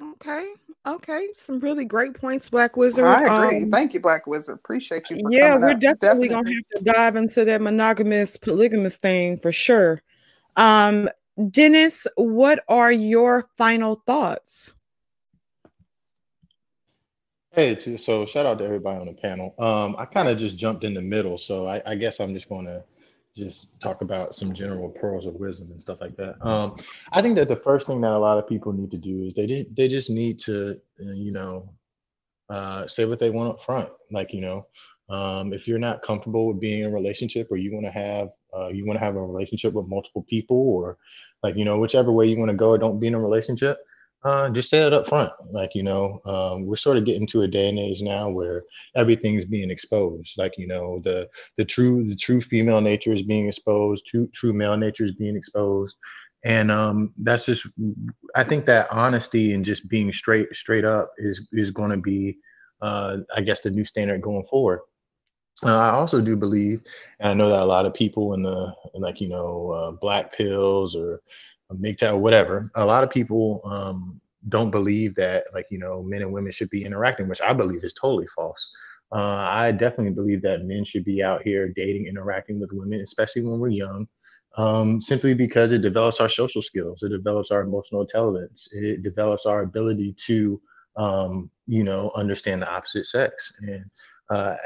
Okay. 0.00 0.52
Okay. 0.84 1.28
Some 1.36 1.60
really 1.60 1.84
great 1.84 2.14
points, 2.14 2.48
Black 2.48 2.76
Wizard. 2.76 3.04
I 3.04 3.44
agree. 3.44 3.62
Um, 3.64 3.70
Thank 3.70 3.94
you, 3.94 4.00
Black 4.00 4.26
Wizard. 4.26 4.56
Appreciate 4.56 5.08
you. 5.10 5.16
For 5.20 5.32
yeah, 5.32 5.52
coming 5.52 5.62
we're 5.62 5.70
up. 5.70 5.80
definitely, 5.80 6.28
gonna 6.28 6.50
have 6.50 6.84
to 6.84 6.92
dive 6.92 7.16
into 7.16 7.44
that 7.44 7.60
monogamous, 7.60 8.36
polygamous 8.36 8.96
thing 8.96 9.38
for 9.38 9.52
sure. 9.52 10.02
Um, 10.56 11.08
Dennis, 11.50 12.06
what 12.16 12.64
are 12.68 12.92
your 12.92 13.46
final 13.56 14.02
thoughts? 14.06 14.72
Hey. 17.52 17.78
So 17.98 18.26
shout 18.26 18.46
out 18.46 18.58
to 18.58 18.64
everybody 18.64 18.98
on 18.98 19.06
the 19.06 19.12
panel. 19.12 19.54
Um, 19.58 19.94
I 19.98 20.04
kind 20.04 20.28
of 20.28 20.36
just 20.36 20.56
jumped 20.56 20.84
in 20.84 20.94
the 20.94 21.02
middle, 21.02 21.38
so 21.38 21.66
I, 21.66 21.82
I 21.86 21.94
guess 21.94 22.18
I'm 22.18 22.34
just 22.34 22.48
going 22.48 22.66
to 22.66 22.82
just 23.34 23.80
talk 23.80 24.02
about 24.02 24.34
some 24.34 24.52
general 24.52 24.90
pearls 24.90 25.26
of 25.26 25.34
wisdom 25.34 25.70
and 25.70 25.80
stuff 25.80 25.98
like 26.00 26.16
that. 26.16 26.44
Um, 26.46 26.76
I 27.12 27.22
think 27.22 27.36
that 27.36 27.48
the 27.48 27.56
first 27.56 27.86
thing 27.86 28.00
that 28.02 28.12
a 28.12 28.18
lot 28.18 28.38
of 28.38 28.48
people 28.48 28.72
need 28.72 28.90
to 28.90 28.98
do 28.98 29.22
is 29.22 29.34
they 29.34 29.66
they 29.74 29.88
just 29.88 30.10
need 30.10 30.38
to, 30.40 30.80
uh, 31.00 31.12
you 31.12 31.32
know, 31.32 31.68
uh, 32.50 32.86
say 32.86 33.04
what 33.04 33.18
they 33.18 33.30
want 33.30 33.54
up 33.54 33.62
front. 33.62 33.88
Like, 34.10 34.34
you 34.34 34.42
know, 34.42 34.66
um, 35.08 35.52
if 35.52 35.66
you're 35.66 35.78
not 35.78 36.02
comfortable 36.02 36.46
with 36.46 36.60
being 36.60 36.80
in 36.80 36.86
a 36.86 36.94
relationship 36.94 37.48
or 37.50 37.56
you 37.56 37.72
want 37.72 37.86
to 37.86 37.92
have 37.92 38.30
uh, 38.56 38.68
you 38.68 38.86
want 38.86 38.98
to 38.98 39.04
have 39.04 39.16
a 39.16 39.22
relationship 39.22 39.72
with 39.72 39.86
multiple 39.86 40.24
people 40.28 40.56
or 40.56 40.98
like 41.42 41.56
you 41.56 41.64
know 41.64 41.78
whichever 41.78 42.12
way 42.12 42.26
you 42.26 42.38
want 42.38 42.50
to 42.50 42.56
go 42.56 42.76
don't 42.76 43.00
be 43.00 43.06
in 43.06 43.14
a 43.14 43.20
relationship 43.20 43.78
uh, 44.24 44.48
just 44.50 44.70
say 44.70 44.86
it 44.86 44.92
up 44.92 45.08
front 45.08 45.32
like 45.50 45.74
you 45.74 45.82
know 45.82 46.20
um, 46.26 46.66
we're 46.66 46.76
sort 46.76 46.96
of 46.96 47.04
getting 47.04 47.26
to 47.26 47.42
a 47.42 47.48
day 47.48 47.68
and 47.68 47.78
age 47.78 48.02
now 48.02 48.28
where 48.30 48.64
everything's 48.94 49.44
being 49.44 49.70
exposed 49.70 50.34
like 50.38 50.56
you 50.56 50.66
know 50.66 51.00
the 51.04 51.28
the 51.56 51.64
true 51.64 52.06
the 52.08 52.14
true 52.14 52.40
female 52.40 52.80
nature 52.80 53.12
is 53.12 53.22
being 53.22 53.48
exposed 53.48 54.06
true 54.06 54.28
true 54.32 54.52
male 54.52 54.76
nature 54.76 55.04
is 55.04 55.14
being 55.14 55.36
exposed. 55.36 55.96
And 56.44 56.72
um, 56.72 57.12
that's 57.18 57.46
just 57.46 57.66
i 58.34 58.42
think 58.42 58.66
that 58.66 58.88
honesty 58.90 59.54
and 59.54 59.64
just 59.64 59.88
being 59.88 60.12
straight 60.12 60.48
straight 60.52 60.84
up 60.84 61.12
is 61.18 61.46
is 61.52 61.70
going 61.70 61.90
to 61.90 61.96
be 61.96 62.36
uh, 62.80 63.18
i 63.36 63.40
guess 63.40 63.60
the 63.60 63.70
new 63.70 63.84
standard 63.84 64.22
going 64.22 64.44
forward. 64.44 64.80
Uh, 65.64 65.76
I 65.76 65.90
also 65.90 66.20
do 66.20 66.34
believe, 66.36 66.82
and 67.20 67.30
I 67.30 67.34
know 67.34 67.48
that 67.50 67.62
a 67.62 67.64
lot 67.64 67.86
of 67.86 67.94
people 67.94 68.34
in 68.34 68.42
the 68.42 68.74
like 68.94 69.20
you 69.20 69.28
know 69.28 69.70
uh, 69.70 69.90
black 69.92 70.32
pills 70.32 70.96
or 70.96 71.20
MGTOW, 71.74 72.18
whatever, 72.18 72.70
a 72.74 72.84
lot 72.84 73.04
of 73.04 73.10
people 73.10 73.60
um, 73.64 74.20
don't 74.48 74.70
believe 74.70 75.14
that 75.16 75.44
like 75.54 75.66
you 75.70 75.78
know 75.78 76.02
men 76.02 76.22
and 76.22 76.32
women 76.32 76.52
should 76.52 76.70
be 76.70 76.84
interacting, 76.84 77.28
which 77.28 77.40
I 77.40 77.52
believe 77.52 77.84
is 77.84 77.92
totally 77.92 78.26
false. 78.28 78.70
Uh, 79.14 79.18
I 79.18 79.72
definitely 79.72 80.12
believe 80.12 80.40
that 80.42 80.64
men 80.64 80.84
should 80.84 81.04
be 81.04 81.22
out 81.22 81.42
here 81.42 81.68
dating, 81.68 82.06
interacting 82.06 82.58
with 82.58 82.70
women, 82.72 83.00
especially 83.00 83.42
when 83.42 83.60
we're 83.60 83.68
young, 83.68 84.08
um, 84.56 85.02
simply 85.02 85.34
because 85.34 85.70
it 85.70 85.82
develops 85.82 86.18
our 86.18 86.30
social 86.30 86.62
skills, 86.62 87.02
it 87.02 87.10
develops 87.10 87.50
our 87.50 87.60
emotional 87.60 88.00
intelligence, 88.00 88.68
it 88.72 89.02
develops 89.02 89.44
our 89.44 89.62
ability 89.62 90.14
to 90.26 90.60
um, 90.96 91.50
you 91.66 91.84
know 91.84 92.10
understand 92.14 92.62
the 92.62 92.68
opposite 92.68 93.06
sex 93.06 93.52
and 93.62 93.84
uh, 94.32 94.56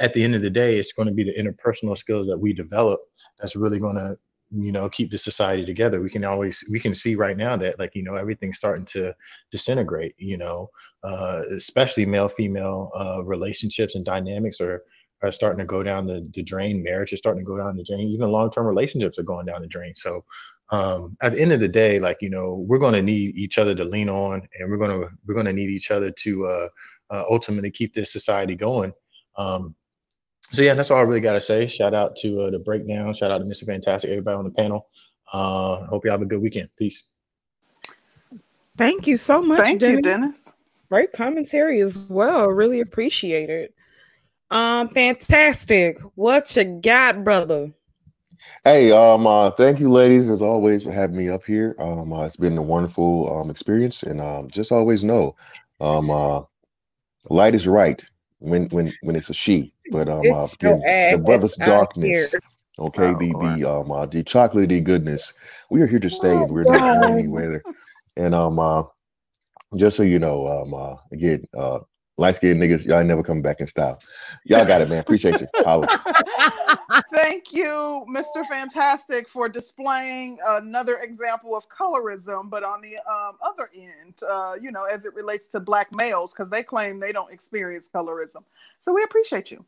at 0.00 0.12
the 0.12 0.22
end 0.22 0.34
of 0.34 0.42
the 0.42 0.50
day, 0.50 0.78
it's 0.78 0.92
going 0.92 1.06
to 1.06 1.14
be 1.14 1.24
the 1.24 1.34
interpersonal 1.34 1.96
skills 1.96 2.26
that 2.26 2.38
we 2.38 2.52
develop 2.52 3.00
that's 3.38 3.56
really 3.56 3.78
going 3.78 3.94
to 3.94 4.16
you 4.54 4.72
know 4.72 4.88
keep 4.88 5.10
the 5.10 5.18
society 5.18 5.64
together 5.64 6.02
we 6.02 6.10
can 6.10 6.24
always 6.24 6.64
we 6.70 6.78
can 6.78 6.94
see 6.94 7.14
right 7.14 7.36
now 7.36 7.56
that 7.56 7.78
like 7.78 7.94
you 7.94 8.02
know 8.02 8.14
everything's 8.14 8.58
starting 8.58 8.84
to 8.84 9.14
disintegrate 9.50 10.14
you 10.18 10.36
know 10.36 10.68
uh, 11.04 11.42
especially 11.52 12.04
male 12.04 12.28
female 12.28 12.90
uh, 12.94 13.22
relationships 13.24 13.94
and 13.94 14.04
dynamics 14.04 14.60
are 14.60 14.82
are 15.22 15.32
starting 15.32 15.58
to 15.58 15.64
go 15.64 15.82
down 15.82 16.06
the, 16.06 16.28
the 16.34 16.42
drain 16.42 16.82
marriage 16.82 17.12
is 17.12 17.18
starting 17.18 17.40
to 17.40 17.46
go 17.46 17.56
down 17.56 17.76
the 17.76 17.84
drain 17.84 18.08
even 18.08 18.30
long-term 18.30 18.66
relationships 18.66 19.18
are 19.18 19.24
going 19.24 19.46
down 19.46 19.62
the 19.62 19.68
drain. 19.68 19.94
So 19.94 20.24
um, 20.70 21.16
at 21.22 21.32
the 21.32 21.40
end 21.40 21.52
of 21.52 21.60
the 21.60 21.68
day 21.68 21.98
like 21.98 22.18
you 22.20 22.30
know 22.30 22.64
we're 22.66 22.78
going 22.78 22.94
to 22.94 23.02
need 23.02 23.36
each 23.36 23.58
other 23.58 23.74
to 23.74 23.84
lean 23.84 24.08
on 24.08 24.46
and 24.58 24.70
we're 24.70 24.78
going 24.78 25.00
to 25.00 25.08
we're 25.26 25.34
going 25.34 25.46
to 25.46 25.52
need 25.52 25.70
each 25.70 25.90
other 25.90 26.10
to 26.10 26.46
uh, 26.46 26.68
uh, 27.10 27.24
ultimately 27.30 27.70
keep 27.70 27.94
this 27.94 28.12
society 28.12 28.54
going. 28.54 28.92
Um, 29.36 29.74
so 30.52 30.62
yeah, 30.62 30.74
that's 30.74 30.90
all 30.90 30.98
I 30.98 31.02
really 31.02 31.20
got 31.20 31.32
to 31.32 31.40
say. 31.40 31.66
Shout 31.66 31.94
out 31.94 32.14
to 32.16 32.42
uh, 32.42 32.50
the 32.50 32.58
breakdown. 32.58 33.12
Shout 33.14 33.30
out 33.30 33.38
to 33.38 33.44
Mr. 33.44 33.64
Fantastic, 33.64 34.10
everybody 34.10 34.36
on 34.36 34.44
the 34.44 34.50
panel. 34.50 34.88
Uh, 35.32 35.86
hope 35.86 36.04
you 36.04 36.10
have 36.10 36.22
a 36.22 36.26
good 36.26 36.42
weekend. 36.42 36.68
Peace. 36.76 37.02
Thank 38.76 39.06
you 39.06 39.16
so 39.16 39.42
much. 39.42 39.60
Thank 39.60 39.80
Dennis. 39.80 39.96
you, 39.96 40.02
Dennis. 40.02 40.54
Great 40.88 41.12
commentary 41.12 41.80
as 41.80 41.96
well. 41.96 42.48
Really 42.48 42.80
appreciate 42.80 43.48
it. 43.48 43.74
Um, 44.50 44.88
fantastic. 44.88 45.98
What 46.14 46.54
you 46.54 46.80
got, 46.82 47.24
brother? 47.24 47.72
Hey, 48.64 48.92
um, 48.92 49.26
uh, 49.26 49.50
thank 49.52 49.80
you, 49.80 49.90
ladies, 49.90 50.28
as 50.28 50.42
always, 50.42 50.82
for 50.82 50.92
having 50.92 51.16
me 51.16 51.30
up 51.30 51.44
here. 51.44 51.74
Um, 51.78 52.12
uh, 52.12 52.24
it's 52.24 52.36
been 52.36 52.58
a 52.58 52.62
wonderful 52.62 53.34
um 53.38 53.50
experience, 53.50 54.02
and 54.02 54.20
um, 54.20 54.50
just 54.50 54.70
always 54.70 55.02
know, 55.02 55.34
um, 55.80 56.10
uh, 56.10 56.42
light 57.30 57.54
is 57.54 57.66
right 57.66 58.04
when 58.40 58.66
when 58.68 58.92
when 59.02 59.16
it's 59.16 59.30
a 59.30 59.34
she. 59.34 59.72
But 59.90 60.08
um, 60.08 60.32
uh, 60.32 60.48
It's 60.48 60.58
your 60.60 60.78
again, 60.80 61.10
the 61.10 61.18
brother's 61.18 61.56
darkness. 61.56 62.38
Okay, 62.78 63.14
Oh, 63.14 63.14
the 63.14 63.34
Lord. 63.34 63.60
the 63.62 63.64
um 63.64 63.92
uh, 63.92 64.06
the 64.06 64.24
chocolatey 64.24 64.84
goodness. 64.84 65.32
We 65.70 65.82
are 65.82 65.86
here 65.86 66.00
to 66.00 66.10
stay, 66.10 66.42
and 66.42 66.52
we're 66.52 66.64
Oh, 66.66 66.66
not 66.66 66.88
going 66.88 67.08
God. 67.08 67.18
anywhere. 67.18 67.64
And 68.16 68.34
um, 68.34 68.58
uh, 68.58 68.84
just 69.76 69.96
so 69.96 70.02
you 70.04 70.18
know, 70.20 70.48
um, 70.48 70.74
uh, 70.74 70.96
again, 71.12 71.44
uh, 71.58 71.80
light 72.18 72.36
skinned 72.36 72.60
niggas, 72.62 72.84
y'all 72.84 73.04
never 73.04 73.22
coming 73.22 73.42
back 73.42 73.60
in 73.60 73.66
style. 73.66 74.00
Y'all 74.44 74.64
got 74.66 74.80
it, 74.80 74.88
man. 74.88 75.00
Appreciate 75.00 75.40
you. 75.40 75.48
Thank 77.14 77.52
you, 77.52 78.04
Mr. 78.14 78.46
Fantastic, 78.46 79.28
for 79.28 79.48
displaying 79.48 80.38
another 80.46 80.98
example 80.98 81.56
of 81.56 81.64
colorism, 81.68 82.50
but 82.50 82.64
on 82.64 82.80
the 82.82 82.96
um, 83.10 83.36
other 83.42 83.68
end, 83.76 84.14
uh, 84.28 84.54
you 84.60 84.70
know, 84.72 84.84
as 84.84 85.04
it 85.06 85.14
relates 85.14 85.48
to 85.48 85.60
black 85.60 85.94
males, 85.94 86.32
because 86.32 86.50
they 86.50 86.62
claim 86.62 87.00
they 87.00 87.12
don't 87.12 87.32
experience 87.32 87.88
colorism. 87.94 88.44
So 88.80 88.92
we 88.92 89.02
appreciate 89.04 89.50
you. 89.50 89.64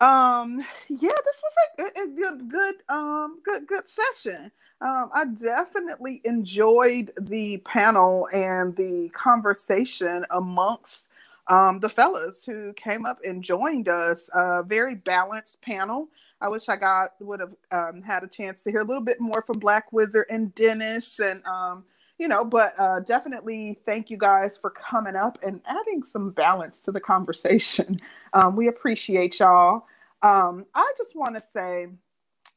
Um, 0.00 0.64
yeah, 0.88 1.10
this 1.24 1.42
was 1.42 1.54
a, 1.78 1.82
a- 1.82 2.04
a 2.04 2.08
good, 2.08 2.48
good, 2.48 2.74
um, 2.88 3.40
good, 3.44 3.66
good 3.66 3.88
session. 3.88 4.52
Um, 4.80 5.10
I 5.12 5.24
definitely 5.24 6.20
enjoyed 6.24 7.10
the 7.20 7.58
panel 7.58 8.28
and 8.32 8.76
the 8.76 9.10
conversation 9.12 10.24
amongst 10.30 11.07
um, 11.48 11.80
the 11.80 11.88
fellas 11.88 12.44
who 12.44 12.72
came 12.74 13.06
up 13.06 13.18
and 13.24 13.42
joined 13.42 13.88
us. 13.88 14.28
A 14.34 14.62
very 14.62 14.94
balanced 14.94 15.62
panel. 15.62 16.08
I 16.40 16.48
wish 16.48 16.68
I 16.68 16.76
got 16.76 17.12
would 17.20 17.40
have 17.40 17.54
um, 17.72 18.02
had 18.02 18.22
a 18.22 18.28
chance 18.28 18.62
to 18.64 18.70
hear 18.70 18.80
a 18.80 18.84
little 18.84 19.02
bit 19.02 19.20
more 19.20 19.42
from 19.42 19.58
Black 19.58 19.92
Wizard 19.92 20.26
and 20.30 20.54
Dennis, 20.54 21.18
and 21.18 21.44
um, 21.46 21.84
you 22.18 22.28
know, 22.28 22.44
but 22.44 22.74
uh, 22.78 23.00
definitely 23.00 23.78
thank 23.86 24.10
you 24.10 24.16
guys 24.16 24.58
for 24.58 24.70
coming 24.70 25.16
up 25.16 25.38
and 25.42 25.60
adding 25.66 26.02
some 26.02 26.30
balance 26.30 26.82
to 26.82 26.92
the 26.92 27.00
conversation. 27.00 28.00
Um, 28.34 28.56
we 28.56 28.68
appreciate 28.68 29.38
y'all. 29.40 29.86
Um, 30.20 30.66
I 30.74 30.92
just 30.98 31.16
want 31.16 31.34
to 31.34 31.40
say 31.40 31.88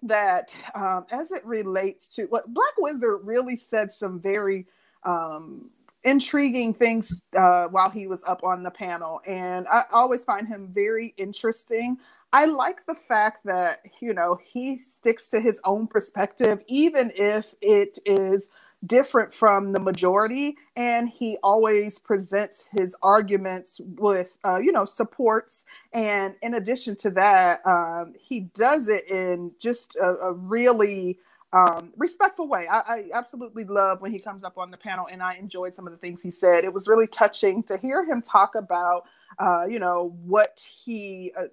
that 0.03 0.53
um, 0.75 1.05
as 1.11 1.31
it 1.31 1.45
relates 1.45 2.13
to 2.15 2.25
what 2.25 2.53
Black 2.53 2.73
Wizard 2.77 3.21
really 3.23 3.55
said 3.55 3.89
some 3.89 4.19
very 4.19 4.65
um, 5.03 5.69
intriguing 6.03 6.73
things 6.73 7.25
uh, 7.37 7.67
while 7.67 7.89
he 7.89 8.07
was 8.07 8.23
up 8.25 8.43
on 8.43 8.63
the 8.63 8.71
panel, 8.71 9.21
and 9.27 9.67
I 9.67 9.83
always 9.91 10.23
find 10.23 10.47
him 10.47 10.69
very 10.71 11.13
interesting. 11.17 11.97
I 12.33 12.45
like 12.45 12.85
the 12.85 12.95
fact 12.95 13.45
that 13.45 13.79
you 14.01 14.13
know 14.13 14.39
he 14.43 14.77
sticks 14.77 15.29
to 15.29 15.41
his 15.41 15.61
own 15.65 15.87
perspective, 15.87 16.63
even 16.67 17.11
if 17.15 17.53
it 17.61 17.99
is 18.05 18.49
different 18.85 19.33
from 19.33 19.73
the 19.73 19.79
majority, 19.79 20.57
and 20.75 21.09
he 21.09 21.37
always 21.43 21.99
presents 21.99 22.67
his 22.71 22.95
arguments 23.03 23.79
with 23.97 24.37
uh, 24.45 24.57
you 24.59 24.71
know 24.71 24.85
supports 24.85 25.65
and 25.93 26.35
in 26.41 26.53
addition 26.55 26.95
to 26.97 27.09
that, 27.11 27.65
um, 27.65 28.13
he 28.19 28.41
does 28.41 28.87
it 28.87 29.09
in 29.09 29.51
just 29.59 29.95
a, 29.97 30.17
a 30.21 30.33
really 30.33 31.19
um, 31.53 31.93
respectful 31.97 32.47
way. 32.47 32.67
I, 32.71 32.79
I 32.87 33.09
absolutely 33.13 33.65
love 33.65 34.01
when 34.01 34.11
he 34.11 34.19
comes 34.19 34.43
up 34.43 34.57
on 34.57 34.71
the 34.71 34.77
panel, 34.77 35.07
and 35.11 35.21
I 35.21 35.35
enjoyed 35.35 35.73
some 35.73 35.87
of 35.87 35.91
the 35.91 35.97
things 35.97 36.23
he 36.23 36.31
said. 36.31 36.63
It 36.63 36.73
was 36.73 36.87
really 36.87 37.07
touching 37.07 37.63
to 37.63 37.77
hear 37.77 38.05
him 38.05 38.21
talk 38.21 38.55
about, 38.55 39.05
uh, 39.39 39.65
you 39.69 39.79
know, 39.79 40.15
what 40.23 40.65
he, 40.85 41.31
uh, 41.37 41.43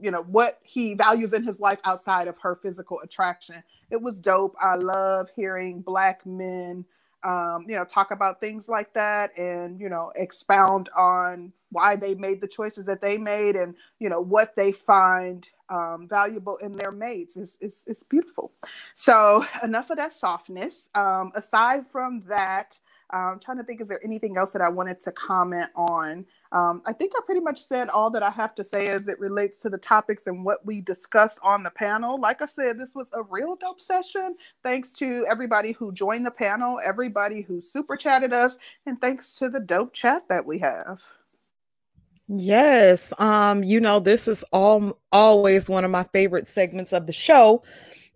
you 0.00 0.10
know, 0.10 0.22
what 0.22 0.58
he 0.62 0.94
values 0.94 1.32
in 1.32 1.44
his 1.44 1.60
life 1.60 1.80
outside 1.84 2.28
of 2.28 2.38
her 2.38 2.56
physical 2.56 3.00
attraction. 3.00 3.62
It 3.90 4.00
was 4.02 4.18
dope. 4.18 4.56
I 4.60 4.76
love 4.76 5.30
hearing 5.36 5.82
black 5.82 6.26
men 6.26 6.84
um, 7.24 7.64
you 7.68 7.74
know, 7.74 7.84
talk 7.84 8.10
about 8.10 8.38
things 8.38 8.68
like 8.68 8.92
that 8.92 9.36
and, 9.38 9.80
you 9.80 9.88
know, 9.88 10.12
expound 10.14 10.90
on 10.96 11.52
why 11.70 11.96
they 11.96 12.14
made 12.14 12.40
the 12.40 12.46
choices 12.46 12.84
that 12.84 13.00
they 13.00 13.16
made 13.16 13.56
and, 13.56 13.74
you 13.98 14.08
know, 14.08 14.20
what 14.20 14.54
they 14.56 14.72
find 14.72 15.48
um, 15.70 16.06
valuable 16.08 16.56
in 16.58 16.76
their 16.76 16.92
mates. 16.92 17.36
It's, 17.36 17.58
it's, 17.60 17.84
it's 17.86 18.02
beautiful. 18.02 18.52
So, 18.96 19.44
enough 19.62 19.90
of 19.90 19.96
that 19.98 20.12
softness. 20.12 20.88
Um, 20.94 21.32
aside 21.34 21.86
from 21.86 22.18
that, 22.28 22.78
I'm 23.10 23.40
trying 23.40 23.58
to 23.58 23.64
think, 23.64 23.80
is 23.80 23.88
there 23.88 24.00
anything 24.04 24.36
else 24.38 24.52
that 24.52 24.62
I 24.62 24.68
wanted 24.68 25.00
to 25.02 25.12
comment 25.12 25.70
on? 25.76 26.26
Um, 26.52 26.82
I 26.86 26.92
think 26.92 27.12
I 27.16 27.20
pretty 27.26 27.40
much 27.40 27.60
said 27.64 27.88
all 27.90 28.10
that 28.10 28.22
I 28.22 28.30
have 28.30 28.54
to 28.56 28.64
say 28.64 28.88
as 28.88 29.08
it 29.08 29.20
relates 29.20 29.60
to 29.60 29.70
the 29.70 29.78
topics 29.78 30.26
and 30.26 30.44
what 30.44 30.64
we 30.66 30.80
discussed 30.80 31.38
on 31.42 31.62
the 31.62 31.70
panel. 31.70 32.20
Like 32.20 32.42
I 32.42 32.46
said, 32.46 32.78
this 32.78 32.94
was 32.94 33.10
a 33.14 33.22
real 33.22 33.56
dope 33.56 33.80
session. 33.80 34.36
Thanks 34.62 34.92
to 34.94 35.26
everybody 35.30 35.72
who 35.72 35.92
joined 35.92 36.26
the 36.26 36.30
panel, 36.32 36.80
everybody 36.84 37.42
who 37.42 37.60
super 37.60 37.96
chatted 37.96 38.32
us, 38.32 38.58
and 38.86 39.00
thanks 39.00 39.36
to 39.36 39.48
the 39.50 39.60
dope 39.60 39.92
chat 39.94 40.24
that 40.28 40.46
we 40.46 40.58
have. 40.60 41.00
Yes. 42.28 43.12
Um, 43.18 43.62
you 43.64 43.80
know, 43.80 44.00
this 44.00 44.26
is 44.28 44.44
all 44.52 44.98
always 45.12 45.68
one 45.68 45.84
of 45.84 45.90
my 45.90 46.04
favorite 46.04 46.46
segments 46.46 46.92
of 46.92 47.06
the 47.06 47.12
show. 47.12 47.62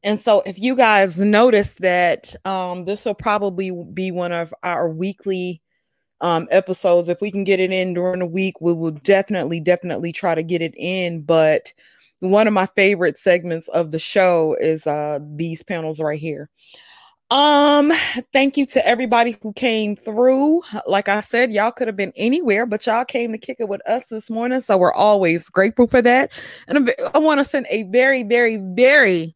And 0.05 0.21
so 0.21 0.43
if 0.47 0.59
you 0.59 0.77
guys 0.77 1.19
notice 1.21 1.75
that 1.81 2.35
um 2.47 2.85
this 2.87 3.05
will 3.07 3.15
probably 3.15 3.73
be 3.95 4.13
one 4.13 4.33
of 4.33 4.55
our 4.63 4.89
weekly 4.91 5.63
um 6.23 6.49
episodes. 6.51 7.09
If 7.11 7.21
we 7.23 7.31
can 7.33 7.45
get 7.45 7.61
it 7.61 7.73
in 7.73 7.95
during 7.95 8.21
the 8.21 8.27
week, 8.27 8.61
we 8.61 8.73
will 8.75 8.93
definitely, 8.93 9.61
definitely 9.61 10.13
try 10.13 10.35
to 10.35 10.43
get 10.45 10.63
it 10.63 10.75
in. 10.77 11.23
But 11.23 11.73
one 12.21 12.47
of 12.49 12.55
my 12.55 12.67
favorite 12.67 13.19
segments 13.19 13.69
of 13.69 13.93
the 13.93 14.01
show 14.01 14.57
is 14.61 14.87
uh 14.87 15.21
these 15.37 15.63
panels 15.63 16.01
right 16.01 16.21
here. 16.21 16.51
Um, 17.31 17.93
thank 18.33 18.57
you 18.57 18.65
to 18.67 18.87
everybody 18.87 19.37
who 19.43 19.53
came 19.53 19.95
through. 19.97 20.63
Like 20.87 21.09
I 21.11 21.21
said, 21.21 21.53
y'all 21.53 21.73
could 21.73 21.87
have 21.87 21.97
been 21.97 22.13
anywhere, 22.17 22.65
but 22.65 22.87
y'all 22.87 23.05
came 23.05 23.33
to 23.33 23.39
kick 23.39 23.59
it 23.61 23.69
with 23.69 23.87
us 23.87 24.05
this 24.11 24.31
morning. 24.31 24.63
So 24.63 24.79
we're 24.79 24.93
always 24.95 25.49
grateful 25.51 25.89
for 25.89 26.01
that. 26.01 26.31
And 26.69 26.91
I 27.13 27.19
want 27.19 27.41
to 27.41 27.45
send 27.45 27.67
a 27.69 27.83
very, 27.85 28.23
very, 28.23 28.57
very, 28.57 29.35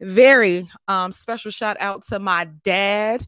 very 0.00 0.68
um 0.88 1.12
special 1.12 1.50
shout 1.50 1.76
out 1.80 2.06
to 2.08 2.18
my 2.18 2.44
dad. 2.64 3.26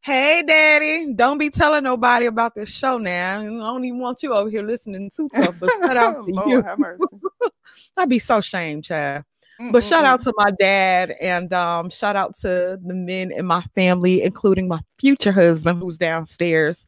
Hey, 0.00 0.42
daddy, 0.44 1.12
don't 1.14 1.38
be 1.38 1.48
telling 1.48 1.84
nobody 1.84 2.26
about 2.26 2.56
this 2.56 2.68
show 2.68 2.98
now. 2.98 3.40
I 3.40 3.44
don't 3.44 3.84
even 3.84 4.00
want 4.00 4.20
you 4.24 4.34
over 4.34 4.50
here 4.50 4.64
listening 4.64 5.10
too 5.14 5.28
tough, 5.36 5.54
but 5.60 5.70
shout 5.70 5.96
out 5.96 6.24
to 6.24 6.32
Lord 6.32 6.50
you. 6.50 6.62
have 6.64 6.80
mercy. 6.80 7.16
I'd 7.96 8.08
be 8.08 8.18
so 8.18 8.40
shamed, 8.40 8.82
child. 8.82 9.24
But 9.70 9.84
shout 9.84 10.04
out 10.04 10.22
to 10.22 10.32
my 10.36 10.50
dad 10.58 11.14
and 11.20 11.52
um, 11.52 11.90
shout 11.90 12.16
out 12.16 12.38
to 12.40 12.78
the 12.82 12.94
men 12.94 13.30
in 13.30 13.46
my 13.46 13.62
family, 13.74 14.22
including 14.22 14.66
my 14.66 14.80
future 14.98 15.32
husband 15.32 15.80
who's 15.80 15.98
downstairs, 15.98 16.86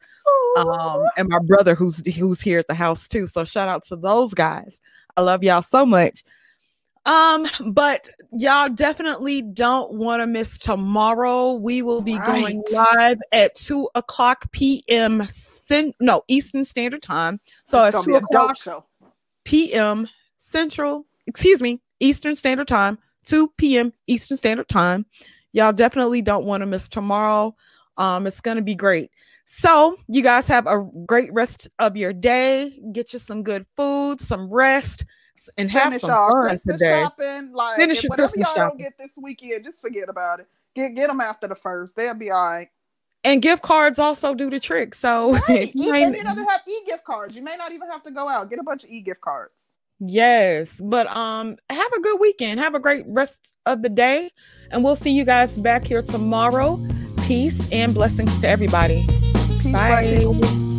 um, 0.56 1.04
and 1.16 1.28
my 1.28 1.38
brother 1.38 1.74
who's 1.74 2.02
who's 2.16 2.40
here 2.40 2.58
at 2.58 2.66
the 2.66 2.74
house 2.74 3.06
too. 3.06 3.26
So 3.26 3.44
shout 3.44 3.68
out 3.68 3.86
to 3.88 3.96
those 3.96 4.34
guys. 4.34 4.78
I 5.16 5.20
love 5.20 5.44
y'all 5.44 5.62
so 5.62 5.86
much. 5.86 6.24
Um, 7.06 7.46
but 7.66 8.08
y'all 8.32 8.70
definitely 8.70 9.42
don't 9.42 9.92
want 9.92 10.22
to 10.22 10.26
miss 10.26 10.58
tomorrow. 10.58 11.52
We 11.52 11.82
will 11.82 12.00
be 12.00 12.18
going 12.20 12.64
live 12.72 13.18
at 13.30 13.54
two 13.54 13.90
o'clock 13.94 14.50
p.m. 14.52 15.22
Cent- 15.26 15.96
no 16.00 16.22
Eastern 16.28 16.64
Standard 16.64 17.02
Time. 17.02 17.40
So 17.66 17.84
it's 17.84 17.94
it's 17.94 18.04
two 18.06 18.12
be 18.12 18.16
a 18.16 18.20
dope 18.20 18.52
o'clock 18.52 18.56
show. 18.56 18.84
p.m. 19.44 20.08
Central, 20.38 21.04
excuse 21.26 21.60
me, 21.60 21.80
Eastern 22.00 22.34
Standard 22.34 22.68
Time, 22.68 22.98
2 23.26 23.48
p.m. 23.56 23.92
Eastern 24.06 24.36
Standard 24.36 24.68
Time. 24.68 25.06
Y'all 25.52 25.72
definitely 25.72 26.20
don't 26.22 26.44
want 26.44 26.60
to 26.62 26.66
miss 26.66 26.88
tomorrow. 26.88 27.54
Um, 27.96 28.26
it's 28.26 28.40
gonna 28.40 28.62
be 28.62 28.74
great. 28.74 29.10
So 29.46 29.96
you 30.08 30.22
guys 30.22 30.46
have 30.48 30.66
a 30.66 30.84
great 31.06 31.32
rest 31.32 31.68
of 31.78 31.96
your 31.96 32.12
day. 32.12 32.80
Get 32.92 33.12
you 33.12 33.18
some 33.18 33.42
good 33.42 33.66
food, 33.76 34.20
some 34.20 34.52
rest. 34.52 35.04
and 35.58 35.70
have 35.70 35.84
Finish 35.92 36.00
some 36.00 36.10
fun 36.10 36.32
Christmas 36.42 36.78
today. 36.80 37.02
shopping. 37.02 37.52
Like, 37.52 37.76
Finish 37.76 38.02
your 38.02 38.10
whatever 38.10 38.28
Christmas 38.30 38.46
y'all 38.46 38.54
shopping. 38.56 38.78
don't 38.78 38.84
get 38.84 38.98
this 38.98 39.12
weekend, 39.20 39.62
just 39.64 39.80
forget 39.80 40.08
about 40.08 40.40
it. 40.40 40.48
Get 40.74 40.94
get 40.96 41.06
them 41.08 41.20
after 41.20 41.46
the 41.46 41.54
first. 41.54 41.94
They'll 41.94 42.14
be 42.14 42.30
all 42.30 42.44
right. 42.44 42.68
And 43.22 43.40
gift 43.40 43.62
cards 43.62 43.98
also 43.98 44.34
do 44.34 44.50
the 44.50 44.58
trick. 44.60 44.94
So 44.94 45.32
Right. 45.48 45.68
if 45.68 45.74
you 45.74 45.94
E- 45.94 46.00
you 46.00 46.24
know 46.24 46.34
they 46.34 46.44
have 46.44 46.62
e-gift 46.66 47.04
cards. 47.04 47.36
You 47.36 47.42
may 47.42 47.56
not 47.56 47.70
even 47.72 47.88
have 47.90 48.02
to 48.04 48.10
go 48.10 48.28
out. 48.28 48.50
Get 48.50 48.58
a 48.58 48.62
bunch 48.64 48.82
of 48.84 48.90
e-gift 48.90 49.20
cards. 49.20 49.73
Yes, 50.00 50.80
but 50.82 51.06
um 51.06 51.56
have 51.70 51.92
a 51.92 52.00
good 52.00 52.20
weekend. 52.20 52.60
Have 52.60 52.74
a 52.74 52.80
great 52.80 53.04
rest 53.06 53.54
of 53.66 53.82
the 53.82 53.88
day 53.88 54.30
and 54.70 54.84
we'll 54.84 54.96
see 54.96 55.10
you 55.10 55.24
guys 55.24 55.58
back 55.58 55.84
here 55.84 56.02
tomorrow. 56.02 56.78
Peace 57.22 57.66
and 57.72 57.94
blessings 57.94 58.38
to 58.40 58.48
everybody. 58.48 58.96
Peace, 59.62 59.72
Bye. 59.72 60.73